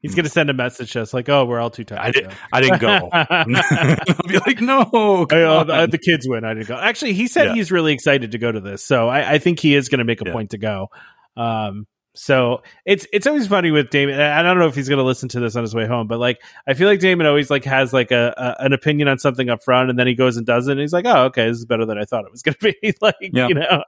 He's 0.00 0.14
gonna 0.14 0.28
send 0.28 0.48
a 0.48 0.54
message 0.54 0.92
to 0.92 1.02
us 1.02 1.12
like, 1.12 1.28
"Oh, 1.28 1.44
we're 1.44 1.58
all 1.58 1.70
too 1.70 1.82
tired." 1.82 2.00
I, 2.00 2.10
did, 2.12 2.32
I 2.52 2.60
didn't 2.60 2.80
go. 2.80 3.08
I'll 3.12 4.28
be 4.28 4.38
like, 4.46 4.60
"No, 4.60 5.26
I, 5.28 5.42
uh, 5.42 5.86
the 5.86 5.98
kids 5.98 6.26
win. 6.28 6.44
I 6.44 6.54
didn't 6.54 6.68
go." 6.68 6.76
Actually, 6.76 7.14
he 7.14 7.26
said 7.26 7.48
yeah. 7.48 7.54
he's 7.54 7.72
really 7.72 7.92
excited 7.94 8.30
to 8.30 8.38
go 8.38 8.52
to 8.52 8.60
this, 8.60 8.84
so 8.84 9.08
I, 9.08 9.32
I 9.32 9.38
think 9.38 9.58
he 9.58 9.74
is 9.74 9.88
going 9.88 9.98
to 9.98 10.04
make 10.04 10.20
a 10.20 10.26
yeah. 10.26 10.32
point 10.32 10.50
to 10.50 10.58
go. 10.58 10.88
Um, 11.36 11.88
so 12.18 12.62
it's 12.84 13.06
it's 13.12 13.28
always 13.28 13.46
funny 13.46 13.70
with 13.70 13.90
Damon. 13.90 14.20
I 14.20 14.42
don't 14.42 14.58
know 14.58 14.66
if 14.66 14.74
he's 14.74 14.88
going 14.88 14.98
to 14.98 15.04
listen 15.04 15.28
to 15.30 15.40
this 15.40 15.54
on 15.54 15.62
his 15.62 15.72
way 15.72 15.86
home, 15.86 16.08
but 16.08 16.18
like 16.18 16.42
I 16.66 16.74
feel 16.74 16.88
like 16.88 16.98
Damon 16.98 17.26
always 17.26 17.48
like 17.48 17.64
has 17.64 17.92
like 17.92 18.10
a, 18.10 18.34
a, 18.36 18.64
an 18.64 18.72
opinion 18.72 19.06
on 19.06 19.20
something 19.20 19.48
up 19.48 19.62
front, 19.62 19.88
and 19.88 19.96
then 19.96 20.08
he 20.08 20.16
goes 20.16 20.36
and 20.36 20.44
does 20.44 20.66
it, 20.66 20.72
and 20.72 20.80
he's 20.80 20.92
like, 20.92 21.06
"Oh, 21.06 21.26
okay, 21.26 21.46
this 21.46 21.58
is 21.58 21.64
better 21.64 21.86
than 21.86 21.96
I 21.96 22.04
thought 22.04 22.24
it 22.24 22.32
was 22.32 22.42
going 22.42 22.56
to 22.60 22.74
be." 22.82 22.94
like 23.00 23.14
yeah. 23.20 23.46
you 23.46 23.54
know. 23.54 23.84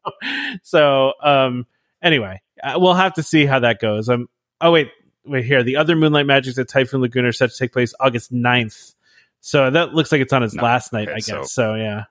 So 0.62 1.12
um, 1.20 1.66
anyway, 2.00 2.40
uh, 2.62 2.74
we'll 2.76 2.94
have 2.94 3.14
to 3.14 3.22
see 3.24 3.46
how 3.46 3.58
that 3.58 3.80
goes. 3.80 4.08
Um, 4.08 4.28
oh 4.60 4.70
wait, 4.70 4.92
wait 5.24 5.44
here. 5.44 5.64
The 5.64 5.76
other 5.76 5.96
Moonlight 5.96 6.26
Magics 6.26 6.56
at 6.56 6.68
Typhoon 6.68 7.00
Lagoon 7.00 7.24
are 7.24 7.32
set 7.32 7.50
to 7.50 7.56
take 7.56 7.72
place 7.72 7.94
August 7.98 8.32
9th. 8.32 8.94
So 9.40 9.70
that 9.70 9.92
looks 9.92 10.12
like 10.12 10.20
it's 10.20 10.32
on 10.32 10.42
his 10.42 10.54
no, 10.54 10.62
last 10.62 10.92
night, 10.92 11.08
okay, 11.08 11.12
I 11.12 11.16
guess. 11.16 11.26
So, 11.26 11.42
so, 11.44 11.74
yeah. 11.74 12.04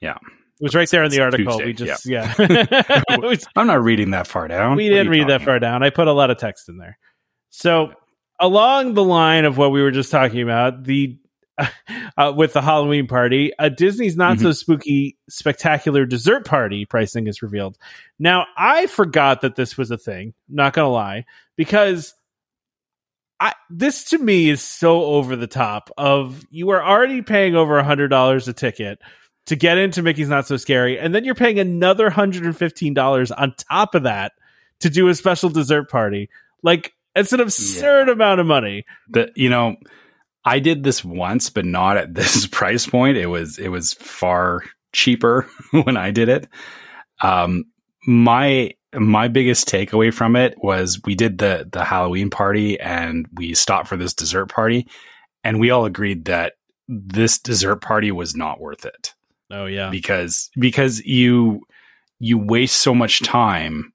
Yeah. 0.00 0.18
It 0.60 0.64
was 0.64 0.74
right 0.74 0.88
there 0.88 1.04
in 1.04 1.10
the 1.10 1.20
article. 1.20 1.58
Tuesday, 1.58 1.64
we 1.66 1.72
just 1.74 2.06
yeah. 2.06 2.34
yeah. 2.38 3.02
I'm 3.56 3.66
not 3.66 3.82
reading 3.82 4.12
that 4.12 4.26
far 4.26 4.48
down. 4.48 4.76
We 4.76 4.88
didn't 4.88 5.10
read 5.10 5.28
that 5.28 5.42
far 5.42 5.58
down. 5.58 5.82
I 5.82 5.90
put 5.90 6.08
a 6.08 6.12
lot 6.12 6.30
of 6.30 6.38
text 6.38 6.68
in 6.68 6.78
there. 6.78 6.98
So 7.50 7.92
along 8.40 8.94
the 8.94 9.04
line 9.04 9.44
of 9.44 9.58
what 9.58 9.70
we 9.70 9.82
were 9.82 9.90
just 9.90 10.10
talking 10.10 10.40
about, 10.42 10.84
the 10.84 11.18
uh, 12.16 12.32
with 12.34 12.54
the 12.54 12.62
Halloween 12.62 13.06
party, 13.06 13.52
a 13.58 13.68
Disney's 13.68 14.16
not 14.16 14.36
mm-hmm. 14.36 14.46
so 14.46 14.52
spooky 14.52 15.18
spectacular 15.28 16.06
dessert 16.06 16.46
party 16.46 16.84
pricing 16.86 17.26
is 17.26 17.42
revealed. 17.42 17.76
Now 18.18 18.46
I 18.56 18.86
forgot 18.86 19.42
that 19.42 19.56
this 19.56 19.76
was 19.76 19.90
a 19.90 19.98
thing. 19.98 20.34
Not 20.48 20.72
gonna 20.72 20.90
lie, 20.90 21.26
because 21.56 22.14
I, 23.40 23.52
this 23.68 24.10
to 24.10 24.18
me 24.18 24.48
is 24.48 24.62
so 24.62 25.04
over 25.04 25.36
the 25.36 25.46
top 25.46 25.90
of 25.98 26.46
you 26.50 26.70
are 26.70 26.82
already 26.82 27.22
paying 27.22 27.54
over 27.54 27.78
a 27.78 27.84
hundred 27.84 28.08
dollars 28.08 28.48
a 28.48 28.52
ticket 28.52 28.98
to 29.46 29.56
get 29.56 29.78
into 29.78 30.02
Mickey's 30.02 30.28
Not 30.28 30.46
So 30.46 30.56
Scary, 30.56 30.98
and 30.98 31.14
then 31.14 31.24
you're 31.24 31.34
paying 31.34 31.58
another 31.58 32.10
hundred 32.10 32.44
and 32.44 32.56
fifteen 32.56 32.94
dollars 32.94 33.30
on 33.30 33.54
top 33.70 33.94
of 33.94 34.04
that 34.04 34.32
to 34.80 34.90
do 34.90 35.08
a 35.08 35.14
special 35.14 35.50
dessert 35.50 35.90
party. 35.90 36.28
Like 36.62 36.92
it's 37.14 37.32
an 37.32 37.40
absurd 37.40 38.08
yeah. 38.08 38.12
amount 38.12 38.40
of 38.40 38.46
money. 38.46 38.84
The 39.08 39.30
you 39.34 39.48
know, 39.48 39.76
I 40.44 40.58
did 40.58 40.84
this 40.84 41.04
once, 41.04 41.50
but 41.50 41.64
not 41.64 41.96
at 41.96 42.14
this 42.14 42.46
price 42.46 42.86
point. 42.86 43.16
It 43.16 43.26
was 43.26 43.58
it 43.58 43.68
was 43.68 43.94
far 43.94 44.62
cheaper 44.92 45.48
when 45.70 45.96
I 45.96 46.10
did 46.10 46.28
it. 46.28 46.48
Um, 47.22 47.64
my 48.06 48.72
my 48.94 49.28
biggest 49.28 49.68
takeaway 49.68 50.12
from 50.12 50.36
it 50.36 50.54
was 50.58 51.00
we 51.04 51.14
did 51.14 51.38
the 51.38 51.68
the 51.70 51.84
Halloween 51.84 52.30
party 52.30 52.78
and 52.80 53.26
we 53.34 53.54
stopped 53.54 53.88
for 53.88 53.96
this 53.96 54.14
dessert 54.14 54.46
party 54.46 54.86
and 55.44 55.60
we 55.60 55.70
all 55.70 55.84
agreed 55.84 56.24
that 56.26 56.54
this 56.88 57.38
dessert 57.38 57.76
party 57.76 58.10
was 58.10 58.34
not 58.36 58.60
worth 58.60 58.84
it. 58.84 59.14
Oh 59.50 59.66
yeah. 59.66 59.90
Because 59.90 60.50
because 60.58 61.00
you 61.04 61.62
you 62.18 62.38
waste 62.38 62.76
so 62.76 62.94
much 62.94 63.22
time 63.22 63.92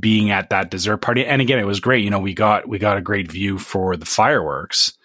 being 0.00 0.30
at 0.30 0.50
that 0.50 0.70
dessert 0.70 0.98
party 0.98 1.26
and 1.26 1.42
again 1.42 1.58
it 1.58 1.66
was 1.66 1.78
great 1.78 2.02
you 2.02 2.08
know 2.08 2.18
we 2.18 2.32
got 2.32 2.66
we 2.66 2.78
got 2.78 2.96
a 2.96 3.02
great 3.02 3.30
view 3.30 3.58
for 3.58 3.94
the 3.94 4.06
fireworks 4.06 4.96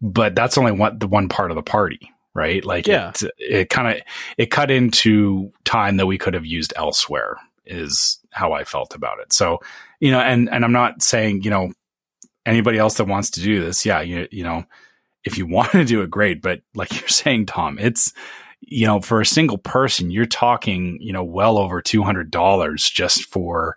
but 0.00 0.34
that's 0.34 0.58
only 0.58 0.72
one 0.72 0.98
the 0.98 1.06
one 1.06 1.28
part 1.28 1.52
of 1.52 1.54
the 1.54 1.62
party 1.62 2.10
right 2.34 2.64
like 2.64 2.88
yeah. 2.88 3.10
it, 3.10 3.30
it 3.38 3.70
kind 3.70 3.86
of 3.86 4.02
it 4.36 4.50
cut 4.50 4.68
into 4.68 5.52
time 5.64 5.96
that 5.96 6.06
we 6.06 6.18
could 6.18 6.34
have 6.34 6.44
used 6.44 6.72
elsewhere 6.74 7.36
is 7.66 8.18
how 8.30 8.52
I 8.52 8.64
felt 8.64 8.94
about 8.94 9.18
it. 9.20 9.32
So, 9.32 9.60
you 10.00 10.10
know, 10.10 10.20
and 10.20 10.48
and 10.50 10.64
I'm 10.64 10.72
not 10.72 11.02
saying, 11.02 11.42
you 11.42 11.50
know, 11.50 11.72
anybody 12.44 12.78
else 12.78 12.94
that 12.94 13.06
wants 13.06 13.30
to 13.30 13.42
do 13.42 13.60
this, 13.64 13.84
yeah, 13.84 14.00
you 14.00 14.28
you 14.30 14.44
know, 14.44 14.64
if 15.24 15.36
you 15.36 15.46
want 15.50 15.72
to 15.72 15.84
do 15.84 16.02
it 16.02 16.10
great, 16.10 16.40
but 16.40 16.60
like 16.74 16.98
you're 16.98 17.08
saying 17.08 17.46
Tom, 17.46 17.78
it's 17.78 18.12
you 18.60 18.86
know, 18.86 19.00
for 19.00 19.20
a 19.20 19.26
single 19.26 19.58
person, 19.58 20.10
you're 20.10 20.26
talking, 20.26 20.98
you 21.00 21.12
know, 21.12 21.24
well 21.24 21.58
over 21.58 21.80
$200 21.82 22.92
just 22.92 23.24
for 23.24 23.76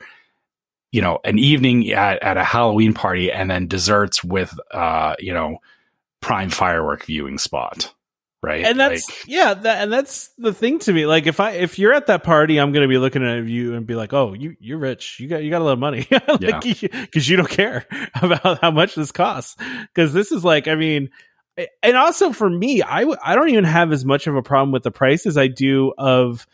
you 0.92 1.04
know, 1.04 1.20
an 1.24 1.38
evening 1.38 1.92
at, 1.92 2.24
at 2.24 2.38
a 2.38 2.44
Halloween 2.44 2.94
party 2.94 3.32
and 3.32 3.52
then 3.52 3.68
desserts 3.68 4.24
with 4.24 4.58
uh, 4.72 5.16
you 5.20 5.34
know, 5.34 5.60
prime 6.20 6.50
firework 6.50 7.06
viewing 7.06 7.38
spot 7.38 7.94
right? 8.42 8.66
And 8.66 8.80
that's 8.80 9.08
like, 9.10 9.28
yeah, 9.28 9.54
that, 9.54 9.84
and 9.84 9.92
that's 9.92 10.30
the 10.38 10.54
thing 10.54 10.80
to 10.80 10.94
me. 10.94 11.06
Like 11.06 11.28
if 11.28 11.40
I 11.40 11.52
if 11.52 11.80
you're 11.80 11.94
at 11.94 12.08
that 12.08 12.24
party, 12.24 12.58
I'm 12.58 12.72
going 12.72 12.84
to 12.84 12.88
be 12.88 12.98
looking 12.98 13.26
at 13.26 13.46
you 13.46 13.76
and 13.76 13.86
be 13.86 13.96
like, 13.96 14.14
"Oh, 14.14 14.34
you 14.34 14.56
you're 14.60 14.78
rich. 14.78 15.20
You 15.20 15.28
got 15.28 15.44
you 15.44 15.50
got 15.50 15.62
a 15.62 15.66
lot 15.66 15.74
of 15.74 15.80
money." 15.80 16.08
like 16.28 16.82
yeah. 16.82 17.06
cuz 17.14 17.28
you 17.28 17.38
don't 17.38 17.50
care 17.50 17.86
about 18.22 18.62
how 18.62 18.72
much 18.72 18.96
this 18.96 19.12
costs. 19.12 19.56
Cuz 19.96 20.14
this 20.14 20.32
is 20.32 20.44
like, 20.44 20.68
I 20.68 20.76
mean, 20.76 21.10
and 21.84 21.98
also 21.98 22.32
for 22.32 22.50
me, 22.50 22.82
I 22.82 23.06
I 23.24 23.36
don't 23.36 23.50
even 23.50 23.64
have 23.64 23.92
as 23.92 24.06
much 24.06 24.28
of 24.28 24.36
a 24.36 24.42
problem 24.42 24.72
with 24.72 24.84
the 24.84 24.92
price 24.92 25.26
as 25.26 25.38
I 25.38 25.48
do 25.48 25.94
of 25.98 26.48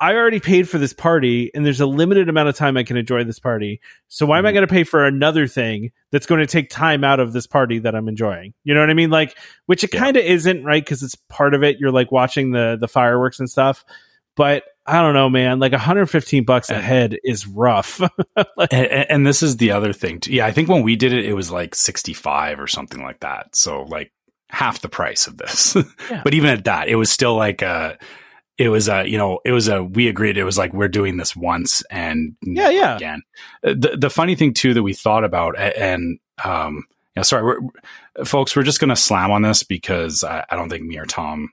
I 0.00 0.14
already 0.14 0.38
paid 0.38 0.68
for 0.68 0.78
this 0.78 0.92
party 0.92 1.50
and 1.54 1.66
there's 1.66 1.80
a 1.80 1.86
limited 1.86 2.28
amount 2.28 2.48
of 2.48 2.56
time 2.56 2.76
I 2.76 2.84
can 2.84 2.96
enjoy 2.96 3.24
this 3.24 3.40
party. 3.40 3.80
So 4.06 4.26
why 4.26 4.38
am 4.38 4.46
I 4.46 4.50
mm-hmm. 4.50 4.56
going 4.56 4.68
to 4.68 4.72
pay 4.72 4.84
for 4.84 5.04
another 5.04 5.48
thing 5.48 5.90
that's 6.12 6.26
going 6.26 6.40
to 6.40 6.46
take 6.46 6.70
time 6.70 7.02
out 7.02 7.18
of 7.18 7.32
this 7.32 7.48
party 7.48 7.80
that 7.80 7.96
I'm 7.96 8.08
enjoying? 8.08 8.54
You 8.62 8.74
know 8.74 8.80
what 8.80 8.90
I 8.90 8.94
mean? 8.94 9.10
Like, 9.10 9.36
which 9.66 9.82
it 9.82 9.92
yeah. 9.92 9.98
kind 9.98 10.16
of 10.16 10.24
isn't, 10.24 10.62
right? 10.62 10.86
Cause 10.86 11.02
it's 11.02 11.16
part 11.16 11.52
of 11.52 11.64
it. 11.64 11.78
You're 11.80 11.90
like 11.90 12.12
watching 12.12 12.52
the, 12.52 12.76
the 12.80 12.86
fireworks 12.86 13.40
and 13.40 13.50
stuff. 13.50 13.84
But 14.36 14.62
I 14.86 15.02
don't 15.02 15.14
know, 15.14 15.28
man. 15.28 15.58
Like 15.58 15.72
115 15.72 16.44
bucks 16.44 16.70
a 16.70 16.80
head 16.80 17.18
is 17.24 17.48
rough. 17.48 18.00
like, 18.56 18.72
and, 18.72 19.10
and, 19.10 19.26
this 19.26 19.42
is 19.42 19.56
the 19.56 19.72
other 19.72 19.92
thing. 19.92 20.20
Too. 20.20 20.32
Yeah, 20.32 20.46
I 20.46 20.52
think 20.52 20.68
when 20.68 20.82
we 20.82 20.94
did 20.94 21.12
it, 21.12 21.24
it 21.24 21.34
was 21.34 21.50
like 21.50 21.74
65 21.74 22.60
or 22.60 22.68
something 22.68 23.02
like 23.02 23.18
that. 23.20 23.56
So 23.56 23.82
like 23.82 24.12
half 24.50 24.80
the 24.80 24.88
price 24.88 25.26
of 25.26 25.36
this. 25.36 25.76
Yeah. 26.10 26.22
but 26.24 26.32
even 26.32 26.48
at 26.50 26.64
that, 26.64 26.88
it 26.88 26.94
was 26.94 27.10
still 27.10 27.36
like 27.36 27.60
a 27.60 27.98
it 28.56 28.70
was 28.70 28.88
a 28.88 29.06
you 29.06 29.16
know 29.18 29.40
it 29.44 29.52
was 29.52 29.68
a 29.68 29.82
we 29.82 30.08
agreed 30.08 30.36
it 30.36 30.44
was 30.44 30.58
like 30.58 30.72
we're 30.72 30.88
doing 30.88 31.16
this 31.16 31.36
once 31.36 31.82
and 31.90 32.34
yeah 32.42 32.70
yeah. 32.70 32.96
again. 32.96 33.22
Uh, 33.64 33.74
the 33.76 33.96
the 33.98 34.10
funny 34.10 34.34
thing 34.34 34.52
too 34.52 34.74
that 34.74 34.82
we 34.82 34.92
thought 34.92 35.24
about 35.24 35.58
and 35.58 36.18
um 36.44 36.84
yeah 37.14 37.22
sorry 37.22 37.44
we're, 37.44 38.24
folks 38.24 38.56
we're 38.56 38.62
just 38.62 38.80
gonna 38.80 38.96
slam 38.96 39.30
on 39.30 39.42
this 39.42 39.62
because 39.62 40.24
I, 40.24 40.44
I, 40.48 40.56
don't 40.56 40.68
think 40.68 40.84
me 40.84 40.98
or 40.98 41.04
Tom 41.04 41.50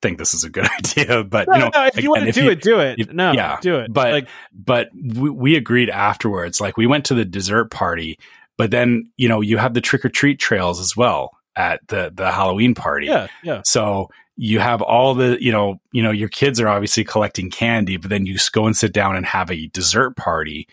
think 0.00 0.18
this 0.18 0.34
is 0.34 0.42
a 0.42 0.50
good 0.50 0.68
idea 0.78 1.24
but 1.24 1.48
no, 1.48 1.54
you 1.54 1.60
know 1.60 1.70
no, 1.74 1.86
if 1.86 2.02
you 2.02 2.10
want 2.10 2.24
to 2.24 2.32
do 2.32 2.44
you, 2.44 2.50
it 2.50 2.60
do 2.60 2.80
it. 2.80 2.98
if, 2.98 3.12
no 3.12 3.32
yeah 3.32 3.58
do 3.60 3.76
it. 3.76 3.92
but 3.92 4.12
like 4.12 4.28
but 4.52 4.88
we, 4.94 5.30
we 5.30 5.56
agreed 5.56 5.90
afterwards 5.90 6.60
like 6.60 6.76
we 6.76 6.86
went 6.86 7.04
to 7.06 7.14
the 7.14 7.24
dessert 7.24 7.70
party 7.70 8.18
but 8.58 8.70
then 8.70 9.10
you 9.16 9.28
know 9.28 9.40
you 9.40 9.58
have 9.58 9.74
the 9.74 9.80
trick 9.80 10.04
or 10.04 10.08
treat 10.08 10.38
trails 10.38 10.80
as 10.80 10.96
well 10.96 11.30
at 11.56 11.86
the 11.88 12.12
the 12.14 12.30
Halloween 12.30 12.74
party. 12.74 13.06
Yeah, 13.06 13.28
yeah. 13.42 13.62
So 13.64 14.08
you 14.36 14.58
have 14.60 14.82
all 14.82 15.14
the 15.14 15.42
you 15.42 15.52
know 15.52 15.80
you 15.92 16.02
know 16.02 16.10
your 16.10 16.28
kids 16.28 16.60
are 16.60 16.68
obviously 16.68 17.04
collecting 17.04 17.50
candy 17.50 17.96
but 17.96 18.10
then 18.10 18.26
you 18.26 18.34
just 18.34 18.52
go 18.52 18.66
and 18.66 18.76
sit 18.76 18.92
down 18.92 19.16
and 19.16 19.26
have 19.26 19.50
a 19.50 19.66
dessert 19.68 20.16
party 20.16 20.66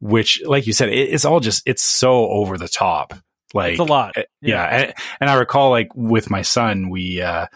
which 0.00 0.42
like 0.46 0.66
you 0.66 0.72
said 0.72 0.88
it, 0.88 1.10
it's 1.10 1.24
all 1.24 1.40
just 1.40 1.62
it's 1.66 1.82
so 1.82 2.28
over 2.28 2.56
the 2.56 2.68
top 2.68 3.14
like 3.54 3.72
it's 3.72 3.80
a 3.80 3.84
lot 3.84 4.12
eh, 4.16 4.22
yeah, 4.40 4.54
yeah. 4.54 4.64
And, 4.64 4.94
and, 5.20 5.30
i 5.30 5.34
recall 5.34 5.70
like 5.70 5.88
with 5.94 6.30
my 6.30 6.42
son 6.42 6.90
we 6.90 7.20
uh 7.20 7.46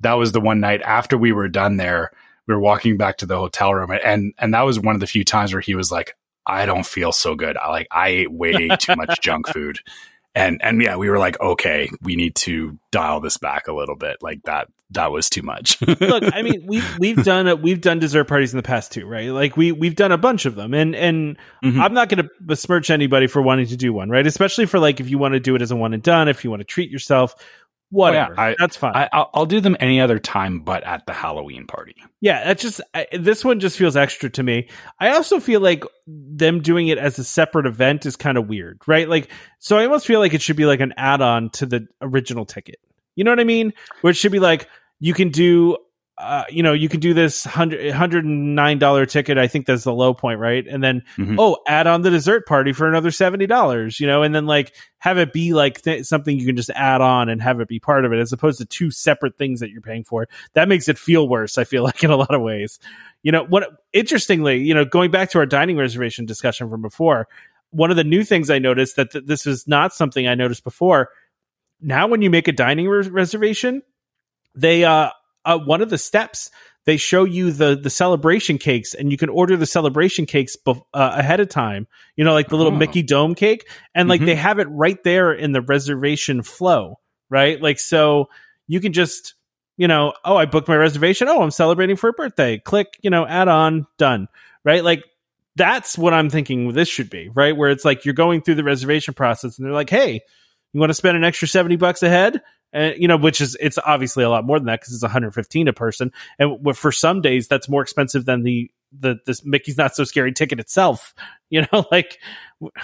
that 0.00 0.14
was 0.14 0.32
the 0.32 0.40
one 0.40 0.60
night 0.60 0.82
after 0.82 1.16
we 1.16 1.32
were 1.32 1.48
done 1.48 1.76
there 1.76 2.10
we 2.46 2.54
were 2.54 2.60
walking 2.60 2.96
back 2.96 3.18
to 3.18 3.26
the 3.26 3.36
hotel 3.36 3.74
room 3.74 3.90
and 3.90 4.32
and 4.38 4.54
that 4.54 4.62
was 4.62 4.80
one 4.80 4.96
of 4.96 5.00
the 5.00 5.06
few 5.06 5.24
times 5.24 5.52
where 5.52 5.62
he 5.62 5.74
was 5.74 5.92
like 5.92 6.16
i 6.46 6.64
don't 6.66 6.86
feel 6.86 7.12
so 7.12 7.34
good 7.34 7.56
i 7.58 7.68
like 7.68 7.88
i 7.90 8.08
ate 8.08 8.32
way 8.32 8.68
too 8.78 8.96
much 8.96 9.20
junk 9.20 9.46
food 9.48 9.78
and 10.34 10.60
and 10.62 10.82
yeah 10.82 10.96
we 10.96 11.08
were 11.08 11.18
like 11.18 11.40
okay 11.40 11.88
we 12.02 12.16
need 12.16 12.34
to 12.34 12.78
dial 12.90 13.20
this 13.20 13.36
back 13.38 13.68
a 13.68 13.72
little 13.72 13.96
bit 13.96 14.16
like 14.22 14.42
that 14.44 14.68
that 14.90 15.10
was 15.10 15.28
too 15.28 15.42
much. 15.42 15.80
Look, 16.00 16.22
I 16.32 16.42
mean, 16.42 16.66
we've 16.66 16.98
we've 16.98 17.24
done 17.24 17.48
a, 17.48 17.56
we've 17.56 17.80
done 17.80 17.98
dessert 17.98 18.24
parties 18.28 18.52
in 18.52 18.58
the 18.58 18.62
past 18.62 18.92
too, 18.92 19.06
right? 19.06 19.30
Like 19.30 19.56
we 19.56 19.72
we've 19.72 19.96
done 19.96 20.12
a 20.12 20.18
bunch 20.18 20.46
of 20.46 20.54
them, 20.54 20.72
and 20.72 20.94
and 20.94 21.36
Mhm. 21.64 21.80
I'm 21.80 21.94
not 21.94 22.08
going 22.08 22.22
to 22.22 22.30
besmirch 22.40 22.90
anybody 22.90 23.26
for 23.26 23.42
wanting 23.42 23.66
to 23.68 23.76
do 23.76 23.92
one, 23.92 24.08
right? 24.08 24.26
Especially 24.26 24.66
for 24.66 24.78
like 24.78 25.00
if 25.00 25.08
you 25.10 25.18
want 25.18 25.34
to 25.34 25.40
do 25.40 25.56
it 25.56 25.62
as 25.62 25.70
a 25.70 25.76
one 25.76 25.94
and 25.94 26.02
done, 26.02 26.28
if 26.28 26.44
you 26.44 26.50
want 26.50 26.60
to 26.60 26.64
treat 26.64 26.90
yourself, 26.90 27.34
Oh, 27.92 27.96
whatever, 27.98 28.38
I- 28.38 28.56
that's 28.58 28.76
fine. 28.76 28.92
I, 28.94 29.08
I'll, 29.12 29.30
I'll 29.34 29.46
do 29.46 29.60
them 29.60 29.76
any 29.78 30.00
other 30.00 30.18
time, 30.18 30.60
but 30.60 30.82
at 30.84 31.06
the 31.06 31.12
Halloween 31.12 31.66
party. 31.66 31.94
yeah, 32.20 32.42
that's 32.44 32.62
just 32.62 32.80
I, 32.92 33.06
this 33.12 33.44
one 33.44 33.60
just 33.60 33.76
feels 33.78 33.96
extra 33.96 34.30
to 34.30 34.42
me. 34.42 34.68
I 34.98 35.10
also 35.10 35.38
feel 35.38 35.60
like 35.60 35.84
them 36.06 36.60
doing 36.60 36.88
it 36.88 36.98
as 36.98 37.18
a 37.18 37.24
separate 37.24 37.66
event 37.66 38.04
is 38.06 38.16
kind 38.16 38.36
of 38.36 38.48
weird, 38.48 38.80
right? 38.86 39.08
Like, 39.08 39.30
so 39.60 39.76
I 39.78 39.84
almost 39.84 40.06
feel 40.06 40.18
like 40.20 40.34
it 40.34 40.42
should 40.42 40.56
be 40.56 40.66
like 40.66 40.80
an 40.80 40.92
add 40.96 41.20
on 41.20 41.50
to 41.50 41.66
the 41.66 41.86
original 42.00 42.44
ticket. 42.44 42.80
You 43.14 43.22
know 43.24 43.30
what 43.30 43.40
I 43.40 43.44
mean? 43.44 43.72
Where 44.00 44.10
it 44.10 44.16
should 44.16 44.32
be 44.32 44.40
like 44.40 44.68
you 44.98 45.14
can 45.14 45.28
do. 45.30 45.76
Uh, 46.24 46.44
you 46.48 46.62
know, 46.62 46.72
you 46.72 46.88
can 46.88 47.00
do 47.00 47.12
this 47.14 47.44
hundred 47.44 47.90
hundred 47.92 48.24
and 48.24 48.54
nine 48.54 48.78
dollar 48.78 49.04
ticket. 49.06 49.36
I 49.36 49.46
think 49.46 49.66
that's 49.66 49.84
the 49.84 49.92
low 49.92 50.14
point, 50.14 50.40
right? 50.40 50.66
And 50.66 50.82
then, 50.82 51.02
Mhm. 51.18 51.36
oh, 51.38 51.58
add 51.68 51.86
on 51.86 52.00
the 52.02 52.10
dessert 52.10 52.46
party 52.46 52.72
for 52.72 52.88
another 52.88 53.10
seventy 53.10 53.46
dollars. 53.46 54.00
You 54.00 54.06
know, 54.06 54.22
and 54.22 54.34
then 54.34 54.46
like 54.46 54.74
have 54.98 55.18
it 55.18 55.32
be 55.32 55.52
like 55.52 55.82
th- 55.82 56.04
something 56.06 56.38
you 56.38 56.46
can 56.46 56.56
just 56.56 56.70
add 56.70 57.00
on 57.02 57.28
and 57.28 57.42
have 57.42 57.60
it 57.60 57.68
be 57.68 57.78
part 57.78 58.04
of 58.06 58.12
it, 58.12 58.18
as 58.18 58.32
opposed 58.32 58.58
to 58.58 58.64
two 58.64 58.90
separate 58.90 59.36
things 59.36 59.60
that 59.60 59.70
you're 59.70 59.82
paying 59.82 60.04
for. 60.04 60.26
That 60.54 60.68
makes 60.68 60.88
it 60.88 60.98
feel 60.98 61.28
worse. 61.28 61.58
I 61.58 61.64
feel 61.64 61.82
like 61.84 62.02
in 62.02 62.10
a 62.10 62.16
lot 62.16 62.34
of 62.34 62.40
ways. 62.40 62.78
You 63.22 63.32
know, 63.32 63.44
what 63.44 63.68
interestingly, 63.92 64.62
you 64.62 64.74
know, 64.74 64.84
going 64.84 65.10
back 65.10 65.30
to 65.30 65.38
our 65.38 65.46
dining 65.46 65.76
reservation 65.76 66.24
discussion 66.26 66.70
from 66.70 66.80
before, 66.82 67.28
one 67.70 67.90
of 67.90 67.96
the 67.96 68.04
new 68.04 68.22
things 68.24 68.50
I 68.50 68.58
noticed 68.60 68.96
that 68.96 69.10
th- 69.12 69.24
this 69.26 69.44
was 69.46 69.66
not 69.68 69.92
something 69.92 70.26
I 70.26 70.34
noticed 70.36 70.64
before. 70.64 71.10
Now, 71.80 72.06
when 72.06 72.22
you 72.22 72.30
make 72.30 72.48
a 72.48 72.52
dining 72.52 72.88
res- 72.88 73.10
reservation, 73.10 73.82
they 74.54 74.84
uh, 74.84 75.10
uh 75.44 75.58
one 75.58 75.82
of 75.82 75.90
the 75.90 75.98
steps 75.98 76.50
they 76.86 76.96
show 76.98 77.24
you 77.24 77.50
the 77.50 77.76
the 77.76 77.88
celebration 77.90 78.58
cakes 78.58 78.92
and 78.94 79.10
you 79.10 79.16
can 79.16 79.30
order 79.30 79.56
the 79.56 79.64
celebration 79.66 80.26
cakes 80.26 80.54
bef- 80.66 80.82
uh, 80.92 81.12
ahead 81.16 81.40
of 81.40 81.48
time. 81.48 81.86
You 82.16 82.24
know 82.24 82.32
like 82.34 82.48
the 82.48 82.56
little 82.56 82.72
Oh. 82.72 82.76
mickey 82.76 83.02
dome 83.02 83.34
cake 83.34 83.66
and 83.94 84.08
like 84.08 84.20
Mhm. 84.20 84.26
they 84.26 84.34
have 84.34 84.58
it 84.58 84.68
right 84.70 85.02
there 85.02 85.32
in 85.32 85.52
the 85.52 85.62
reservation 85.62 86.42
flow 86.42 86.98
right? 87.30 87.60
Like 87.60 87.78
so 87.78 88.28
you 88.66 88.80
can 88.80 88.92
just 88.92 89.34
you 89.76 89.88
know 89.88 90.12
oh 90.24 90.36
i 90.36 90.44
booked 90.46 90.68
my 90.68 90.76
reservation. 90.76 91.26
Oh 91.28 91.42
i'm 91.42 91.50
celebrating 91.50 91.96
for 91.96 92.08
a 92.08 92.12
birthday. 92.12 92.58
Click 92.58 92.98
you 93.02 93.10
know 93.10 93.26
add 93.26 93.48
on 93.48 93.86
done 93.98 94.28
right? 94.64 94.84
Like 94.84 95.04
that's 95.56 95.96
what 95.96 96.12
i'm 96.12 96.30
thinking 96.30 96.72
this 96.72 96.88
should 96.88 97.08
be 97.10 97.28
right? 97.34 97.56
Where 97.56 97.70
it's 97.70 97.84
like 97.84 98.04
you're 98.04 98.14
going 98.14 98.42
through 98.42 98.56
the 98.56 98.64
reservation 98.64 99.14
process 99.14 99.56
and 99.58 99.66
they're 99.66 99.72
like 99.74 99.90
hey 99.90 100.20
you 100.72 100.80
want 100.80 100.90
to 100.90 100.94
spend 100.94 101.16
an 101.16 101.24
extra 101.24 101.46
70 101.48 101.76
bucks 101.76 102.02
ahead 102.02 102.42
and 102.74 103.00
you 103.00 103.08
know 103.08 103.16
which 103.16 103.40
is 103.40 103.56
it's 103.58 103.78
obviously 103.78 104.24
a 104.24 104.28
lot 104.28 104.44
more 104.44 104.58
than 104.58 104.66
that 104.66 104.80
because 104.80 104.92
it's 104.92 105.02
115 105.02 105.68
a 105.68 105.72
person. 105.72 106.12
And 106.38 106.76
for 106.76 106.92
some 106.92 107.22
days 107.22 107.48
that's 107.48 107.68
more 107.68 107.80
expensive 107.80 108.26
than 108.26 108.42
the 108.42 108.70
the 108.92 109.18
this 109.24 109.44
mickey's 109.44 109.78
not 109.78 109.94
so 109.94 110.04
scary 110.04 110.32
ticket 110.32 110.60
itself 110.60 111.14
you 111.50 111.62
know 111.62 111.84
like 111.90 112.18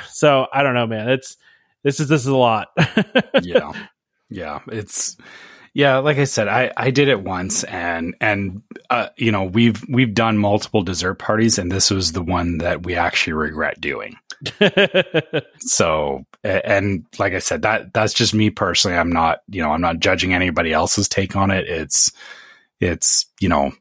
so 0.08 0.46
i 0.52 0.62
don't 0.62 0.74
know 0.74 0.86
man. 0.86 1.10
It's 1.10 1.36
this 1.82 2.00
is 2.00 2.08
this 2.08 2.22
is 2.22 2.28
a 2.28 2.36
lot. 2.36 2.68
Yeah. 3.42 3.72
Yeah. 4.28 4.60
It's 4.68 5.16
yeah 5.74 5.98
like 5.98 6.18
i 6.18 6.24
said 6.24 6.48
i 6.48 6.72
i 6.76 6.90
did 6.90 7.08
it 7.08 7.22
once 7.22 7.64
and 7.64 8.14
and 8.20 8.62
uh 8.90 9.08
you 9.16 9.30
know 9.30 9.44
we've 9.44 9.84
we've 9.88 10.14
done 10.14 10.36
multiple 10.38 10.82
dessert 10.82 11.14
parties 11.14 11.58
and 11.58 11.70
this 11.70 11.90
was 11.90 12.12
the 12.12 12.22
one 12.22 12.58
that 12.58 12.84
we 12.84 12.94
actually 12.94 13.32
regret 13.32 13.80
doing. 13.80 14.16
So 15.60 16.24
and 16.42 17.04
like 17.18 17.34
i 17.34 17.38
said 17.38 17.62
that 17.62 17.92
that's 17.92 18.14
just 18.14 18.32
me 18.32 18.50
personally. 18.50 18.96
I'm 18.96 19.12
not 19.12 19.42
you 19.48 19.62
know 19.62 19.70
i'm 19.70 19.82
not 19.82 20.00
judging 20.00 20.32
anybody 20.32 20.72
else's 20.72 21.08
take 21.08 21.36
on 21.36 21.50
it. 21.50 21.68
It's 21.68 22.10
it's 22.80 23.26
you 23.40 23.48
know 23.48 23.72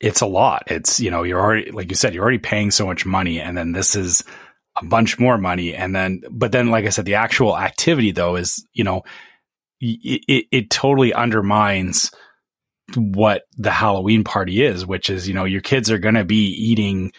it's 0.00 0.20
a 0.20 0.26
lot. 0.26 0.64
It's 0.68 1.00
you 1.00 1.10
know 1.10 1.24
you're 1.24 1.40
already 1.40 1.70
like 1.72 1.90
you 1.90 1.96
said 1.96 2.14
you're 2.14 2.22
already 2.22 2.38
paying 2.38 2.70
so 2.70 2.86
much 2.86 3.04
money 3.04 3.40
and 3.40 3.56
then 3.56 3.72
this 3.72 3.96
is 3.96 4.22
a 4.80 4.84
bunch 4.84 5.18
more 5.18 5.38
money 5.38 5.74
and 5.74 5.94
then 5.94 6.22
but 6.30 6.52
then 6.52 6.70
like 6.70 6.86
i 6.86 6.88
said 6.88 7.04
the 7.04 7.16
actual 7.16 7.58
activity 7.58 8.10
though 8.10 8.36
is 8.36 8.66
you 8.72 8.84
know 8.84 9.02
it, 9.82 10.46
it 10.50 10.70
totally 10.70 11.12
undermines 11.12 12.10
what 12.96 13.42
the 13.56 13.70
halloween 13.70 14.22
party 14.24 14.62
is 14.62 14.86
which 14.86 15.08
is 15.10 15.26
you 15.26 15.34
know 15.34 15.44
your 15.44 15.60
kids 15.60 15.90
are 15.90 15.98
going 15.98 16.14
to 16.14 16.24
be 16.24 16.46
eating 16.50 17.10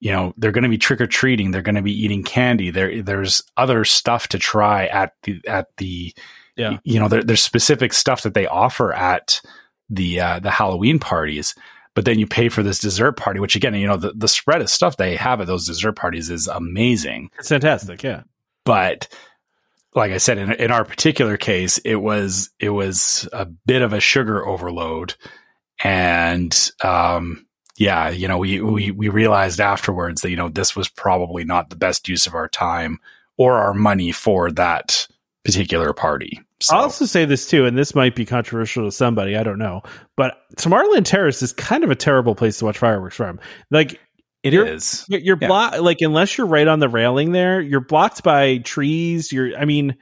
you 0.00 0.12
know 0.12 0.32
they're 0.36 0.52
going 0.52 0.62
to 0.64 0.70
be 0.70 0.78
trick 0.78 1.00
or 1.00 1.06
treating 1.06 1.50
they're 1.50 1.62
going 1.62 1.74
to 1.74 1.82
be 1.82 1.92
eating 2.04 2.22
candy 2.22 2.70
there 2.70 3.02
there's 3.02 3.42
other 3.56 3.84
stuff 3.84 4.28
to 4.28 4.38
try 4.38 4.86
at 4.86 5.12
the 5.24 5.40
at 5.46 5.66
the 5.78 6.14
Yeah. 6.56 6.78
you 6.84 6.98
know 7.00 7.08
there, 7.08 7.22
there's 7.24 7.42
specific 7.42 7.92
stuff 7.92 8.22
that 8.22 8.34
they 8.34 8.46
offer 8.46 8.92
at 8.92 9.40
the 9.88 10.20
uh, 10.20 10.38
the 10.38 10.50
halloween 10.50 10.98
parties 10.98 11.54
but 11.94 12.04
then 12.04 12.18
you 12.20 12.26
pay 12.26 12.48
for 12.48 12.62
this 12.62 12.78
dessert 12.78 13.16
party 13.16 13.40
which 13.40 13.56
again 13.56 13.74
you 13.74 13.86
know 13.88 13.96
the, 13.96 14.12
the 14.14 14.28
spread 14.28 14.60
of 14.60 14.70
stuff 14.70 14.96
they 14.96 15.16
have 15.16 15.40
at 15.40 15.46
those 15.48 15.66
dessert 15.66 15.96
parties 15.96 16.30
is 16.30 16.46
amazing 16.46 17.30
it's 17.38 17.48
fantastic 17.48 18.02
yeah 18.02 18.22
but 18.64 19.08
like 19.94 20.12
I 20.12 20.18
said, 20.18 20.38
in, 20.38 20.52
in 20.52 20.70
our 20.70 20.84
particular 20.84 21.36
case, 21.36 21.78
it 21.78 21.96
was 21.96 22.50
it 22.58 22.70
was 22.70 23.28
a 23.32 23.44
bit 23.44 23.82
of 23.82 23.92
a 23.92 24.00
sugar 24.00 24.46
overload, 24.46 25.14
and 25.82 26.70
um, 26.82 27.46
yeah, 27.76 28.10
you 28.10 28.28
know, 28.28 28.38
we 28.38 28.60
we 28.60 28.90
we 28.90 29.08
realized 29.08 29.60
afterwards 29.60 30.22
that 30.22 30.30
you 30.30 30.36
know 30.36 30.48
this 30.48 30.76
was 30.76 30.88
probably 30.88 31.44
not 31.44 31.70
the 31.70 31.76
best 31.76 32.08
use 32.08 32.26
of 32.26 32.34
our 32.34 32.48
time 32.48 32.98
or 33.36 33.54
our 33.54 33.74
money 33.74 34.12
for 34.12 34.50
that 34.52 35.08
particular 35.44 35.92
party. 35.92 36.40
So, 36.60 36.76
I'll 36.76 36.82
also 36.82 37.06
say 37.06 37.24
this 37.24 37.48
too, 37.48 37.64
and 37.64 37.76
this 37.76 37.94
might 37.94 38.14
be 38.14 38.26
controversial 38.26 38.84
to 38.84 38.92
somebody, 38.92 39.34
I 39.34 39.42
don't 39.42 39.58
know, 39.58 39.80
but 40.14 40.36
Tomorrowland 40.56 41.06
Terrace 41.06 41.40
is 41.40 41.54
kind 41.54 41.84
of 41.84 41.90
a 41.90 41.94
terrible 41.94 42.34
place 42.34 42.58
to 42.58 42.66
watch 42.66 42.76
fireworks 42.76 43.16
from. 43.16 43.40
Like 43.70 43.98
it 44.42 44.52
you're- 44.52 44.70
is. 44.70 45.04
you're, 45.08 45.20
you're 45.20 45.38
Yeah. 45.40 45.48
blocked, 45.48 45.80
like 45.80 45.98
unless 46.00 46.36
you're 46.38 46.46
right 46.46 46.66
on 46.66 46.78
the 46.78 46.88
railing 46.88 47.32
there, 47.32 47.60
you're 47.60 47.80
blocked 47.84 48.22
by 48.22 48.58
trees. 48.58 49.30
You're, 49.32 49.56
I 49.58 49.64
mean, 49.64 49.96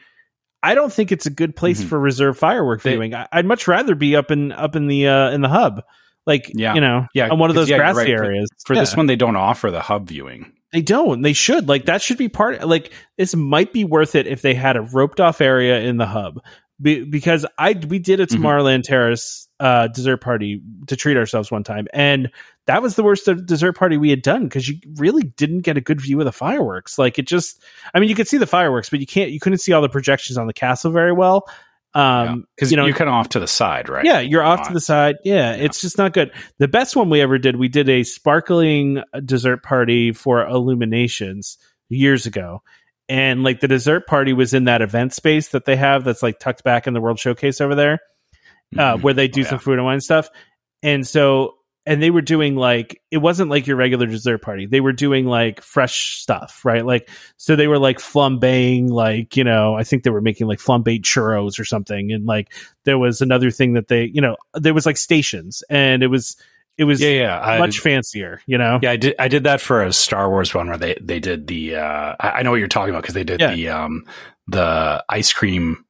I 0.62 0.74
don't 0.74 0.93
think 0.93 1.12
it's 1.12 1.26
a 1.26 1.30
good 1.30 1.55
place 1.55 1.82
Mhm. 1.82 1.89
for 1.89 1.99
reserve 1.99 2.36
firework 2.39 2.82
They- 2.82 2.93
viewing. 2.93 3.14
I, 3.14 3.28
I'd 3.32 3.47
much 3.47 3.68
rather 3.68 3.95
be 3.95 4.16
up 4.16 4.30
in 4.30 4.53
up 4.53 4.74
in 4.76 4.86
the 4.89 5.09
uh 5.09 5.30
in 5.30 5.41
the 5.41 5.49
hub, 5.49 5.82
like 6.26 6.51
Yeah. 6.55 6.74
you 6.74 6.80
know, 6.80 7.07
Yeah, 7.14 7.28
on 7.28 7.39
one 7.39 7.51
of 7.51 7.57
those 7.57 7.68
yeah, 7.70 7.76
grassy 7.78 7.99
right. 7.99 8.09
Areas. 8.11 8.49
For 8.66 8.74
Yeah. 8.74 8.80
this 8.80 8.97
one, 8.97 9.07
they 9.07 9.16
don't 9.16 9.36
offer 9.36 9.70
the 9.70 9.80
hub 9.80 10.09
viewing. 10.09 10.53
They 10.72 10.82
don't. 10.82 11.22
They 11.22 11.32
should. 11.32 11.66
Like 11.68 11.86
that 11.86 12.03
should 12.03 12.18
be 12.18 12.28
part. 12.28 12.66
Like 12.66 12.93
this 13.16 13.34
might 13.34 13.72
be 13.72 13.84
worth 13.84 14.14
it 14.14 14.26
if 14.26 14.43
they 14.43 14.53
had 14.55 14.76
a 14.76 14.82
roped 14.82 15.20
off 15.20 15.41
area 15.41 15.80
in 15.80 15.97
the 15.97 16.07
hub. 16.07 16.41
Be, 16.80 17.03
because 17.05 17.47
I 17.59 17.72
we 17.89 17.99
did 17.99 18.20
a 18.20 18.26
Mhm. 18.26 18.36
Tomorrowland 18.36 18.82
Terrace 18.82 19.47
uh, 19.61 19.89
dessert 19.89 20.19
party 20.19 20.63
to 20.87 20.97
treat 20.97 21.17
ourselves 21.17 21.51
one 21.51 21.65
time, 21.65 21.87
and 21.93 22.31
that 22.67 22.83
was 22.83 22.95
the 22.95 23.03
worst 23.03 23.25
de- 23.25 23.35
dessert 23.35 23.73
party 23.77 23.97
we 23.97 24.11
had 24.11 24.23
done 24.23 24.45
because 24.45 24.69
you 24.69 24.77
really 24.97 25.23
didn't 25.23 25.61
get 25.61 25.77
a 25.77 25.81
good 25.81 26.01
view 26.01 26.19
of 26.21 26.25
the 26.27 26.33
fireworks. 26.33 26.99
Like 26.99 27.19
it 27.19 27.27
just, 27.27 27.63
I 27.95 28.01
mean, 28.01 28.09
you 28.09 28.15
could 28.15 28.29
see 28.29 28.39
the 28.39 28.47
fireworks, 28.47 28.91
but 28.91 29.01
you 29.01 29.07
can't. 29.07 29.31
You 29.31 29.41
couldn't 29.41 29.59
see 29.59 29.73
all 29.73 29.83
the 29.83 29.89
projections 29.89 30.39
on 30.39 30.47
the 30.47 30.53
castle 30.53 30.91
very 30.93 31.13
well. 31.13 31.47
Um, 31.95 32.47
Because 32.55 32.71
you 32.71 32.77
know, 32.77 32.85
you're 32.85 32.95
kind 32.95 33.09
of 33.09 33.15
off 33.15 33.31
to 33.31 33.41
the 33.41 33.47
side, 33.49 33.89
right? 33.89 34.05
yeah, 34.05 34.21
you're 34.21 34.43
off 34.43 34.69
to 34.69 34.75
the 34.75 34.81
side. 34.81 35.17
Yeah, 35.25 35.57
Yeah. 35.57 35.65
it's 35.65 35.81
just 35.81 35.97
not 35.97 36.13
good. 36.13 36.33
The 36.59 36.69
best 36.69 36.95
one 36.95 37.09
we 37.09 37.23
ever 37.23 37.39
did, 37.39 37.57
we 37.57 37.68
did 37.68 37.89
a 37.89 38.03
sparkling 38.05 39.03
dessert 39.25 39.63
party 39.63 40.13
for 40.13 40.47
Illuminations 40.47 41.57
years 41.89 42.26
ago. 42.26 42.63
And 43.09 43.43
like 43.43 43.61
the 43.61 43.68
dessert 43.68 44.07
party 44.07 44.35
was 44.35 44.53
in 44.53 44.64
that 44.64 44.83
event 44.83 45.14
space 45.14 45.49
that 45.49 45.64
they 45.64 45.76
have 45.76 46.05
that's 46.05 46.22
like 46.22 46.39
tucked 46.39 46.63
back 46.63 46.87
in 46.87 46.93
the 46.93 47.01
World 47.01 47.18
Showcase 47.18 47.61
over 47.63 47.75
there, 47.75 48.01
uh, 48.76 48.96
Mhm. 48.96 49.03
where 49.03 49.14
they 49.14 49.28
do 49.28 49.42
Oh, 49.42 49.45
some 49.45 49.54
yeah. 49.54 49.58
food 49.58 49.74
and 49.78 49.84
wine 49.84 50.00
stuff. 50.00 50.28
And 50.82 51.07
so, 51.07 51.54
and 51.86 52.03
they 52.03 52.11
were 52.11 52.20
doing 52.22 52.54
like, 52.54 53.00
it 53.11 53.16
wasn't 53.16 53.50
like 53.50 53.66
your 53.66 53.76
regular 53.76 54.04
dessert 54.07 54.42
party. 54.42 54.66
They 54.66 54.80
were 54.80 54.92
doing 54.92 55.24
like 55.24 55.62
fresh 55.62 56.18
stuff, 56.18 56.61
right? 56.64 56.84
Like, 56.84 57.08
so 57.38 57.57
they 57.57 57.66
were 57.66 57.78
like 57.78 57.99
flambeing, 57.99 58.90
like, 58.90 59.36
you 59.38 59.45
know, 59.45 59.74
I 59.74 59.84
think 59.84 60.03
they 60.03 60.11
were 60.11 60.20
making 60.20 60.46
like 60.49 60.58
flambéed 60.58 61.00
churros 61.03 61.58
or 61.58 61.64
something. 61.64 62.12
And 62.12 62.26
like, 62.26 62.53
there 62.84 62.99
was 62.99 63.22
another 63.22 63.50
thing 63.50 63.72
that 63.72 63.88
they, 63.88 64.04
you 64.04 64.20
know, 64.20 64.36
there 64.54 64.74
was 64.74 64.84
like 64.84 64.99
stations 64.99 65.62
and 65.70 66.03
it 66.03 66.08
was, 66.08 66.36
it 66.76 66.84
was 66.84 67.00
Yeah, 67.00 67.08
yeah. 67.08 67.40
I- 67.40 67.58
much 67.58 67.78
fancier, 67.80 68.40
you 68.46 68.58
know? 68.58 68.78
Yeah, 68.82 68.90
I 68.92 68.96
did. 68.96 69.14
I 69.18 69.26
did 69.28 69.45
that 69.45 69.61
for 69.62 69.82
a 69.82 69.92
Star 69.92 70.28
Wars 70.30 70.54
one 70.54 70.68
where 70.68 70.76
they 70.78 70.95
they 71.00 71.18
did 71.18 71.49
the. 71.49 71.74
Uh, 71.76 72.14
I, 72.20 72.30
I 72.30 72.42
know 72.42 72.50
what 72.53 72.61
you're 72.61 72.68
talking 72.68 72.90
about 72.90 73.03
because 73.03 73.16
they 73.16 73.24
did 73.24 73.40
Yeah. 73.40 73.53
the 73.54 73.68
um 73.70 74.04
the 74.46 75.04
ice 75.08 75.32
cream 75.32 75.84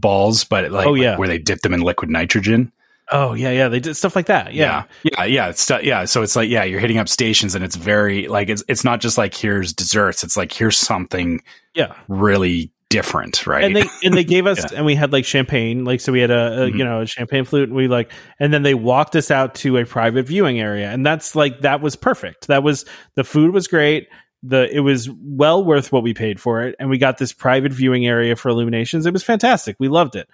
balls, 0.00 0.44
but 0.44 0.70
like, 0.70 0.86
Oh, 0.86 0.94
yeah. 0.94 1.10
like 1.10 1.18
where 1.20 1.28
they 1.28 1.38
dip 1.38 1.60
them 1.60 1.72
in 1.74 1.80
liquid 1.80 2.10
nitrogen. 2.10 2.72
Oh, 3.12 3.34
yeah, 3.34 3.50
yeah. 3.50 3.68
They 3.68 3.80
did 3.80 3.94
stuff 3.94 4.16
like 4.16 4.26
that. 4.26 4.54
Yeah. 4.54 4.84
yeah, 5.02 5.12
yeah. 5.18 5.24
yeah, 5.24 5.48
It's 5.50 5.70
yeah. 5.82 6.04
So 6.06 6.22
it's 6.22 6.36
like 6.36 6.48
yeah, 6.48 6.64
you're 6.64 6.80
hitting 6.80 6.98
up 6.98 7.08
stations, 7.08 7.54
and 7.54 7.62
it's 7.64 7.76
very 7.76 8.28
like 8.28 8.48
it's 8.48 8.64
it's 8.68 8.82
not 8.84 9.00
just 9.00 9.18
like 9.18 9.34
here's 9.34 9.72
desserts. 9.74 10.24
It's 10.24 10.36
like 10.36 10.52
here's 10.52 10.78
something 10.78 11.42
Yeah. 11.74 11.94
really 12.08 12.70
different, 12.90 13.44
right? 13.46 13.64
and 13.64 13.74
they 13.74 13.84
and 14.04 14.14
they 14.14 14.22
gave 14.24 14.46
us 14.46 14.72
and 14.72 14.86
we 14.86 14.94
had 14.94 15.12
like 15.12 15.24
champagne 15.24 15.84
like 15.84 16.00
so 16.00 16.12
we 16.12 16.20
had 16.20 16.30
a, 16.30 16.62
a 16.64 16.70
Mhm. 16.70 16.78
you 16.78 16.84
know 16.84 17.00
a 17.00 17.06
champagne 17.06 17.44
flute 17.44 17.68
and 17.68 17.76
we 17.76 17.88
like 17.88 18.12
and 18.38 18.54
then 18.54 18.62
they 18.62 18.74
walked 18.74 19.16
us 19.16 19.32
out 19.32 19.56
to 19.56 19.76
a 19.78 19.84
private 19.84 20.26
viewing 20.28 20.60
area 20.60 20.88
and 20.90 21.04
that's 21.04 21.34
like 21.34 21.62
that 21.62 21.80
was 21.80 21.96
perfect 21.96 22.46
that 22.46 22.62
was 22.62 22.84
the 23.16 23.24
food 23.24 23.52
was 23.52 23.66
great 23.66 24.06
the 24.46 24.68
it 24.74 24.80
was 24.80 25.08
well 25.10 25.64
worth 25.64 25.90
what 25.90 26.02
we 26.02 26.12
paid 26.12 26.38
for 26.40 26.62
it 26.62 26.76
and 26.78 26.90
we 26.90 26.98
got 26.98 27.16
this 27.18 27.32
private 27.32 27.72
viewing 27.72 28.06
area 28.06 28.36
for 28.36 28.50
illuminations 28.50 29.06
it 29.06 29.12
was 29.12 29.22
fantastic 29.22 29.76
we 29.78 29.88
loved 29.88 30.16
it 30.16 30.28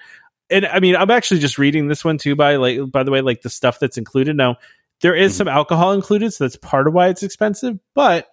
and 0.51 0.67
I 0.67 0.81
mean, 0.81 0.97
I'm 0.97 1.13
actually 1.13 1.39
just 1.39 1.59
reading 1.59 1.87
this 1.87 2.05
one 2.05 2.19
too. 2.19 2.35
By 2.35 2.57
like, 2.57 2.91
by 2.91 3.05
the 3.05 3.13
way, 3.13 3.21
like 3.21 3.43
the 3.43 3.49
stuff 3.49 3.79
that's 3.79 3.97
included 3.97 4.37
now, 4.37 4.57
there 5.01 5.15
is 5.15 5.33
Mhm. 5.33 5.37
some 5.37 5.49
alcohol 5.49 5.93
included, 5.93 6.33
so 6.33 6.43
that's 6.43 6.57
part 6.57 6.89
of 6.89 6.93
why 6.93 7.07
it's 7.07 7.23
expensive. 7.23 7.79
But 7.95 8.29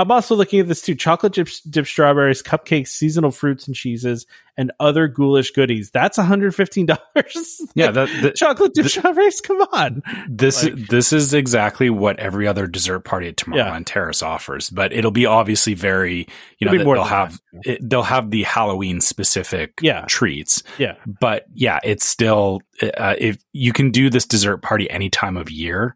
I'm 0.00 0.10
also 0.10 0.34
looking 0.34 0.60
at 0.60 0.68
this 0.68 0.82
too: 0.82 0.94
chocolate 0.94 1.32
dip, 1.34 1.48
dip 1.68 1.86
strawberries, 1.86 2.42
cupcakes, 2.42 2.88
seasonal 2.88 3.30
fruits 3.30 3.66
and 3.66 3.76
cheeses, 3.76 4.26
and 4.56 4.72
other 4.80 5.08
ghoulish 5.08 5.50
goodies. 5.52 5.90
That's 5.90 6.16
115 6.18 6.86
dollars. 6.86 7.60
Yeah, 7.74 7.90
that, 7.90 8.08
that 8.22 8.34
chocolate 8.36 8.74
dip 8.74 8.84
th- 8.86 8.98
strawberries. 8.98 9.40
Come 9.40 9.60
on. 9.72 10.02
this 10.28 10.64
Like- 10.64 10.88
this 10.88 11.12
is 11.12 11.34
exactly 11.34 11.90
what 11.90 12.18
every 12.18 12.46
other 12.46 12.66
dessert 12.66 13.00
party 13.00 13.28
at 13.28 13.36
Tomorrowland 13.36 13.84
Terrace 13.86 14.22
offers, 14.22 14.70
but 14.70 14.92
it'll 14.92 15.10
be 15.10 15.26
obviously 15.26 15.74
very 15.74 16.26
you 16.58 16.68
It'll 16.68 16.84
know 16.84 16.94
they'll 16.94 17.04
have 17.04 17.40
it, 17.64 17.88
they'll 17.88 18.02
have 18.02 18.30
the 18.30 18.42
Halloween 18.44 19.00
specific 19.00 19.74
Yeah. 19.82 20.04
treats, 20.08 20.62
Yeah. 20.78 20.94
but 21.06 21.44
yeah, 21.54 21.78
it's 21.84 22.06
still 22.06 22.60
uh, 22.82 23.14
if 23.18 23.36
you 23.52 23.72
can 23.72 23.90
do 23.90 24.08
this 24.10 24.24
dessert 24.26 24.58
party 24.58 24.88
any 24.90 25.10
time 25.10 25.36
of 25.36 25.50
year, 25.50 25.94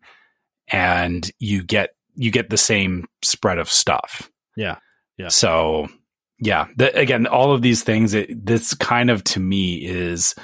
and 0.69 1.31
you 1.39 1.63
get 1.63 1.91
you 2.17 2.31
get 2.31 2.51
the 2.51 2.57
same 2.57 3.07
spread 3.23 3.59
of 3.59 3.71
stuff. 3.71 4.31
Yeah. 4.57 4.77
Yeah. 5.19 5.29
So 5.29 5.89
yeah, 6.39 6.67
the, 6.77 6.95
again, 6.99 7.27
all 7.27 7.53
of 7.53 7.63
these 7.63 7.83
things, 7.83 8.13
it, 8.15 8.45
this 8.45 8.75
kind 8.75 9.11
of 9.11 9.23
to 9.25 9.41
me 9.41 9.85
is 9.85 10.35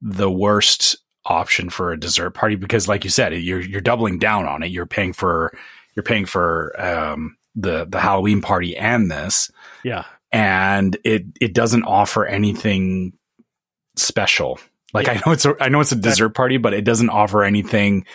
the 0.00 0.30
worst 0.30 0.96
option 1.24 1.68
for 1.68 1.92
a 1.92 1.98
dessert 2.00 2.30
party 2.30 2.54
because, 2.54 2.88
like 2.88 3.04
you 3.04 3.10
said, 3.10 3.32
you're 3.34 3.60
you're 3.60 3.80
doubling 3.80 4.18
down 4.18 4.46
on 4.46 4.62
it. 4.62 4.68
You're 4.68 4.86
paying 4.86 5.12
for 5.12 5.52
you're 5.94 6.04
paying 6.04 6.24
for 6.24 6.80
um, 6.80 7.36
the 7.54 7.84
the 7.84 8.00
Halloween 8.00 8.40
party 8.40 8.76
and 8.76 9.10
this, 9.10 9.50
Yeah. 9.82 10.04
and 10.32 10.96
it 11.04 11.24
it 11.40 11.52
doesn't 11.52 11.82
offer 11.82 12.24
anything 12.24 13.12
special. 13.96 14.58
Like 14.94 15.08
I 15.08 15.20
know 15.26 15.32
it's 15.32 15.44
a, 15.44 15.54
I 15.60 15.68
know 15.68 15.80
it's 15.80 15.92
a 15.92 15.96
dessert 15.96 16.30
party, 16.30 16.56
but 16.56 16.74
it 16.74 16.82
doesn't 16.84 17.10
offer 17.10 17.44
anything 17.44 18.06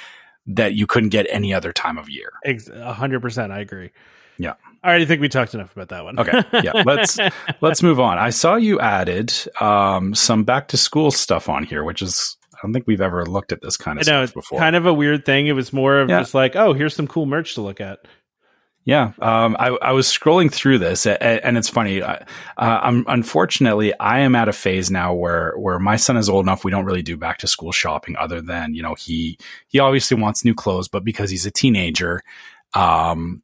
that 0.47 0.73
you 0.73 0.85
couldn't 0.87 1.09
get 1.09 1.25
any 1.29 1.53
other 1.53 1.73
time 1.73 1.97
of 1.97 2.09
year. 2.09 2.31
A 2.45 2.53
100%. 2.53 3.51
I 3.51 3.59
agree. 3.59 3.91
Yeah. 4.37 4.53
I 4.83 4.89
already 4.89 5.05
think 5.05 5.21
we 5.21 5.29
talked 5.29 5.53
enough 5.55 5.71
about 5.75 5.89
that 5.89 6.03
one. 6.03 6.19
Okay, 6.19 6.43
yeah, 6.63 6.73
let's 6.85 7.17
let's 7.61 7.81
move 7.81 7.99
on. 7.99 8.19
I 8.19 8.29
saw 8.29 8.55
you 8.55 8.79
added 8.79 9.33
um, 9.59 10.13
some 10.13 10.43
back 10.43 10.67
to 10.67 10.77
school 10.77 11.09
stuff 11.09 11.49
on 11.49 11.63
here, 11.63 11.83
which 11.83 12.03
is 12.03 12.37
I 12.53 12.57
don't 12.61 12.71
think 12.71 12.85
we've 12.85 13.01
ever 13.01 13.25
looked 13.25 13.51
at 13.51 13.61
this 13.63 13.77
kind 13.77 13.97
I 13.97 14.01
of 14.01 14.07
know 14.07 14.11
stuff 14.11 14.23
it's 14.23 14.33
before. 14.33 14.59
kind 14.59 14.75
of 14.75 14.85
a 14.85 14.93
weird 14.93 15.25
thing. 15.25 15.47
It 15.47 15.53
was 15.53 15.73
more 15.73 15.99
of 15.99 16.09
Yeah. 16.09 16.19
just 16.19 16.35
like, 16.35 16.55
oh, 16.55 16.73
here's 16.73 16.95
some 16.95 17.07
cool 17.07 17.25
merch 17.25 17.55
to 17.55 17.61
look 17.61 17.81
at. 17.81 17.99
Yeah, 18.85 19.13
um, 19.19 19.55
I, 19.59 19.69
I 19.81 19.91
was 19.93 20.07
scrolling 20.07 20.51
through 20.51 20.77
this, 20.77 21.07
and 21.07 21.57
it's 21.57 21.69
funny. 21.69 22.01
Uh, 22.03 22.19
I'm 22.55 23.03
unfortunately 23.07 23.97
I 23.99 24.19
am 24.19 24.35
at 24.35 24.47
a 24.47 24.53
phase 24.53 24.91
now 24.91 25.13
where 25.13 25.53
where 25.57 25.79
my 25.79 25.95
son 25.95 26.17
is 26.17 26.29
old 26.29 26.45
enough. 26.45 26.63
We 26.63 26.69
don't 26.71 26.85
really 26.85 27.01
do 27.01 27.17
back 27.17 27.39
to 27.39 27.47
school 27.47 27.71
shopping, 27.71 28.15
other 28.15 28.41
than 28.41 28.75
you 28.75 28.83
know 28.83 28.93
he 28.93 29.39
he 29.67 29.79
obviously 29.79 30.17
wants 30.17 30.45
new 30.45 30.53
clothes, 30.53 30.87
but 30.87 31.03
because 31.03 31.31
he's 31.31 31.47
a 31.47 31.51
teenager, 31.51 32.21
um, 32.75 33.41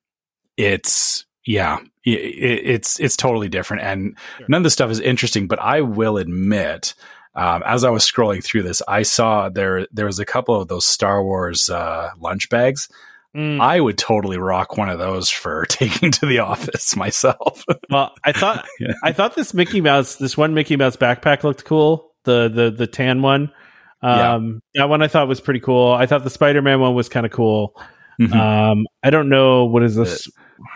it's 0.58 1.26
yeah, 1.46 1.78
i- 2.06 2.10
i 2.10 2.14
it's 2.14 3.00
it's 3.00 3.18
totally 3.18 3.50
different, 3.50 3.84
and 3.84 4.16
Sure. 4.38 4.46
none 4.50 4.60
of 4.60 4.64
this 4.64 4.74
stuff 4.74 4.92
is 4.92 5.00
interesting. 5.00 5.48
But 5.48 5.60
I 5.60 5.82
will 5.82 6.18
admit, 6.18 6.94
um, 7.36 7.64
as 7.66 7.84
I 7.84 7.90
was 7.90 8.04
scrolling 8.10 8.44
through 8.44 8.64
this, 8.64 8.82
I 8.88 9.02
saw 9.04 9.50
there 9.50 9.88
there 9.92 10.06
was 10.06 10.20
a 10.20 10.26
couple 10.26 10.60
of 10.60 10.68
those 10.68 10.86
Star 10.86 11.24
Wars 11.24 11.70
uh, 11.70 12.12
lunch 12.20 12.50
bags. 12.50 12.90
Mm. 13.36 13.62
I 13.62 13.80
would 13.80 13.98
totally 13.98 14.38
rock 14.38 14.78
one 14.78 14.90
of 14.90 15.00
those 15.00 15.30
for 15.30 15.66
taking 15.70 16.12
to 16.12 16.26
the 16.26 16.40
office 16.40 16.96
myself. 16.96 17.64
well, 17.90 18.14
I 18.24 18.32
thought 18.34 18.66
Yeah. 18.80 18.94
I 19.04 19.14
thought 19.14 19.36
this 19.36 19.54
Mickey 19.54 19.80
Mouse, 19.82 20.16
this 20.18 20.36
one 20.36 20.54
Mickey 20.54 20.76
Mouse 20.76 20.98
backpack 20.98 21.44
looked 21.44 21.64
cool. 21.66 22.12
The 22.26 22.50
the 22.50 22.72
the 22.72 22.88
tan 22.88 23.22
one. 23.22 23.52
Yeah. 24.04 24.34
Um, 24.34 24.62
that 24.76 24.90
one 24.90 25.02
I 25.02 25.08
thought 25.08 25.28
was 25.28 25.40
pretty 25.40 25.60
cool. 25.60 25.92
I 25.94 26.08
thought 26.08 26.24
the 26.24 26.30
Spider 26.30 26.62
Man 26.62 26.80
one 26.80 26.94
was 26.96 27.08
kind 27.08 27.26
of 27.26 27.32
cool. 27.32 27.80
Mhm. 28.20 28.34
Um, 28.36 28.86
I 29.04 29.10
don't 29.12 29.30
know 29.30 29.66
what 29.66 29.84
is 29.84 29.96
this. 29.96 30.28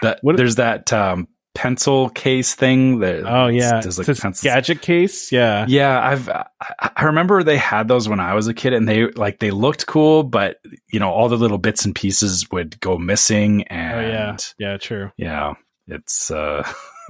that 0.02 0.20
what- 0.22 0.38
there's 0.38 0.56
that 0.56 0.92
um, 0.94 1.28
pencil 1.56 2.10
case 2.10 2.54
thing 2.54 3.00
that 3.00 3.24
Oh 3.26 3.48
yeah, 3.48 3.82
there's 3.82 3.98
like 3.98 4.08
It's 4.08 4.20
a 4.20 4.22
pencils. 4.22 4.44
gadget 4.44 4.82
case. 4.82 5.32
Yeah, 5.32 5.66
Yeah, 5.68 6.00
I've 6.00 6.30
I, 6.30 7.04
remember 7.04 7.42
they 7.44 7.58
had 7.58 7.88
those 7.88 8.08
when 8.08 8.20
I 8.20 8.34
was 8.36 8.48
a 8.48 8.54
kid, 8.54 8.74
and 8.74 8.88
they 8.88 9.08
like 9.12 9.40
they 9.40 9.50
looked 9.52 9.88
cool, 9.88 10.22
but 10.24 10.60
you 10.92 11.00
know 11.00 11.10
all 11.10 11.30
the 11.30 11.38
little 11.38 11.58
bits 11.58 11.86
and 11.86 11.96
pieces 11.96 12.50
would 12.52 12.80
go 12.80 12.98
missing, 12.98 13.62
oh 13.72 13.74
and 13.74 14.56
yeah, 14.60 14.72
yeah, 14.72 14.78
true. 14.78 15.12
yeah, 15.18 15.54
it's 15.88 16.32
uh, 16.32 16.68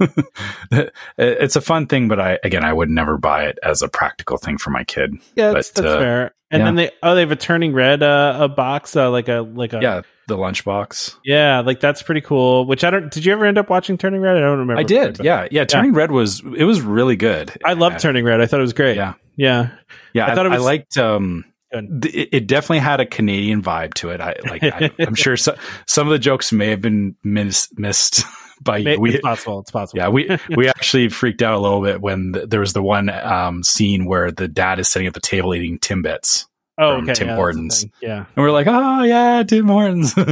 it's 1.18 1.56
a 1.56 1.60
fun 1.60 1.86
thing, 1.86 2.08
but 2.08 2.20
I 2.20 2.38
again 2.44 2.64
I 2.64 2.72
would 2.72 2.90
never 2.90 3.18
buy 3.18 3.44
it 3.44 3.58
as 3.62 3.82
a 3.82 3.88
practical 3.88 4.36
thing 4.36 4.58
for 4.58 4.70
my 4.70 4.84
kid. 4.84 5.14
Yeah, 5.34 5.52
that's, 5.52 5.70
But, 5.70 5.82
that's 5.82 5.94
uh, 5.94 5.98
fair. 5.98 6.34
And 6.50 6.60
yeah. 6.60 6.64
then 6.66 6.74
they 6.76 6.90
oh 7.02 7.14
they 7.14 7.20
have 7.22 7.32
a 7.32 7.36
turning 7.36 7.72
red 7.72 8.02
uh, 8.02 8.36
a 8.42 8.48
box 8.48 8.94
uh, 8.94 9.10
like 9.10 9.28
a 9.28 9.40
like 9.40 9.72
a 9.72 9.80
Yeah, 9.82 10.02
the 10.28 10.36
lunchbox. 10.36 11.16
yeah 11.24 11.60
like 11.60 11.80
that's 11.80 12.02
pretty 12.02 12.20
cool. 12.20 12.66
Which 12.66 12.84
I 12.84 12.90
don't. 12.90 13.10
Did 13.10 13.24
you 13.24 13.32
ever 13.32 13.44
end 13.46 13.58
up 13.58 13.68
watching 13.68 13.98
Turning 13.98 14.20
Red? 14.20 14.36
I 14.36 14.40
don't 14.40 14.58
remember. 14.60 14.78
I 14.78 14.84
did. 14.84 15.18
Yeah, 15.24 15.48
yeah. 15.50 15.64
Turning 15.64 15.92
red 15.92 16.12
was 16.12 16.40
it 16.56 16.64
was 16.64 16.80
really 16.80 17.16
good. 17.16 17.52
I 17.64 17.72
love 17.72 17.94
Uh, 17.94 17.98
Turning 17.98 18.24
Red. 18.24 18.40
I 18.40 18.46
thought 18.46 18.60
it 18.60 18.62
was 18.62 18.74
great. 18.74 18.96
Yeah, 18.96 19.14
yeah. 19.36 19.70
yeah. 20.12 20.26
I 20.26 20.32
I, 20.32 20.34
thought 20.36 20.46
it 20.46 20.52
I 20.52 20.56
was- 20.56 20.64
liked. 20.64 20.96
um 20.98 21.44
th- 21.72 22.14
it, 22.14 22.28
it 22.32 22.46
definitely 22.46 22.78
had 22.78 23.00
a 23.00 23.06
Canadian 23.06 23.60
vibe 23.60 23.94
to 23.94 24.10
it. 24.10 24.20
I 24.20 24.36
like. 24.48 24.62
I, 24.62 24.90
I'm 25.00 25.16
sure 25.16 25.36
so, 25.36 25.56
some 25.88 26.06
of 26.06 26.12
the 26.12 26.18
jokes 26.20 26.52
may 26.52 26.68
have 26.68 26.80
been 26.80 27.16
mis- 27.24 27.68
missed 27.76 28.22
by 28.62 28.78
you. 28.78 28.98
We, 29.00 29.14
it's 29.14 29.20
possible. 29.22 29.60
It's 29.60 29.70
possible. 29.70 29.98
yeah, 29.98 30.08
we 30.08 30.28
we 30.56 30.68
actually 30.68 31.08
freaked 31.08 31.42
out 31.42 31.54
a 31.54 31.58
little 31.60 31.82
bit 31.82 32.00
when 32.00 32.32
th 32.32 32.48
there 32.48 32.60
was 32.60 32.72
the 32.72 32.82
one 32.82 33.08
um, 33.10 33.62
scene 33.62 34.04
where 34.06 34.30
the 34.30 34.48
dad 34.48 34.78
is 34.78 34.88
sitting 34.88 35.06
at 35.06 35.14
the 35.14 35.20
table 35.20 35.54
eating 35.54 35.78
Timbits, 35.78 36.46
oh, 36.78 36.96
from 36.96 37.04
okay. 37.04 37.14
Tim 37.14 37.28
yeah, 37.28 37.34
Hortons. 37.36 37.84
Yeah. 38.00 38.16
and 38.18 38.36
we're 38.36 38.50
like, 38.50 38.66
"Oh 38.68 39.02
yeah, 39.02 39.42
Tim 39.42 39.66
Hortons." 39.68 40.14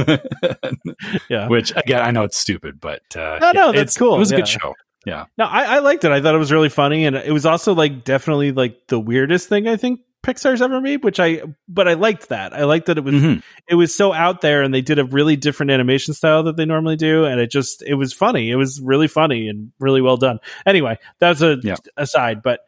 Yeah. 1.29 1.47
Which 1.47 1.71
again, 1.75 2.01
I 2.01 2.11
know 2.11 2.23
it's 2.23 2.37
stupid, 2.37 2.79
but 2.79 3.01
uh, 3.15 3.37
No, 3.39 3.47
yeah, 3.47 3.51
no, 3.53 3.65
that's 3.71 3.77
it's- 3.95 3.97
cool, 3.97 4.15
It 4.15 4.19
was 4.19 4.31
a 4.31 4.35
yeah. 4.35 4.39
good 4.41 4.47
show. 4.47 4.73
Yeah, 5.05 5.25
No, 5.37 5.45
I, 5.45 5.75
I 5.75 5.79
liked 5.79 6.03
it. 6.03 6.11
I 6.11 6.19
thought 6.19 6.33
it 6.33 6.39
was 6.39 6.51
really 6.51 6.69
funny, 6.69 7.05
and 7.05 7.15
it 7.15 7.31
was 7.31 7.45
also 7.45 7.75
like 7.75 8.03
definitely 8.03 8.51
like 8.51 8.87
the 8.87 8.99
weirdest 8.99 9.47
thing 9.49 9.67
I 9.67 9.77
think 9.77 9.99
Pixar's 10.25 10.61
ever 10.61 10.81
made. 10.81 11.03
Which 11.03 11.19
I, 11.19 11.43
but 11.67 11.87
I 11.87 11.93
liked 11.93 12.29
that. 12.29 12.53
I 12.53 12.63
liked 12.63 12.87
that 12.87 12.97
it 12.97 13.03
was 13.03 13.13
Mhm. 13.15 13.43
it 13.69 13.75
was 13.75 13.95
so 13.95 14.11
out 14.11 14.41
there, 14.41 14.63
and 14.63 14.73
they 14.73 14.81
did 14.81 14.97
a 14.99 15.05
really 15.05 15.35
different 15.35 15.71
animation 15.71 16.13
style 16.13 16.43
that 16.43 16.57
they 16.57 16.65
normally 16.65 16.95
do, 16.95 17.25
and 17.25 17.39
it 17.39 17.51
just 17.51 17.83
it 17.83 17.93
was 17.93 18.11
funny. 18.13 18.49
It 18.49 18.55
was 18.55 18.81
really 18.81 19.07
funny 19.07 19.47
and 19.47 19.71
really 19.79 20.01
well 20.01 20.17
done. 20.17 20.39
Anyway, 20.65 20.97
that's 21.19 21.41
a 21.41 21.57
Yeah. 21.61 21.75
aside, 21.97 22.41
but 22.43 22.61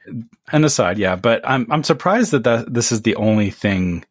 an 0.51 0.63
aside, 0.63 0.97
yeah. 0.97 1.15
But 1.15 1.41
I'm 1.43 1.65
I'm 1.71 1.83
surprised 1.83 2.31
that, 2.31 2.43
that 2.43 2.73
this 2.73 2.91
is 2.91 3.01
the 3.01 3.15
only 3.15 3.49
thing 3.49 4.05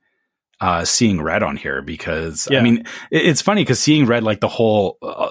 uh 0.61 0.85
seeing 0.85 1.21
red 1.21 1.43
on 1.43 1.57
here 1.57 1.83
because 1.83 2.49
Yeah. 2.51 2.61
I 2.61 2.63
mean 2.63 2.79
it, 3.11 3.27
it's 3.27 3.43
funny 3.43 3.63
because 3.63 3.79
seeing 3.79 4.07
red 4.07 4.23
like 4.23 4.41
the 4.41 4.49
whole 4.49 4.97
uh, 5.03 5.31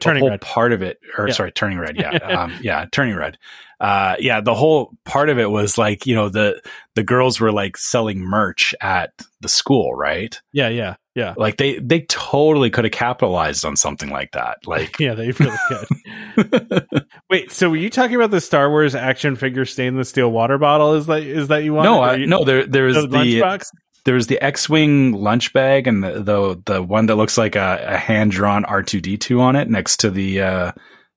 turning 0.00 0.20
whole 0.22 0.30
red. 0.30 0.40
part 0.40 0.72
of 0.72 0.82
it 0.82 0.98
or 1.16 1.28
Yeah. 1.28 1.34
sorry 1.34 1.52
turning 1.52 1.78
red 1.78 1.96
yeah 1.96 2.10
um 2.42 2.52
yeah 2.60 2.86
turning 2.90 3.14
red 3.14 3.38
uh 3.78 4.16
yeah 4.18 4.40
the 4.40 4.54
whole 4.54 4.92
part 5.04 5.28
of 5.28 5.38
it 5.38 5.50
was 5.50 5.76
like 5.78 6.06
you 6.06 6.14
know 6.14 6.28
the 6.28 6.60
the 6.94 7.02
girls 7.04 7.38
were 7.40 7.52
like 7.52 7.76
selling 7.76 8.18
merch 8.20 8.74
at 8.80 9.12
the 9.40 9.48
school 9.48 9.94
right 9.94 10.40
Yeah, 10.52 10.68
yeah, 10.70 10.94
yeah. 11.14 11.34
like 11.36 11.58
they 11.58 11.78
they 11.78 12.00
totally 12.00 12.70
could 12.70 12.84
have 12.84 12.92
capitalized 12.92 13.64
on 13.66 13.76
something 13.76 14.08
like 14.10 14.32
that 14.32 14.58
like 14.66 14.98
Yeah, 14.98 15.14
they 15.14 15.30
really 15.30 15.56
could. 15.68 16.86
Wait, 17.30 17.50
so 17.52 17.68
were 17.70 17.76
you 17.76 17.90
talking 17.90 18.16
about 18.16 18.30
the 18.30 18.40
Star 18.40 18.70
Wars 18.70 18.94
action 18.94 19.36
figure 19.36 19.64
stainless 19.64 20.08
steel 20.08 20.30
water 20.30 20.58
bottle? 20.58 20.94
Is 20.94 21.06
that 21.06 21.22
is 21.22 21.48
that 21.48 21.62
you 21.64 21.74
want? 21.74 21.84
no 21.84 22.02
I, 22.02 22.16
no 22.24 22.44
there 22.44 22.66
there's 22.66 22.94
the, 22.94 23.02
the 23.06 23.16
lunchbox. 23.18 23.66
There's 24.06 24.26
the 24.28 24.40
X-wing 24.42 25.12
lunch 25.12 25.52
bag 25.52 25.86
and 25.86 26.02
the 26.02 26.22
the, 26.22 26.62
the 26.64 26.82
one 26.82 27.06
that 27.06 27.16
looks 27.16 27.36
like 27.36 27.54
a, 27.56 27.84
a 27.86 27.98
hand 27.98 28.30
drawn 28.30 28.64
R 28.64 28.82
two 28.82 29.02
D 29.02 29.18
two 29.18 29.40
on 29.42 29.54
it 29.56 29.68
next 29.68 29.98
to 29.98 30.10
the 30.10 30.40
uh, 30.40 30.72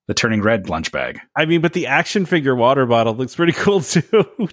the 0.08 0.14
turning 0.14 0.42
red 0.42 0.68
lunch 0.70 0.92
bag. 0.92 1.20
I 1.38 1.46
mean, 1.46 1.62
but 1.62 1.74
the 1.74 1.86
action 1.88 2.26
figure 2.26 2.56
water 2.56 2.86
bottle 2.88 3.14
looks 3.16 3.36
pretty 3.36 3.54
cool 3.54 3.80
too. 3.82 4.02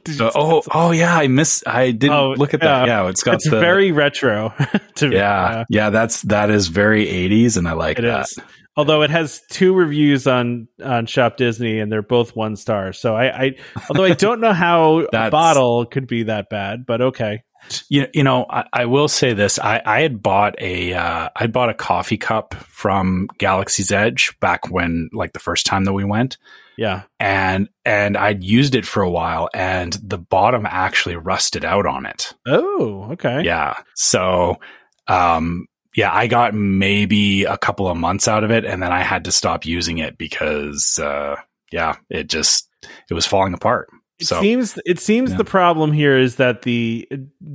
So, 0.06 0.30
oh 0.34 0.62
oh 0.72 0.90
yeah, 0.92 1.16
I 1.16 1.26
miss 1.28 1.64
I 1.66 1.90
didn't 1.90 2.16
Oh, 2.16 2.34
look 2.36 2.54
at 2.54 2.60
that. 2.60 2.86
yeah. 2.86 3.02
Yeah, 3.04 3.08
it's 3.08 3.22
got 3.22 3.34
it's 3.36 3.48
the 3.50 3.58
very 3.58 3.90
retro. 3.90 4.52
to 4.96 5.08
me. 5.08 5.16
yeah 5.16 5.64
yeah 5.68 5.90
that's 5.90 6.22
that 6.22 6.50
is 6.50 6.68
very 6.68 7.06
80s 7.06 7.56
and 7.56 7.66
I 7.66 7.72
like 7.72 7.98
It 7.98 8.02
that. 8.02 8.26
is. 8.28 8.38
Although 8.78 9.00
it 9.00 9.08
has 9.08 9.40
two 9.50 9.72
reviews 9.74 10.26
on 10.26 10.68
on 10.84 11.06
Shop 11.06 11.38
Disney 11.38 11.78
and 11.80 11.90
they're 11.90 12.02
both 12.02 12.36
one 12.36 12.56
star. 12.56 12.92
So 12.92 13.16
I, 13.16 13.44
I 13.46 13.52
although 13.88 14.04
I 14.04 14.12
don't 14.12 14.42
know 14.42 14.52
how 14.52 15.06
a 15.10 15.30
bottle 15.30 15.86
could 15.86 16.06
be 16.06 16.24
that 16.24 16.50
bad, 16.50 16.84
but 16.86 17.00
okay. 17.00 17.42
You, 17.88 18.06
you 18.14 18.22
know, 18.22 18.46
I, 18.48 18.64
I 18.72 18.84
will 18.86 19.08
say 19.08 19.32
this. 19.32 19.58
I, 19.58 19.82
I 19.84 20.00
had 20.00 20.22
bought 20.22 20.54
a, 20.60 20.94
uh, 20.94 21.28
I 21.34 21.46
bought 21.46 21.70
a 21.70 21.74
coffee 21.74 22.16
cup 22.18 22.54
from 22.54 23.28
Galaxy's 23.38 23.92
Edge 23.92 24.34
back 24.40 24.70
when, 24.70 25.10
like 25.12 25.32
the 25.32 25.38
first 25.40 25.66
time 25.66 25.84
that 25.84 25.92
we 25.92 26.04
went 26.04 26.38
Yeah. 26.76 27.02
and, 27.18 27.68
and 27.84 28.16
I'd 28.16 28.42
used 28.44 28.74
it 28.74 28.86
for 28.86 29.02
a 29.02 29.10
while 29.10 29.48
and 29.54 29.92
the 29.94 30.18
bottom 30.18 30.66
actually 30.66 31.16
rusted 31.16 31.64
out 31.64 31.86
on 31.86 32.06
it. 32.06 32.34
Oh, 32.46 33.08
okay. 33.12 33.42
Yeah. 33.42 33.74
So, 33.94 34.60
um, 35.08 35.66
yeah, 35.94 36.12
I 36.12 36.26
got 36.26 36.54
maybe 36.54 37.44
a 37.44 37.56
couple 37.56 37.88
of 37.88 37.96
months 37.96 38.28
out 38.28 38.44
of 38.44 38.50
it 38.50 38.64
and 38.64 38.82
then 38.82 38.92
I 38.92 39.02
had 39.02 39.24
to 39.24 39.32
stop 39.32 39.64
using 39.64 39.98
it 39.98 40.18
because, 40.18 40.98
uh, 41.02 41.36
yeah, 41.72 41.96
it 42.10 42.28
just, 42.28 42.68
it 43.10 43.14
was 43.14 43.26
falling 43.26 43.54
apart. 43.54 43.88
It 44.18 44.26
So 44.26 44.40
seems 44.40 44.78
it 44.86 44.98
seems 44.98 45.30
yeah. 45.32 45.36
the 45.36 45.44
problem 45.44 45.92
here 45.92 46.16
is 46.16 46.36
that 46.36 46.62
the 46.62 47.08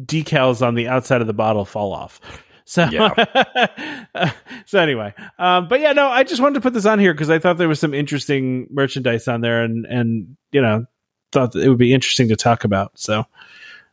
decals 0.06 0.66
on 0.66 0.76
the 0.76 0.88
outside 0.88 1.22
of 1.22 1.28
the 1.28 1.34
bottle 1.34 1.66
fall 1.66 1.94
off. 1.94 2.20
So 2.66 2.88
so 4.66 4.80
anyway, 4.80 5.14
um, 5.40 5.68
but 5.68 5.80
yeah, 5.82 5.94
no, 5.94 6.08
I 6.08 6.24
just 6.24 6.42
wanted 6.42 6.56
to 6.56 6.62
put 6.62 6.74
this 6.74 6.86
on 6.86 7.00
here 7.00 7.14
because 7.14 7.30
I 7.30 7.40
thought 7.40 7.58
there 7.58 7.68
was 7.68 7.80
some 7.80 7.94
interesting 7.94 8.68
merchandise 8.70 9.28
on 9.28 9.42
there, 9.42 9.64
and 9.64 9.86
and 9.86 10.38
you 10.52 10.62
know 10.62 10.86
thought 11.32 11.54
that 11.54 11.64
it 11.64 11.70
would 11.70 11.78
be 11.78 11.94
interesting 11.94 12.28
to 12.30 12.36
talk 12.36 12.64
about. 12.64 12.92
So 12.98 13.26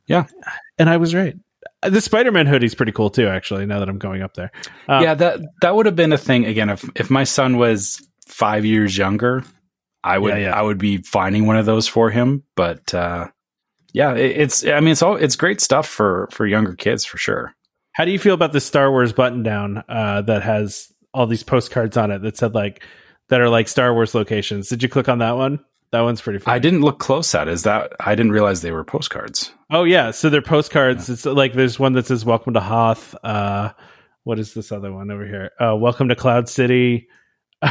Yeah. 0.07 0.27
and 0.79 0.89
I 0.91 0.97
was 0.97 1.15
right. 1.15 1.37
The 1.83 2.01
Spider 2.01 2.33
Man 2.33 2.47
hoodie's 2.47 2.75
pretty 2.75 2.93
cool 2.93 3.11
too. 3.11 3.29
Actually, 3.29 3.65
now 3.67 3.79
that 3.79 3.89
I'm 3.89 3.99
going 3.99 4.23
up 4.23 4.35
there, 4.35 4.51
Um, 4.89 5.03
yeah, 5.03 5.15
that 5.15 5.41
that 5.63 5.75
would 5.75 5.87
have 5.87 5.97
been 5.97 6.13
a 6.13 6.19
thing 6.19 6.45
again 6.45 6.69
if 6.71 6.85
if 6.95 7.09
my 7.11 7.25
son 7.25 7.57
was 7.57 8.01
five 8.27 8.65
years 8.65 8.97
younger. 8.99 9.43
I 10.09 10.19
would 10.19 10.31
Yeah, 10.31 10.49
yeah. 10.49 10.59
I 10.59 10.63
would 10.63 10.79
be 10.79 10.99
finding 10.99 11.47
one 11.47 11.57
of 11.57 11.67
those 11.67 11.87
for 11.87 12.11
him, 12.11 12.43
but 12.57 12.95
uh, 12.95 13.29
yeah, 13.93 14.15
it, 14.15 14.41
it's 14.41 14.67
I 14.67 14.81
mean 14.81 14.93
it's 14.93 15.03
all 15.03 15.17
it's 15.17 15.37
great 15.37 15.61
stuff 15.61 15.87
for 15.87 16.29
for 16.33 16.47
younger 16.47 16.75
kids 16.75 17.05
for 17.05 17.19
sure. 17.19 17.55
How 17.93 18.05
do 18.05 18.11
you 18.11 18.19
feel 18.19 18.35
about 18.35 18.53
the 18.53 18.61
Star 18.61 18.91
Wars 18.91 19.13
button 19.13 19.43
down 19.43 19.85
uh, 19.89 20.23
that 20.23 20.43
has 20.43 20.93
all 21.13 21.27
these 21.27 21.43
postcards 21.43 21.97
on 21.97 22.11
it 22.11 22.23
that 22.23 22.37
said 22.37 22.55
like 22.55 22.83
that 23.29 23.41
are 23.41 23.49
like 23.49 23.69
Star 23.69 23.93
Wars 23.93 24.15
locations? 24.15 24.69
Did 24.69 24.83
you 24.83 24.89
click 24.89 25.09
on 25.09 25.19
that 25.19 25.37
one? 25.37 25.61
That 25.91 26.01
one's 26.01 26.21
pretty 26.21 26.39
fun. 26.39 26.55
I 26.55 26.59
didn't 26.59 26.83
look 26.83 26.99
close 26.99 27.35
at. 27.35 27.49
Is 27.49 27.65
that 27.65 27.93
I 28.01 28.15
didn't 28.15 28.33
realize 28.33 28.63
they 28.63 28.73
were 28.73 28.85
postcards. 28.85 29.53
Oh 29.71 29.85
yeah, 29.85 30.11
so 30.11 30.31
they're 30.31 30.43
postcards. 30.43 31.09
It's 31.09 31.25
like 31.25 31.55
there's 31.55 31.79
one 31.79 31.93
that 31.95 32.07
says 32.07 32.25
"Welcome 32.25 32.55
to 32.55 32.61
Hoth." 32.61 33.15
Uh, 33.23 33.73
what 34.25 34.39
is 34.39 34.55
this 34.55 34.73
other 34.73 34.93
one 34.93 35.11
over 35.11 35.27
here? 35.27 35.51
Uh, 35.61 35.77
"Welcome 35.77 36.09
to 36.09 36.15
Cloud 36.15 36.49
City." 36.49 37.09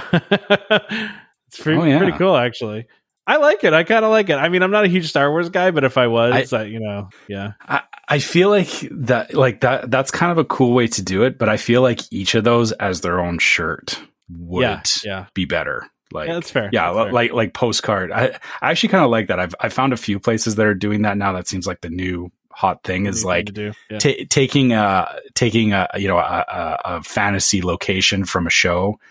it's 1.47 1.59
pretty, 1.59 1.79
Oh, 1.79 1.83
yeah. 1.85 1.97
pretty 1.97 2.17
cool, 2.17 2.35
actually. 2.35 2.87
I 3.25 3.37
like 3.37 3.63
it. 3.65 3.73
I 3.73 3.83
kind 3.83 4.05
of 4.05 4.11
like 4.11 4.29
it. 4.29 4.35
I 4.35 4.47
mean, 4.47 4.63
I'm 4.63 4.71
not 4.71 4.85
a 4.85 4.87
huge 4.87 5.09
Star 5.09 5.29
Wars 5.29 5.49
guy, 5.49 5.71
but 5.71 5.83
if 5.83 5.97
I 5.97 6.07
was, 6.07 6.53
I, 6.53 6.63
you 6.63 6.79
know, 6.79 7.09
yeah, 7.27 7.53
I, 7.61 7.81
I 8.07 8.19
feel 8.19 8.49
like 8.49 8.69
that 8.91 9.33
like 9.33 9.61
that 9.61 9.91
that's 9.91 10.11
kind 10.11 10.31
of 10.31 10.37
a 10.37 10.45
cool 10.45 10.73
way 10.73 10.87
to 10.87 11.01
do 11.01 11.23
it, 11.23 11.37
but 11.37 11.49
I 11.49 11.57
feel 11.57 11.81
like 11.81 11.99
each 12.11 12.35
of 12.35 12.45
those 12.45 12.71
as 12.71 13.01
their 13.01 13.19
own 13.19 13.37
shirt 13.39 14.01
would 14.29 14.61
yeah, 14.61 14.81
yeah. 15.03 15.25
be 15.33 15.43
better. 15.43 15.85
Like 16.13 16.29
Yeah, 16.29 16.33
that's 16.35 16.51
fair. 16.51 16.69
Yeah, 16.71 16.93
That's 16.93 17.05
fair. 17.07 17.11
like 17.11 17.33
like 17.33 17.53
postcard. 17.53 18.13
I 18.13 18.39
I 18.61 18.71
actually 18.71 18.89
kind 18.89 19.03
of 19.03 19.11
like 19.11 19.27
that. 19.27 19.41
I've 19.41 19.55
I 19.59 19.67
found 19.67 19.91
a 19.91 19.97
few 19.97 20.19
places 20.21 20.55
that 20.55 20.65
are 20.65 20.73
doing 20.73 21.01
that 21.01 21.17
now. 21.17 21.33
That 21.33 21.49
seems 21.49 21.67
like 21.67 21.81
the 21.81 21.89
new 21.89 22.31
hot 22.49 22.83
thing 22.83 23.07
is 23.07 23.25
like. 23.25 23.49
Yeah. 23.57 23.73
ta 23.99 24.11
taking 24.29 24.71
a 24.71 25.19
taking 25.35 25.73
a 25.73 25.89
you 25.97 26.07
know 26.07 26.17
a, 26.17 26.21
a, 26.47 26.79
a 26.85 27.03
fantasy 27.03 27.61
location 27.61 28.23
from 28.23 28.47
a 28.47 28.49
show 28.51 29.01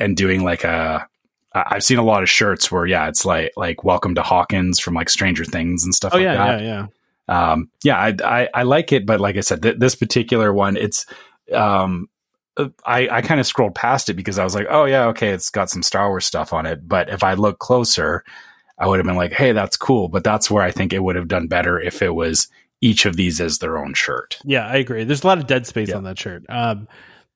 and 0.00 0.16
doing 0.16 0.44
like 0.44 0.64
a. 0.64 1.06
I've 1.66 1.82
seen 1.84 1.98
a 1.98 2.02
lot 2.04 2.22
of 2.22 2.28
shirts 2.28 2.70
where 2.70 2.86
yeah, 2.86 3.08
it's 3.08 3.24
like 3.24 3.52
like 3.56 3.84
Welcome 3.84 4.14
to 4.16 4.22
Hawkins 4.22 4.78
from 4.80 4.94
like 4.94 5.08
Stranger 5.08 5.44
Things 5.44 5.84
and 5.84 5.94
stuff 5.94 6.12
oh 6.14 6.18
like 6.18 6.24
yeah, 6.24 6.34
that 6.34 6.62
yeah, 6.62 6.86
yeah. 7.28 7.50
um 7.52 7.70
yeah 7.82 7.96
I, 7.98 8.14
I 8.24 8.48
i 8.54 8.62
like 8.62 8.92
it 8.92 9.04
but 9.04 9.20
like 9.20 9.36
i 9.36 9.40
said 9.40 9.60
th- 9.62 9.78
this 9.78 9.96
particular 9.96 10.52
one 10.52 10.76
it's 10.76 11.06
um 11.52 12.08
i 12.84 13.08
i 13.10 13.20
kind 13.20 13.40
of 13.40 13.46
scrolled 13.46 13.74
past 13.74 14.08
it 14.08 14.14
because 14.14 14.38
i 14.38 14.44
was 14.44 14.54
like 14.54 14.66
oh 14.70 14.84
yeah 14.84 15.06
okay 15.06 15.30
it's 15.30 15.50
got 15.50 15.68
some 15.68 15.82
star 15.82 16.08
wars 16.08 16.24
stuff 16.24 16.52
on 16.52 16.66
it 16.66 16.86
but 16.88 17.08
if 17.08 17.24
i 17.24 17.34
look 17.34 17.58
closer 17.58 18.22
i 18.78 18.86
would 18.86 18.98
have 18.98 19.06
been 19.06 19.16
like 19.16 19.32
hey 19.32 19.50
that's 19.50 19.76
cool 19.76 20.08
but 20.08 20.22
that's 20.22 20.48
where 20.50 20.62
i 20.62 20.70
think 20.70 20.92
it 20.92 21.02
would 21.02 21.16
have 21.16 21.26
done 21.28 21.48
better 21.48 21.80
if 21.80 22.00
it 22.00 22.14
was 22.14 22.46
each 22.80 23.06
of 23.06 23.16
these 23.16 23.40
as 23.40 23.58
their 23.58 23.76
own 23.78 23.92
shirt 23.94 24.38
Yeah, 24.44 24.66
I 24.66 24.76
agree. 24.76 25.02
There's 25.04 25.24
a 25.24 25.26
lot 25.26 25.38
of 25.38 25.46
dead 25.48 25.66
space 25.66 25.88
Yeah. 25.88 25.96
on 25.96 26.04
that 26.04 26.18
shirt. 26.18 26.44
Um, 26.48 26.86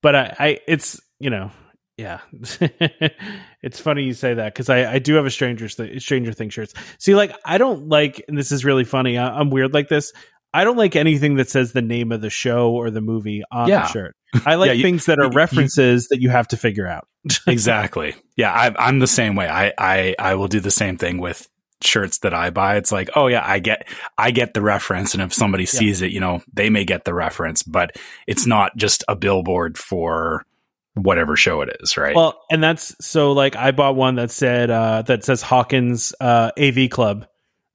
but 0.02 0.14
I, 0.14 0.36
I, 0.38 0.60
it's 0.68 1.00
you 1.18 1.30
know, 1.30 1.50
yeah, 2.00 2.20
it's 3.62 3.80
funny 3.80 4.04
you 4.04 4.14
say 4.14 4.34
that 4.34 4.52
because 4.54 4.68
I, 4.68 4.94
I 4.94 4.98
do 4.98 5.14
have 5.14 5.26
a 5.26 5.30
Stranger 5.30 5.68
Th- 5.68 6.00
Stranger 6.02 6.32
Things 6.32 6.54
shirts. 6.54 6.74
See, 6.98 7.14
like 7.14 7.32
I 7.44 7.58
don't 7.58 7.88
like, 7.88 8.24
and 8.28 8.36
this 8.36 8.52
is 8.52 8.64
really 8.64 8.84
funny. 8.84 9.18
I, 9.18 9.38
I'm 9.38 9.50
weird 9.50 9.74
like 9.74 9.88
this. 9.88 10.12
I 10.52 10.64
don't 10.64 10.76
like 10.76 10.96
anything 10.96 11.36
that 11.36 11.48
says 11.48 11.72
the 11.72 11.82
name 11.82 12.10
of 12.10 12.20
the 12.20 12.30
show 12.30 12.72
or 12.72 12.90
the 12.90 13.00
movie 13.00 13.42
on 13.52 13.68
Yeah. 13.68 13.82
the 13.82 13.88
shirt. 13.88 14.16
I 14.46 14.56
like 14.56 14.68
Yeah, 14.68 14.72
you- 14.74 14.82
things 14.82 15.06
that 15.06 15.18
are 15.20 15.26
you- 15.26 15.30
references 15.30 16.08
that 16.08 16.20
you 16.20 16.28
have 16.30 16.48
to 16.48 16.56
figure 16.56 16.86
out. 16.86 17.06
exactly 17.46 18.14
yeah 18.38 18.50
I, 18.50 18.74
i'm 18.88 18.98
the 18.98 19.06
same 19.06 19.34
way 19.36 19.46
I, 19.46 19.74
I 19.76 20.14
i 20.18 20.34
will 20.36 20.48
do 20.48 20.58
the 20.58 20.70
same 20.70 20.96
thing 20.96 21.18
with 21.20 21.46
shirts 21.82 22.20
that 22.20 22.32
i 22.32 22.48
buy 22.48 22.76
it's 22.76 22.90
like 22.90 23.10
oh 23.14 23.26
yeah 23.26 23.42
i 23.46 23.58
get 23.58 23.86
i 24.16 24.30
get 24.30 24.54
the 24.54 24.62
reference 24.62 25.12
and 25.12 25.22
if 25.22 25.34
somebody 25.34 25.66
sees 25.66 26.00
it 26.00 26.12
you 26.12 26.20
know 26.20 26.40
they 26.54 26.70
may 26.70 26.86
get 26.86 27.04
the 27.04 27.12
reference 27.12 27.62
but 27.62 27.94
it's 28.26 28.46
not 28.46 28.74
just 28.78 29.04
a 29.06 29.14
billboard 29.16 29.76
for 29.76 30.46
whatever 30.94 31.36
show 31.36 31.60
it 31.62 31.76
is 31.80 31.96
right 31.96 32.16
Well, 32.16 32.40
and 32.50 32.62
that's 32.62 32.94
so 33.04 33.32
like 33.32 33.56
I 33.56 33.70
bought 33.70 33.94
one 33.96 34.16
that 34.16 34.30
said 34.30 34.70
uh 34.70 35.02
that 35.02 35.24
says 35.24 35.40
Hawkins 35.42 36.12
uh 36.20 36.50
AV 36.58 36.90
Club. 36.90 37.26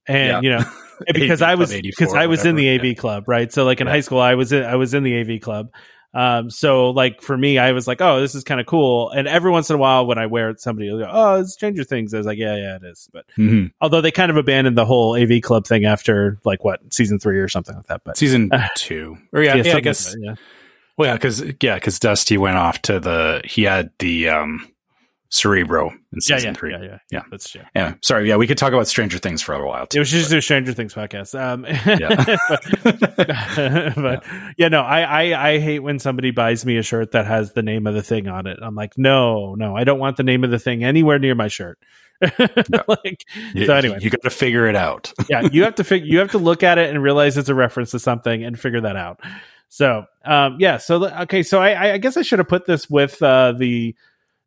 And 0.06 0.28
Yeah. 0.28 0.40
you 0.40 0.50
know, 0.58 0.70
because 1.12 1.42
I 1.42 1.54
was 1.54 1.72
because 1.72 2.14
I 2.14 2.26
was 2.26 2.44
in 2.44 2.56
the. 2.56 2.68
AV 2.78 2.96
club, 2.96 3.24
right? 3.26 3.52
So 3.52 3.64
like 3.64 3.80
in 3.80 3.86
Yeah. 3.86 3.94
high 3.94 4.00
school 4.00 4.20
I 4.20 4.34
was 4.34 4.52
in 4.52 4.64
I 4.64 4.76
was 4.76 4.94
in 4.94 5.02
the 5.02 5.20
AV 5.20 5.40
club. 5.40 5.70
Um 6.14 6.48
so 6.50 6.90
like 6.90 7.20
for 7.22 7.36
me 7.36 7.58
I 7.58 7.72
was 7.72 7.86
like, 7.86 8.00
"Oh, 8.00 8.20
this 8.20 8.34
is 8.34 8.44
kind 8.44 8.60
of 8.60 8.66
cool." 8.66 9.10
And 9.10 9.26
every 9.26 9.50
once 9.50 9.68
in 9.68 9.76
a 9.76 9.78
while 9.78 10.06
when 10.06 10.16
I 10.18 10.26
wear 10.26 10.50
it 10.50 10.60
somebody 10.60 10.90
will 10.90 11.00
go, 11.00 11.10
"Oh, 11.10 11.40
it's 11.40 11.52
Stranger 11.52 11.84
Things." 11.84 12.14
I 12.14 12.18
was 12.18 12.26
like, 12.26 12.38
"Yeah, 12.38 12.56
yeah, 12.56 12.76
it 12.76 12.82
is." 12.84 13.08
But 13.12 13.26
mm-hmm. 13.36 13.66
although 13.80 14.00
they 14.00 14.12
kind 14.12 14.30
of 14.30 14.36
abandoned 14.36 14.78
the 14.78 14.86
whole 14.86 15.16
AV 15.16 15.42
club 15.42 15.66
thing 15.66 15.84
after 15.84 16.38
like 16.44 16.64
what, 16.64 16.80
season 16.92 17.18
3 17.18 17.38
or 17.38 17.48
something 17.48 17.74
like 17.76 17.86
that, 17.88 18.02
but 18.04 18.16
season 18.16 18.50
two 18.76 19.16
or 19.32 19.42
yeah, 19.42 19.56
yeah, 19.56 19.70
i 19.72 19.74
like 19.74 19.84
guess 19.84 20.14
yeah. 20.20 20.36
Well 20.96 21.08
yeah 21.10 21.14
because 21.14 21.42
yeah 21.62 21.74
because 21.74 21.98
dusty 21.98 22.36
went 22.38 22.56
off 22.56 22.80
to 22.82 22.98
the 23.00 23.40
he 23.44 23.62
had 23.64 23.90
the 23.98 24.28
um 24.28 24.66
cerebro 25.28 25.88
in 25.90 25.98
Yeah, 26.12 26.20
season 26.20 26.54
yeah, 26.54 26.58
three 26.58 26.70
yeah, 26.72 26.82
yeah, 26.82 26.98
Yeah. 27.10 27.22
That's 27.30 27.50
true. 27.50 27.62
yeah 27.74 27.94
sorry 28.02 28.28
yeah 28.28 28.36
we 28.36 28.46
could 28.46 28.56
talk 28.58 28.72
about 28.72 28.86
stranger 28.86 29.18
things 29.18 29.42
for 29.42 29.54
a 29.54 29.66
while 29.66 29.82
It 29.84 29.90
too 29.90 29.98
was 29.98 30.10
just 30.10 30.32
a 30.32 30.40
Stranger 30.40 30.72
Things 30.72 30.94
podcast. 30.94 31.38
Um, 31.38 31.66
Yeah. 31.66 32.36
but, 32.84 33.94
but 33.96 34.24
yeah, 34.56 34.68
no, 34.68 34.82
I, 34.82 35.00
I 35.32 35.48
I 35.50 35.58
hate 35.58 35.80
when 35.80 35.98
somebody 35.98 36.30
buys 36.30 36.64
me 36.64 36.76
a 36.78 36.82
shirt 36.82 37.12
that 37.12 37.26
has 37.26 37.52
the 37.52 37.62
name 37.62 37.86
of 37.86 37.94
the 37.94 38.02
thing 38.02 38.28
on 38.28 38.46
it. 38.46 38.58
I'm 38.62 38.74
like, 38.74 38.96
no, 38.96 39.54
no, 39.56 39.76
I 39.76 39.84
don't 39.84 39.98
want 39.98 40.16
the 40.16 40.22
name 40.22 40.44
of 40.44 40.50
the 40.50 40.58
thing 40.58 40.84
anywhere 40.84 41.18
near 41.18 41.34
my 41.34 41.48
shirt. 41.48 41.78
like, 42.22 43.24
You- 43.52 43.66
so 43.66 43.74
anyway, 43.74 43.98
you 44.00 44.10
got 44.10 44.22
to 44.22 44.30
figure 44.30 44.66
it 44.68 44.76
out 44.76 45.12
yeah, 45.28 45.42
you 45.42 45.64
have 45.64 45.74
to 45.74 45.84
figure, 45.84 46.06
you 46.06 46.18
have 46.20 46.30
to 46.30 46.38
look 46.38 46.62
at 46.62 46.78
it 46.78 46.88
and 46.90 47.02
realize 47.02 47.36
it's 47.36 47.48
a 47.50 47.54
reference 47.54 47.90
to 47.90 47.98
something 47.98 48.42
and 48.44 48.58
figure 48.58 48.80
that 48.82 48.96
out. 48.96 49.20
So, 49.76 50.06
um, 50.24 50.56
yeah, 50.58 50.78
so 50.78 51.06
okay, 51.22 51.42
so 51.42 51.60
I, 51.60 51.92
I 51.92 51.98
guess 51.98 52.16
I 52.16 52.22
should 52.22 52.38
have 52.38 52.48
put 52.48 52.64
this 52.64 52.88
with 52.88 53.22
uh, 53.22 53.52
the 53.52 53.94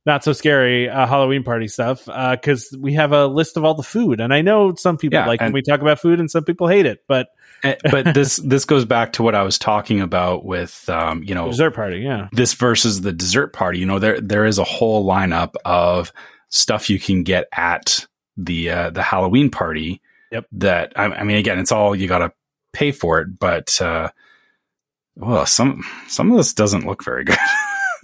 not 0.06 0.24
so 0.24 0.34
scary 0.34 0.90
uh, 0.90 1.06
Halloween 1.06 1.44
party 1.44 1.68
stuff 1.68 2.06
because 2.06 2.76
we 2.80 2.94
have 2.94 3.12
a 3.12 3.28
list 3.28 3.56
of 3.56 3.64
all 3.64 3.76
the 3.76 3.84
food, 3.84 4.22
and 4.22 4.34
I 4.34 4.42
know 4.42 4.74
some 4.74 4.98
people 4.98 5.20
Yeah, 5.20 5.28
like 5.28 5.40
when 5.40 5.52
we 5.52 5.62
talk 5.62 5.82
about 5.82 6.00
food, 6.00 6.20
and 6.20 6.32
some 6.32 6.44
people 6.44 6.68
hate 6.68 6.88
it, 6.88 7.04
but 7.08 7.28
Eh, 7.64 7.76
but 7.92 8.14
this 8.14 8.38
this 8.44 8.66
goes 8.66 8.86
back 8.86 9.14
to 9.14 9.24
what 9.24 9.36
I 9.36 9.44
was 9.44 9.60
talking 9.60 10.02
about 10.02 10.46
with 10.46 10.88
um, 10.90 11.24
you 11.24 11.36
know 11.36 11.48
dessert 11.48 11.76
party, 11.76 12.00
yeah, 12.00 12.30
this 12.32 12.54
versus 12.54 13.02
the 13.02 13.12
dessert 13.12 13.54
party. 13.54 13.80
You 13.80 13.86
know 13.86 14.00
there 14.00 14.20
there 14.20 14.46
is 14.46 14.58
a 14.58 14.64
whole 14.64 15.06
lineup 15.06 15.56
of 15.66 16.12
stuff 16.50 16.90
you 16.90 17.00
can 17.00 17.24
get 17.24 17.48
at 17.54 18.06
the 18.38 18.70
uh, 18.70 18.90
the 18.92 19.04
Halloween 19.04 19.50
party. 19.52 20.02
Yep. 20.32 20.46
That 20.54 20.94
I, 20.96 21.06
I 21.06 21.24
mean, 21.24 21.38
again, 21.38 21.60
it's 21.60 21.72
all 21.72 21.96
you 21.96 22.08
got 22.08 22.20
to 22.20 22.32
pay 22.72 22.92
for 22.92 23.20
it, 23.20 23.40
but 23.40 23.82
uh, 23.82 24.10
well, 25.20 25.46
some 25.46 25.84
some 26.08 26.32
of 26.32 26.38
this 26.38 26.54
doesn't 26.54 26.86
look 26.86 27.04
very 27.04 27.24
good. 27.26 27.38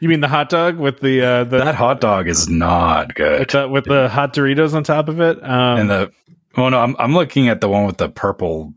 you 0.00 0.08
mean 0.08 0.20
the 0.20 0.28
hot 0.28 0.48
dog 0.48 0.78
with 0.78 1.00
the 1.00 1.20
uh, 1.22 1.44
the 1.44 1.58
that 1.58 1.74
hot 1.74 2.00
dog 2.00 2.28
is 2.28 2.48
not 2.48 3.08
with 3.08 3.16
good, 3.16 3.48
the, 3.50 3.68
with 3.68 3.84
the 3.84 4.08
hot 4.08 4.32
Doritos 4.34 4.74
on 4.74 4.84
top 4.84 5.08
of 5.08 5.20
it? 5.20 5.42
Um, 5.42 5.78
and 5.80 5.90
the 5.90 6.12
well, 6.56 6.70
no, 6.70 6.78
I'm 6.80 6.96
I'm 6.98 7.14
looking 7.14 7.48
at 7.48 7.60
the 7.60 7.68
one 7.68 7.86
with 7.86 7.96
the 7.98 8.08
purple 8.08 8.72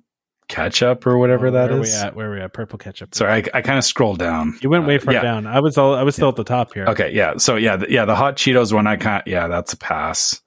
ketchup 0.49 1.07
or 1.07 1.17
whatever 1.17 1.51
that 1.51 1.69
where 1.71 1.81
is. 1.81 1.91
we 1.91 1.95
at? 1.99 2.15
Where 2.15 2.31
we 2.31 2.39
at? 2.41 2.53
Purple 2.53 2.77
ketchup. 2.77 3.15
Sorry, 3.15 3.31
I, 3.53 3.57
I 3.57 3.61
kind 3.61 3.77
of 3.77 3.83
scrolled 3.85 4.19
down. 4.19 4.57
you 4.61 4.69
went 4.69 4.85
way 4.85 4.95
Uh, 4.97 4.99
far 4.99 5.13
yeah. 5.13 5.21
down. 5.21 5.47
I 5.47 5.59
was 5.61 5.77
all, 5.77 5.95
I 5.95 6.03
was 6.03 6.15
still 6.15 6.29
at 6.29 6.35
the 6.35 6.43
top 6.43 6.73
here. 6.73 6.85
Okay, 6.87 7.11
yeah. 7.13 7.37
So 7.37 7.55
yeah, 7.55 7.77
the, 7.77 7.89
yeah, 7.91 8.05
the 8.05 8.15
hot 8.15 8.35
Cheetos 8.35 8.73
one, 8.73 8.85
I 8.85 8.97
can't. 8.97 9.25
Yeah, 9.27 9.47
that's 9.47 9.73
a 9.73 9.77
pass. 9.77 10.41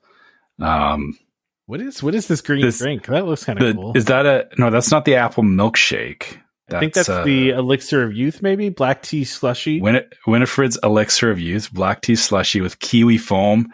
Um, 0.61 1.19
What 1.66 1.81
is 1.81 2.03
what 2.03 2.15
is 2.15 2.27
this 2.28 2.41
green 2.41 2.62
This- 2.62 2.78
drink? 2.78 3.07
That 3.07 3.27
looks 3.27 3.45
kind 3.45 3.61
of 3.61 3.74
cool. 3.74 3.97
is 3.97 4.05
that 4.07 4.27
a 4.27 4.49
no? 4.59 4.70
That's 4.70 4.91
not 4.91 5.05
the 5.05 5.16
apple 5.16 5.43
milkshake. 5.43 6.39
I 6.72 6.80
think 6.80 6.94
that's 6.94 7.09
uh, 7.09 7.22
the 7.24 7.51
elixir 7.51 8.02
of 8.02 8.12
youth, 8.12 8.43
maybe 8.43 8.68
black 8.70 9.02
tea 9.02 9.24
slushy. 9.24 9.80
Win- 9.80 10.05
Winifred's 10.26 10.78
elixir 10.82 11.30
of 11.30 11.38
youth, 11.38 11.72
black 11.72 12.01
tea 12.02 12.16
slushy 12.16 12.60
with 12.60 12.78
kiwi 12.80 13.18
foam 13.18 13.72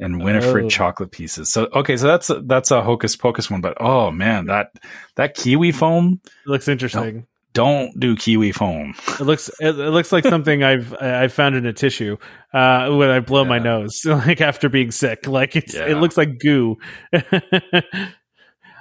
and 0.00 0.20
Winifred 0.22 0.64
Oh. 0.64 0.68
chocolate 0.68 1.12
pieces. 1.12 1.52
So 1.52 1.68
okay, 1.72 1.96
so 1.96 2.08
that's 2.08 2.30
a, 2.30 2.40
that's 2.40 2.72
a 2.72 2.82
hocus 2.82 3.14
pocus 3.14 3.48
one. 3.50 3.60
But 3.60 3.76
oh 3.80 4.10
man, 4.10 4.46
that 4.46 4.72
that 5.14 5.34
kiwi 5.36 5.70
foam. 5.70 6.20
It 6.24 6.48
looks 6.48 6.66
interesting. 6.66 7.26
Don't 7.52 7.98
do 8.00 8.16
kiwi 8.16 8.50
foam. 8.50 8.94
It 9.20 9.20
looks 9.20 9.48
it, 9.60 9.78
it 9.78 9.90
looks 9.90 10.10
like 10.10 10.24
something 10.24 10.64
I've 10.64 10.92
I 10.94 11.28
found 11.28 11.54
in 11.54 11.66
a 11.66 11.72
tissue 11.72 12.16
uh, 12.52 12.90
when 12.90 13.10
I 13.10 13.20
blow 13.20 13.44
my 13.44 13.60
nose, 13.60 14.02
like 14.04 14.40
after 14.40 14.68
being 14.68 14.90
sick. 14.90 15.28
Like 15.28 15.54
it's 15.54 15.74
it 15.74 15.98
looks 15.98 16.16
like 16.16 16.40
goo. 16.40 16.78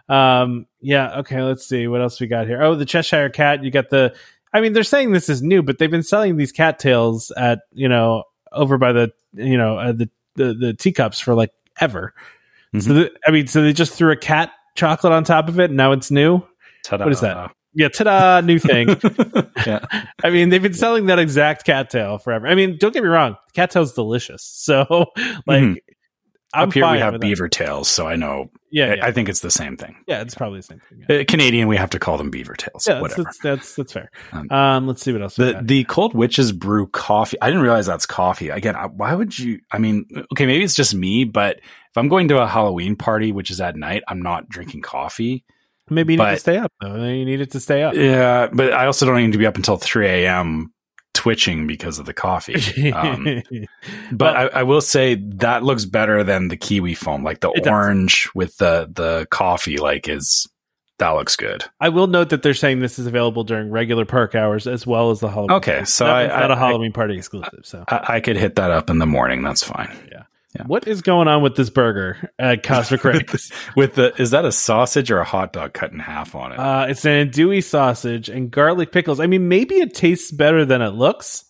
um. 0.09 0.65
Yeah. 0.81 1.19
Okay. 1.19 1.41
Let's 1.41 1.65
see 1.67 1.87
what 1.87 2.01
else 2.01 2.19
we 2.19 2.27
got 2.27 2.47
here. 2.47 2.61
Oh, 2.61 2.75
the 2.75 2.85
Cheshire 2.85 3.29
Cat. 3.29 3.63
You 3.63 3.71
got 3.71 3.89
the. 3.89 4.13
I 4.53 4.61
mean, 4.61 4.73
they're 4.73 4.83
saying 4.83 5.11
this 5.11 5.29
is 5.29 5.41
new, 5.41 5.63
but 5.63 5.79
they've 5.79 5.89
been 5.89 6.03
selling 6.03 6.37
these 6.37 6.51
cattails 6.51 7.31
at 7.35 7.61
you 7.71 7.89
know 7.89 8.23
over 8.51 8.77
by 8.77 8.91
the 8.91 9.11
you 9.33 9.57
know 9.57 9.77
uh, 9.77 9.91
the, 9.93 10.09
the 10.35 10.53
the 10.53 10.73
teacups 10.73 11.19
for 11.19 11.33
like 11.35 11.51
ever. 11.79 12.13
So 12.79 12.91
the, 12.93 13.11
I 13.27 13.29
mean, 13.29 13.45
so 13.45 13.61
they 13.61 13.71
just 13.71 13.93
threw 13.93 14.11
a 14.11 14.15
cat 14.15 14.51
chocolate 14.75 15.13
on 15.13 15.23
top 15.23 15.47
of 15.47 15.59
it, 15.59 15.65
and 15.65 15.77
now 15.77 15.91
it's 15.91 16.09
new. 16.09 16.41
Ta-da. 16.83 17.03
What 17.03 17.13
is 17.13 17.21
that? 17.21 17.51
Yeah, 17.75 17.89
ta-da, 17.89 18.41
new 18.41 18.57
thing. 18.57 18.89
yeah. 19.67 19.85
I 20.23 20.31
mean, 20.31 20.49
they've 20.49 20.61
been 20.61 20.73
selling 20.73 21.05
that 21.05 21.19
exact 21.19 21.65
cattail 21.65 22.17
forever. 22.17 22.47
I 22.47 22.55
mean, 22.55 22.77
don't 22.79 22.91
get 22.91 23.03
me 23.03 23.09
wrong, 23.09 23.37
cattail's 23.53 23.93
delicious. 23.93 24.41
So, 24.43 24.85
like, 25.45 25.61
Mhm. 25.61 25.75
I'm 26.53 26.67
Up 26.69 26.73
here 26.73 26.89
we 26.91 26.99
have 26.99 27.13
with 27.13 27.21
that. 27.21 27.27
beaver 27.27 27.49
tails, 27.49 27.87
so 27.87 28.07
I 28.07 28.15
know. 28.15 28.51
Yeah, 28.69 28.85
I- 28.85 28.93
yeah, 28.95 29.05
I 29.07 29.11
think 29.11 29.27
it's 29.29 29.39
the 29.41 29.51
same 29.51 29.75
thing. 29.77 29.95
yeah, 30.07 30.21
it's 30.21 30.35
probably 30.35 30.59
the 30.59 30.63
same 30.63 30.79
thing. 30.87 31.05
Yeah, 31.09 31.17
Uh, 31.21 31.23
Canadian, 31.27 31.67
we 31.67 31.77
have 31.77 31.89
to 31.91 31.99
call 31.99 32.17
them 32.17 32.29
beaver 32.31 32.53
tails. 32.55 32.85
yeah 32.87 32.95
that's, 32.95 33.01
whatever. 33.01 33.23
that's 33.23 33.37
that's 33.39 33.75
that's 33.75 33.93
fair. 33.93 34.11
Um, 34.31 34.51
Um, 34.51 34.87
let's 34.87 35.01
see 35.01 35.11
what 35.13 35.21
else. 35.21 35.37
we 35.37 35.45
The 35.45 35.59
the 35.63 35.83
cold 35.85 36.13
witches 36.15 36.51
brew 36.51 36.87
coffee. 36.87 37.37
I 37.41 37.47
didn't 37.47 37.61
realize 37.63 37.85
that's 37.85 38.05
coffee. 38.05 38.49
Again, 38.49 38.75
I- 38.75 38.87
why 38.87 39.13
would 39.13 39.37
you? 39.37 39.59
I 39.71 39.77
mean, 39.77 40.05
okay, 40.33 40.45
maybe 40.45 40.63
it's 40.63 40.75
just 40.75 40.93
me, 40.95 41.23
but 41.23 41.57
if 41.57 41.97
I'm 41.97 42.07
going 42.09 42.27
to 42.29 42.41
a 42.41 42.47
Halloween 42.47 42.95
party, 42.95 43.31
which 43.31 43.51
is 43.51 43.61
at 43.61 43.75
night, 43.75 44.03
I'm 44.07 44.21
not 44.21 44.49
drinking 44.49 44.81
coffee. 44.81 45.43
Maybe 45.89 46.13
you 46.13 46.19
need 46.19 46.25
to 46.31 46.37
stay 46.39 46.57
up 46.57 46.71
though. 46.81 46.95
You 46.95 47.25
need 47.25 47.41
it 47.41 47.51
to 47.51 47.59
stay 47.59 47.83
up. 47.83 47.93
Yeah, 47.93 48.47
but 48.51 48.73
I 48.73 48.85
also 48.87 49.05
don't 49.05 49.17
need 49.17 49.33
to 49.33 49.37
be 49.37 49.45
up 49.45 49.57
until 49.57 49.77
3 49.77 50.07
a.m. 50.07 50.72
twitching 51.13 51.67
because 51.67 51.99
of 51.99 52.05
the 52.05 52.13
coffee. 52.13 52.91
Um, 52.93 53.43
but 54.11 54.35
I, 54.35 54.47
I 54.59 54.63
will 54.63 54.81
say 54.81 55.15
that 55.15 55.63
looks 55.63 55.85
better 55.85 56.23
than 56.23 56.47
the 56.47 56.57
kiwi 56.57 56.93
foam, 56.95 57.23
like 57.23 57.39
the 57.41 57.51
It 57.51 57.63
does. 57.63 57.71
orange 57.71 58.29
with 58.35 58.57
the 58.57 58.89
the 58.91 59.27
coffee. 59.31 59.77
Like 59.77 60.07
is 60.07 60.47
that 60.99 61.09
looks 61.11 61.35
good. 61.35 61.65
I 61.79 61.89
will 61.89 62.07
note 62.07 62.29
that 62.29 62.43
they're 62.43 62.53
saying 62.53 62.79
this 62.79 62.99
is 62.99 63.07
available 63.07 63.43
during 63.43 63.71
regular 63.71 64.05
park 64.05 64.35
hours 64.35 64.67
as 64.67 64.85
well 64.85 65.09
as 65.11 65.19
the 65.21 65.29
Halloween. 65.29 65.51
Okay, 65.57 65.71
party. 65.77 65.85
so 65.85 66.05
That 66.05 66.31
I- 66.31 66.39
not 66.41 66.51
I- 66.51 66.53
a 66.53 66.57
Halloween 66.57 66.93
party 66.93 67.17
exclusive. 67.17 67.61
So, 67.63 67.83
I, 67.87 68.15
I 68.15 68.19
could 68.19 68.37
hit 68.37 68.55
that 68.55 68.69
up 68.71 68.89
in 68.89 68.99
the 68.99 69.07
morning. 69.07 69.41
That's 69.43 69.63
fine. 69.63 69.89
yeah. 70.11 70.23
What 70.67 70.87
is 70.87 71.01
going 71.01 71.27
on 71.27 71.41
with 71.41 71.55
this 71.55 71.69
burger 71.69 72.31
at 72.37 72.63
Cosmic 72.63 73.03
Ray's? 73.03 73.51
With 73.75 73.95
the 73.95 74.13
is 74.21 74.31
that 74.31 74.45
a 74.45 74.51
sausage 74.51 75.09
or 75.11 75.19
a 75.19 75.23
hot 75.25 75.53
dog 75.53 75.73
cut 75.73 75.91
in 75.91 75.99
half 75.99 76.35
on 76.35 76.51
it? 76.51 76.59
uh, 76.59 76.85
it's 76.89 77.03
an 77.05 77.29
andouille 77.29 77.63
sausage 77.63 78.29
and 78.29 78.51
garlic 78.51 78.91
pickles. 78.91 79.19
I 79.19 79.27
mean, 79.27 79.47
maybe 79.47 79.75
it 79.75 79.93
tastes 79.95 80.31
better 80.31 80.65
than 80.65 80.81
it 80.81 80.91
looks. 80.91 81.43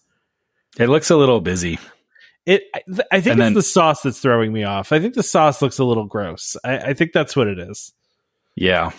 it 0.79 0.87
looks 0.87 1.09
a 1.09 1.17
little 1.17 1.41
busy. 1.41 1.79
It, 2.45 2.63
I, 2.75 2.81
th- 2.87 3.07
I 3.11 3.21
think 3.21 3.33
And 3.33 3.39
it's 3.41 3.45
then- 3.47 3.53
the 3.53 3.61
sauce 3.63 4.01
that's 4.01 4.19
throwing 4.19 4.51
me 4.51 4.63
off. 4.63 4.91
I 4.91 4.99
think 4.99 5.13
the 5.13 5.23
sauce 5.23 5.61
looks 5.61 5.79
a 5.79 5.83
little 5.85 6.05
gross. 6.05 6.55
I, 6.63 6.77
I 6.77 6.93
think 6.93 7.11
that's 7.13 7.35
what 7.35 7.47
it 7.47 7.59
is. 7.59 7.91
Yeah. 8.55 8.91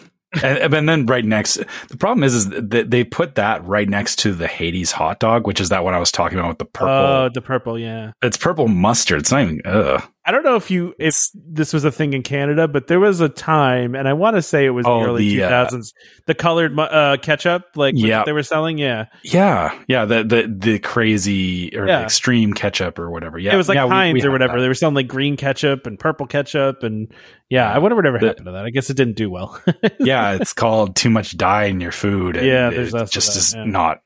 And, 0.43 0.75
and 0.75 0.89
then 0.89 1.07
right 1.07 1.25
next, 1.25 1.61
the 1.89 1.97
problem 1.97 2.25
is, 2.25 2.35
is 2.35 2.49
that 2.49 2.91
they 2.91 3.05
put 3.05 3.35
that 3.37 3.65
right 3.65 3.89
next 3.89 4.19
to 4.21 4.33
the 4.33 4.47
Hades 4.47 4.93
hot 4.93 5.21
dog, 5.21 5.47
which 5.47 5.61
is 5.61 5.69
that 5.69 5.85
one 5.85 5.95
I 5.95 5.99
was 5.99 6.13
talking 6.13 6.39
about 6.39 6.49
with 6.49 6.59
the 6.59 6.65
purple. 6.65 6.89
Oh, 6.89 7.31
the 7.33 7.43
purple, 7.43 7.79
yeah. 7.79 8.13
it's 8.23 8.37
purple 8.37 8.69
mustard. 8.69 9.21
It's 9.21 9.31
not 9.31 9.43
even. 9.43 9.61
Ugh. 9.65 10.03
I 10.27 10.33
don't 10.33 10.43
know 10.43 10.57
if 10.57 10.71
you 10.71 10.95
if 10.99 11.29
this 11.35 11.75
was 11.75 11.85
a 11.85 11.91
thing 11.93 12.15
in 12.15 12.23
Canada, 12.23 12.67
but 12.67 12.87
there 12.87 12.99
was 12.99 13.21
a 13.21 13.29
time, 13.29 13.95
and 13.95 14.09
I 14.09 14.15
want 14.15 14.37
to 14.37 14.43
say 14.43 14.65
it 14.65 14.71
was 14.71 14.87
Oh, 14.87 15.01
the 15.01 15.07
early 15.07 15.31
two 15.35 15.41
thousands. 15.41 15.93
the, 15.93 16.01
uh, 16.01 16.23
the 16.29 16.35
colored 16.35 16.79
uh, 16.79 17.17
ketchup, 17.21 17.65
like 17.77 17.93
Yeah. 17.97 18.23
they 18.25 18.33
were 18.33 18.43
selling, 18.43 18.79
yeah, 18.79 19.07
Yeah, 19.23 19.79
yeah. 19.87 20.07
The 20.07 20.25
the 20.25 20.55
the 20.57 20.79
crazy 20.79 21.77
or 21.77 21.87
Yeah. 21.87 22.03
extreme 22.05 22.55
ketchup 22.55 22.99
or 22.99 23.11
whatever. 23.11 23.39
Yeah, 23.39 23.53
it 23.53 23.57
was 23.59 23.69
like 23.69 23.77
yeah, 23.77 23.87
Heinz 23.87 24.15
we 24.15 24.27
or 24.27 24.31
whatever. 24.33 24.55
that. 24.55 24.63
They 24.63 24.69
were 24.69 24.75
selling 24.75 24.95
like 24.95 25.09
green 25.09 25.37
ketchup 25.37 25.87
and 25.87 25.99
purple 25.99 26.27
ketchup, 26.27 26.83
and 26.83 27.13
yeah, 27.51 27.71
I 27.71 27.77
wonder 27.79 27.95
whatever 27.95 28.19
The- 28.19 28.29
happened 28.29 28.47
to 28.47 28.53
that. 28.53 28.65
I 28.65 28.71
guess 28.71 28.89
it 28.89 28.97
didn't 28.97 29.17
do 29.17 29.29
well. 29.31 29.61
yeah, 30.01 30.33
it's 30.41 30.55
called 30.55 30.97
too 30.97 31.11
much 31.11 31.37
dye 31.37 31.65
in 31.65 31.81
your 31.81 31.93
food. 31.93 32.39
And 32.39 32.47
Yeah, 32.47 32.71
there's 32.71 32.95
it 32.95 33.11
just 33.11 33.35
that, 33.35 33.37
is 33.39 33.55
yeah. 33.55 33.65
not. 33.65 33.99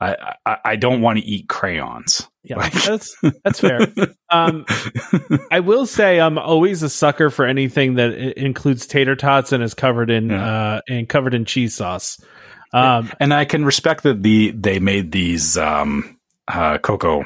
I, 0.00 0.34
I 0.44 0.56
I 0.64 0.76
don't 0.76 1.00
want 1.00 1.18
to 1.18 1.24
eat 1.24 1.48
crayons. 1.48 2.28
yeah, 2.42 2.56
Like- 2.58 2.72
that's 2.72 3.16
that's 3.44 3.60
fair. 3.60 3.88
Um, 4.30 4.66
I 5.50 5.60
will 5.60 5.86
say 5.86 6.20
I'm 6.20 6.38
always 6.38 6.82
a 6.82 6.88
sucker 6.90 7.30
for 7.30 7.46
anything 7.46 7.94
that 7.94 8.12
includes 8.38 8.86
tater 8.86 9.16
tots 9.16 9.52
and 9.52 9.62
is 9.62 9.74
covered 9.74 10.10
in 10.10 10.30
Yeah. 10.30 10.44
uh 10.76 10.80
and 10.88 11.08
covered 11.08 11.32
in 11.34 11.44
cheese 11.44 11.74
sauce. 11.74 12.22
Um, 12.72 13.10
and 13.20 13.32
I 13.32 13.44
can 13.46 13.64
respect 13.64 14.02
that 14.02 14.22
the 14.22 14.50
they 14.50 14.78
made 14.80 15.12
these 15.12 15.56
um 15.56 16.18
uh 16.48 16.76
cocoa. 16.78 17.24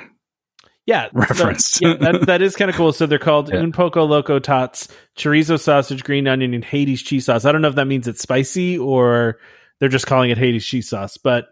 Yeah, 0.86 1.06
so- 1.08 1.10
referenced. 1.14 1.80
yeah, 1.82 1.94
that, 2.00 2.26
that 2.26 2.42
is 2.42 2.54
kind 2.56 2.70
of 2.70 2.76
cool. 2.76 2.92
So 2.92 3.06
they're 3.06 3.18
called 3.18 3.48
Yeah. 3.52 3.58
Un 3.60 3.72
Poco 3.72 4.04
Loco 4.04 4.38
Tots, 4.38 4.86
chorizo 5.16 5.58
sausage, 5.58 6.04
green 6.04 6.28
onion, 6.28 6.54
and 6.54 6.64
Hades 6.64 7.02
cheese 7.02 7.26
sauce. 7.26 7.44
I 7.44 7.52
don't 7.52 7.62
know 7.62 7.68
if 7.68 7.74
that 7.76 7.86
means 7.86 8.06
it's 8.06 8.22
spicy 8.22 8.78
or 8.78 9.38
they're 9.80 9.88
just 9.88 10.06
calling 10.06 10.30
it 10.30 10.38
Hades 10.38 10.64
cheese 10.64 10.88
sauce. 10.88 11.16
But 11.16 11.46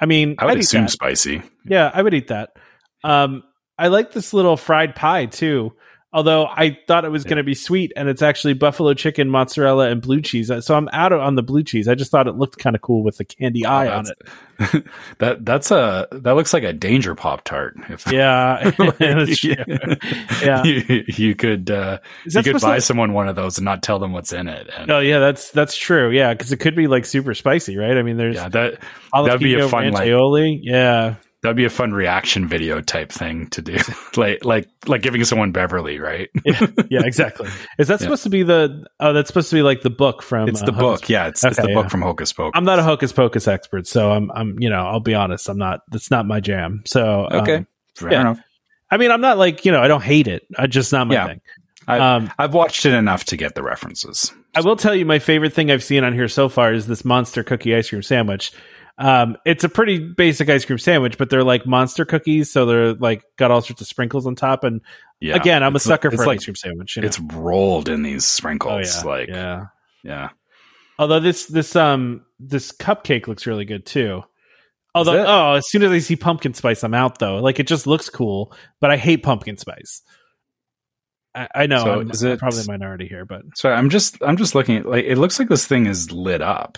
I 0.00 0.06
mean, 0.06 0.36
I 0.38 0.46
would 0.46 0.52
I'd 0.52 0.58
eat 0.58 0.64
assume 0.64 0.88
spicy. 0.88 1.42
Yeah, 1.64 1.90
I 1.92 2.02
would 2.02 2.14
eat 2.14 2.28
that. 2.28 2.50
Um, 3.04 3.42
I 3.78 3.88
like 3.88 4.12
this 4.12 4.32
little 4.32 4.56
fried 4.56 4.94
pie 4.94 5.26
too. 5.26 5.72
Although 6.12 6.46
I 6.46 6.76
thought 6.88 7.04
it 7.04 7.10
was 7.10 7.22
going 7.22 7.36
to 7.36 7.44
be 7.44 7.54
sweet, 7.54 7.92
and 7.94 8.08
it's 8.08 8.20
actually 8.20 8.54
buffalo 8.54 8.94
chicken, 8.94 9.28
mozzarella, 9.28 9.90
and 9.90 10.02
blue 10.02 10.20
cheese. 10.20 10.50
So 10.64 10.74
I'm 10.74 10.88
out 10.92 11.12
on 11.12 11.36
the 11.36 11.42
blue 11.42 11.62
cheese. 11.62 11.86
I 11.86 11.94
just 11.94 12.10
thought 12.10 12.26
it 12.26 12.34
looked 12.34 12.58
kind 12.58 12.74
of 12.74 12.82
cool 12.82 13.04
with 13.04 13.18
the 13.18 13.24
candy 13.24 13.64
eye 13.64 13.86
on 13.88 14.06
it. 14.08 14.84
that 15.18 15.44
that's 15.46 15.70
a 15.70 16.08
that 16.10 16.32
looks 16.32 16.52
like 16.52 16.64
a 16.64 16.72
danger 16.72 17.14
pop 17.14 17.44
tart. 17.44 17.76
Yeah, 18.10 18.70
true. 18.74 18.94
Yeah. 20.42 20.64
you, 20.64 21.04
you 21.06 21.34
could 21.36 21.70
uh, 21.70 21.98
you 22.24 22.42
could 22.42 22.60
buy 22.60 22.76
to- 22.76 22.80
someone 22.80 23.12
one 23.12 23.28
of 23.28 23.36
those 23.36 23.58
and 23.58 23.64
not 23.64 23.84
tell 23.84 24.00
them 24.00 24.12
what's 24.12 24.32
in 24.32 24.48
it. 24.48 24.68
And, 24.76 24.90
Oh 24.90 24.98
yeah, 24.98 25.20
that's 25.20 25.50
that's 25.52 25.76
true. 25.76 26.10
Yeah, 26.10 26.34
because 26.34 26.50
it 26.50 26.58
could 26.58 26.74
be 26.74 26.88
like 26.88 27.04
super 27.04 27.34
spicy, 27.34 27.76
right? 27.76 27.96
I 27.96 28.02
mean, 28.02 28.16
there's 28.16 28.34
yeah, 28.34 28.48
that 28.48 28.80
that'd 29.12 29.40
be 29.40 29.54
a 29.54 29.68
fun 29.68 29.92
like 29.92 30.08
aioli. 30.08 30.58
Yeah, 30.60 31.14
that'd 31.42 31.56
be 31.56 31.64
a 31.64 31.70
fun 31.70 31.92
reaction 31.92 32.46
video 32.48 32.80
type 32.80 33.10
thing 33.10 33.48
to 33.50 33.62
do, 33.62 33.76
like 34.16 34.44
like 34.44 34.68
like 34.86 35.02
giving 35.02 35.24
someone 35.24 35.52
Beverly, 35.52 35.98
right? 35.98 36.28
yeah, 36.44 36.66
yeah, 36.90 37.00
exactly. 37.04 37.48
Is 37.78 37.88
that 37.88 37.94
Yeah. 38.00 38.04
supposed 38.06 38.22
to 38.24 38.30
be 38.30 38.42
the? 38.42 38.84
Oh, 39.00 39.12
that's 39.12 39.28
supposed 39.28 39.50
to 39.50 39.56
be 39.56 39.62
like 39.62 39.82
the 39.82 39.90
book 39.90 40.22
from. 40.22 40.48
It's 40.48 40.62
uh, 40.62 40.66
the 40.66 40.72
Hocus- 40.72 41.00
book, 41.02 41.08
yeah. 41.08 41.26
It's, 41.28 41.42
it's 41.44 41.58
Okay, 41.58 41.68
the 41.68 41.74
book 41.74 41.90
from 41.90 42.02
Hocus 42.02 42.32
Pocus. 42.32 42.52
I'm 42.56 42.64
not 42.64 42.78
a 42.78 42.82
hocus 42.82 43.12
pocus 43.12 43.48
expert, 43.48 43.86
so 43.86 44.10
I'm 44.12 44.30
I'm 44.32 44.58
you 44.60 44.70
know 44.70 44.86
I'll 44.86 45.00
be 45.00 45.14
honest, 45.14 45.48
I'm 45.48 45.58
not. 45.58 45.80
That's 45.90 46.10
not 46.10 46.26
my 46.26 46.40
jam. 46.40 46.82
So 46.86 47.26
um, 47.30 47.40
okay. 47.42 47.66
Fair 47.94 48.12
yeah. 48.12 48.20
enough. 48.22 48.40
I 48.90 48.96
mean, 48.96 49.10
I'm 49.10 49.20
not 49.20 49.38
like 49.38 49.64
you 49.64 49.72
know 49.72 49.80
I 49.80 49.88
don't 49.88 50.02
hate 50.02 50.28
it. 50.28 50.46
I 50.58 50.66
just 50.66 50.92
not 50.92 51.06
my 51.06 51.14
Yeah. 51.14 51.26
thing. 51.28 51.40
I, 51.88 51.98
Um, 52.16 52.30
I've 52.38 52.54
watched 52.54 52.84
it 52.86 52.92
enough 52.94 53.24
to 53.26 53.36
get 53.36 53.54
the 53.54 53.62
references. 53.62 54.32
I 54.54 54.60
will 54.60 54.76
tell 54.76 54.94
you 54.94 55.06
my 55.06 55.18
favorite 55.18 55.52
thing 55.54 55.70
I've 55.70 55.82
seen 55.82 56.04
on 56.04 56.12
here 56.12 56.28
so 56.28 56.48
far 56.48 56.72
is 56.72 56.86
this 56.86 57.04
monster 57.04 57.42
cookie 57.42 57.74
ice 57.74 57.88
cream 57.88 58.02
sandwich. 58.02 58.52
Um, 59.00 59.38
it's 59.46 59.64
a 59.64 59.68
pretty 59.70 59.98
basic 59.98 60.50
ice 60.50 60.64
cream 60.66 60.78
sandwich, 60.78 61.16
but 61.16 61.30
they're 61.30 61.42
like 61.42 61.64
monster 61.66 62.04
cookies, 62.04 62.52
so 62.52 62.66
they're 62.66 62.92
like 62.92 63.22
got 63.38 63.50
all 63.50 63.62
sorts 63.62 63.80
of 63.80 63.86
sprinkles 63.88 64.26
on 64.26 64.34
top. 64.34 64.62
And 64.62 64.82
Yeah. 65.20 65.36
again, 65.36 65.62
I'm 65.62 65.74
a 65.74 65.80
sucker 65.80 66.10
for 66.10 66.18
like 66.26 66.36
ice 66.40 66.44
cream 66.44 66.54
sandwich. 66.54 66.96
You 66.96 67.02
know? 67.02 67.06
it's 67.06 67.18
rolled 67.18 67.88
in 67.88 68.02
these 68.02 68.22
oh 68.24 68.28
sprinkles. 68.36 68.96
yeah, 69.02 69.08
Like 69.10 69.28
yeah. 69.28 69.64
yeah. 70.04 70.28
Although 70.98 71.20
this 71.20 71.46
this 71.46 71.74
um 71.76 72.26
this 72.38 72.72
cupcake 72.72 73.26
looks 73.26 73.46
really 73.46 73.64
good 73.64 73.86
too. 73.86 74.22
Although 74.94 75.24
oh, 75.24 75.52
as 75.54 75.70
soon 75.70 75.82
as 75.82 75.92
I 75.92 76.00
see 76.00 76.16
pumpkin 76.16 76.52
spice, 76.52 76.84
I'm 76.84 76.92
out 76.92 77.18
though. 77.20 77.38
Like 77.38 77.58
it 77.58 77.66
just 77.66 77.86
looks 77.86 78.10
cool, 78.10 78.52
but 78.80 78.90
I 78.90 78.98
hate 78.98 79.22
pumpkin 79.22 79.56
spice. 79.56 80.02
I, 81.34 81.48
I 81.54 81.66
know 81.68 81.84
So 81.84 82.00
I'm, 82.00 82.10
is 82.10 82.22
I'm 82.22 82.32
it- 82.32 82.38
probably 82.38 82.60
a 82.60 82.66
minority 82.66 83.06
here, 83.08 83.24
but 83.24 83.42
So 83.54 83.70
I'm 83.70 83.88
just 83.88 84.18
I'm 84.20 84.36
just 84.36 84.54
looking 84.54 84.76
at 84.76 84.86
like 84.86 85.06
it 85.06 85.16
looks 85.16 85.38
like 85.38 85.48
this 85.48 85.66
thing 85.66 85.86
is 85.86 86.12
lit 86.12 86.42
up. 86.42 86.76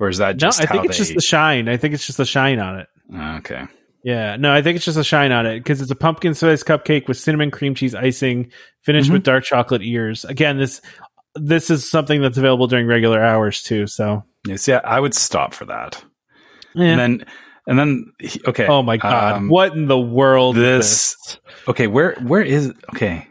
Or 0.00 0.08
is 0.08 0.18
that 0.18 0.36
no, 0.36 0.38
just 0.38 0.60
I 0.62 0.66
how 0.66 0.72
think 0.72 0.86
it's 0.86 0.96
they 0.98 1.04
just 1.04 1.14
the 1.14 1.20
shine. 1.20 1.68
I 1.68 1.76
think 1.76 1.94
it's 1.94 2.06
just 2.06 2.18
the 2.18 2.24
shine 2.24 2.58
on 2.58 2.80
it. 2.80 2.86
Okay. 3.14 3.64
Yeah, 4.02 4.36
no, 4.36 4.50
I 4.52 4.62
think 4.62 4.76
it's 4.76 4.84
just 4.86 4.96
a 4.96 5.04
shine 5.04 5.30
on 5.30 5.44
it 5.44 5.58
because 5.58 5.82
it's 5.82 5.90
a 5.90 5.94
pumpkin 5.96 6.32
spice 6.32 6.62
cupcake 6.62 7.06
with 7.06 7.18
cinnamon 7.18 7.50
cream 7.50 7.74
cheese 7.74 7.94
icing, 7.94 8.50
finished 8.82 9.10
Mhm. 9.10 9.12
with 9.12 9.22
dark 9.24 9.44
chocolate 9.44 9.82
ears. 9.82 10.24
Again, 10.24 10.56
this 10.58 10.80
this 11.36 11.68
is 11.70 11.88
something 11.88 12.20
that's 12.22 12.38
available 12.38 12.66
during 12.66 12.86
regular 12.86 13.22
hours 13.22 13.62
too. 13.62 13.86
So, 13.86 14.24
Yeah, 14.48 14.56
see, 14.56 14.72
I, 14.72 14.96
I 14.96 15.00
would 15.00 15.14
stop 15.14 15.52
for 15.54 15.66
that. 15.66 16.02
yeah. 16.74 16.86
And 16.86 16.98
then 16.98 17.26
and 17.66 17.78
then 17.78 18.12
okay. 18.48 18.66
oh 18.66 18.82
my 18.82 18.96
god, 18.96 19.34
um, 19.34 19.48
what 19.48 19.74
in 19.74 19.86
the 19.86 19.98
world? 20.00 20.56
is 20.56 20.62
this- 20.62 21.16
this? 21.26 21.38
Okay, 21.68 21.86
where 21.86 22.14
where 22.22 22.42
is 22.42 22.72
okay. 22.94 23.26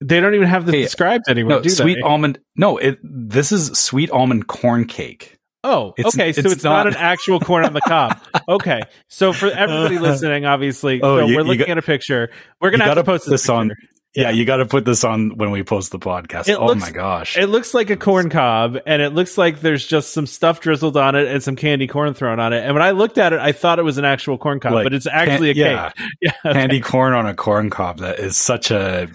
They 0.00 0.20
don't 0.20 0.34
even 0.34 0.48
have 0.48 0.66
this 0.66 0.74
Hey, 0.74 0.82
described 0.82 1.24
anywhere. 1.28 1.56
No, 1.56 1.62
do 1.62 1.68
sweet 1.68 1.94
they? 1.96 2.00
almond. 2.02 2.38
No, 2.56 2.76
it 2.78 2.98
this 3.02 3.50
is 3.52 3.72
sweet 3.78 4.10
almond 4.10 4.46
corn 4.46 4.84
cake. 4.84 5.36
Oh, 5.64 5.94
It's- 5.96 6.14
okay. 6.14 6.32
So 6.32 6.40
it's 6.40 6.52
it's, 6.54 6.64
not, 6.64 6.84
not- 6.84 6.86
an 6.88 6.94
actual 6.96 7.38
corn 7.40 7.64
on 7.64 7.72
the 7.72 7.80
cob. 7.80 8.18
Okay. 8.48 8.80
So 9.08 9.32
for 9.32 9.46
everybody 9.50 9.98
listening, 10.00 10.44
obviously, 10.44 11.00
Oh, 11.02 11.18
so 11.20 11.26
you- 11.26 11.36
we're 11.36 11.42
looking 11.42 11.60
got- 11.66 11.70
at 11.70 11.78
a 11.78 11.82
picture. 11.82 12.30
We're 12.60 12.70
gonna 12.70 12.84
have 12.84 12.96
to 12.96 13.04
post 13.04 13.28
this, 13.28 13.48
on- 13.48 13.68
picture. 13.70 13.88
Yeah, 14.14 14.28
you 14.28 14.44
got 14.44 14.56
to 14.58 14.66
put 14.66 14.84
this 14.84 15.04
on 15.04 15.38
when 15.38 15.52
we 15.52 15.62
post 15.62 15.90
the 15.90 15.98
podcast. 15.98 16.46
It 16.46 16.58
oh 16.58 16.66
looks- 16.66 16.82
my 16.82 16.90
gosh. 16.90 17.38
It 17.38 17.46
looks 17.46 17.72
like 17.72 17.88
a 17.88 17.96
corn 17.96 18.28
cob, 18.28 18.76
and 18.84 19.00
it 19.00 19.14
looks 19.14 19.38
like 19.38 19.60
there's 19.62 19.86
just 19.86 20.12
some 20.12 20.26
stuff 20.26 20.60
drizzled 20.60 20.98
on 20.98 21.14
it 21.14 21.28
and 21.28 21.42
some 21.42 21.56
candy 21.56 21.86
corn 21.86 22.12
thrown 22.12 22.38
on 22.38 22.52
it. 22.52 22.62
And 22.62 22.74
when 22.74 22.82
I 22.82 22.90
looked 22.90 23.16
at 23.16 23.32
it, 23.32 23.38
I 23.40 23.52
thought 23.52 23.78
it 23.78 23.84
was 23.84 23.96
an 23.96 24.04
actual 24.04 24.36
corn 24.36 24.60
cob, 24.60 24.72
Like, 24.74 24.84
but 24.84 24.92
it's 24.92 25.06
actually 25.06 25.52
a 25.52 25.54
yeah, 25.54 25.90
cake. 25.96 26.10
Yeah. 26.20 26.32
candy 26.52 26.80
corn 26.80 27.14
on 27.14 27.26
a 27.26 27.34
corn 27.34 27.70
cob. 27.70 28.00
That 28.00 28.18
is 28.18 28.36
such 28.36 28.70
a 28.70 29.08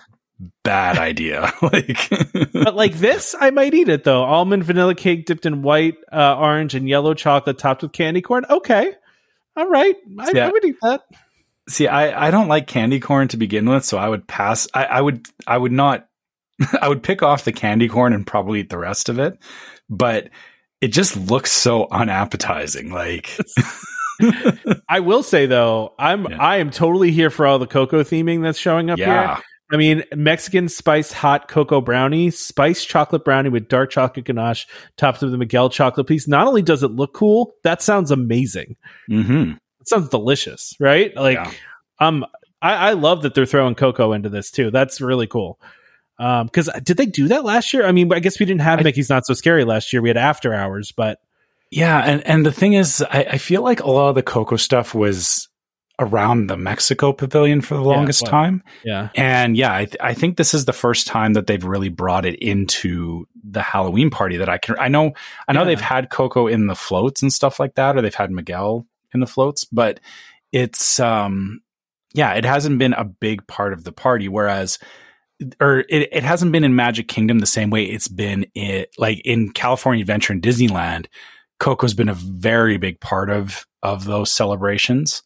bad 0.63 0.97
idea. 0.97 1.51
like, 1.61 2.09
but 2.53 2.75
like 2.75 2.93
this, 2.95 3.35
I 3.39 3.49
might 3.51 3.73
eat 3.73 3.89
it 3.89 4.03
though. 4.03 4.23
Almond 4.23 4.63
vanilla 4.63 4.95
cake 4.95 5.25
dipped 5.25 5.45
in 5.45 5.61
white, 5.61 5.95
uh, 6.11 6.37
orange, 6.37 6.75
and 6.75 6.87
yellow 6.87 7.13
chocolate, 7.13 7.57
topped 7.57 7.81
with 7.81 7.91
candy 7.91 8.21
corn. 8.21 8.45
Okay, 8.49 8.93
all 9.55 9.67
right, 9.67 9.95
I, 10.19 10.31
Yeah. 10.33 10.47
I 10.47 10.51
would 10.51 10.65
eat 10.65 10.75
that. 10.81 11.01
see, 11.69 11.87
I 11.87 12.27
I 12.27 12.31
don't 12.31 12.47
like 12.47 12.67
candy 12.67 12.99
corn 12.99 13.27
to 13.29 13.37
begin 13.37 13.67
with, 13.69 13.83
so 13.85 13.97
I 13.97 14.07
would 14.09 14.27
pass. 14.27 14.67
I 14.73 14.85
I 14.85 15.01
would 15.01 15.27
I 15.45 15.57
would 15.57 15.71
not 15.71 16.07
I 16.81 16.87
would 16.87 17.03
pick 17.03 17.23
off 17.23 17.45
the 17.45 17.51
candy 17.51 17.87
corn 17.87 18.13
and 18.13 18.25
probably 18.25 18.61
eat 18.61 18.69
the 18.69 18.77
rest 18.77 19.09
of 19.09 19.19
it, 19.19 19.37
but 19.89 20.29
it 20.81 20.89
just 20.89 21.17
looks 21.17 21.51
so 21.51 21.87
unappetizing. 21.89 22.91
Like 22.91 23.35
I 24.89 24.99
will 24.99 25.23
say 25.23 25.45
though, 25.45 25.93
I'm 25.97 26.27
Yeah. 26.29 26.37
I 26.39 26.57
am 26.57 26.71
totally 26.71 27.11
here 27.11 27.29
for 27.29 27.45
all 27.45 27.59
the 27.59 27.67
cocoa 27.67 28.03
theming 28.03 28.43
that's 28.43 28.59
showing 28.59 28.89
up 28.89 28.99
yeah, 28.99 29.35
here. 29.35 29.43
I 29.71 29.75
mean, 29.77 30.03
Mexican 30.15 30.69
spice 30.69 31.11
hot 31.11 31.47
cocoa 31.49 31.81
brownie, 31.81 32.31
spice 32.31 32.85
chocolate 32.85 33.25
brownie 33.25 33.49
with 33.49 33.67
dark 33.67 33.89
chocolate 33.91 34.25
ganache, 34.25 34.65
topped 34.95 35.21
with 35.21 35.31
the 35.31 35.37
Miguel 35.37 35.69
chocolate 35.69 36.07
piece. 36.07 36.27
Not 36.27 36.47
only 36.47 36.61
does 36.61 36.83
it 36.83 36.91
look 36.91 37.13
cool, 37.13 37.53
that 37.63 37.81
sounds 37.81 38.09
amazing. 38.11 38.77
Mm-hmm. 39.09 39.51
It 39.81 39.87
sounds 39.89 40.07
delicious, 40.09 40.73
right? 40.79 41.13
Like, 41.15 41.35
Yeah. 41.35 41.51
um, 41.99 42.25
I, 42.61 42.89
I 42.89 42.93
love 42.93 43.23
that 43.23 43.33
they're 43.35 43.45
throwing 43.45 43.75
cocoa 43.75 44.13
into 44.13 44.29
this 44.29 44.51
too. 44.51 44.71
That's 44.71 45.01
really 45.01 45.27
cool. 45.27 45.59
Um, 46.17 46.47
because 46.47 46.69
did 46.81 46.97
they 46.97 47.05
do 47.05 47.27
that 47.27 47.43
last 47.43 47.73
year? 47.73 47.85
I 47.85 47.91
mean, 47.91 48.11
I 48.13 48.19
guess 48.19 48.39
we 48.39 48.45
didn't 48.45 48.61
have 48.61 48.79
I- 48.79 48.83
Mickey's 48.83 49.09
Not 49.09 49.25
So 49.25 49.33
Scary 49.33 49.65
last 49.65 49.91
year. 49.93 50.01
We 50.01 50.09
had 50.09 50.17
After 50.17 50.53
Hours, 50.53 50.91
but 50.91 51.19
yeah. 51.69 51.99
And 51.99 52.25
and 52.25 52.45
the 52.45 52.51
thing 52.51 52.73
is, 52.73 53.01
I, 53.11 53.23
I 53.33 53.37
feel 53.37 53.61
like 53.61 53.81
a 53.81 53.91
lot 53.91 54.09
of 54.09 54.15
the 54.15 54.23
cocoa 54.23 54.55
stuff 54.55 54.95
was 54.95 55.49
around 55.99 56.47
the 56.47 56.57
Mexico 56.57 57.11
Pavilion 57.11 57.59
for 57.61 57.73
the 57.75 57.81
longest 57.81 58.21
was. 58.21 58.29
time. 58.29 58.63
yeah, 58.83 59.09
And 59.15 59.57
yeah, 59.57 59.73
I, 59.73 59.85
th- 59.85 59.97
I 59.99 60.13
think 60.13 60.37
this 60.37 60.53
is 60.53 60.65
the 60.65 60.73
first 60.73 61.07
time 61.07 61.33
that 61.33 61.47
they've 61.47 61.63
really 61.63 61.89
brought 61.89 62.25
it 62.25 62.35
into 62.39 63.27
the 63.43 63.61
Halloween 63.63 64.09
party 64.11 64.37
that 64.37 64.47
I 64.49 64.59
can. 64.59 64.75
I 64.79 64.89
know, 64.89 65.13
I 65.47 65.53
know 65.53 65.61
Yeah. 65.61 65.65
they've 65.65 65.81
had 65.81 66.09
Coco 66.11 66.45
in 66.47 66.67
the 66.67 66.75
floats 66.75 67.21
and 67.23 67.33
stuff 67.33 67.59
like 67.59 67.75
that, 67.75 67.97
or 67.97 68.01
they've 68.01 68.13
had 68.13 68.29
Miguel 68.29 68.85
in 69.13 69.21
the 69.21 69.25
floats, 69.25 69.63
but 69.65 69.99
it's, 70.51 70.99
um, 70.99 71.61
yeah, 72.13 72.33
it 72.33 72.45
hasn't 72.45 72.77
been 72.77 72.93
a 72.93 73.03
big 73.03 73.47
part 73.47 73.73
of 73.73 73.83
the 73.83 73.91
party. 73.91 74.27
Whereas, 74.29 74.77
or 75.59 75.79
it, 75.89 76.09
it 76.11 76.23
hasn't 76.23 76.51
been 76.51 76.63
in 76.63 76.75
Magic 76.75 77.07
Kingdom 77.07 77.39
the 77.39 77.45
same 77.45 77.69
way 77.69 77.83
it's 77.85 78.07
been 78.07 78.45
it 78.55 78.89
like 78.97 79.19
in 79.25 79.51
California 79.51 80.01
Adventure 80.01 80.33
and 80.33 80.41
Disneyland. 80.41 81.07
Coco's 81.59 81.93
been 81.93 82.09
a 82.09 82.13
very 82.15 82.77
big 82.77 82.99
part 82.99 83.29
of 83.29 83.65
of 83.83 84.05
those 84.05 84.31
celebrations 84.31 85.21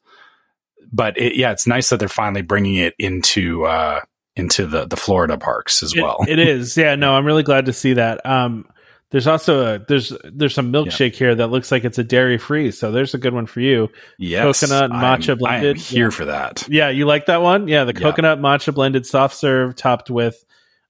but 0.92 1.18
it, 1.18 1.36
yeah, 1.36 1.52
it's 1.52 1.68
nice 1.68 1.90
that 1.90 2.00
they're 2.00 2.08
finally 2.10 2.42
bringing 2.42 2.76
it 2.76 2.94
into 3.00 3.66
uh, 3.66 4.02
into 4.36 4.66
the 4.66 4.86
the 4.88 4.98
Florida 4.98 5.38
parks 5.38 5.84
as 5.84 5.94
It- 5.94 6.02
well. 6.02 6.18
it 6.28 6.40
is. 6.40 6.76
Yeah, 6.78 6.96
no, 6.96 7.14
I'm 7.14 7.26
really 7.26 7.44
glad 7.44 7.66
to 7.66 7.74
see 7.74 7.94
that. 7.94 8.26
Um, 8.26 8.66
there's 9.12 9.28
also 9.28 9.76
a 9.76 9.80
there's 9.80 10.14
there's 10.24 10.54
some 10.54 10.72
milkshake 10.72 11.16
here 11.16 11.36
that 11.36 11.48
looks 11.48 11.70
like 11.70 11.84
it's 11.84 11.98
a 11.98 12.04
dairy 12.04 12.38
free, 12.38 12.72
so 12.72 12.92
there's 12.94 13.14
a 13.14 13.18
good 13.18 13.34
one 13.34 13.46
for 13.46 13.60
you. 13.60 13.90
yes, 14.18 14.62
coconut 14.62 14.92
I'm- 14.92 15.02
matcha 15.22 15.30
I 15.30 15.32
am 15.34 15.38
blended. 15.38 15.78
here 15.78 16.06
Yeah. 16.06 16.10
for 16.12 16.26
that. 16.26 16.66
Yeah, 16.70 16.90
you 16.90 17.06
like 17.06 17.26
that 17.26 17.42
one? 17.42 17.68
Yeah, 17.68 17.84
the 17.84 17.94
Yeah. 17.94 18.00
coconut 18.00 18.40
matcha 18.40 18.74
blended 18.74 19.06
soft 19.06 19.36
serve 19.36 19.76
topped 19.76 20.10
with 20.10 20.42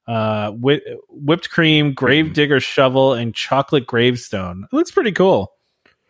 uh 0.07 0.51
whi- 0.51 0.81
whipped 1.09 1.49
cream, 1.49 1.93
gravedigger 1.93 2.59
shovel, 2.59 3.13
and 3.13 3.33
chocolate 3.33 3.87
gravestone. 3.87 4.65
It 4.71 4.75
looks 4.75 4.91
pretty 4.91 5.13
cool. 5.13 5.51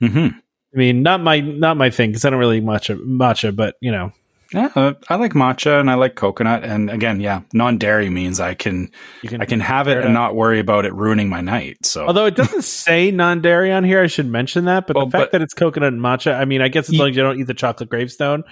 hmm 0.02 0.28
I 0.74 0.78
mean, 0.78 1.04
not 1.04 1.22
my 1.22 1.40
not 1.42 1.78
my 1.78 1.90
thing 1.90 2.12
because 2.12 2.26
I 2.26 2.30
don't 2.30 2.40
really 2.40 2.62
matcha 2.62 2.98
matcha, 3.06 3.56
but 3.56 3.76
you 3.82 3.92
know, 3.92 4.14
Yeah, 4.54 4.70
uh, 4.76 4.94
I 5.10 5.16
like 5.16 5.34
matcha 5.34 5.80
and 5.80 5.90
I 5.90 5.96
like 5.96 6.16
coconut, 6.16 6.64
and 6.64 6.90
again, 6.90 7.20
yeah, 7.20 7.42
non 7.54 7.78
dairy 7.78 8.10
means 8.10 8.40
I 8.40 8.54
can 8.54 8.90
can 9.22 9.42
I 9.42 9.46
can 9.46 9.60
have 9.60 9.88
it 9.90 9.98
and 9.98 10.14
not 10.14 10.36
worry 10.36 10.60
about 10.60 10.86
it 10.86 10.94
ruining 10.94 11.28
my 11.30 11.42
night. 11.42 11.86
So 11.86 12.06
Although 12.08 12.26
it 12.26 12.36
doesn't 12.36 12.62
say 12.86 13.12
non 13.12 13.42
dairy 13.42 13.72
on 13.72 13.84
here, 13.84 14.02
I 14.02 14.08
should 14.08 14.28
mention 14.28 14.66
that. 14.66 14.88
But 14.88 14.96
Well, 14.96 15.06
the 15.08 15.12
fact 15.12 15.24
but- 15.26 15.32
that 15.34 15.42
it's 15.42 15.54
coconut 15.54 15.92
and 15.94 16.02
matcha, 16.02 16.38
I 16.40 16.46
mean, 16.46 16.62
I 16.62 16.68
guess 16.70 16.88
as 16.90 16.96
long 16.96 17.10
as 17.10 17.16
you 17.18 17.24
don't 17.24 17.40
eat 17.40 17.48
the 17.48 17.54
chocolate 17.54 17.90
gravestone. 17.90 18.44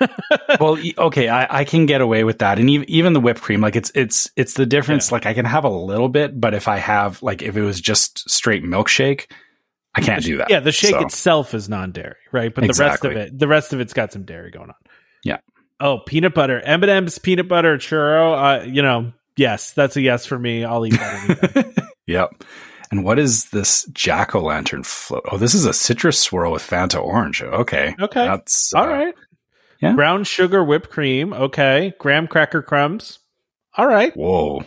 well, 0.60 0.78
okay, 0.98 1.28
I, 1.28 1.60
I 1.60 1.64
can 1.64 1.86
get 1.86 2.00
away 2.00 2.24
with 2.24 2.38
that, 2.38 2.58
and 2.58 2.68
even 2.70 2.88
even 2.90 3.12
the 3.12 3.20
whipped 3.20 3.42
cream, 3.42 3.60
like 3.60 3.76
it's 3.76 3.90
it's 3.94 4.30
it's 4.36 4.54
the 4.54 4.66
difference. 4.66 5.12
Like 5.12 5.26
I 5.26 5.34
can 5.34 5.44
have 5.44 5.64
a 5.64 5.70
little 5.70 6.08
bit, 6.08 6.38
but 6.40 6.54
if 6.54 6.68
I 6.68 6.78
have 6.78 7.22
like 7.22 7.42
if 7.42 7.56
it 7.56 7.62
was 7.62 7.80
just 7.80 8.28
straight 8.30 8.64
milkshake, 8.64 9.26
I 9.96 10.00
can't 10.00 10.22
do 10.22 10.36
that. 10.38 10.50
Yeah, 10.50 10.60
the 10.60 10.72
shake 10.72 10.92
So, 10.92 11.00
itself 11.00 11.54
is 11.54 11.68
non 11.68 11.92
dairy, 11.92 12.16
right? 12.32 12.54
But 12.54 12.62
the 12.62 12.74
rest 12.78 13.04
of 13.04 13.12
it, 13.12 13.38
the 13.38 13.48
rest 13.48 13.72
of 13.72 13.80
it's 13.80 13.92
got 13.92 14.12
some 14.12 14.24
dairy 14.24 14.50
going 14.50 14.68
on. 14.70 14.76
Yeah. 15.24 15.38
Oh, 15.80 15.98
peanut 15.98 16.34
butter, 16.34 16.60
M 16.60 16.82
and 16.82 16.90
M's 16.90 17.18
peanut 17.18 17.48
butter 17.48 17.76
churro. 17.78 18.62
Uh, 18.62 18.64
you 18.64 18.82
know, 18.82 19.12
yes, 19.36 19.72
that's 19.72 19.96
a 19.96 20.00
yes 20.00 20.26
for 20.26 20.38
me. 20.38 20.64
I'll 20.64 20.86
eat 20.86 20.94
that. 20.94 21.72
Yep. 22.06 22.44
And 22.92 23.04
what 23.04 23.18
is 23.18 23.46
this 23.46 23.84
jack 23.86 24.34
o' 24.36 24.40
lantern 24.40 24.84
float? 24.84 25.24
Oh, 25.30 25.38
this 25.38 25.54
is 25.54 25.64
a 25.64 25.72
citrus 25.72 26.20
swirl 26.20 26.52
with 26.52 26.62
Fanta 26.62 27.02
orange. 27.02 27.42
Okay. 27.42 27.96
Okay. 28.00 28.24
That's 28.24 28.72
All 28.74 28.84
uh, 28.84 28.88
right. 28.88 29.14
yeah. 29.80 29.94
Brown 29.94 30.22
sugar 30.22 30.62
whipped 30.62 30.90
cream. 30.90 31.32
Okay. 31.32 31.94
Graham 31.98 32.28
cracker 32.28 32.62
crumbs. 32.62 33.18
All 33.76 33.88
right. 33.88 34.16
Whoa. 34.16 34.62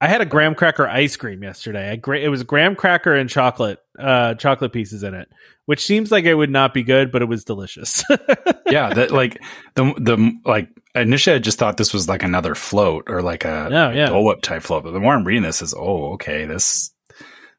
I 0.00 0.08
had 0.08 0.20
a 0.20 0.26
graham 0.26 0.54
cracker 0.54 0.86
ice 0.86 1.16
cream 1.16 1.42
yesterday. 1.42 1.90
I 1.90 1.96
gra- 1.96 2.18
it 2.20 2.28
was 2.28 2.42
graham 2.42 2.76
cracker 2.76 3.14
and 3.14 3.30
chocolate, 3.30 3.78
uh, 3.98 4.34
chocolate 4.34 4.72
pieces 4.72 5.02
in 5.02 5.14
it, 5.14 5.28
which 5.66 5.84
seems 5.84 6.10
like 6.10 6.24
it 6.24 6.34
would 6.34 6.50
not 6.50 6.72
be 6.74 6.82
good, 6.82 7.12
but 7.12 7.22
it 7.22 7.26
was 7.26 7.44
delicious. 7.44 8.04
Yeah. 8.70 8.94
That 8.94 9.10
like 9.10 9.38
the 9.74 9.92
the 9.98 10.32
like 10.46 10.68
initially 10.94 11.36
I 11.36 11.40
just 11.40 11.58
thought 11.58 11.76
this 11.76 11.92
was 11.92 12.08
like 12.08 12.22
another 12.22 12.54
float 12.54 13.04
or 13.06 13.20
like 13.20 13.44
a 13.44 13.68
No, 13.70 13.90
yeah. 13.90 14.06
Dole 14.06 14.24
Whip 14.24 14.40
type 14.40 14.62
float. 14.62 14.84
But 14.84 14.92
the 14.92 15.00
more 15.00 15.12
I'm 15.14 15.24
reading 15.24 15.42
this 15.42 15.60
is 15.60 15.74
oh 15.76 16.14
okay 16.14 16.46
this 16.46 16.90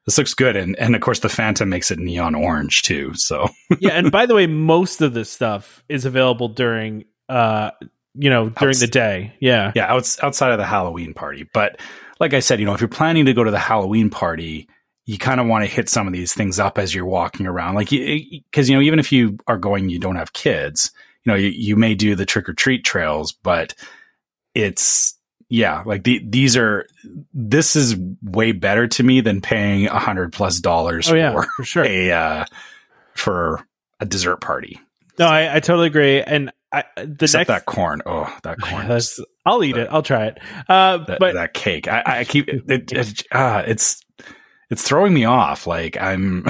this 0.07 0.17
looks 0.17 0.33
good 0.33 0.55
and 0.55 0.75
and 0.79 0.95
of 0.95 1.01
course 1.01 1.19
the 1.19 1.27
Fanta 1.27 1.67
makes 1.67 1.91
it 1.91 1.99
neon 1.99 2.33
orange 2.33 2.81
too. 2.81 3.11
So 3.13 3.47
yeah, 3.79 3.91
and 3.91 4.11
by 4.11 4.25
the 4.25 4.33
way, 4.33 4.47
most 4.47 5.01
of 5.03 5.13
this 5.13 5.29
stuff 5.29 5.83
is 5.87 6.05
available 6.05 6.47
during, 6.49 7.05
uh, 7.29 7.69
you 8.15 8.31
know, 8.31 8.49
during 8.49 8.71
Outs- 8.71 8.79
the 8.79 8.87
day. 8.87 9.35
Yeah. 9.39 9.71
yeah, 9.75 9.93
outs, 9.93 10.17
outside 10.23 10.51
of 10.51 10.57
the 10.57 10.65
Halloween 10.65 11.13
party. 11.13 11.47
But 11.53 11.79
like 12.19 12.33
I 12.33 12.39
said, 12.39 12.59
you 12.59 12.65
know, 12.65 12.73
if 12.73 12.81
you're 12.81 12.87
planning 12.87 13.25
to 13.25 13.33
go 13.35 13.43
to 13.43 13.51
the 13.51 13.59
Halloween 13.59 14.09
party, 14.09 14.67
you 15.05 15.17
kind 15.17 15.39
of 15.39 15.47
want 15.47 15.65
to 15.65 15.69
hit 15.69 15.89
some 15.89 16.07
of 16.07 16.13
these 16.13 16.33
things 16.33 16.59
up 16.59 16.77
as 16.77 16.95
you're 16.95 17.05
walking 17.05 17.45
around. 17.45 17.75
Like, 17.75 17.89
because, 17.89 18.69
you 18.69 18.75
know, 18.75 18.81
even 18.81 18.99
if 18.99 19.11
you 19.11 19.37
are 19.47 19.57
going, 19.57 19.89
you 19.89 19.99
don't 19.99 20.15
have 20.15 20.33
kids, 20.33 20.91
you 21.23 21.31
know, 21.31 21.37
you, 21.37 21.49
you 21.49 21.75
may 21.75 21.93
do 21.95 22.15
the 22.15 22.25
trick 22.25 22.47
or 22.47 22.53
treat 22.53 22.85
trails, 22.85 23.33
but 23.33 23.73
it's, 24.53 25.17
yeah, 25.49 25.83
like 25.85 26.03
the, 26.03 26.21
these 26.25 26.55
are, 26.55 26.87
this 27.33 27.75
is 27.75 27.97
way 28.21 28.53
better 28.53 28.87
to 28.87 29.03
me 29.03 29.21
than 29.21 29.41
paying 29.41 29.87
a 29.87 29.99
hundred 29.99 30.31
plus 30.31 30.59
dollars 30.59 31.09
Oh 31.11 31.15
yeah, 31.15 31.33
for 31.33 31.43
for 31.57 31.63
sure. 31.63 31.85
a, 31.85 32.11
uh, 32.11 32.45
for 33.13 33.67
a 33.99 34.05
dessert 34.05 34.37
party. 34.41 34.79
No, 35.19 35.27
I, 35.27 35.57
I 35.57 35.59
totally 35.59 35.87
agree. 35.87 36.21
And 36.21 36.51
I, 36.71 36.85
the 36.95 37.25
Except 37.25 37.49
next, 37.49 37.65
that 37.65 37.65
corn. 37.65 38.01
Oh, 38.05 38.35
that 38.43 38.59
corn. 38.61 38.89
I'll 39.45 39.63
eat 39.63 39.77
it. 39.77 39.87
I'll 39.91 40.01
try 40.01 40.27
it. 40.27 40.39
Uh, 40.67 40.97
that, 41.05 41.19
but 41.19 41.33
that 41.35 41.53
cake. 41.53 41.87
I, 41.87 42.03
I 42.05 42.23
keep 42.23 42.49
it, 42.49 42.63
it, 42.67 42.91
it 42.91 43.23
uh, 43.31 43.63
it's 43.67 44.02
it's 44.69 44.83
throwing 44.83 45.13
me 45.13 45.25
off. 45.25 45.67
Like 45.67 45.97
I'm 45.99 46.45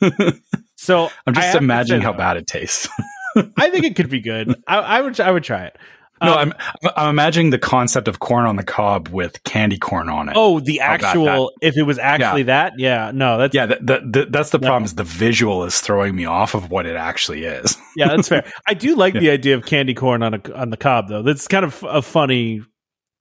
so 0.76 1.08
I'm 1.26 1.34
just 1.34 1.54
imagining 1.54 2.00
say, 2.00 2.04
how 2.04 2.12
bad 2.12 2.36
it 2.36 2.46
tastes. 2.46 2.88
I 3.56 3.70
think 3.70 3.84
it 3.84 3.96
could 3.96 4.10
be 4.10 4.20
good. 4.20 4.54
I, 4.66 4.76
I 4.78 5.00
would. 5.00 5.18
I 5.20 5.30
would 5.30 5.42
try 5.44 5.64
it. 5.64 5.78
no, 6.22 6.34
Um, 6.36 6.52
I'm 6.84 6.90
I'm 6.96 7.08
imagining 7.08 7.48
the 7.50 7.58
concept 7.58 8.06
of 8.06 8.18
corn 8.18 8.44
on 8.44 8.56
the 8.56 8.62
cob 8.62 9.08
with 9.08 9.42
candy 9.44 9.78
corn 9.78 10.10
on 10.10 10.28
it. 10.28 10.34
Oh, 10.36 10.60
the 10.60 10.80
actual. 10.80 11.50
If 11.62 11.76
it 11.78 11.84
was 11.84 11.98
actually 11.98 12.42
that, 12.44 12.74
yeah. 12.78 13.10
No, 13.14 13.38
that's 13.38 13.54
yeah. 13.54 13.66
That, 13.66 13.86
that, 13.86 14.12
that- 14.12 14.32
that's 14.32 14.50
the 14.50 14.58
No. 14.58 14.66
problem. 14.68 14.84
Is 14.84 14.96
the 14.96 15.04
visual 15.04 15.64
is 15.64 15.80
throwing 15.80 16.14
me 16.14 16.26
off 16.26 16.54
of 16.54 16.70
what 16.70 16.84
it 16.84 16.94
actually 16.96 17.44
is. 17.44 17.76
yeah, 17.96 18.08
that's 18.08 18.28
fair. 18.28 18.44
I 18.66 18.74
do 18.74 18.96
like 18.96 19.14
the 19.14 19.30
idea 19.30 19.54
of 19.56 19.64
candy 19.64 19.94
corn 19.94 20.22
on 20.22 20.34
a 20.34 20.52
on 20.54 20.68
the 20.70 20.76
cob, 20.76 21.08
though. 21.08 21.22
That's 21.22 21.48
kind 21.48 21.64
of 21.64 21.82
a 21.88 22.02
funny 22.02 22.60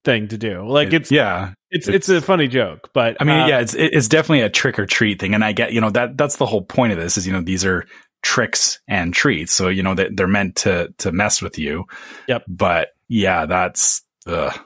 thing 0.03 0.27
to 0.27 0.37
do. 0.37 0.67
Like 0.67 0.91
it's 0.91 1.09
yeah. 1.09 1.53
It's 1.71 1.87
it's 1.87 2.09
a 2.09 2.21
funny 2.21 2.47
joke, 2.47 2.89
but 2.93 3.17
I 3.19 3.23
mean, 3.23 3.39
uh, 3.39 3.47
yeah, 3.47 3.59
it's 3.59 3.73
it's 3.73 4.07
definitely 4.07 4.41
a 4.41 4.49
trick 4.49 4.77
or 4.77 4.85
treat 4.85 5.19
thing, 5.19 5.33
and 5.33 5.43
I 5.43 5.51
get 5.53 5.73
you 5.73 5.81
know 5.81 5.89
that 5.91 6.17
that's 6.17 6.35
the 6.37 6.45
whole 6.45 6.61
point 6.63 6.93
of 6.93 6.99
this 6.99 7.17
is 7.17 7.25
you 7.25 7.33
know 7.33 7.41
these 7.41 7.65
are 7.65 7.85
tricks 8.21 8.79
and 8.87 9.13
treats, 9.13 9.51
so 9.53 9.67
you 9.69 9.81
know 9.83 9.95
that 9.95 10.15
they're 10.15 10.27
meant 10.27 10.57
to 10.57 10.93
to 10.99 11.11
mess 11.11 11.41
with 11.41 11.57
you. 11.57 11.85
Yep. 12.27 12.43
But 12.47 12.89
yeah, 13.07 13.45
that's 13.45 14.03
ugh, 14.27 14.57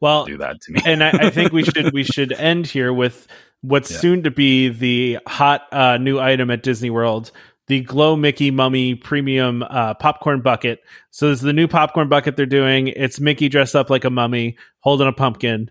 Well, 0.00 0.24
do 0.26 0.38
that 0.38 0.60
to 0.62 0.72
me. 0.72 0.80
and 0.84 1.02
I, 1.02 1.10
I 1.10 1.30
think 1.30 1.52
we 1.52 1.62
should 1.64 1.92
we 1.92 2.02
should 2.04 2.32
end 2.32 2.66
here 2.66 2.92
with 2.92 3.26
what's 3.60 3.90
Yeah. 3.90 3.98
soon 3.98 4.22
to 4.24 4.30
be 4.30 4.68
the 4.68 5.18
hot 5.26 5.62
uh, 5.72 5.96
new 5.98 6.18
item 6.20 6.50
at 6.50 6.62
Disney 6.62 6.90
World. 6.90 7.30
The 7.66 7.80
Glow 7.82 8.16
Mickey 8.16 8.50
Mummy 8.50 8.94
Premium 8.94 9.62
uh, 9.62 9.92
Popcorn 9.92 10.40
Bucket. 10.40 10.80
So 11.10 11.28
this 11.28 11.40
is 11.40 11.42
the 11.42 11.52
new 11.52 11.68
popcorn 11.68 12.08
bucket 12.08 12.34
they're 12.34 12.46
doing. 12.46 12.88
It's 12.88 13.20
Mickey 13.20 13.50
dressed 13.50 13.76
up 13.76 13.90
like 13.90 14.04
a 14.06 14.10
mummy, 14.10 14.56
holding 14.80 15.06
a 15.06 15.12
pumpkin. 15.12 15.70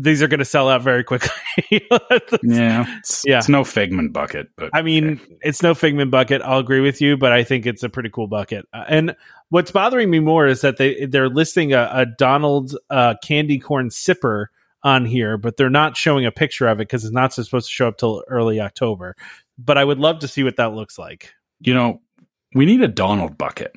These 0.00 0.22
are 0.22 0.28
going 0.28 0.38
to 0.38 0.44
sell 0.44 0.68
out 0.68 0.82
very 0.82 1.02
quickly. 1.04 1.30
Yeah, 1.70 2.86
it's, 2.98 3.24
Yeah. 3.26 3.38
it's 3.38 3.48
no 3.48 3.64
Figment 3.64 4.12
bucket, 4.12 4.48
but 4.56 4.70
I 4.72 4.82
mean, 4.82 5.20
it's 5.42 5.60
no 5.62 5.74
Figment 5.74 6.10
bucket. 6.12 6.40
I'll 6.42 6.60
agree 6.60 6.80
with 6.80 7.00
you, 7.00 7.16
but 7.16 7.32
I 7.32 7.42
think 7.42 7.66
it's 7.66 7.82
a 7.82 7.88
pretty 7.88 8.10
cool 8.10 8.28
bucket. 8.28 8.66
Uh, 8.72 8.84
and 8.88 9.16
what's 9.48 9.72
bothering 9.72 10.08
me 10.08 10.20
more 10.20 10.46
is 10.46 10.60
that 10.60 10.76
they 10.76 11.06
they're 11.06 11.28
listing 11.28 11.72
a, 11.72 11.90
a 11.92 12.06
Donald 12.06 12.76
uh, 12.90 13.14
candy 13.24 13.58
corn 13.58 13.88
sipper 13.88 14.46
on 14.84 15.04
here, 15.04 15.36
but 15.36 15.56
they're 15.56 15.68
not 15.68 15.96
showing 15.96 16.24
a 16.26 16.30
picture 16.30 16.68
of 16.68 16.78
it 16.78 16.86
because 16.86 17.04
it's 17.04 17.12
not 17.12 17.32
supposed 17.34 17.66
to 17.66 17.72
show 17.72 17.88
up 17.88 17.96
till 17.98 18.22
early 18.28 18.60
October. 18.60 19.16
But 19.58 19.76
I 19.78 19.84
would 19.84 19.98
love 19.98 20.20
to 20.20 20.28
see 20.28 20.44
what 20.44 20.56
that 20.58 20.72
looks 20.74 20.96
like. 20.96 21.32
you 21.60 21.74
know, 21.74 22.00
we 22.54 22.64
need 22.66 22.80
a 22.82 22.88
Donald 22.88 23.36
bucket 23.36 23.72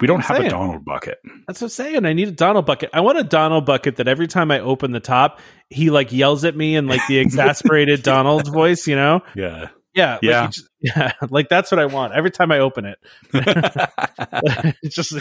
We 0.00 0.06
don't 0.06 0.20
have 0.20 0.36
saying. 0.38 0.48
a 0.48 0.50
Donald 0.50 0.84
bucket. 0.84 1.18
That's 1.46 1.60
what 1.60 1.66
I'm 1.66 1.68
saying. 1.70 2.06
I 2.06 2.12
need 2.12 2.28
a 2.28 2.32
Donald 2.32 2.66
bucket. 2.66 2.90
I 2.92 3.00
want 3.00 3.18
a 3.18 3.24
Donald 3.24 3.66
bucket 3.66 3.96
that 3.96 4.08
every 4.08 4.26
time 4.28 4.50
I 4.50 4.60
open 4.60 4.92
the 4.92 5.00
top, 5.00 5.40
he 5.68 5.90
like 5.90 6.12
yells 6.12 6.44
at 6.44 6.56
me 6.56 6.76
in 6.76 6.86
like 6.86 7.00
the 7.08 7.18
exasperated 7.24 8.02
Donald 8.04 8.46
voice, 8.52 8.86
you 8.86 8.96
know? 8.96 9.20
Yeah. 9.34 9.68
Yeah. 9.94 10.12
like, 10.14 10.22
Yeah. 10.22 10.42
he 10.42 10.48
just- 10.48 10.68
yeah. 10.80 11.12
Like 11.28 11.48
that's 11.48 11.70
what 11.70 11.78
I 11.78 11.86
want 11.86 12.14
every 12.14 12.30
time 12.30 12.50
I 12.52 12.60
open 12.60 12.84
it. 12.86 12.98
it's 14.82 14.94
just, 14.94 15.12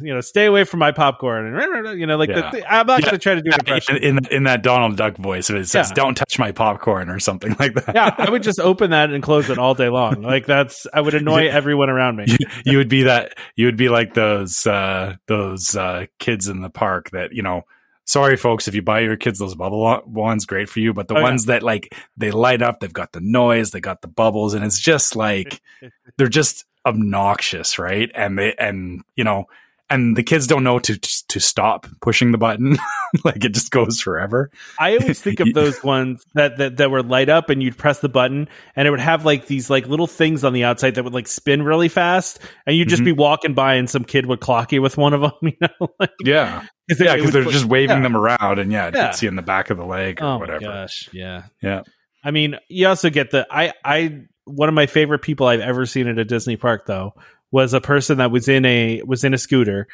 you 0.00 0.12
know, 0.12 0.20
stay 0.20 0.46
away 0.46 0.64
from 0.64 0.80
my 0.80 0.90
popcorn. 0.92 1.54
And, 1.54 2.00
you 2.00 2.06
know, 2.06 2.16
like 2.16 2.28
Yeah. 2.28 2.50
the, 2.50 2.72
I'm 2.72 2.86
not 2.86 3.00
Yeah. 3.00 3.06
going 3.06 3.12
to 3.12 3.18
try 3.18 3.34
to 3.36 3.42
do 3.42 3.50
an 3.50 3.60
impression. 3.60 3.96
in, 3.98 4.18
in 4.18 4.26
in 4.32 4.42
that 4.44 4.62
Donald 4.62 4.96
Duck 4.96 5.16
voice, 5.16 5.48
it 5.50 5.66
says 5.68 5.90
Yeah. 5.90 5.94
"Don't 5.94 6.14
touch 6.16 6.38
my 6.38 6.52
popcorn" 6.52 7.08
or 7.08 7.20
something 7.20 7.54
like 7.58 7.74
that. 7.74 7.94
yeah. 7.94 8.14
I 8.18 8.28
would 8.30 8.42
just 8.42 8.58
open 8.60 8.90
that 8.90 9.10
and 9.10 9.22
close 9.22 9.50
it 9.50 9.58
all 9.58 9.74
day 9.74 9.88
long. 9.88 10.22
Like 10.34 10.46
that's, 10.46 10.86
I 10.92 11.00
would 11.00 11.14
annoy 11.14 11.48
everyone 11.48 11.90
around 11.90 12.16
me. 12.16 12.24
you, 12.28 12.46
you 12.64 12.78
would 12.78 12.88
be 12.88 13.04
that. 13.04 13.34
You 13.56 13.66
would 13.66 13.76
be 13.76 13.88
like 13.88 14.14
those 14.14 14.66
uh, 14.66 15.14
those 15.28 15.76
uh, 15.76 16.06
kids 16.18 16.48
in 16.48 16.60
the 16.62 16.70
park 16.70 17.10
that 17.10 17.32
you 17.32 17.42
know. 17.42 17.62
Sorry, 18.06 18.36
folks, 18.36 18.68
if 18.68 18.74
you 18.74 18.82
buy 18.82 19.00
your 19.00 19.16
kids 19.16 19.38
those 19.38 19.54
bubble 19.54 20.02
ones, 20.04 20.44
great 20.44 20.68
for 20.68 20.78
you. 20.80 20.92
But 20.92 21.08
the 21.08 21.16
Oh, 21.16 21.22
ones 21.22 21.46
that 21.46 21.62
like 21.62 21.94
they 22.18 22.30
light 22.32 22.60
up, 22.60 22.80
they've 22.80 22.92
got 22.92 23.12
the 23.12 23.20
noise, 23.22 23.70
they 23.70 23.80
got 23.80 24.02
the 24.02 24.08
bubbles, 24.08 24.52
and 24.52 24.62
it's 24.62 24.78
just 24.78 25.16
like 25.16 25.62
they're 26.18 26.28
just 26.28 26.66
obnoxious, 26.84 27.78
right? 27.78 28.10
And 28.14 28.38
they 28.38 28.54
and 28.58 29.02
you 29.16 29.24
know, 29.24 29.44
and 29.90 30.16
the 30.16 30.22
kids 30.22 30.46
don't 30.46 30.64
know 30.64 30.78
to 30.78 30.98
to 31.28 31.40
stop 31.40 31.86
pushing 32.00 32.32
the 32.32 32.38
button, 32.38 32.76
like 33.24 33.44
it 33.44 33.52
just 33.52 33.70
goes 33.70 34.00
forever. 34.00 34.50
I 34.78 34.96
always 34.96 35.20
think 35.20 35.40
of 35.40 35.48
those 35.54 35.82
ones 35.84 36.24
that, 36.34 36.56
that 36.58 36.78
that 36.78 36.90
were 36.90 37.02
light 37.02 37.28
up 37.28 37.50
and 37.50 37.62
you'd 37.62 37.76
press 37.76 38.00
the 38.00 38.08
button 38.08 38.48
and 38.76 38.88
it 38.88 38.90
would 38.90 39.00
have 39.00 39.24
like 39.24 39.46
these 39.46 39.68
like 39.70 39.86
little 39.86 40.06
things 40.06 40.42
on 40.44 40.52
the 40.52 40.64
outside 40.64 40.94
that 40.94 41.04
would 41.04 41.14
like 41.14 41.28
spin 41.28 41.62
really 41.62 41.88
fast 41.88 42.38
and 42.66 42.76
you'd 42.76 42.88
just 42.88 43.02
Mhm. 43.02 43.06
be 43.06 43.12
walking 43.12 43.54
by 43.54 43.74
and 43.74 43.88
some 43.90 44.04
kid 44.04 44.26
would 44.26 44.40
clock 44.40 44.72
you 44.72 44.80
with 44.82 44.96
one 44.96 45.12
of 45.14 45.20
them, 45.20 45.32
you 45.42 45.52
know? 45.60 45.88
Like, 46.00 46.10
Yeah, 46.24 46.60
'cause 46.88 47.00
it- 47.00 47.04
yeah, 47.04 47.16
because 47.16 47.32
they're 47.32 47.44
put- 47.44 47.52
just 47.52 47.64
waving 47.66 47.98
yeah. 47.98 48.02
them 48.02 48.16
around, 48.16 48.58
and 48.58 48.72
yeah, 48.72 48.88
it 48.88 48.94
Yeah. 48.94 49.12
you 49.20 49.28
in 49.28 49.36
the 49.36 49.42
back 49.42 49.70
of 49.70 49.76
the 49.76 49.84
leg 49.86 50.20
or 50.22 50.26
Oh 50.26 50.38
whatever. 50.38 50.60
my 50.66 50.66
gosh, 50.72 51.08
yeah. 51.12 51.42
Yeah. 51.62 51.82
I 52.24 52.30
mean, 52.30 52.56
you 52.68 52.88
also 52.88 53.10
get 53.10 53.30
the 53.30 53.46
I 53.50 53.72
I 53.84 54.22
one 54.46 54.68
of 54.68 54.74
my 54.74 54.86
favorite 54.86 55.20
people 55.20 55.46
I've 55.46 55.60
ever 55.60 55.86
seen 55.86 56.06
at 56.06 56.18
a 56.18 56.24
Disney 56.24 56.56
park 56.56 56.86
though 56.86 57.14
was 57.54 57.72
a 57.72 57.80
person 57.80 58.18
that 58.18 58.32
was 58.32 58.48
in 58.48 58.64
a 58.64 59.00
was 59.06 59.22
in 59.22 59.32
a 59.32 59.38
scooter 59.38 59.86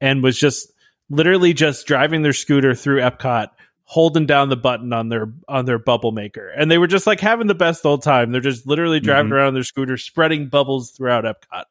and 0.00 0.22
was 0.22 0.38
just 0.38 0.72
literally 1.10 1.52
just 1.52 1.86
driving 1.86 2.22
their 2.22 2.32
scooter 2.32 2.74
through 2.74 3.00
Epcot 3.00 3.48
holding 3.84 4.24
down 4.24 4.48
the 4.48 4.56
button 4.56 4.94
on 4.94 5.10
their 5.10 5.30
on 5.46 5.66
their 5.66 5.78
bubble 5.78 6.12
maker. 6.12 6.48
And 6.48 6.70
they 6.70 6.78
were 6.78 6.86
just 6.86 7.06
like 7.06 7.20
having 7.20 7.48
the 7.48 7.54
best 7.54 7.84
old 7.84 8.02
time. 8.02 8.32
They're 8.32 8.40
just 8.40 8.66
literally 8.66 8.98
driving 9.00 9.30
Mhm. 9.30 9.34
around 9.34 9.48
on 9.48 9.54
their 9.54 9.62
scooter 9.62 9.98
spreading 9.98 10.46
bubbles 10.48 10.92
throughout 10.92 11.24
Epcot. 11.24 11.64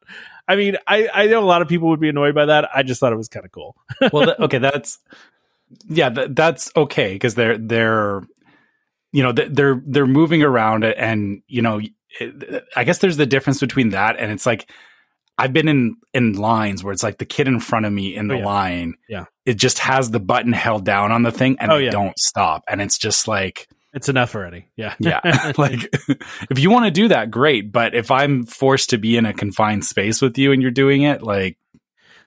I 0.46 0.54
mean 0.54 0.76
I 0.86 1.08
I 1.12 1.26
know 1.26 1.42
a 1.42 1.50
lot 1.52 1.60
of 1.62 1.66
people 1.68 1.88
would 1.88 1.98
be 2.00 2.08
annoyed 2.10 2.36
by 2.36 2.44
that. 2.46 2.68
I 2.72 2.84
just 2.84 3.00
thought 3.00 3.12
it 3.12 3.16
was 3.16 3.28
kind 3.28 3.44
of 3.44 3.50
cool. 3.50 3.74
Well, 4.12 4.26
th- 4.26 4.38
okay, 4.38 4.58
that's 4.58 5.00
yeah, 5.88 6.10
th- 6.10 6.28
that's 6.32 6.70
okay 6.76 7.14
because 7.14 7.34
they're 7.34 7.58
they're 7.58 8.22
you 9.10 9.24
know 9.24 9.32
th- 9.32 9.48
they're 9.50 9.82
they're 9.84 10.06
moving 10.06 10.44
around 10.44 10.84
and 10.84 11.42
you 11.48 11.62
know, 11.62 11.80
it, 12.20 12.64
I 12.76 12.84
guess 12.84 12.98
there's 12.98 13.16
the 13.16 13.26
difference 13.26 13.58
between 13.58 13.88
that 13.90 14.16
and 14.20 14.30
it's 14.30 14.46
like 14.46 14.70
I've 15.38 15.52
been 15.52 15.68
in 15.68 15.96
in 16.14 16.34
lines 16.34 16.84
where 16.84 16.92
it's 16.92 17.02
like 17.02 17.18
the 17.18 17.24
kid 17.24 17.48
in 17.48 17.58
front 17.60 17.86
of 17.86 17.92
me 17.92 18.14
in 18.14 18.28
the 18.28 18.34
Oh, 18.34 18.38
yeah. 18.38 18.44
line, 18.46 18.94
Yeah. 19.08 19.24
it 19.46 19.54
just 19.54 19.78
has 19.80 20.10
the 20.10 20.20
button 20.20 20.52
held 20.52 20.84
down 20.84 21.10
on 21.12 21.22
the 21.22 21.32
thing 21.32 21.56
and 21.58 21.72
Oh, 21.72 21.78
they 21.78 21.86
yeah. 21.86 21.90
don't 21.90 22.18
stop, 22.18 22.62
and 22.68 22.80
it's 22.82 22.98
just 22.98 23.26
like. 23.28 23.66
it's 23.94 24.08
enough 24.08 24.34
already 24.34 24.66
yeah 24.76 24.94
yeah 25.00 25.52
like 25.58 25.88
if 26.50 26.58
you 26.58 26.70
want 26.70 26.84
to 26.86 26.90
do 26.90 27.08
that 27.08 27.30
great 27.30 27.70
but 27.70 27.94
if 27.94 28.10
i'm 28.10 28.44
forced 28.46 28.88
to 28.90 28.96
be 28.98 29.18
in 29.18 29.26
a 29.26 29.34
confined 29.34 29.84
space 29.84 30.22
with 30.22 30.38
you 30.38 30.50
and 30.52 30.62
you're 30.62 30.70
doing 30.70 31.02
it 31.02 31.22
like 31.22 31.58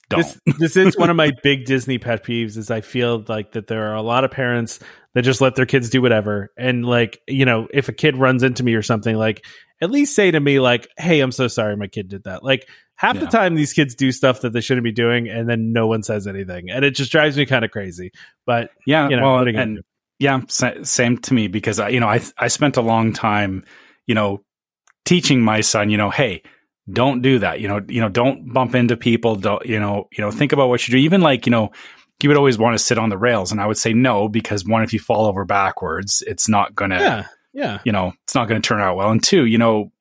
don't 0.10 0.22
this 0.46 0.58
this 0.60 0.78
is 0.78 0.96
one 0.96 1.10
of 1.10 1.16
my 1.16 1.32
big 1.42 1.66
Disney 1.66 1.98
pet 1.98 2.24
peeves 2.24 2.58
is 2.58 2.70
I 2.70 2.82
feel 2.82 3.24
like 3.28 3.54
that 3.54 3.66
there 3.66 3.90
are 3.92 3.96
a 3.96 4.04
lot 4.04 4.24
of 4.24 4.30
parents 4.30 4.80
that 5.16 5.24
just 5.24 5.42
let 5.42 5.56
their 5.56 5.66
kids 5.66 5.90
do 5.90 6.02
whatever. 6.02 6.52
And 6.58 6.86
like 6.86 7.20
you 7.28 7.46
know 7.46 7.68
if 7.74 7.90
a 7.90 7.94
kid 7.94 8.18
runs 8.18 8.44
into 8.44 8.64
me 8.64 8.76
or 8.76 8.84
something 8.84 9.16
like 9.16 9.44
at 9.82 9.90
least 9.90 10.16
say 10.16 10.30
to 10.30 10.40
me 10.40 10.60
like 10.60 10.88
hey 10.98 11.22
I'm 11.22 11.32
so 11.32 11.48
sorry 11.48 11.76
my 11.76 11.88
kid 11.88 12.10
did 12.10 12.26
that. 12.26 12.44
Like 12.44 12.70
half 12.96 13.20
the 13.20 13.26
time 13.26 13.56
these 13.56 13.74
kids 13.74 13.96
do 13.96 14.12
stuff 14.12 14.42
that 14.42 14.54
they 14.54 14.62
shouldn't 14.62 14.84
be 14.84 14.92
doing 14.92 15.28
and 15.28 15.50
then 15.50 15.74
no 15.74 15.88
one 15.88 16.04
says 16.04 16.28
anything. 16.28 16.70
And 16.70 16.86
it 16.86 16.92
just 16.92 17.12
drives 17.12 17.36
me 17.36 17.48
kind 17.48 17.66
of 17.66 17.72
crazy. 17.72 18.12
But 18.46 18.70
yeah 18.86 19.10
you 19.10 19.16
know, 19.16 19.24
well 19.24 19.34
what 19.36 19.48
are 19.48 19.50
you 19.50 19.54
gonna 19.54 19.64
and 19.64 19.84
yeah 20.20 20.42
sa- 20.48 20.84
same 20.84 21.18
to 21.18 21.34
me 21.34 21.48
because 21.48 21.80
I, 21.80 21.90
you 21.90 22.00
know 22.00 22.08
i 22.08 22.22
i 22.38 22.48
spent 22.48 22.78
a 22.78 22.82
long 22.82 23.12
time 23.12 23.66
you 24.08 24.16
know 24.16 24.46
teaching 25.04 25.42
my 25.42 25.60
son 25.60 25.90
you 25.90 25.98
know 25.98 26.10
hey 26.10 26.42
don't 26.92 27.22
do 27.22 27.40
that. 27.40 27.60
You 27.60 27.68
know 27.68 27.82
you 27.88 28.02
know 28.02 28.10
don't 28.10 28.54
bump 28.54 28.76
into 28.76 28.96
people. 28.96 29.36
Don't 29.36 29.66
you 29.66 29.80
know 29.80 30.08
you 30.12 30.24
know 30.24 30.32
think 30.32 30.52
about 30.52 30.70
what 30.70 30.88
you 30.88 30.92
do. 30.92 30.98
Even 30.98 31.22
like 31.22 31.46
you 31.46 31.52
know 31.52 31.72
he 32.20 32.28
would 32.28 32.38
always 32.38 32.58
want 32.58 32.74
to 32.74 32.84
sit 32.84 32.98
on 32.98 33.10
the 33.10 33.18
rails 33.18 33.52
and 33.52 33.62
i 33.62 33.66
would 33.66 33.78
say 33.78 33.94
no 33.94 34.28
because 34.28 34.66
one 34.66 34.84
if 34.84 34.94
you 34.94 35.00
fall 35.00 35.26
over 35.26 35.46
backwards 35.46 36.24
it's 36.28 36.50
not 36.50 36.76
gonna 36.76 37.00
yeah 37.00 37.26
yeah 37.56 37.80
you 37.84 37.92
know, 37.92 38.14
it's 38.24 38.36
not 38.36 38.48
going 38.48 38.62
to 38.62 38.68
turn 38.68 38.82
out 38.82 38.98
well. 38.98 39.10
And 39.10 39.24
two, 39.24 39.46
you 39.46 39.58
know, 39.58 39.92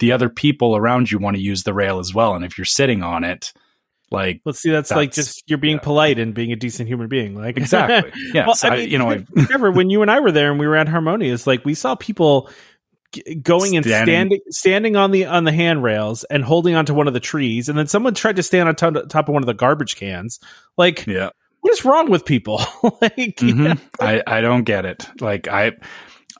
the 0.00 0.12
other 0.12 0.28
people 0.28 0.76
around 0.76 1.10
you 1.10 1.18
want 1.18 1.36
to 1.36 1.42
use 1.42 1.62
the 1.62 1.72
rail 1.72 1.98
as 1.98 2.12
well. 2.12 2.34
And 2.34 2.44
if 2.44 2.58
you're 2.58 2.64
sitting 2.64 3.02
on 3.02 3.24
it, 3.24 3.52
like 4.10 4.42
let's 4.44 4.60
see 4.60 4.70
that's, 4.70 4.90
like 4.90 5.12
just 5.12 5.42
you're 5.46 5.58
being 5.58 5.76
yeah. 5.76 5.82
polite 5.82 6.18
and 6.18 6.34
being 6.34 6.52
a 6.52 6.56
decent 6.56 6.88
human 6.88 7.08
being 7.08 7.34
like 7.34 7.56
exactly, 7.56 8.12
yeah 8.34 8.46
Well, 8.46 8.56
I 8.62 8.68
I 8.68 8.76
mean, 8.76 8.90
you 8.90 8.98
know, 8.98 9.10
I, 9.10 9.24
Trevor, 9.46 9.70
when 9.70 9.90
you 9.90 10.02
and 10.02 10.10
I 10.10 10.20
were 10.20 10.30
there 10.30 10.50
and 10.50 10.60
we 10.60 10.66
were 10.66 10.76
at 10.76 10.88
Harmonious, 10.88 11.46
like 11.46 11.64
we 11.64 11.74
saw 11.74 11.94
people 11.94 12.50
g- 13.12 13.36
going 13.36 13.76
and 13.76 13.84
Standing. 13.84 14.12
standing 14.12 14.40
standing 14.50 14.96
on 14.96 15.10
the 15.10 15.24
on 15.24 15.44
the 15.44 15.52
handrails 15.52 16.24
and 16.24 16.44
holding 16.44 16.74
onto 16.74 16.94
one 16.94 17.08
of 17.08 17.14
the 17.14 17.20
trees, 17.20 17.68
and 17.68 17.78
then 17.78 17.86
someone 17.86 18.14
tried 18.14 18.36
to 18.36 18.42
stand 18.42 18.68
on 18.68 18.76
top, 18.76 18.94
top 19.08 19.28
of 19.28 19.32
one 19.32 19.42
of 19.42 19.46
the 19.46 19.54
garbage 19.54 19.96
cans. 19.96 20.38
Like, 20.76 21.06
yeah, 21.06 21.30
what 21.64 21.72
is 21.72 21.84
wrong 21.84 22.10
with 22.10 22.26
people? 22.26 22.58
like, 23.00 23.36
Mhm. 23.38 23.80
I 23.98 24.22
I 24.26 24.40
don't 24.42 24.64
get 24.64 24.84
it. 24.84 25.08
Like 25.20 25.48
I, 25.48 25.72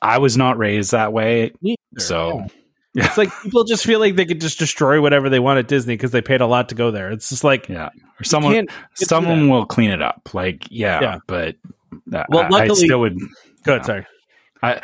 I 0.02 0.18
was 0.18 0.36
not 0.36 0.59
raised 0.59 0.90
that 0.92 1.12
way, 1.14 1.52
yeah, 1.62 1.76
so 1.96 2.44
it's 2.94 3.16
like 3.16 3.30
people 3.42 3.64
just 3.64 3.84
feel 3.84 4.01
like 4.01 4.16
they 4.16 4.26
could 4.26 4.40
just 4.40 4.59
destroy 4.59 5.01
whatever 5.01 5.30
they 5.30 5.38
want 5.40 5.59
at 5.59 5.66
Disney 5.66 5.94
because 5.94 6.10
they 6.10 6.20
paid 6.20 6.42
a 6.42 6.46
lot 6.46 6.68
to 6.68 6.74
go 6.74 6.90
there. 6.90 7.10
It's 7.10 7.30
just 7.30 7.42
like 7.42 7.68
yeah. 7.70 7.88
Or 8.20 8.24
someone, 8.24 8.52
can't 8.55 8.68
get 8.68 8.76
through 8.98 9.06
someone 9.06 9.48
will 9.48 9.64
clean 9.66 9.90
it 9.90 10.02
up. 10.02 10.28
Like 10.34 10.66
yeah, 10.70 11.01
Yeah. 11.01 11.18
but 11.26 11.56
that, 12.09 12.26
Well, 12.28 12.42
I, 12.42 12.46
I 12.46 12.48
luckily- 12.51 12.74
still 12.86 13.01
would. 13.01 13.18
good. 13.64 13.80
Yeah. 13.80 13.82
Sorry. 13.82 14.06
I, 14.62 14.80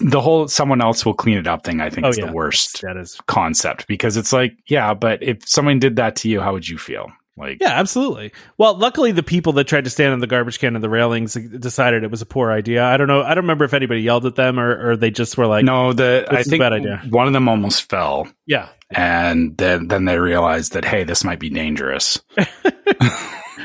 the 0.00 0.20
whole 0.20 0.48
someone 0.48 0.80
else 0.80 1.04
will 1.06 1.14
clean 1.14 1.38
it 1.38 1.46
up 1.46 1.64
thing. 1.64 1.80
I 1.80 1.88
think 1.90 2.04
Oh, 2.06 2.10
is 2.10 2.18
yeah. 2.18 2.26
the 2.26 2.32
worst 2.32 2.80
That 2.82 2.96
is 2.96 3.20
concept 3.26 3.86
because 3.86 4.16
it's 4.16 4.32
like 4.32 4.52
yeah, 4.66 4.94
but 4.94 5.22
if 5.22 5.46
someone 5.48 5.78
did 5.80 5.96
that 5.96 6.16
to 6.16 6.28
you, 6.28 6.40
how 6.40 6.52
would 6.52 6.68
you 6.68 6.78
feel? 6.78 7.12
Like 7.40 7.58
Yeah, 7.60 7.70
absolutely. 7.70 8.32
Well, 8.58 8.76
luckily, 8.76 9.12
the 9.12 9.22
people 9.22 9.54
that 9.54 9.64
tried 9.64 9.84
to 9.84 9.90
stand 9.90 10.12
on 10.12 10.20
the 10.20 10.26
garbage 10.26 10.58
can 10.58 10.74
and 10.74 10.84
the 10.84 10.90
railings 10.90 11.34
decided 11.34 12.04
it 12.04 12.10
was 12.10 12.22
a 12.22 12.26
poor 12.26 12.52
idea. 12.52 12.84
I 12.84 12.96
don't 12.96 13.08
know. 13.08 13.22
I 13.22 13.34
don't 13.34 13.44
remember 13.44 13.64
if 13.64 13.74
anybody 13.74 14.02
yelled 14.02 14.26
at 14.26 14.36
them 14.36 14.60
or, 14.60 14.90
or 14.90 14.96
they 14.96 15.10
just 15.10 15.36
were 15.36 15.46
like, 15.46 15.64
no, 15.64 15.92
the 15.92 16.26
I 16.30 16.42
think 16.42 16.60
bad 16.60 16.72
idea. 16.72 17.02
one 17.08 17.26
of 17.26 17.32
them 17.32 17.48
almost 17.48 17.88
fell, 17.88 18.28
yeah. 18.46 18.68
and 18.90 19.56
then 19.56 19.88
then 19.88 20.04
they 20.04 20.18
realized 20.18 20.74
that 20.74 20.84
hey, 20.84 21.04
this 21.04 21.24
might 21.24 21.40
be 21.40 21.50
dangerous. 21.50 22.20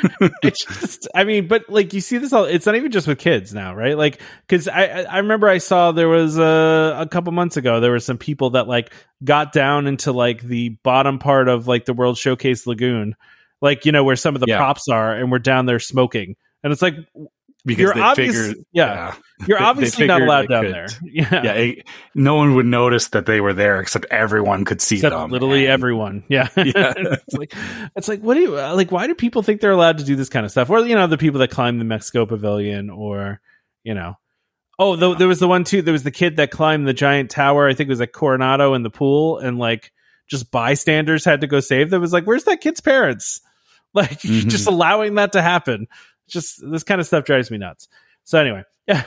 It's 0.44 0.66
just, 0.66 1.08
I 1.16 1.24
mean, 1.24 1.48
but 1.48 1.70
like 1.70 1.94
you 1.94 2.02
see 2.02 2.18
this 2.18 2.34
all, 2.34 2.46
it's 2.46 2.66
not 2.66 2.76
even 2.76 2.92
just 2.92 3.08
with 3.08 3.18
kids 3.18 3.54
now, 3.54 3.74
right? 3.74 3.98
Like, 3.98 4.22
cause 4.48 4.68
I, 4.68 4.86
I 4.86 5.02
I 5.04 5.18
remember 5.20 5.48
I 5.48 5.58
saw 5.58 5.92
there 5.92 6.08
was 6.08 6.38
a, 6.38 6.98
a 7.00 7.08
couple 7.08 7.32
months 7.34 7.58
ago, 7.58 7.80
there 7.80 7.92
were 7.92 8.00
some 8.00 8.18
people 8.18 8.52
that 8.52 8.68
like 8.68 8.94
got 9.24 9.54
down 9.54 9.88
into 9.88 10.12
like 10.12 10.42
the 10.42 10.70
bottom 10.84 11.20
part 11.20 11.48
of 11.48 11.68
like 11.68 11.86
the 11.86 11.94
World 11.94 12.18
Showcase 12.18 12.68
Lagoon, 12.68 13.16
like, 13.66 13.86
you 13.86 13.92
know, 13.92 14.06
where 14.06 14.16
some 14.16 14.36
of 14.36 14.40
the 14.42 14.48
Yeah. 14.48 14.58
props 14.58 14.88
are 14.88 15.14
and 15.14 15.30
we're 15.32 15.40
down 15.40 15.66
there 15.66 15.80
smoking. 15.80 16.36
And 16.64 16.72
it's 16.72 16.82
like, 16.82 16.96
Because 17.68 17.82
You're 17.82 17.94
they 17.96 18.00
obvious- 18.02 18.38
figured, 18.48 18.66
yeah. 18.74 19.16
you're 19.48 19.58
They- 19.58 19.64
they 19.64 19.70
obviously 19.70 20.06
not 20.06 20.22
allowed 20.22 20.48
down 20.50 20.66
could- 20.66 20.74
there. 20.76 20.88
Yeah. 21.04 21.42
yeah, 21.44 21.52
it- 21.54 21.88
no 22.14 22.36
one 22.36 22.54
would 22.54 22.68
notice 22.68 23.08
that 23.10 23.26
they 23.26 23.42
were 23.42 23.54
there 23.54 23.82
except 23.82 24.06
everyone 24.12 24.66
could 24.66 24.82
see 24.82 24.98
Except 24.98 25.16
them. 25.16 25.32
literally 25.32 25.66
and- 25.66 25.74
everyone. 25.74 26.24
Yeah. 26.30 26.48
Yeah. 26.58 26.94
it's 26.96 27.34
like, 27.34 27.54
it's 27.96 28.08
like, 28.08 28.22
what 28.22 28.36
do 28.36 28.42
you, 28.42 28.60
uh, 28.60 28.76
like, 28.76 28.92
why 28.92 29.08
do 29.08 29.16
people 29.16 29.42
think 29.42 29.62
they're 29.62 29.72
allowed 29.72 29.98
to 29.98 30.04
do 30.04 30.16
this 30.16 30.30
kind 30.30 30.46
of 30.46 30.52
stuff? 30.52 30.70
Or, 30.70 30.80
you 30.86 30.94
know, 30.94 31.08
the 31.08 31.18
people 31.18 31.40
that 31.40 31.50
climb 31.50 31.80
the 31.80 31.86
Mexico 31.86 32.28
pavilion 32.28 32.92
or, 32.92 33.42
you 33.84 33.96
know, 33.96 34.14
oh, 34.78 34.96
the, 34.96 35.16
there 35.16 35.28
was 35.28 35.40
the 35.40 35.48
one 35.48 35.64
too, 35.64 35.82
there 35.82 35.92
was 35.92 36.04
the 36.04 36.12
kid 36.12 36.36
that 36.38 36.52
climbed 36.52 36.88
the 36.88 36.94
giant 36.94 37.32
tower. 37.32 37.68
I 37.68 37.74
think 37.74 37.88
it 37.88 37.94
was 37.94 38.00
like 38.00 38.12
Coronado 38.12 38.76
in 38.76 38.84
the 38.84 38.92
pool 38.92 39.40
and 39.40 39.58
like 39.58 39.92
just 40.30 40.52
bystanders 40.52 41.26
had 41.26 41.42
to 41.42 41.48
go 41.48 41.62
save 41.62 41.90
them. 41.90 41.98
It 41.98 42.02
was 42.02 42.14
like, 42.14 42.26
where's 42.26 42.44
that 42.44 42.62
kid's 42.62 42.80
parents? 42.82 43.42
Like 44.02 44.20
Mhm. 44.22 44.48
just 44.50 44.68
allowing 44.68 45.16
that 45.16 45.32
to 45.34 45.42
happen. 45.42 45.88
Just 46.28 46.62
this 46.70 46.84
kind 46.84 47.00
of 47.00 47.08
stuff 47.08 47.24
drives 47.26 47.50
me 47.50 47.58
nuts. 47.58 47.88
So 48.26 48.40
anyway, 48.40 48.64
yeah, 48.88 49.04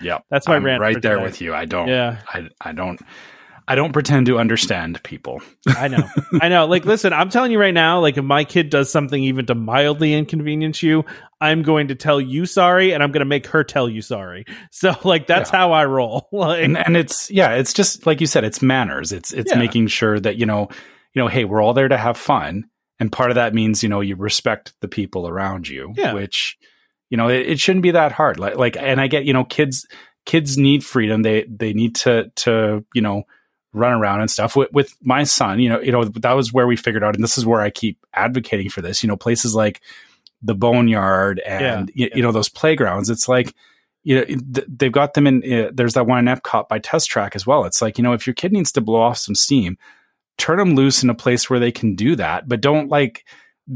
Yep, 0.00 0.24
that's 0.30 0.48
my 0.48 0.56
I'm 0.56 0.64
rant. 0.64 0.80
right 0.80 1.00
there 1.00 1.20
with 1.20 1.40
you. 1.40 1.54
I 1.54 1.64
don't. 1.66 1.88
Yeah. 1.88 2.18
I 2.28 2.48
I 2.60 2.72
don't. 2.72 3.00
I 3.68 3.76
don't 3.76 3.92
pretend 3.92 4.26
to 4.26 4.36
understand 4.38 5.00
people. 5.04 5.40
I 5.68 5.86
know. 5.86 6.02
I 6.42 6.48
know. 6.48 6.66
Like, 6.66 6.84
listen, 6.86 7.12
I'm 7.12 7.28
telling 7.28 7.52
you 7.52 7.60
right 7.60 7.74
now, 7.74 8.00
like, 8.00 8.16
if 8.16 8.24
my 8.24 8.42
kid 8.42 8.68
does 8.68 8.90
something 8.90 9.22
even 9.22 9.46
to 9.46 9.54
mildly 9.54 10.12
inconvenience 10.12 10.82
you, 10.82 11.04
I'm 11.40 11.62
going 11.62 11.86
to 11.88 11.94
tell 11.94 12.20
you 12.20 12.46
sorry 12.46 12.92
and 12.92 13.00
I'm 13.00 13.12
going 13.12 13.20
to 13.20 13.26
make 13.26 13.46
her 13.48 13.62
tell 13.62 13.88
you 13.88 14.02
sorry. 14.02 14.44
So, 14.72 14.96
like, 15.04 15.28
that's 15.28 15.52
Yeah. 15.52 15.58
how 15.58 15.72
I 15.72 15.84
roll. 15.84 16.26
like, 16.32 16.64
and 16.64 16.76
and 16.76 16.96
it's 16.96 17.30
yeah, 17.30 17.50
it's 17.54 17.72
just 17.72 18.06
like 18.06 18.20
you 18.20 18.26
said, 18.26 18.42
it's 18.42 18.60
manners. 18.60 19.12
It's 19.12 19.32
it's 19.32 19.52
Yeah. 19.52 19.58
making 19.58 19.86
sure 19.86 20.18
that 20.18 20.34
you 20.36 20.46
know, 20.46 20.68
you 21.14 21.22
know, 21.22 21.28
hey, 21.28 21.44
we're 21.44 21.62
all 21.62 21.74
there 21.74 21.86
to 21.88 21.96
have 21.98 22.16
fun, 22.16 22.64
and 23.00 23.10
part 23.10 23.30
of 23.30 23.34
that 23.34 23.54
means 23.54 23.82
you 23.82 23.88
know 23.88 24.00
you 24.00 24.14
respect 24.14 24.74
the 24.80 24.88
people 24.88 25.26
around 25.26 25.66
you, 25.68 25.92
Yeah. 25.96 26.12
which 26.14 26.56
you 27.08 27.16
know 27.16 27.28
it, 27.28 27.46
it 27.48 27.58
shouldn't 27.60 27.82
be 27.82 27.90
that 27.92 28.12
hard. 28.12 28.38
Like 28.38 28.56
like, 28.56 28.76
and 28.76 29.00
I 29.00 29.08
get 29.08 29.24
you 29.24 29.32
know 29.32 29.44
kids 29.44 29.86
kids 30.26 30.56
need 30.58 30.84
freedom. 30.84 31.22
They 31.22 31.44
they 31.48 31.72
need 31.72 31.96
to 31.96 32.30
to 32.36 32.84
you 32.94 33.02
know 33.02 33.24
run 33.72 33.92
around 33.92 34.20
and 34.20 34.30
stuff. 34.30 34.54
With 34.54 34.70
with 34.72 34.94
my 35.02 35.24
son, 35.24 35.58
you 35.60 35.68
know 35.70 35.80
you 35.80 35.90
know 35.92 36.04
that 36.04 36.32
was 36.34 36.52
where 36.52 36.66
we 36.66 36.76
figured 36.76 37.02
out, 37.02 37.14
and 37.16 37.24
this 37.24 37.38
is 37.38 37.46
where 37.46 37.60
I 37.60 37.70
keep 37.70 37.98
advocating 38.14 38.68
for 38.68 38.82
this. 38.82 39.02
You 39.02 39.08
know 39.08 39.16
places 39.16 39.54
like 39.54 39.80
the 40.42 40.54
boneyard 40.54 41.40
and 41.40 41.90
Yeah, 41.94 42.06
you, 42.06 42.10
you 42.16 42.22
know 42.22 42.32
those 42.32 42.48
playgrounds. 42.48 43.10
It's 43.10 43.28
like 43.28 43.54
you 44.02 44.16
know 44.16 44.24
th- 44.24 44.66
they've 44.68 44.92
got 44.92 45.14
them 45.14 45.26
in. 45.26 45.42
Uh, 45.52 45.70
there's 45.72 45.94
that 45.94 46.06
one 46.06 46.26
in 46.26 46.34
Epcot 46.34 46.68
by 46.68 46.78
Test 46.78 47.08
Track 47.10 47.34
as 47.36 47.46
well. 47.46 47.64
It's 47.64 47.82
like 47.82 47.98
you 47.98 48.04
know 48.04 48.12
if 48.12 48.26
your 48.26 48.34
kid 48.34 48.52
needs 48.52 48.72
to 48.72 48.80
blow 48.80 49.00
off 49.02 49.18
some 49.18 49.34
steam, 49.34 49.76
turn 50.40 50.58
them 50.58 50.74
loose 50.74 51.02
in 51.02 51.10
a 51.10 51.14
place 51.14 51.48
where 51.48 51.60
they 51.60 51.70
can 51.70 51.94
do 51.94 52.16
that, 52.16 52.48
but 52.48 52.60
don't 52.60 52.88
like 52.88 53.24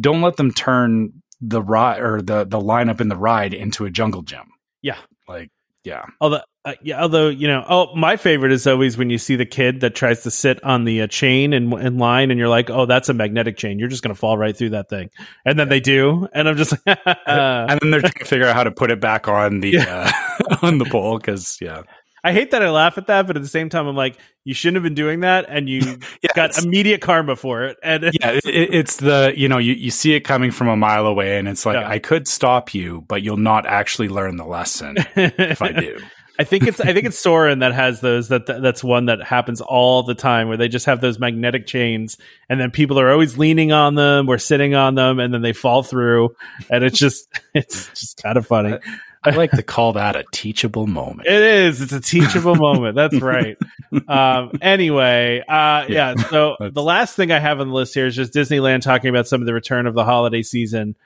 don't 0.00 0.22
let 0.22 0.36
them 0.36 0.52
turn 0.52 1.22
the 1.40 1.62
ride 1.62 2.00
or 2.00 2.22
the 2.22 2.44
the 2.44 2.58
lineup 2.58 3.00
in 3.00 3.08
the 3.08 3.16
ride 3.16 3.54
into 3.54 3.84
a 3.84 3.90
jungle 3.90 4.22
gym. 4.22 4.46
Yeah. 4.82 4.98
like 5.28 5.50
yeah, 5.84 6.06
Although, 6.18 6.40
uh, 6.64 6.72
yeah, 6.82 7.02
although 7.02 7.28
you 7.28 7.46
know, 7.46 7.62
oh, 7.68 7.94
my 7.94 8.16
favorite 8.16 8.52
is 8.52 8.66
always 8.66 8.96
when 8.96 9.10
you 9.10 9.18
see 9.18 9.36
the 9.36 9.44
kid 9.44 9.80
that 9.80 9.94
tries 9.94 10.22
to 10.22 10.30
sit 10.30 10.64
on 10.64 10.84
the 10.84 11.02
uh, 11.02 11.06
chain 11.06 11.52
in, 11.52 11.70
in 11.78 11.98
line, 11.98 12.30
and 12.30 12.40
you're 12.40 12.48
like, 12.48 12.70
oh, 12.70 12.86
that's 12.86 13.10
a 13.10 13.14
magnetic 13.14 13.58
chain. 13.58 13.78
You're 13.78 13.90
just 13.90 14.02
gonna 14.02 14.14
fall 14.14 14.38
right 14.38 14.56
through 14.56 14.70
that 14.70 14.88
thing, 14.88 15.10
and 15.44 15.58
then 15.58 15.68
they 15.68 15.80
do, 15.80 16.26
and 16.32 16.48
I'm 16.48 16.56
just 16.56 16.72
like, 16.86 16.98
and 17.26 17.78
then 17.82 17.90
they're 17.90 18.00
trying 18.00 18.12
to 18.14 18.24
figure 18.24 18.46
out 18.46 18.56
how 18.56 18.64
to 18.64 18.70
put 18.70 18.90
it 18.90 18.98
back 18.98 19.28
on 19.28 19.60
the 19.60 19.76
uh, 19.76 20.10
on 20.62 20.78
the 20.78 20.86
pole 20.86 21.18
because 21.18 21.58
yeah, 21.60 21.82
I 22.24 22.32
hate 22.32 22.52
that 22.52 22.62
I 22.62 22.70
laugh 22.70 22.96
at 22.96 23.06
that, 23.08 23.26
but 23.26 23.36
at 23.36 23.42
the 23.42 23.48
same 23.48 23.68
time, 23.68 23.86
I'm 23.86 23.94
like, 23.94 24.16
you 24.44 24.54
shouldn't 24.54 24.76
have 24.76 24.82
been 24.82 24.94
doing 24.94 25.20
that, 25.20 25.44
and 25.48 25.68
you 25.68 25.80
yeah, 26.22 26.30
got 26.34 26.58
immediate 26.64 27.02
karma 27.02 27.36
for 27.36 27.64
it. 27.64 27.76
And 27.82 28.04
yeah, 28.04 28.30
it, 28.32 28.46
it- 28.46 28.74
it's 28.74 28.96
the 28.96 29.32
you 29.36 29.48
know 29.48 29.58
you, 29.58 29.74
you 29.74 29.90
see 29.90 30.14
it 30.14 30.20
coming 30.20 30.50
from 30.50 30.68
a 30.68 30.76
mile 30.76 31.06
away, 31.06 31.38
and 31.38 31.46
it's 31.46 31.66
like 31.66 31.74
Yeah. 31.76 31.88
I 31.88 31.98
could 31.98 32.26
stop 32.26 32.72
you, 32.74 33.02
but 33.06 33.22
you'll 33.22 33.36
not 33.36 33.66
actually 33.66 34.08
learn 34.08 34.36
the 34.38 34.46
lesson 34.46 34.96
if 35.14 35.60
I 35.62 35.72
do. 35.72 36.00
I 36.36 36.42
think 36.42 36.66
it's 36.66 36.80
I 36.80 36.92
think 36.92 37.06
it's 37.06 37.16
Soarin' 37.18 37.60
that 37.60 37.72
has 37.74 38.00
those 38.00 38.26
that 38.30 38.46
that's 38.46 38.82
one 38.82 39.06
that 39.06 39.22
happens 39.22 39.60
all 39.60 40.02
the 40.02 40.16
time 40.16 40.48
where 40.48 40.56
they 40.56 40.66
just 40.66 40.86
have 40.86 41.00
those 41.00 41.16
magnetic 41.20 41.64
chains 41.64 42.16
and 42.48 42.60
then 42.60 42.72
people 42.72 42.98
are 42.98 43.08
always 43.12 43.38
leaning 43.38 43.70
on 43.70 43.94
them 43.94 44.28
or 44.28 44.36
sitting 44.38 44.74
on 44.74 44.96
them 44.96 45.20
and 45.20 45.32
then 45.32 45.42
they 45.42 45.52
fall 45.52 45.84
through 45.84 46.34
and 46.68 46.82
it's 46.82 46.98
just 46.98 47.28
it's 47.54 47.88
just 47.90 48.20
kind 48.20 48.36
of 48.36 48.48
funny. 48.48 48.72
Uh, 48.72 48.78
I 49.24 49.30
like 49.30 49.50
to 49.52 49.62
call 49.62 49.94
that 49.94 50.16
a 50.16 50.24
teachable 50.32 50.86
moment. 50.86 51.28
It 51.28 51.40
is. 51.42 51.80
It's 51.80 51.92
a 51.92 52.00
teachable 52.00 52.54
moment. 52.56 52.94
That's 52.96 53.20
right. 53.20 53.56
Um, 54.08 54.50
anyway, 54.60 55.38
uh, 55.48 55.86
yeah. 55.88 56.14
Yeah. 56.18 56.24
So 56.28 56.56
the 56.72 56.82
last 56.82 57.14
thing 57.14 57.30
I 57.30 57.38
have 57.38 57.60
on 57.60 57.68
the 57.68 57.74
list 57.74 57.94
here 57.94 58.06
is 58.06 58.16
just 58.16 58.32
Disneyland 58.32 58.82
talking 58.82 59.08
about 59.08 59.28
some 59.28 59.40
of 59.40 59.46
the 59.46 59.54
return 59.54 59.86
of 59.86 59.94
the 59.94 60.04
holiday 60.04 60.42
season. 60.42 60.96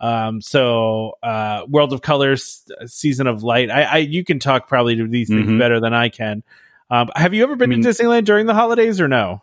Um, 0.00 0.40
so 0.40 1.12
uh, 1.22 1.62
World 1.68 1.92
of 1.92 2.02
Colors, 2.02 2.68
Season 2.86 3.28
of 3.28 3.44
Light. 3.44 3.70
I, 3.70 3.82
I 3.82 3.96
you 3.98 4.24
can 4.24 4.40
talk 4.40 4.66
probably 4.66 4.96
to 4.96 5.06
these 5.06 5.28
things 5.28 5.48
Mhm. 5.48 5.58
better 5.60 5.78
than 5.78 5.94
I 5.94 6.08
can. 6.08 6.42
Um, 6.90 7.10
have 7.14 7.32
you 7.32 7.44
ever 7.44 7.54
been 7.54 7.70
I 7.70 7.76
mean- 7.76 7.84
to 7.84 7.90
Disneyland 7.90 8.24
during 8.24 8.46
the 8.46 8.54
holidays 8.54 9.00
or 9.00 9.06
no? 9.06 9.42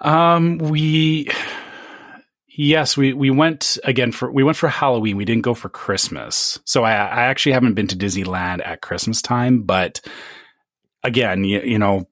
Um, 0.00 0.56
we 0.56 1.28
yes, 2.56 2.96
we 2.96 3.12
we 3.12 3.30
went 3.30 3.78
again 3.84 4.12
for 4.12 4.30
we 4.30 4.42
went 4.42 4.56
for 4.56 4.68
Halloween. 4.68 5.16
We 5.16 5.24
didn't 5.24 5.44
go 5.44 5.54
for 5.54 5.68
Christmas, 5.68 6.58
so 6.64 6.84
I 6.84 6.92
I 6.92 7.24
actually 7.26 7.52
haven't 7.52 7.74
been 7.74 7.86
to 7.88 7.96
Disneyland 7.96 8.66
at 8.66 8.80
Christmas 8.80 9.22
time. 9.22 9.62
But 9.62 10.00
again, 11.02 11.44
you, 11.44 11.60
you 11.60 11.78
know, 11.78 12.08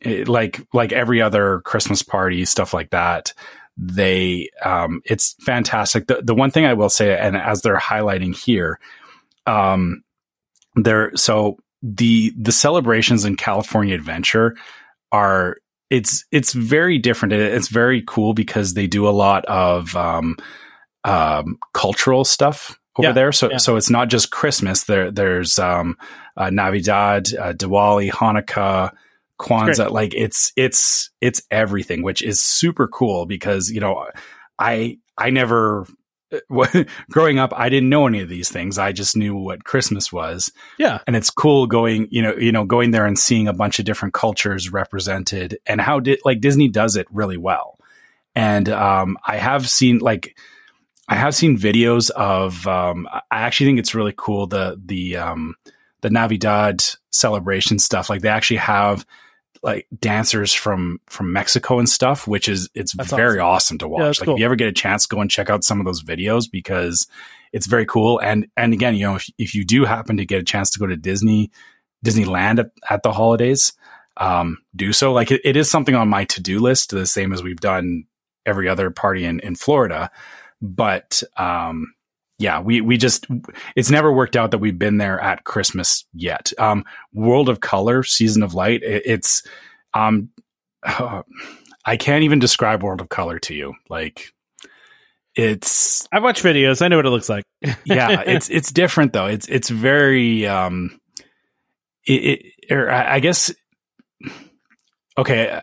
it, 0.00 0.28
like 0.28 0.66
like 0.72 0.92
every 0.92 1.20
other 1.20 1.60
Christmas 1.60 2.02
party, 2.02 2.44
stuff 2.44 2.74
like 2.74 2.90
that. 2.90 3.32
They 3.76 4.50
um, 4.64 5.02
it's 5.04 5.34
fantastic. 5.40 6.06
The 6.06 6.22
the 6.22 6.34
one 6.34 6.50
thing 6.50 6.64
I 6.64 6.74
will 6.74 6.90
say, 6.90 7.18
and 7.18 7.36
as 7.36 7.62
they're 7.62 7.76
highlighting 7.76 8.36
here, 8.36 8.78
um, 9.46 10.04
there 10.76 11.10
so 11.16 11.58
the 11.82 12.32
the 12.38 12.52
celebrations 12.52 13.24
in 13.24 13.36
California 13.36 13.94
Adventure 13.94 14.56
are 15.10 15.56
it's 15.90 16.24
it's 16.30 16.52
very 16.52 16.98
different. 16.98 17.32
It's 17.32 17.68
very 17.68 18.02
cool 18.06 18.34
because 18.34 18.74
they 18.74 18.86
do 18.86 19.08
a 19.08 19.10
lot 19.10 19.44
of 19.46 19.94
um, 19.96 20.36
um, 21.04 21.58
cultural 21.72 22.24
stuff 22.24 22.78
over 22.96 23.08
Yeah, 23.08 23.12
there. 23.12 23.32
So 23.32 23.50
yeah. 23.50 23.56
so 23.58 23.76
it's 23.76 23.90
not 23.90 24.08
just 24.08 24.30
Christmas. 24.30 24.84
There 24.84 25.10
there's 25.10 25.58
um, 25.58 25.96
uh, 26.36 26.50
Navidad, 26.50 27.28
uh, 27.34 27.52
Diwali, 27.52 28.10
Hanukkah, 28.10 28.92
Kwanzaa. 29.40 29.90
Like 29.90 30.14
it's 30.14 30.52
it's 30.56 31.10
it's 31.20 31.42
everything, 31.50 32.02
which 32.02 32.22
is 32.22 32.40
super 32.40 32.88
cool 32.88 33.26
because 33.26 33.70
you 33.70 33.80
know 33.80 34.06
I 34.58 34.98
I 35.18 35.30
never. 35.30 35.86
growing 37.10 37.38
up, 37.38 37.52
I 37.56 37.68
didn't 37.68 37.88
know 37.88 38.06
any 38.06 38.20
of 38.20 38.28
these 38.28 38.48
things. 38.50 38.78
I 38.78 38.92
just 38.92 39.16
knew 39.16 39.34
what 39.36 39.64
Christmas 39.64 40.12
was 40.12 40.50
Yeah. 40.78 40.98
and 41.06 41.16
it's 41.16 41.30
cool 41.30 41.66
going 41.66 42.08
you 42.10 42.22
know 42.22 42.34
you 42.36 42.52
know 42.52 42.64
going 42.64 42.90
there 42.90 43.06
and 43.06 43.18
seeing 43.18 43.48
a 43.48 43.52
bunch 43.52 43.78
of 43.78 43.84
different 43.84 44.14
cultures 44.14 44.70
represented 44.72 45.58
and 45.66 45.80
how 45.80 46.00
did 46.00 46.20
like 46.24 46.40
disney 46.40 46.68
does 46.68 46.96
it 46.96 47.06
really 47.10 47.36
well 47.36 47.78
and 48.34 48.68
um 48.68 49.16
i 49.26 49.36
have 49.36 49.68
seen 49.68 49.98
like 49.98 50.36
i 51.08 51.14
have 51.14 51.34
seen 51.34 51.56
videos 51.58 52.10
of 52.10 52.66
um 52.66 53.06
i 53.12 53.20
actually 53.30 53.66
think 53.66 53.78
it's 53.78 53.94
really 53.94 54.14
cool 54.16 54.46
the 54.46 54.80
the 54.84 55.16
um 55.16 55.54
the 56.02 56.10
navidad 56.10 56.82
celebration 57.10 57.78
stuff 57.78 58.10
like 58.10 58.20
they 58.22 58.28
actually 58.28 58.56
have 58.58 59.04
like 59.64 59.88
dancers 59.98 60.52
from 60.52 61.00
from 61.06 61.32
mexico 61.32 61.80
and 61.80 61.88
stuff 61.88 62.28
which 62.28 62.48
is 62.48 62.68
it's 62.74 62.92
That's 62.92 63.10
very 63.10 63.40
awesome, 63.40 63.78
to 63.78 63.88
watch 63.88 64.02
that's 64.02 64.20
like 64.20 64.26
cool. 64.26 64.34
if 64.34 64.38
you 64.38 64.44
ever 64.44 64.56
get 64.56 64.68
a 64.68 64.72
chance 64.72 65.06
go 65.06 65.20
and 65.20 65.30
check 65.30 65.50
out 65.50 65.64
some 65.64 65.80
of 65.80 65.86
those 65.86 66.04
videos 66.04 66.44
because 66.48 67.08
it's 67.54 67.66
very 67.66 67.86
cool. 67.86 68.18
And 68.18 68.48
and 68.56 68.72
again, 68.72 68.96
you 68.96 69.06
know, 69.06 69.14
if, 69.14 69.30
if 69.38 69.54
you 69.54 69.64
do 69.64 69.84
happen 69.84 70.16
to 70.16 70.26
get 70.26 70.40
a 70.40 70.44
chance 70.44 70.70
to 70.70 70.80
go 70.80 70.86
to 70.86 70.96
Disney, 70.96 71.52
Disneyland 72.04 72.58
at, 72.58 72.70
at 72.90 73.04
the 73.04 73.12
holidays, 73.12 73.72
um, 74.16 74.58
do 74.74 74.92
so. 74.92 75.12
Like 75.12 75.30
it, 75.30 75.40
it 75.44 75.56
is 75.56 75.70
something 75.70 75.94
on 75.94 76.08
my 76.08 76.24
to 76.24 76.42
do 76.42 76.58
list, 76.58 76.90
the 76.90 77.06
same 77.06 77.32
as 77.32 77.44
we've 77.44 77.60
done 77.60 78.06
every 78.44 78.68
other 78.68 78.90
party 78.90 79.24
in 79.24 79.38
in 79.38 79.54
Florida. 79.54 80.10
But 80.60 81.22
um, 81.36 81.94
yeah, 82.38 82.60
we 82.60 82.80
we 82.80 82.96
just 82.96 83.26
it's 83.76 83.90
never 83.90 84.12
worked 84.12 84.36
out 84.36 84.50
that 84.50 84.58
we've 84.58 84.78
been 84.78 84.98
there 84.98 85.20
at 85.20 85.44
Christmas 85.44 86.04
yet. 86.12 86.52
Um, 86.58 86.84
World 87.12 87.48
of 87.48 87.60
Color, 87.60 88.02
Season 88.02 88.42
of 88.42 88.54
Light, 88.54 88.82
it, 88.82 89.02
it's 89.04 89.42
um, 89.94 90.30
I 90.84 91.96
can't 91.98 92.24
even 92.24 92.38
describe 92.38 92.82
World 92.82 93.00
of 93.00 93.08
Color 93.08 93.38
to 93.40 93.54
you. 93.54 93.74
Like 93.88 94.32
it's 95.34 96.08
I 96.12 96.20
watch 96.20 96.42
videos. 96.42 96.82
I 96.82 96.88
know 96.88 96.96
what 96.96 97.06
it 97.06 97.10
looks 97.10 97.28
like. 97.28 97.44
yeah, 97.84 98.22
it's 98.26 98.50
it's 98.50 98.72
different 98.72 99.12
though. 99.12 99.26
It's 99.26 99.48
it's 99.48 99.68
very 99.68 100.46
um, 100.46 100.98
it, 102.06 102.12
it 102.12 102.72
or 102.72 102.90
I 102.90 103.14
I 103.14 103.20
guess 103.20 103.52
okay, 105.16 105.60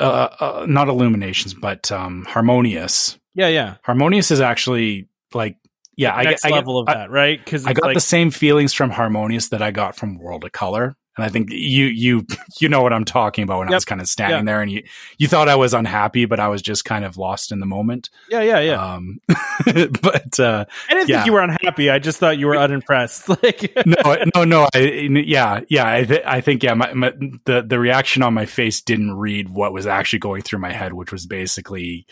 uh, 0.00 0.02
uh, 0.02 0.66
not 0.68 0.88
illuminations, 0.88 1.54
but 1.54 1.90
um, 1.92 2.24
harmonious. 2.28 3.18
yeah, 3.34 3.48
yeah. 3.48 3.76
Harmonious 3.82 4.30
is 4.30 4.40
actually 4.40 5.08
like 5.34 5.56
yeah, 5.96 6.14
I 6.14 6.24
Next 6.24 6.44
I 6.44 6.50
level 6.50 6.78
of 6.78 6.88
I- 6.88 6.94
that, 6.94 7.10
right? 7.10 7.42
Because 7.42 7.66
I 7.66 7.72
got 7.72 7.86
like, 7.86 7.94
the 7.94 8.00
same 8.00 8.30
feelings 8.30 8.72
from 8.72 8.90
Harmonious 8.90 9.48
that 9.48 9.62
I 9.62 9.70
got 9.70 9.96
from 9.96 10.18
World 10.18 10.44
of 10.44 10.52
Color. 10.52 10.96
And 11.18 11.24
I 11.24 11.30
think 11.30 11.48
you 11.50 11.86
you 11.86 12.26
you 12.60 12.68
know 12.68 12.82
what 12.82 12.92
I'm 12.92 13.06
talking 13.06 13.42
about 13.42 13.60
when 13.60 13.68
I 13.70 13.74
was 13.74 13.86
kind 13.86 14.02
of 14.02 14.06
standing 14.06 14.40
Yeah. 14.40 14.44
there 14.44 14.60
and 14.60 14.70
you 14.70 14.82
you 15.16 15.26
thought 15.28 15.48
I 15.48 15.54
was 15.54 15.72
unhappy, 15.72 16.26
but 16.26 16.38
I 16.38 16.48
was 16.48 16.60
just 16.60 16.84
kind 16.84 17.06
of 17.06 17.16
lost 17.16 17.52
in 17.52 17.58
the 17.60 17.64
moment. 17.64 18.10
yeah, 18.28 18.42
yeah, 18.42 18.60
yeah. 18.60 18.94
Um 18.94 19.18
but 20.02 20.38
uh 20.38 20.66
I 20.90 20.92
didn't 20.94 21.08
yeah. 21.08 21.16
think 21.16 21.26
you 21.26 21.32
were 21.32 21.40
unhappy. 21.40 21.88
I 21.88 21.98
just 21.98 22.18
thought 22.18 22.36
you 22.36 22.46
were 22.46 22.56
unimpressed. 22.58 23.30
Like, 23.30 23.72
no 23.86 24.16
no 24.34 24.44
no 24.44 24.68
I, 24.74 24.80
yeah 24.80 25.60
yeah 25.70 25.90
I, 25.90 26.04
th- 26.04 26.22
I 26.26 26.42
think 26.42 26.62
yeah 26.62 26.74
my, 26.74 26.92
my, 26.92 27.14
the 27.46 27.62
the 27.66 27.78
reaction 27.78 28.22
on 28.22 28.34
my 28.34 28.44
face 28.44 28.82
didn't 28.82 29.14
read 29.14 29.48
what 29.48 29.72
was 29.72 29.86
actually 29.86 30.18
going 30.18 30.42
through 30.42 30.58
my 30.58 30.72
head 30.72 30.92
which 30.92 31.12
was 31.12 31.24
basically 31.24 32.04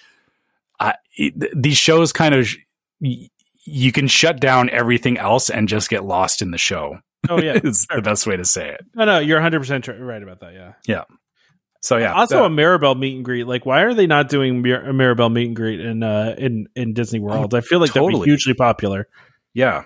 I 0.80 0.94
it- 1.18 1.62
these 1.62 1.76
shows 1.76 2.10
kind 2.14 2.34
of 2.34 2.48
you 3.64 3.92
can 3.92 4.08
shut 4.08 4.40
down 4.40 4.70
everything 4.70 5.18
else 5.18 5.50
and 5.50 5.68
just 5.68 5.90
get 5.90 6.04
lost 6.04 6.42
in 6.42 6.50
the 6.50 6.58
show. 6.58 6.98
oh 7.28 7.40
yeah. 7.40 7.58
is 7.64 7.86
the 7.86 8.02
best 8.02 8.26
way 8.26 8.36
to 8.36 8.44
say 8.44 8.70
it. 8.70 8.84
No, 8.94 9.04
no, 9.04 9.18
you're 9.18 9.38
100 9.38 9.58
percent 9.60 9.88
right 9.88 10.22
about 10.22 10.40
that. 10.40 10.54
Yeah. 10.54 10.72
Yeah. 10.86 11.04
So 11.80 11.98
yeah. 11.98 12.14
also, 12.14 12.44
a 12.44 12.50
Mirabel 12.50 12.94
meet 12.94 13.16
and 13.16 13.24
greet. 13.24 13.46
Like, 13.46 13.66
why 13.66 13.82
are 13.82 13.92
they 13.92 14.06
not 14.06 14.30
doing 14.30 14.62
Mir- 14.62 14.88
a 14.88 14.94
Mirabel 14.94 15.28
meet 15.28 15.48
and 15.48 15.56
greet 15.56 15.80
in 15.80 16.02
uh, 16.02 16.34
in 16.38 16.66
in 16.74 16.94
Disney 16.94 17.20
World? 17.20 17.54
I 17.54 17.60
feel 17.60 17.78
like 17.78 17.92
that'd 17.92 18.08
be 18.08 18.20
hugely 18.20 18.54
popular. 18.54 19.06
yeah. 19.52 19.84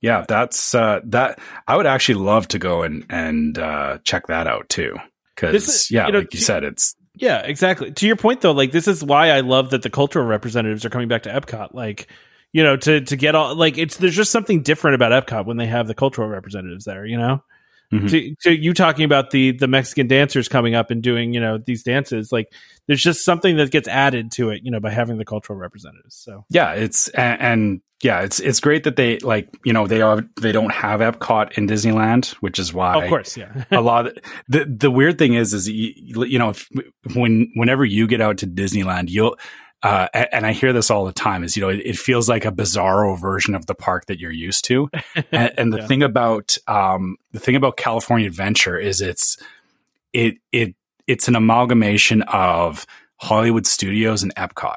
Yeah, 0.00 0.24
that's 0.26 0.74
uh 0.74 0.98
that 1.04 1.38
I 1.68 1.76
would 1.76 1.86
actually 1.86 2.16
love 2.16 2.48
to 2.48 2.58
go 2.58 2.82
and 2.82 3.06
and 3.08 3.56
uh 3.56 3.98
check 4.02 4.26
that 4.26 4.48
out 4.48 4.68
too. 4.68 4.96
Cuz 5.36 5.90
yeah, 5.92 6.06
you 6.06 6.12
know, 6.12 6.18
like 6.18 6.34
you 6.34 6.40
said 6.40 6.64
it's 6.64 6.96
Yeah, 7.14 7.38
exactly. 7.42 7.92
To 7.92 8.06
your 8.08 8.16
point, 8.16 8.40
though, 8.40 8.50
like 8.50 8.72
this 8.72 8.88
is 8.88 9.04
why 9.04 9.30
I 9.30 9.40
love 9.40 9.70
that 9.70 9.82
the 9.82 9.90
cultural 9.90 10.26
representatives 10.26 10.84
are 10.84 10.90
coming 10.90 11.06
back 11.06 11.22
to 11.22 11.30
Epcot. 11.30 11.72
Like, 11.72 12.08
you 12.52 12.62
know, 12.62 12.76
to 12.76 13.00
to 13.00 13.16
get 13.16 13.34
all 13.34 13.54
like 13.54 13.78
it's 13.78 13.96
there's 13.96 14.16
just 14.16 14.30
something 14.30 14.62
different 14.62 14.94
about 14.94 15.26
Epcot 15.26 15.46
when 15.46 15.56
they 15.56 15.66
have 15.66 15.86
the 15.88 15.94
cultural 15.94 16.28
representatives 16.28 16.84
there. 16.84 17.04
You 17.06 17.18
know, 17.18 17.42
Mhm. 17.92 18.08
to, 18.10 18.34
to 18.42 18.56
you 18.58 18.72
talking 18.72 19.04
about 19.04 19.30
the 19.30 19.52
the 19.52 19.68
Mexican 19.68 20.06
dancers 20.06 20.48
coming 20.48 20.74
up 20.74 20.90
and 20.90 21.02
doing 21.02 21.34
you 21.34 21.40
know 21.40 21.58
these 21.58 21.82
dances, 21.82 22.32
like 22.32 22.52
there's 22.86 23.02
just 23.02 23.24
something 23.24 23.56
that 23.58 23.70
gets 23.70 23.86
added 23.88 24.32
to 24.32 24.50
it, 24.50 24.62
you 24.64 24.70
know, 24.70 24.80
by 24.80 24.90
having 24.90 25.18
the 25.18 25.24
cultural 25.24 25.58
representatives. 25.58 26.16
So 26.16 26.44
Yeah, 26.48 26.72
it's 26.72 27.08
and, 27.08 27.40
and 27.40 27.80
yeah, 28.02 28.22
it's 28.22 28.40
it's 28.40 28.60
great 28.60 28.84
that 28.84 28.96
they 28.96 29.18
like 29.18 29.48
you 29.64 29.72
know 29.72 29.86
they 29.86 30.00
are 30.00 30.22
they 30.40 30.52
don't 30.52 30.72
have 30.72 31.00
Epcot 31.00 31.56
in 31.58 31.68
Disneyland, 31.68 32.30
which 32.40 32.58
is 32.58 32.72
why 32.74 33.00
of 33.02 33.08
course, 33.08 33.36
yeah, 33.36 33.64
a 33.70 33.80
lot 33.82 34.06
of, 34.06 34.16
the 34.48 34.64
the 34.64 34.90
weird 34.90 35.18
thing 35.18 35.34
is 35.34 35.52
is 35.54 35.68
you, 35.68 35.92
you 36.24 36.38
know 36.38 36.48
if, 36.48 36.68
when 37.14 37.52
whenever 37.56 37.84
you 37.84 38.06
get 38.06 38.20
out 38.22 38.38
to 38.38 38.46
Disneyland 38.46 39.08
you'll 39.10 39.36
uh, 39.82 40.06
and 40.14 40.46
I 40.46 40.52
hear 40.52 40.72
this 40.72 40.90
all 40.90 41.04
the 41.04 41.12
time 41.12 41.42
is 41.44 41.56
you 41.56 41.62
know 41.62 41.68
it, 41.68 41.80
it 41.84 41.98
feels 41.98 42.28
like 42.28 42.44
a 42.44 42.52
bizarro 42.52 43.18
version 43.20 43.54
of 43.54 43.66
the 43.66 43.74
park 43.74 44.06
that 44.06 44.20
you're 44.20 44.30
used 44.30 44.64
to 44.66 44.88
and, 45.32 45.52
and 45.58 45.72
the 45.72 45.78
Yeah. 45.78 45.86
thing 45.86 46.02
about 46.02 46.56
um, 46.68 47.16
the 47.32 47.40
thing 47.40 47.56
about 47.56 47.76
California 47.76 48.26
Adventure 48.26 48.78
is 48.78 49.00
it's 49.00 49.36
it 50.12 50.36
it 50.52 50.74
it's 51.06 51.26
an 51.28 51.34
amalgamation 51.36 52.22
of 52.22 52.86
Hollywood 53.16 53.66
Studios 53.66 54.22
and 54.22 54.34
Epcot 54.36 54.76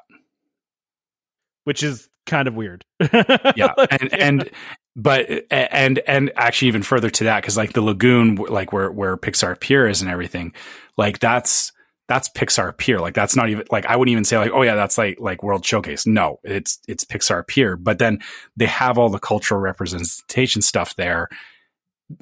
which 1.64 1.82
is 1.84 2.10
kind 2.26 2.48
of 2.48 2.56
weird. 2.56 2.86
yeah 3.56 3.73
and 3.91 4.14
and 4.14 4.49
but 4.95 5.27
and 5.52 5.99
and 6.07 6.32
actually 6.36 6.68
even 6.69 6.82
further 6.84 7.10
to 7.10 7.26
that 7.26 7.41
because 7.41 7.57
like 7.57 7.73
the 7.73 7.82
lagoon 7.82 8.36
like 8.36 8.72
where 8.73 8.91
where 8.91 9.18
pixar 9.18 9.60
pier 9.60 9.88
is 9.88 10.02
and 10.02 10.10
everything 10.10 10.53
like 10.98 11.19
that's 11.19 11.72
that's 12.07 12.30
pixar 12.30 12.76
pier 12.77 12.99
like 12.99 13.14
that's 13.14 13.36
not 13.36 13.49
even 13.49 13.65
like 13.72 13.86
i 13.88 13.95
wouldn't 13.95 14.11
even 14.11 14.23
say 14.23 14.38
like 14.38 14.52
oh 14.53 14.61
yeah 14.61 14.76
that's 14.76 14.98
like 14.98 15.18
like 15.19 15.41
world 15.44 15.65
showcase 15.65 16.06
no 16.06 16.40
it's 16.44 16.80
it's 16.88 17.03
pixar 17.03 17.45
pier 17.45 17.76
but 17.76 17.98
then 17.99 18.19
they 18.56 18.68
have 18.68 18.98
all 18.98 19.10
the 19.10 19.19
cultural 19.19 19.60
representation 19.60 20.61
stuff 20.61 20.95
there 20.95 21.27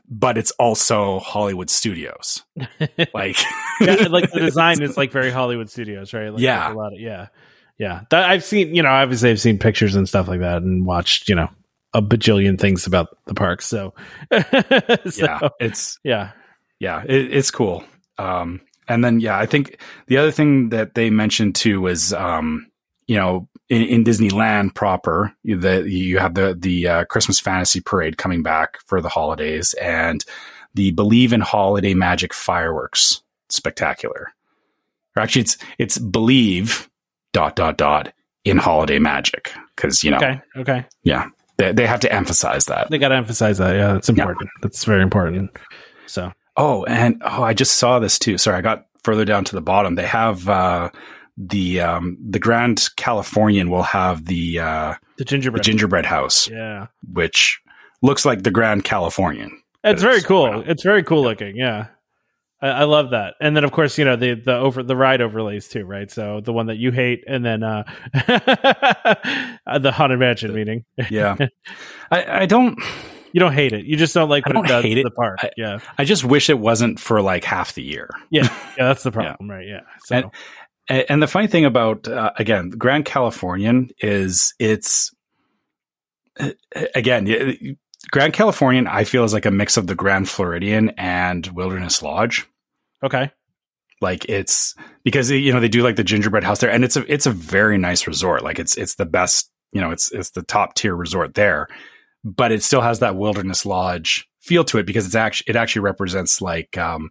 but 0.10 0.38
it's 0.38 0.52
also 0.52 1.20
hollywood 1.20 1.70
studios 1.70 2.44
like 3.14 3.38
yeah, 3.82 4.08
like 4.10 4.32
the 4.32 4.40
design 4.46 4.82
is 4.82 4.96
like 4.98 5.12
very 5.12 5.32
Hollywood 5.32 5.70
Studios, 5.70 6.14
right? 6.14 6.30
Like, 6.32 6.42
Yeah. 6.42 6.66
there's 6.66 6.76
a 6.76 6.78
lot 6.78 6.94
of 6.94 7.00
yeah, 7.00 7.28
yeah. 7.78 8.02
That, 8.12 8.30
I've 8.30 8.44
seen, 8.44 8.76
you 8.76 8.84
know, 8.84 8.90
obviously 8.90 9.32
I've 9.32 9.42
seen 9.42 9.58
pictures 9.58 9.96
and 9.96 10.08
stuff 10.08 10.28
like 10.28 10.42
that, 10.42 10.62
and 10.62 10.86
watched, 10.86 11.28
you 11.28 11.36
know, 11.36 11.50
a 11.94 12.02
bajillion 12.02 12.60
things 12.60 12.86
about 12.86 13.18
the 13.26 13.34
park. 13.34 13.62
So, 13.62 13.94
so, 14.32 15.26
yeah 15.26 15.50
it's 15.60 16.00
yeah, 16.04 16.32
yeah, 16.80 17.04
it, 17.04 17.34
it's 17.34 17.52
cool. 17.52 17.84
Um, 18.18 18.62
and 18.88 19.04
then 19.04 19.20
yeah, 19.20 19.38
I 19.38 19.46
think 19.46 19.80
the 20.08 20.18
other 20.18 20.32
thing 20.32 20.70
that 20.70 20.96
they 20.96 21.10
mentioned 21.10 21.56
too 21.56 21.82
was 21.82 22.14
um, 22.14 22.70
you 23.08 23.16
know 23.16 23.48
in, 23.70 23.82
in 23.84 24.04
Disneyland 24.04 24.74
proper 24.76 25.34
you- 25.44 25.58
the 25.58 25.90
you 25.90 26.20
have 26.20 26.34
the 26.36 26.56
the 26.58 26.88
uh, 26.88 27.06
Christmas 27.06 27.40
Fantasy 27.40 27.82
Parade 27.82 28.18
coming 28.18 28.44
back 28.44 28.80
for 28.86 29.02
the 29.02 29.10
holidays 29.10 29.74
and 29.76 30.24
the 30.74 30.92
Believe 30.92 31.34
in 31.34 31.42
Holiday 31.42 31.94
Magic 31.94 32.34
fireworks 32.34 33.22
spectacular. 33.50 34.34
Or 35.16 35.22
actually, 35.24 35.44
it's 35.44 35.58
it's 35.78 35.98
Believe 35.98 36.90
dot 37.32 37.56
dot 37.56 37.78
dot 37.78 38.14
in 38.44 38.58
Holiday 38.58 39.00
Magic 39.00 39.52
because 39.76 40.04
you 40.04 40.12
know 40.12 40.18
okay, 40.18 40.42
okay. 40.58 40.86
yeah 41.04 41.30
they 41.58 41.72
they 41.72 41.86
have 41.86 42.00
to 42.02 42.12
emphasize 42.12 42.66
that. 42.66 42.90
They 42.90 42.98
got 42.98 43.10
to 43.10 43.16
emphasize 43.16 43.60
that. 43.60 43.76
Yeah, 43.76 43.94
that's 43.94 44.10
important. 44.10 44.50
That's 44.62 44.84
very 44.86 45.04
important. 45.04 45.52
So, 46.08 46.32
Oh, 46.56 46.84
and 46.86 47.22
oh, 47.26 47.44
I 47.44 47.54
just 47.54 47.74
saw 47.78 48.00
this 48.00 48.20
too. 48.20 48.38
Sorry, 48.38 48.58
I 48.58 48.62
got 48.62 48.86
further 49.04 49.26
down 49.26 49.44
to 49.46 49.56
the 49.56 49.62
bottom. 49.62 49.96
They 49.96 50.06
have 50.06 50.48
uh, 50.48 50.90
the 51.38 51.82
um, 51.82 52.18
the 52.30 52.40
Grand 52.40 52.90
Californian 52.96 53.70
will 53.70 53.84
have 53.84 54.26
the, 54.26 54.60
uh, 54.60 54.94
the 55.18 55.24
the 55.24 55.26
gingerbread. 55.26 55.64
gingerbread 55.64 56.06
house, 56.06 56.48
yeah, 56.50 56.88
which 57.12 57.60
looks 58.02 58.24
like 58.26 58.44
the 58.44 58.52
Grand 58.52 58.84
Californian. 58.84 59.62
it's 59.84 60.02
very 60.02 60.18
It's- 60.18 60.28
cool. 60.28 60.44
wow. 60.50 60.64
It's 60.66 60.84
very 60.84 61.04
cool 61.04 61.24
looking. 61.24 61.56
Yeah. 61.58 61.88
I, 62.62 62.68
I 62.70 62.84
love 62.84 63.10
that, 63.12 63.34
and 63.42 63.58
then 63.58 63.64
of 63.66 63.72
course 63.74 63.98
you 63.98 64.06
know 64.06 64.16
the 64.16 64.36
the 64.36 64.56
over 64.56 64.84
the 64.84 64.96
ride 64.96 65.22
overlays 65.22 65.68
too, 65.68 65.84
right? 65.86 66.10
So 66.10 66.40
the 66.40 66.54
one 66.54 66.68
that 66.68 66.78
you 66.78 66.92
hate, 66.92 67.24
and 67.28 67.44
then 67.44 67.62
uh, 67.64 67.84
uh, 69.66 69.80
the 69.80 69.92
haunted 69.92 70.20
mansion 70.20 70.54
meeting. 70.54 70.86
Yeah, 71.10 71.36
I, 72.12 72.42
I 72.42 72.46
don't. 72.46 72.78
You 73.34 73.40
don't 73.40 73.54
hate 73.54 73.74
it. 73.74 73.86
You 73.86 73.98
just 73.98 74.14
don't 74.14 74.30
like 74.30 74.46
I 74.46 74.50
what 74.50 74.54
don't 74.54 74.66
it 74.66 74.68
does 74.70 74.84
hate 74.84 74.98
it. 75.00 75.04
the 75.04 75.12
park. 75.12 75.40
I- 75.42 75.52
yeah, 75.58 75.80
I 75.98 76.06
just 76.06 76.24
wish 76.24 76.50
it 76.50 76.60
wasn't 76.60 77.00
for 77.00 77.22
like 77.22 77.44
half 77.44 77.74
the 77.74 77.84
year. 77.84 78.10
yeah, 78.30 78.44
yeah. 78.78 78.86
That's 78.88 79.04
the 79.04 79.12
problem, 79.12 79.50
right? 79.50 79.68
Yeah. 79.68 79.82
So 80.06 80.32
And- 80.90 81.06
And 81.10 81.22
the 81.24 81.28
funny 81.28 81.48
thing 81.48 81.66
about 81.66 82.08
uh, 82.08 82.32
again, 82.38 82.70
Grand 82.70 83.06
Californian 83.06 83.90
is 84.00 84.54
it's 84.60 85.12
again 86.96 87.78
Grand 88.12 88.34
Californian. 88.34 88.88
I 88.88 89.04
feel 89.04 89.24
is 89.24 89.34
like 89.34 89.46
a 89.46 89.52
mix 89.52 89.78
of 89.78 89.88
the 89.88 89.96
Grand 89.96 90.28
Floridian 90.30 90.90
and 90.98 91.46
Wilderness 91.48 92.02
Lodge. 92.02 92.48
okay, 93.04 93.32
like 94.02 94.26
it's 94.30 94.76
because 95.04 95.30
you 95.32 95.54
know 95.54 95.60
they 95.60 95.70
do 95.70 95.84
like 95.84 95.96
the 95.96 96.04
gingerbread 96.04 96.44
house 96.44 96.60
there 96.60 96.70
and 96.72 96.84
it's 96.84 96.96
a 96.98 97.12
it's 97.12 97.26
a 97.26 97.32
very 97.32 97.78
nice 97.78 98.06
resort 98.08 98.44
like 98.44 98.60
it's 98.60 98.76
it's 98.78 98.96
the 98.96 99.06
best 99.06 99.50
you 99.72 99.80
know 99.80 99.92
it's 99.92 100.12
it's 100.12 100.32
the 100.32 100.44
top 100.44 100.74
tier 100.76 100.96
resort 100.96 101.34
there 101.36 101.68
but 102.24 102.52
it 102.52 102.64
still 102.64 102.82
has 102.82 103.00
that 103.00 103.16
wilderness 103.16 103.66
lodge 103.66 104.28
feel 104.40 104.64
to 104.66 104.78
it 104.78 104.86
because 104.86 105.06
it's 105.06 105.16
actually 105.16 105.50
it 105.50 105.56
actually 105.56 105.82
represents 105.82 106.42
like 106.42 106.78
um 106.78 107.10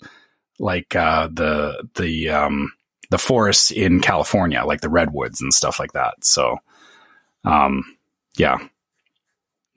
like 0.59 0.95
uh 0.95 1.29
the 1.33 1.87
the 1.95 2.29
um 2.29 2.73
the 3.11 3.19
forests 3.19 3.71
in 3.71 4.01
California 4.01 4.63
like 4.65 4.81
the 4.81 4.89
redwoods 4.89 5.41
and 5.41 5.53
stuff 5.53 5.79
like 5.79 5.93
that. 5.93 6.15
So 6.25 6.59
um 7.45 7.97
yeah. 8.37 8.59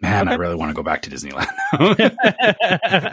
Man 0.01 0.27
I 0.27 0.35
really 0.35 0.55
want 0.55 0.69
to 0.69 0.75
go 0.75 0.83
back 0.83 1.01
to 1.03 1.09
Disneyland. 1.09 1.47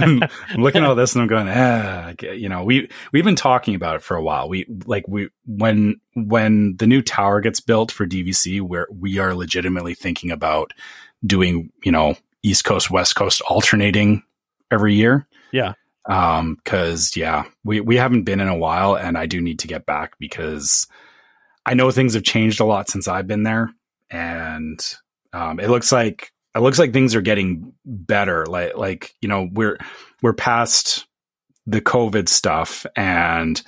I'm, 0.00 0.22
I'm 0.56 0.60
looking 0.60 0.82
at 0.82 0.88
all 0.88 0.96
this 0.96 1.14
and 1.14 1.22
I'm 1.22 1.28
going, 1.28 1.48
ah, 1.48 2.12
you 2.20 2.48
know, 2.48 2.64
we 2.64 2.90
we've 3.12 3.24
been 3.24 3.36
talking 3.36 3.76
about 3.76 3.96
it 3.96 4.02
for 4.02 4.16
a 4.16 4.22
while. 4.22 4.48
We 4.48 4.66
like 4.84 5.06
we 5.06 5.28
when 5.46 6.00
when 6.14 6.76
the 6.76 6.88
new 6.88 7.00
tower 7.00 7.40
gets 7.40 7.60
built 7.60 7.92
for 7.92 8.04
DVC, 8.04 8.60
where 8.60 8.88
we 8.90 9.18
are 9.18 9.32
legitimately 9.32 9.94
thinking 9.94 10.32
about 10.32 10.72
doing, 11.24 11.70
you 11.84 11.92
know, 11.92 12.16
East 12.42 12.64
Coast 12.64 12.90
West 12.90 13.16
Coast 13.16 13.40
alternating 13.42 14.22
every 14.70 14.94
year. 14.94 15.26
Yeah. 15.52 15.74
Um, 16.08 16.56
because 16.56 17.16
yeah, 17.16 17.44
we 17.64 17.80
we 17.80 17.96
haven't 17.96 18.24
been 18.24 18.40
in 18.40 18.48
a 18.48 18.56
while, 18.56 18.96
and 18.96 19.16
I 19.16 19.26
do 19.26 19.40
need 19.40 19.60
to 19.60 19.68
get 19.68 19.86
back 19.86 20.18
because 20.18 20.88
I 21.64 21.74
know 21.74 21.90
things 21.90 22.14
have 22.14 22.24
changed 22.24 22.60
a 22.60 22.64
lot 22.64 22.88
since 22.88 23.06
I've 23.06 23.28
been 23.28 23.44
there, 23.44 23.72
and 24.10 24.84
um, 25.32 25.60
it 25.60 25.70
looks 25.70 25.92
like 25.92 26.32
it 26.54 26.60
looks 26.60 26.78
like 26.78 26.92
things 26.92 27.14
are 27.14 27.20
getting 27.20 27.72
better. 27.84 28.46
Like 28.46 28.76
like 28.76 29.14
you 29.22 29.28
know 29.28 29.48
we're 29.52 29.78
we're 30.22 30.32
past 30.32 31.06
the 31.66 31.80
COVID 31.80 32.28
stuff, 32.28 32.84
and 32.96 33.62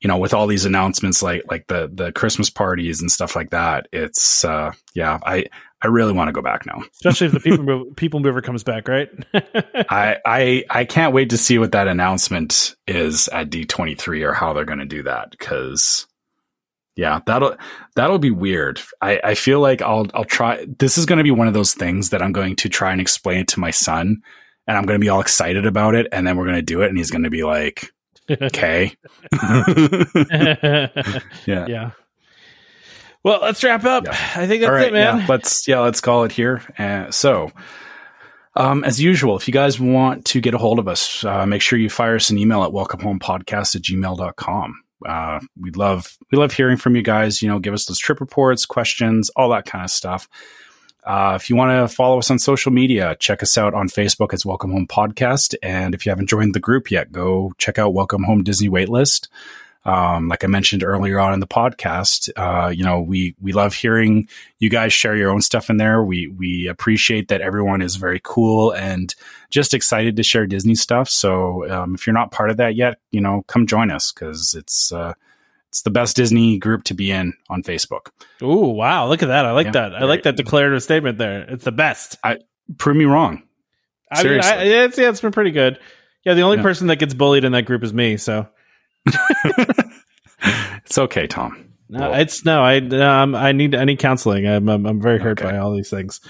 you 0.00 0.08
know 0.08 0.18
with 0.18 0.34
all 0.34 0.48
these 0.48 0.64
announcements 0.64 1.22
like 1.22 1.44
like 1.48 1.68
the 1.68 1.88
the 1.92 2.10
Christmas 2.10 2.50
parties 2.50 3.00
and 3.00 3.10
stuff 3.10 3.36
like 3.36 3.50
that. 3.50 3.86
It's 3.92 4.44
uh, 4.44 4.72
yeah, 4.94 5.18
I 5.24 5.46
I 5.80 5.86
really 5.86 6.12
want 6.12 6.28
to 6.28 6.32
go 6.32 6.42
back 6.42 6.66
now. 6.66 6.82
especially 6.92 7.28
if 7.28 7.32
the 7.34 7.40
people 7.40 7.64
mover, 7.64 7.90
people 7.94 8.20
mover 8.20 8.40
comes 8.40 8.62
back, 8.64 8.88
right? 8.88 9.08
I 9.34 10.16
I 10.24 10.64
I 10.70 10.84
can't 10.84 11.14
wait 11.14 11.30
to 11.30 11.38
see 11.38 11.58
what 11.58 11.72
that 11.72 11.88
announcement 11.88 12.74
is 12.86 13.28
at 13.28 13.50
D 13.50 13.64
twenty 13.64 13.94
three 13.94 14.22
or 14.22 14.32
how 14.32 14.52
they're 14.52 14.64
going 14.64 14.80
to 14.80 14.84
do 14.84 15.02
that 15.04 15.30
because 15.30 16.06
yeah 16.96 17.20
that'll 17.26 17.56
that'll 17.94 18.18
be 18.18 18.30
weird. 18.32 18.80
I 19.00 19.20
I 19.22 19.34
feel 19.34 19.60
like 19.60 19.80
I'll 19.80 20.06
I'll 20.14 20.24
try. 20.24 20.66
This 20.78 20.98
is 20.98 21.06
going 21.06 21.18
to 21.18 21.24
be 21.24 21.30
one 21.30 21.46
of 21.46 21.54
those 21.54 21.74
things 21.74 22.10
that 22.10 22.22
I'm 22.22 22.32
going 22.32 22.56
to 22.56 22.68
try 22.68 22.90
and 22.90 23.00
explain 23.00 23.38
it 23.40 23.48
to 23.48 23.60
my 23.60 23.70
son, 23.70 24.16
and 24.66 24.76
I'm 24.76 24.84
going 24.84 24.98
to 24.98 25.04
be 25.04 25.08
all 25.10 25.20
excited 25.20 25.64
about 25.64 25.94
it, 25.94 26.08
and 26.10 26.26
then 26.26 26.36
we're 26.36 26.46
going 26.46 26.56
to 26.56 26.62
do 26.62 26.82
it, 26.82 26.88
and 26.88 26.98
he's 26.98 27.12
going 27.12 27.22
to 27.22 27.30
be 27.30 27.44
like, 27.44 27.92
okay, 28.30 28.92
yeah. 31.46 31.66
yeah. 31.66 31.90
Well, 33.24 33.40
let's 33.42 33.62
wrap 33.64 33.84
up. 33.84 34.04
Yeah. 34.04 34.12
I 34.36 34.46
think 34.46 34.62
that's 34.62 34.70
right, 34.70 34.88
it, 34.88 34.92
man. 34.92 35.18
Yeah, 35.18 35.26
let's 35.28 35.66
yeah, 35.66 35.80
let's 35.80 36.00
call 36.00 36.24
it 36.24 36.32
here. 36.32 36.62
Uh, 36.78 37.10
so, 37.10 37.50
um, 38.54 38.84
as 38.84 39.00
usual, 39.00 39.36
if 39.36 39.48
you 39.48 39.52
guys 39.52 39.78
want 39.80 40.24
to 40.26 40.40
get 40.40 40.54
a 40.54 40.58
hold 40.58 40.78
of 40.78 40.88
us, 40.88 41.24
uh, 41.24 41.46
make 41.46 41.62
sure 41.62 41.78
you 41.78 41.90
fire 41.90 42.16
us 42.16 42.30
an 42.30 42.38
email 42.38 42.62
at 42.62 42.70
welcomehomepodcast 42.70 43.76
at 43.76 43.82
gmail.com. 43.82 44.82
Uh, 45.06 45.40
we 45.60 45.70
love 45.72 46.16
we 46.30 46.38
love 46.38 46.52
hearing 46.52 46.76
from 46.76 46.96
you 46.96 47.02
guys. 47.02 47.42
You 47.42 47.48
know, 47.48 47.58
give 47.58 47.74
us 47.74 47.86
those 47.86 47.98
trip 47.98 48.20
reports, 48.20 48.66
questions, 48.66 49.30
all 49.36 49.50
that 49.50 49.66
kind 49.66 49.84
of 49.84 49.90
stuff. 49.90 50.28
Uh, 51.04 51.38
if 51.40 51.48
you 51.48 51.56
want 51.56 51.70
to 51.70 51.94
follow 51.94 52.18
us 52.18 52.30
on 52.30 52.38
social 52.38 52.70
media, 52.70 53.16
check 53.18 53.42
us 53.42 53.56
out 53.56 53.72
on 53.72 53.88
Facebook. 53.88 54.34
as 54.34 54.44
Welcome 54.44 54.72
Home 54.72 54.86
Podcast. 54.86 55.54
And 55.62 55.94
if 55.94 56.04
you 56.04 56.10
haven't 56.10 56.28
joined 56.28 56.54
the 56.54 56.60
group 56.60 56.90
yet, 56.90 57.12
go 57.12 57.52
check 57.56 57.78
out 57.78 57.94
Welcome 57.94 58.24
Home 58.24 58.42
Disney 58.42 58.68
Waitlist. 58.68 59.28
Um, 59.84 60.28
like 60.28 60.44
I 60.44 60.48
mentioned 60.48 60.82
earlier 60.82 61.18
on 61.18 61.32
in 61.32 61.40
the 61.40 61.46
podcast, 61.46 62.28
uh, 62.36 62.68
you 62.68 62.84
know, 62.84 63.00
we, 63.00 63.34
we 63.40 63.52
love 63.52 63.72
hearing 63.72 64.28
you 64.58 64.68
guys 64.68 64.92
share 64.92 65.16
your 65.16 65.30
own 65.30 65.40
stuff 65.40 65.70
in 65.70 65.78
there. 65.78 66.02
We, 66.04 66.26
we 66.26 66.66
appreciate 66.68 67.28
that 67.28 67.40
everyone 67.40 67.80
is 67.80 67.96
very 67.96 68.20
cool 68.22 68.72
and 68.72 69.14
just 69.50 69.72
excited 69.72 70.16
to 70.16 70.22
share 70.22 70.46
Disney 70.46 70.74
stuff. 70.74 71.08
So, 71.08 71.68
um, 71.70 71.94
if 71.94 72.06
you're 72.06 72.14
not 72.14 72.32
part 72.32 72.50
of 72.50 72.58
that 72.58 72.74
yet, 72.74 72.98
you 73.12 73.20
know, 73.20 73.44
come 73.46 73.66
join 73.66 73.90
us 73.90 74.12
because 74.12 74.54
it's, 74.54 74.92
uh, 74.92 75.14
it's 75.70 75.82
the 75.82 75.90
best 75.90 76.16
Disney 76.16 76.58
group 76.58 76.84
to 76.84 76.94
be 76.94 77.10
in 77.10 77.34
on 77.48 77.62
Facebook. 77.62 78.08
Ooh, 78.42 78.68
wow! 78.70 79.06
Look 79.06 79.22
at 79.22 79.26
that. 79.26 79.44
I 79.44 79.50
like 79.52 79.66
Yeah. 79.66 79.72
that. 79.72 79.94
I 79.94 80.04
like 80.04 80.22
that 80.22 80.34
declarative 80.36 80.82
statement 80.82 81.18
there. 81.18 81.42
It's 81.42 81.64
the 81.64 81.72
best. 81.72 82.16
I 82.24 82.38
prove 82.78 82.96
me 82.96 83.04
wrong. 83.04 83.42
I 84.10 84.16
mean, 84.16 84.22
Seriously. 84.22 84.50
I, 84.52 84.62
it's, 84.84 84.96
yeah, 84.96 85.10
it's 85.10 85.20
been 85.20 85.30
pretty 85.30 85.50
good. 85.50 85.78
Yeah, 86.24 86.32
the 86.32 86.40
only 86.40 86.56
Yeah. 86.56 86.62
person 86.62 86.86
that 86.86 86.96
gets 86.96 87.12
bullied 87.12 87.44
in 87.44 87.52
that 87.52 87.66
group 87.66 87.84
is 87.84 87.92
me. 87.92 88.16
So 88.16 88.48
it's 90.84 90.98
okay, 90.98 91.26
Tom. 91.26 91.68
no, 91.88 92.10
Well- 92.10 92.20
it's 92.20 92.44
no. 92.44 92.62
I 92.62 92.76
um, 92.78 93.34
I 93.34 93.52
need 93.52 93.74
I 93.74 93.84
need 93.84 93.98
counseling. 93.98 94.46
I'm 94.46 94.68
I'm, 94.68 94.86
I'm 94.86 95.00
very 95.00 95.18
hurt 95.18 95.40
Okay. 95.40 95.50
by 95.52 95.58
all 95.58 95.72
these 95.74 95.90
things. 95.90 96.20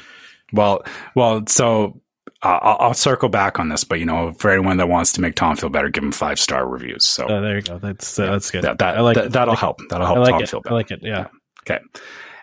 Well, 0.52 0.82
well, 1.14 1.44
so 1.46 2.00
uh, 2.42 2.58
I'll, 2.62 2.76
I'll 2.88 2.94
circle 2.94 3.28
back 3.28 3.58
on 3.58 3.68
this, 3.68 3.84
but 3.84 3.98
you 3.98 4.06
know, 4.06 4.32
for 4.32 4.50
anyone 4.50 4.78
that 4.78 4.88
wants 4.88 5.12
to 5.12 5.20
make 5.20 5.34
Tom 5.34 5.56
feel 5.56 5.68
better, 5.68 5.90
give 5.90 6.02
him 6.04 6.12
five 6.12 6.38
star 6.38 6.66
reviews. 6.66 7.06
So 7.06 7.26
Oh, 7.28 7.40
there 7.42 7.56
you 7.56 7.62
go. 7.62 7.78
That's 7.78 8.18
uh, 8.18 8.26
that's 8.32 8.50
good. 8.50 8.62
That, 8.62 8.78
that, 8.78 8.96
I 8.96 9.00
like 9.00 9.16
that, 9.16 9.32
that'll 9.32 9.52
like 9.52 9.60
help. 9.60 9.80
That'll 9.90 10.06
help 10.06 10.18
like 10.20 10.30
Tom 10.30 10.42
it. 10.42 10.48
feel 10.48 10.62
I 10.66 10.72
like 10.72 10.90
it. 10.90 11.00
Yeah. 11.02 11.26
Okay. 11.62 11.80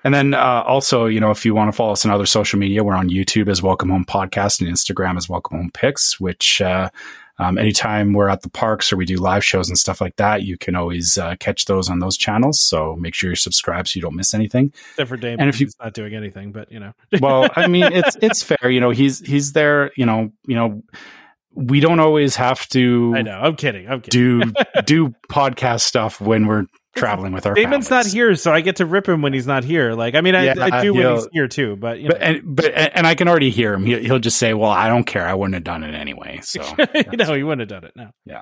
And 0.03 0.13
then 0.13 0.35
uh, 0.35 0.61
also, 0.67 1.07
you 1.07 1.19
know, 1.19 1.31
if 1.31 1.45
you 1.45 1.55
want 1.55 1.69
to 1.69 1.71
follow 1.75 1.93
us 1.93 2.05
on 2.05 2.11
other 2.11 2.27
social 2.27 2.59
media, 2.59 2.83
we're 2.83 2.93
on 2.93 3.09
YouTube 3.09 3.49
as 3.49 3.63
Welcome 3.63 3.89
Home 3.89 4.05
Podcast 4.05 4.61
and 4.61 4.69
Instagram 4.69 5.17
as 5.17 5.27
Welcome 5.27 5.57
Home 5.57 5.71
Pics, 5.73 6.19
which 6.19 6.61
uh, 6.61 6.91
um, 7.37 7.57
anytime 7.57 8.13
we're 8.13 8.29
at 8.29 8.41
the 8.41 8.49
parks 8.49 8.93
or 8.93 8.95
we 8.97 9.05
do 9.05 9.17
live 9.17 9.43
shows 9.43 9.67
and 9.69 9.77
stuff 9.77 9.99
like 10.01 10.15
that, 10.15 10.43
you 10.43 10.57
can 10.57 10.75
always 10.75 11.17
uh, 11.17 11.35
catch 11.39 11.65
those 11.65 11.89
on 11.89 11.99
those 11.99 12.15
channels. 12.17 12.61
So 12.61 12.95
make 12.95 13.13
sure 13.13 13.29
you're 13.29 13.35
subscribed 13.35 13.89
so 13.89 13.97
you 13.97 14.01
don't 14.01 14.15
miss 14.15 14.33
anything. 14.33 14.71
Except 14.91 15.09
for 15.09 15.17
Damon, 15.17 15.41
And 15.41 15.49
if 15.49 15.59
you- 15.59 15.65
he's 15.67 15.75
not 15.79 15.93
doing 15.93 16.13
anything, 16.15 16.51
but 16.51 16.71
you 16.71 16.79
know, 16.79 16.93
Well, 17.21 17.49
I 17.55 17.67
mean, 17.67 17.83
it's 17.91 18.15
it's 18.21 18.41
fair. 18.43 18.69
You 18.69 18.79
know, 18.79 18.89
he's 18.91 19.19
he's 19.19 19.51
there. 19.53 19.91
You 19.97 20.05
know, 20.05 20.31
you 20.47 20.55
know, 20.55 20.81
we 21.53 21.79
don't 21.79 21.99
always 21.99 22.35
have 22.35 22.67
to 22.69 23.13
I 23.15 23.21
know. 23.21 23.39
I'm 23.39 23.55
kidding. 23.55 23.87
I'm 23.87 24.01
kidding. 24.01 24.39
do 24.39 24.53
do 24.85 25.15
podcast 25.29 25.81
stuff 25.81 26.19
when 26.21 26.47
we're 26.47 26.65
traveling 26.95 27.33
with 27.33 27.45
our. 27.45 27.53
Damon's 27.53 27.89
not 27.89 28.05
here, 28.05 28.35
so 28.35 28.51
I 28.53 28.61
get 28.61 28.77
to 28.77 28.85
rip 28.85 29.07
him 29.07 29.21
when 29.21 29.33
he's 29.33 29.47
not 29.47 29.63
here. 29.63 29.93
Like, 29.93 30.15
I 30.15 30.21
mean, 30.21 30.35
I, 30.35 30.45
Yeah, 30.45 30.53
I 30.59 30.81
do 30.81 30.93
when 30.93 31.15
he's 31.15 31.27
here 31.31 31.47
too, 31.47 31.75
but 31.75 31.99
you 31.99 32.09
But 32.09 32.19
know, 32.19 32.25
and 32.25 32.55
but 32.55 32.65
and 32.73 33.05
I 33.05 33.15
can 33.15 33.27
already 33.27 33.49
hear 33.49 33.73
him. 33.73 33.85
He'll, 33.85 33.99
he'll 33.99 34.19
just 34.19 34.37
say, 34.37 34.53
"Well, 34.53 34.71
I 34.71 34.87
don't 34.87 35.03
care. 35.03 35.27
I 35.27 35.33
wouldn't 35.33 35.53
have 35.55 35.63
done 35.63 35.83
it 35.83 35.93
anyway." 35.93 36.41
So, 36.45 36.61
you 36.93 37.17
know, 37.17 37.33
he 37.33 37.43
wouldn't 37.43 37.69
have 37.69 37.81
done 37.81 37.89
it. 37.89 37.93
No. 37.95 38.11
Yeah. 38.25 38.41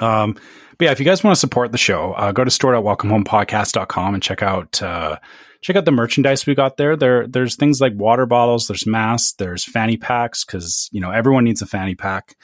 Um, 0.00 0.34
but 0.78 0.84
yeah, 0.86 0.92
if 0.92 0.98
you 1.00 1.04
guys 1.04 1.22
want 1.22 1.34
to 1.34 1.40
support 1.40 1.72
the 1.72 1.78
show, 1.78 2.12
uh, 2.12 2.32
go 2.32 2.44
to 2.44 2.50
store.welcomehomepodcast.com 2.50 4.14
and 4.14 4.22
check 4.22 4.42
out 4.42 4.80
uh, 4.82 5.18
check 5.60 5.76
out 5.76 5.84
the 5.84 5.92
merchandise 5.92 6.46
we 6.46 6.54
got 6.54 6.76
there. 6.76 6.96
There 6.96 7.26
there's 7.26 7.56
things 7.56 7.80
like 7.80 7.92
water 7.94 8.26
bottles, 8.26 8.66
there's 8.66 8.86
masks, 8.86 9.34
there's 9.34 9.64
fanny 9.64 9.96
packs 9.96 10.44
because 10.44 10.88
you 10.92 11.00
know 11.00 11.10
everyone 11.10 11.44
needs 11.44 11.62
a 11.62 11.66
fanny 11.66 11.94
pack. 11.94 12.36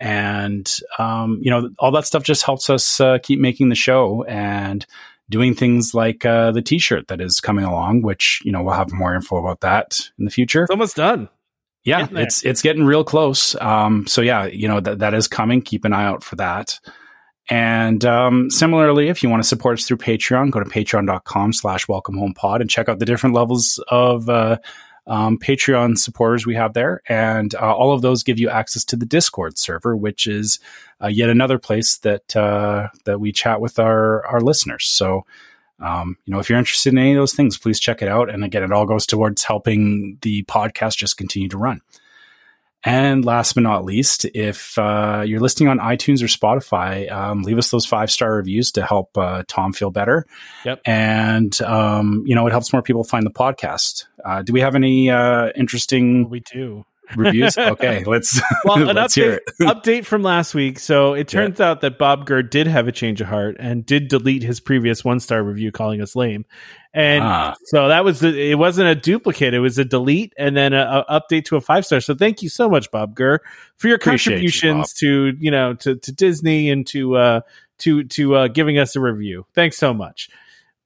And 0.00 0.68
um, 0.98 1.38
you 1.42 1.50
know 1.50 1.68
all 1.78 1.92
that 1.92 2.06
stuff 2.06 2.22
just 2.24 2.42
helps 2.42 2.70
us 2.70 3.00
uh, 3.00 3.18
keep 3.22 3.38
making 3.38 3.68
the 3.68 3.74
show 3.74 4.24
and 4.24 4.84
doing 5.28 5.54
things 5.54 5.94
like 5.94 6.24
uh, 6.24 6.50
the 6.50 6.62
T-shirt 6.62 7.06
that 7.08 7.20
is 7.20 7.40
coming 7.40 7.64
along, 7.64 8.02
which 8.02 8.40
you 8.44 8.50
know 8.50 8.62
we'll 8.62 8.74
have 8.74 8.90
more 8.92 9.14
info 9.14 9.36
about 9.36 9.60
that 9.60 10.00
in 10.18 10.24
the 10.24 10.30
future. 10.30 10.62
It's 10.62 10.70
almost 10.70 10.96
done. 10.96 11.28
yeah 11.84 12.06
it's 12.12 12.44
it's 12.44 12.60
getting 12.62 12.84
real 12.84 13.04
close 13.04 13.54
um 13.60 14.06
so 14.06 14.20
yeah 14.20 14.44
you 14.44 14.68
know 14.68 14.80
that 14.80 14.98
that 14.98 15.14
is 15.14 15.26
coming 15.28 15.62
keep 15.62 15.84
an 15.86 15.94
eye 15.94 16.04
out 16.04 16.22
for 16.22 16.36
that 16.36 16.78
and 17.48 18.04
um 18.04 18.50
similarly 18.50 19.08
if 19.08 19.22
you 19.22 19.30
want 19.30 19.42
to 19.42 19.48
support 19.48 19.78
us 19.78 19.86
through 19.86 19.96
patreon 19.96 20.50
go 20.50 20.60
to 20.60 20.68
patreon.com 20.68 21.54
slash 21.54 21.88
welcome 21.88 22.18
home 22.18 22.34
pod 22.34 22.60
and 22.60 22.68
check 22.68 22.88
out 22.90 22.98
the 22.98 23.06
different 23.06 23.34
levels 23.34 23.82
of 23.88 24.28
uh 24.28 24.58
um, 25.06 25.38
Patreon 25.38 25.98
supporters 25.98 26.46
we 26.46 26.54
have 26.54 26.74
there, 26.74 27.02
and 27.08 27.54
uh, 27.54 27.74
all 27.74 27.92
of 27.92 28.02
those 28.02 28.22
give 28.22 28.38
you 28.38 28.48
access 28.48 28.84
to 28.86 28.96
the 28.96 29.06
Discord 29.06 29.58
server, 29.58 29.96
which 29.96 30.26
is 30.26 30.60
uh, 31.02 31.08
yet 31.08 31.30
another 31.30 31.58
place 31.58 31.98
that 31.98 32.36
uh, 32.36 32.88
that 33.04 33.20
we 33.20 33.32
chat 33.32 33.60
with 33.60 33.78
our 33.78 34.24
our 34.26 34.40
listeners. 34.40 34.86
So, 34.86 35.24
um, 35.80 36.16
you 36.24 36.32
know, 36.32 36.40
if 36.40 36.48
you're 36.48 36.58
interested 36.58 36.92
in 36.92 36.98
any 36.98 37.12
of 37.12 37.16
those 37.16 37.34
things, 37.34 37.58
please 37.58 37.80
check 37.80 38.02
it 38.02 38.08
out. 38.08 38.30
And 38.30 38.44
again, 38.44 38.62
it 38.62 38.72
all 38.72 38.86
goes 38.86 39.06
towards 39.06 39.44
helping 39.44 40.18
the 40.22 40.44
podcast 40.44 40.96
just 40.96 41.16
continue 41.16 41.48
to 41.48 41.58
run. 41.58 41.80
And 42.82 43.24
last 43.24 43.54
but 43.54 43.62
not 43.62 43.84
least, 43.84 44.24
if 44.24 44.78
uh, 44.78 45.22
you're 45.26 45.40
listening 45.40 45.68
on 45.68 45.78
iTunes 45.78 46.22
or 46.22 46.26
Spotify, 46.26 47.10
um, 47.12 47.42
leave 47.42 47.58
us 47.58 47.70
those 47.70 47.84
five 47.84 48.10
star 48.10 48.34
reviews 48.34 48.72
to 48.72 48.82
help 48.82 49.16
uh, 49.18 49.42
Tom 49.48 49.72
feel 49.72 49.90
better. 49.90 50.24
Yep. 50.64 50.80
And, 50.86 51.60
um, 51.62 52.22
you 52.26 52.34
know, 52.34 52.46
it 52.46 52.50
helps 52.50 52.72
more 52.72 52.82
people 52.82 53.04
find 53.04 53.26
the 53.26 53.30
podcast. 53.30 54.06
Uh, 54.24 54.42
do 54.42 54.52
we 54.52 54.60
have 54.60 54.74
any 54.74 55.10
uh, 55.10 55.50
interesting 55.54 56.28
We 56.30 56.40
do. 56.40 56.84
Reviews? 57.16 57.56
Okay, 57.58 58.04
let's, 58.06 58.40
Well, 58.64 58.88
an 58.88 58.96
let's 58.96 59.14
hear 59.14 59.40
update, 59.60 59.60
it. 59.60 59.76
update 60.02 60.04
from 60.04 60.22
last 60.22 60.54
week. 60.54 60.78
So 60.78 61.14
it 61.14 61.28
turns 61.28 61.60
out 61.60 61.80
that 61.82 61.98
Bob 61.98 62.26
Gurr 62.26 62.42
did 62.42 62.66
have 62.66 62.88
a 62.88 62.92
change 62.92 63.20
of 63.20 63.26
heart 63.28 63.56
and 63.58 63.84
did 63.84 64.08
delete 64.08 64.42
his 64.42 64.60
previous 64.60 65.04
one 65.04 65.20
star 65.20 65.42
review 65.42 65.72
calling 65.72 66.00
us 66.00 66.14
lame. 66.16 66.44
And 66.92 67.22
Ah. 67.22 67.54
so 67.66 67.88
that 67.88 68.04
was 68.04 68.20
the, 68.20 68.50
it 68.50 68.56
wasn't 68.58 68.88
a 68.88 68.94
duplicate. 68.94 69.54
It 69.54 69.60
was 69.60 69.78
a 69.78 69.84
delete 69.84 70.32
and 70.36 70.56
then 70.56 70.72
a, 70.72 71.04
a 71.08 71.20
update 71.20 71.44
to 71.46 71.56
a 71.56 71.60
five 71.60 71.86
star. 71.86 72.00
So 72.00 72.14
thank 72.14 72.42
you 72.42 72.48
so 72.48 72.68
much, 72.68 72.90
Bob 72.90 73.14
Gurr, 73.14 73.40
for 73.76 73.86
your 73.88 73.96
Appreciate 73.96 74.42
you, 74.42 74.48
contributions 74.50 74.92
to, 74.94 75.32
you 75.38 75.50
know, 75.52 75.74
to, 75.74 75.96
to 75.96 76.12
Disney 76.12 76.68
and 76.70 76.86
to, 76.88 77.16
uh, 77.16 77.40
to, 77.78 78.04
to, 78.04 78.34
uh, 78.34 78.48
giving 78.48 78.78
us 78.78 78.96
a 78.96 79.00
review. 79.00 79.46
Thanks 79.54 79.76
so 79.78 79.94
much. 79.94 80.28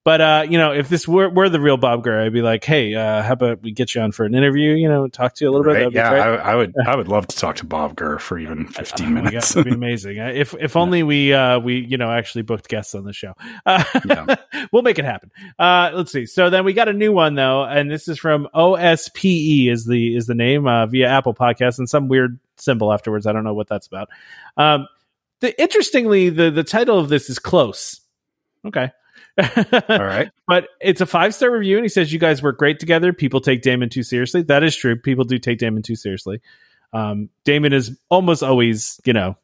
But 0.05 0.20
uh, 0.20 0.47
you 0.47 0.59
know, 0.59 0.72
if 0.74 0.90
this 0.90 1.09
were, 1.09 1.31
were 1.31 1.48
the 1.48 1.59
real 1.59 1.78
Bob 1.78 2.05
Gurr, 2.05 2.20
I'd 2.26 2.32
be 2.35 2.43
like, 2.43 2.62
"Hey, 2.62 2.94
uh, 2.94 3.22
how 3.22 3.32
about 3.32 3.62
we 3.62 3.72
get 3.72 3.94
you 3.94 4.02
on 4.02 4.12
for 4.12 4.26
an 4.26 4.35
interview? 4.35 4.72
You 4.74 4.86
know, 4.86 5.09
talk 5.09 5.32
to 5.36 5.44
you 5.47 5.51
a 5.51 5.51
little 5.51 5.64
bit." 5.72 5.81
Right? 5.82 5.89
Be 5.89 5.94
Yeah, 5.94 6.10
great. 6.10 6.20
I, 6.20 6.52
I 6.52 6.55
would. 6.56 6.74
I 6.86 6.94
would 6.94 7.09
love 7.09 7.26
to 7.28 7.36
talk 7.39 7.56
to 7.56 7.64
Bob 7.64 7.97
Gurr 7.97 8.18
for 8.18 8.39
even 8.39 8.66
15 8.66 9.06
Oh 9.06 9.10
my 9.10 9.16
God, 9.22 9.24
minutes. 9.24 9.55
that'd 9.55 9.64
be 9.64 9.74
amazing. 9.74 10.20
Uh, 10.20 10.26
If 10.35 10.55
if 10.60 10.76
only 10.76 11.02
we 11.02 11.32
uh 11.32 11.59
we 11.59 11.76
you 11.78 11.97
know 11.97 12.10
actually 12.12 12.43
booked 12.43 12.68
guests 12.68 12.94
on 12.94 13.05
the 13.05 13.14
show. 13.14 13.32
Uh, 13.66 13.82
Yeah. 14.05 14.35
we'll 14.72 14.82
make 14.82 14.98
it 14.98 15.06
happen. 15.06 15.31
Uh 15.59 15.90
let's 15.94 16.12
see. 16.12 16.26
So 16.26 16.51
then 16.51 16.66
we 16.66 16.74
got 16.74 16.89
a 16.89 16.93
new 16.93 17.10
one 17.12 17.35
though, 17.35 17.64
and 17.64 17.90
this 17.90 18.06
is 18.06 18.18
from 18.18 18.47
OSPE 18.55 19.70
is 19.70 19.86
the 19.86 20.14
is 20.16 20.26
the 20.26 20.35
name 20.35 20.66
uh, 20.66 20.85
via 20.85 21.09
Apple 21.09 21.32
Podcast 21.35 21.78
and 21.78 21.89
some 21.89 22.09
weird 22.09 22.39
symbol 22.56 22.93
afterwards. 22.93 23.26
I 23.26 23.32
don't 23.32 23.44
know 23.44 23.55
what 23.55 23.68
that's 23.68 23.86
about. 23.86 24.10
Um 24.59 24.86
the 25.40 25.59
interestingly 25.59 26.28
the 26.28 26.51
the 26.51 26.62
title 26.64 26.98
of 26.98 27.09
this 27.09 27.31
is 27.31 27.39
close. 27.39 28.02
Okay. 28.66 28.90
All 29.89 29.98
right. 30.05 30.31
But 30.47 30.69
it's 30.81 31.01
a 31.01 31.06
five 31.06 31.35
star 31.35 31.51
review, 31.51 31.77
and 31.77 31.85
he 31.85 31.89
says 31.89 32.12
you 32.12 32.19
guys 32.19 32.43
work 32.43 32.59
great 32.59 32.78
together. 32.78 33.12
People 33.12 33.40
take 33.40 33.62
Damon 33.62 33.89
too 33.89 34.02
seriously. 34.02 34.43
That 34.43 34.62
is 34.62 34.77
true. 34.77 34.97
People 34.97 35.24
do 35.24 35.39
take 35.39 35.59
Damon 35.59 35.82
too 35.82 35.97
seriously. 35.97 36.40
Um, 36.93 37.28
Damon 37.44 37.73
is 37.73 37.98
almost 38.09 38.43
always, 38.44 39.01
you 39.05 39.12
know, 39.12 39.36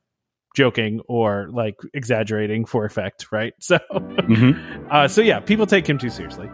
joking 0.55 1.01
or 1.09 1.49
like 1.53 1.77
exaggerating 1.95 2.65
for 2.65 2.85
effect, 2.85 3.27
right? 3.33 3.55
So, 3.61 3.79
Mhm. 3.91 4.87
uh, 4.91 5.09
so 5.09 5.21
yeah, 5.21 5.41
people 5.41 5.67
take 5.67 5.89
him 5.89 5.99
too 5.99 6.11
seriously. 6.11 6.49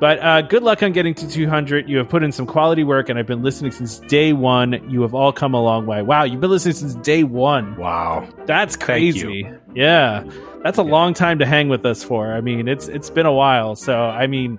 But 0.00 0.18
uh, 0.18 0.42
good 0.42 0.64
luck 0.64 0.82
on 0.82 0.90
getting 0.90 1.14
to 1.14 1.28
200. 1.28 1.88
You 1.88 1.98
have 1.98 2.08
put 2.08 2.24
in 2.24 2.32
some 2.32 2.44
quality 2.44 2.82
work, 2.82 3.08
and 3.08 3.18
I've 3.20 3.26
been 3.26 3.42
listening 3.44 3.70
since 3.70 4.00
day 4.00 4.32
one. 4.32 4.90
You 4.90 5.02
have 5.02 5.14
all 5.14 5.32
come 5.32 5.54
a 5.54 5.62
long 5.62 5.86
way. 5.86 6.02
Wow, 6.02 6.24
you've 6.24 6.40
been 6.40 6.50
listening 6.50 6.74
since 6.74 6.94
day 6.96 7.22
one. 7.22 7.76
Wow. 7.76 8.28
That's 8.46 8.74
crazy. 8.74 9.48
Yeah. 9.76 10.24
That's 10.62 10.78
a 10.78 10.82
long 10.82 11.14
time 11.14 11.38
to 11.40 11.46
hang 11.46 11.68
with 11.68 11.84
us 11.84 12.04
for. 12.04 12.32
I 12.32 12.40
mean, 12.40 12.68
it's 12.68 12.88
it's 12.88 13.10
been 13.10 13.26
a 13.26 13.32
while. 13.32 13.74
So, 13.74 13.98
I 13.98 14.26
mean, 14.26 14.58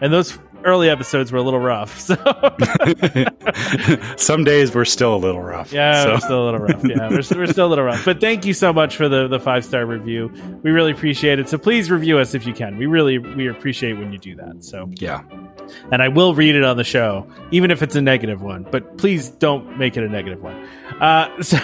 and 0.00 0.12
those 0.12 0.38
early 0.64 0.90
episodes 0.90 1.32
were 1.32 1.38
a 1.38 1.42
little 1.42 1.60
rough. 1.60 1.98
So, 2.00 2.16
Some 4.16 4.44
days 4.44 4.74
we're 4.74 4.84
still 4.84 5.14
a 5.14 5.16
little 5.16 5.40
rough. 5.42 5.72
yeah, 5.72 6.04
So- 6.04 6.12
we're 6.12 6.20
still 6.20 6.42
a 6.42 6.46
little 6.46 6.60
rough. 6.60 6.84
Yeah, 6.84 7.08
we're, 7.10 7.38
we're 7.38 7.46
still 7.52 7.66
a 7.66 7.70
little 7.70 7.84
rough. 7.84 8.04
But 8.04 8.20
thank 8.20 8.44
you 8.46 8.54
so 8.54 8.72
much 8.72 8.96
for 8.96 9.08
the 9.08 9.28
the 9.28 9.40
five 9.40 9.64
star 9.64 9.84
review. 9.86 10.32
We 10.62 10.70
really 10.70 10.92
appreciate 10.92 11.38
it. 11.38 11.48
So 11.48 11.58
please 11.58 11.90
review 11.90 12.18
us 12.18 12.34
if 12.34 12.46
you 12.46 12.52
can. 12.52 12.76
We 12.76 12.86
really 12.86 13.18
we 13.18 13.48
appreciate 13.48 13.94
when 13.94 14.12
you 14.12 14.18
do 14.18 14.34
that. 14.36 14.64
So, 14.64 14.90
yeah. 14.94 15.22
and 15.90 16.02
I 16.02 16.08
will 16.08 16.34
read 16.34 16.54
it 16.54 16.64
on 16.64 16.76
the 16.76 16.84
show, 16.84 17.26
even 17.50 17.70
if 17.70 17.82
it's 17.82 17.96
a 17.96 18.02
negative 18.02 18.42
one. 18.42 18.66
But 18.70 18.98
please 18.98 19.28
don't 19.28 19.78
make 19.78 19.96
it 19.96 20.04
a 20.04 20.08
negative 20.08 20.42
one. 20.42 20.68
Uh, 21.00 21.28
so 21.42 21.58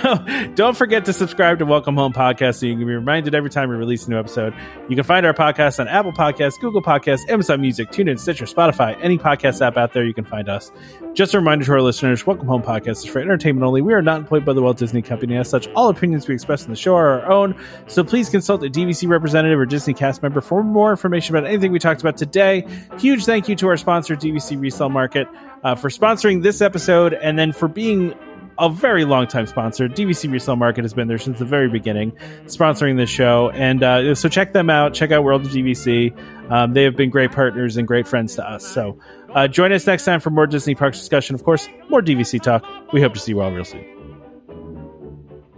don't 0.55 0.77
forget 0.77 1.05
to 1.07 1.13
subscribe 1.13 1.59
to 1.61 1.67
Welcome 1.67 1.97
Home 1.97 2.13
Podcast 2.13 2.61
so 2.61 2.67
you 2.67 2.75
can 2.75 2.87
be 2.87 2.95
reminded 2.95 3.35
every 3.35 3.51
time 3.51 3.69
we 3.69 3.77
release 3.77 4.07
a 4.07 4.11
new 4.11 4.19
episode. 4.19 4.55
You 4.89 4.97
can 4.97 5.05
find 5.05 5.25
our 5.27 5.35
podcast 5.35 5.79
on 5.81 5.89
Apple 5.89 6.13
Podcasts, 6.13 6.59
Google 6.61 6.83
Podcasts, 6.83 7.29
Amazon 7.29 7.61
Music, 7.61 7.91
TuneIn, 7.91 8.19
Stitcher, 8.19 8.47
Spotify, 8.47 8.88
any 8.95 9.19
podcast 9.19 9.61
app 9.65 9.77
out 9.77 9.93
there. 9.93 10.05
You 10.05 10.15
can 10.15 10.25
find 10.25 10.49
us. 10.49 10.71
Just 11.15 11.35
a 11.35 11.39
reminder 11.39 11.65
to 11.65 11.73
our 11.73 11.83
listeners: 11.83 12.27
Welcome 12.27 12.47
Home 12.47 12.63
Podcast 12.63 12.99
is 12.99 13.07
for 13.07 13.21
entertainment 13.21 13.65
only. 13.65 13.83
We 13.83 13.93
are 13.95 14.03
not 14.03 14.19
employed 14.19 14.45
by 14.45 14.53
the 14.53 14.63
Walt 14.63 14.77
Disney 14.77 15.03
Company. 15.03 15.37
As 15.37 15.49
such, 15.49 15.69
all 15.69 15.89
opinions 15.89 16.29
we 16.29 16.35
express 16.35 16.65
in 16.65 16.71
the 16.71 16.77
show 16.77 16.95
are 16.95 17.21
our 17.21 17.31
own. 17.31 17.55
So 17.87 18.05
please 18.05 18.29
consult 18.29 18.65
a 18.65 18.69
DVC 18.69 19.09
representative 19.09 19.59
or 19.59 19.67
Disney 19.67 19.95
cast 19.95 20.23
member 20.23 20.41
for 20.41 20.63
more 20.63 20.91
information 20.91 21.37
about 21.37 21.49
anything 21.49 21.73
we 21.73 21.79
talked 21.79 22.01
about 22.01 22.17
today. 22.17 22.67
Huge 22.99 23.25
thank 23.25 23.49
you 23.49 23.57
to 23.57 23.69
our 23.69 23.77
sponsor, 23.77 24.17
DVC 24.17 24.61
Resale 24.61 24.91
Market, 24.91 25.29
uh, 25.63 25.75
for 25.75 25.89
sponsoring 25.89 26.43
this 26.43 26.61
episode 26.61 27.15
and 27.15 27.39
then 27.39 27.53
for 27.53 27.69
being 27.69 28.15
a 28.59 28.69
very 28.69 29.05
long 29.05 29.27
time 29.27 29.47
sponsor. 29.47 29.89
DVC 29.89 30.31
Resale 30.31 30.57
Market 30.57 30.83
has 30.83 30.93
been 30.93 31.09
there 31.09 31.19
since 31.19 31.39
the 31.39 31.45
very 31.45 31.69
beginning, 31.69 32.13
sponsoring 32.47 32.97
this 32.97 33.11
show. 33.11 33.51
And 33.51 33.83
uh, 33.83 34.15
so 34.15 34.29
check 34.29 34.53
them 34.53 34.69
out. 34.69 34.95
Check 34.95 35.13
out 35.13 35.23
World 35.23 35.47
of 35.47 35.53
DVC. 35.53 36.13
Um, 36.51 36.73
they 36.73 36.85
have 36.85 36.97
been 36.97 37.11
great 37.11 37.33
partners 37.33 37.77
and 37.77 37.87
great 37.87 38.09
friends 38.09 38.37
to 38.37 38.49
us. 38.49 38.67
So 38.67 38.99
uh, 39.35 39.49
join 39.49 39.73
us 39.73 39.87
next 39.87 40.05
time 40.05 40.21
for 40.21 40.31
more 40.31 40.47
Disney 40.47 40.75
Parks 40.75 40.99
discussion. 40.99 41.35
Of 41.35 41.45
course, 41.45 41.69
more 41.91 42.01
DVC 42.03 42.41
talk. 42.43 42.65
We 42.93 43.01
hope 43.03 43.15
to 43.15 43.21
see 43.21 43.33
you 43.33 43.41
all 43.41 43.53
real 43.53 43.65
soon. 43.65 43.85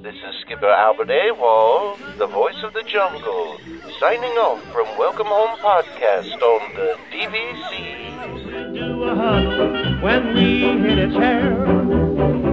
This 0.03 0.15
is 0.15 0.35
Skipper 0.45 0.67
Albert 0.67 1.09
Awol, 1.09 1.97
the 2.19 2.27
voice 2.27 2.61
of 2.65 2.73
the 2.73 2.83
jungle, 2.83 3.59
signing 4.01 4.33
off 4.33 4.63
from 4.73 4.87
Welcome 4.99 5.27
Home 5.29 5.57
Podcast 5.59 6.33
on 6.43 6.75
the 6.75 6.97
DVC. 7.13 8.75
do 8.75 9.03
a 9.05 9.15
huddle 9.15 10.01
when 10.01 10.35
we 10.35 10.61
hit 10.89 10.99
a 10.99 11.13
chair. 11.13 11.55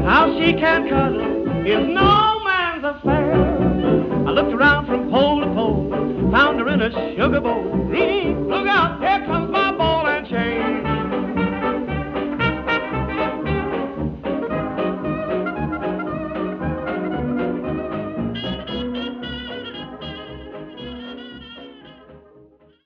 How 0.03 0.37
she 0.39 0.53
can 0.53 0.87
cuddle 0.89 1.65
is 1.65 1.87
no 1.87 2.43
man's 2.43 2.83
affair. 2.83 3.46
I 4.27 4.31
looked 4.31 4.51
around 4.51 4.87
from 4.87 5.09
pole 5.09 5.39
to 5.39 5.47
pole, 5.53 5.89
found 6.33 6.59
her 6.59 6.67
in 6.67 6.81
a 6.81 6.91
sugar 7.15 7.39
bowl. 7.39 7.63
Look 7.63 8.67
out, 8.67 8.99
here 8.99 9.25
comes 9.25 9.49
my 9.49 9.71
ball 9.71 10.05
and 10.05 10.27
chain. 10.27 10.86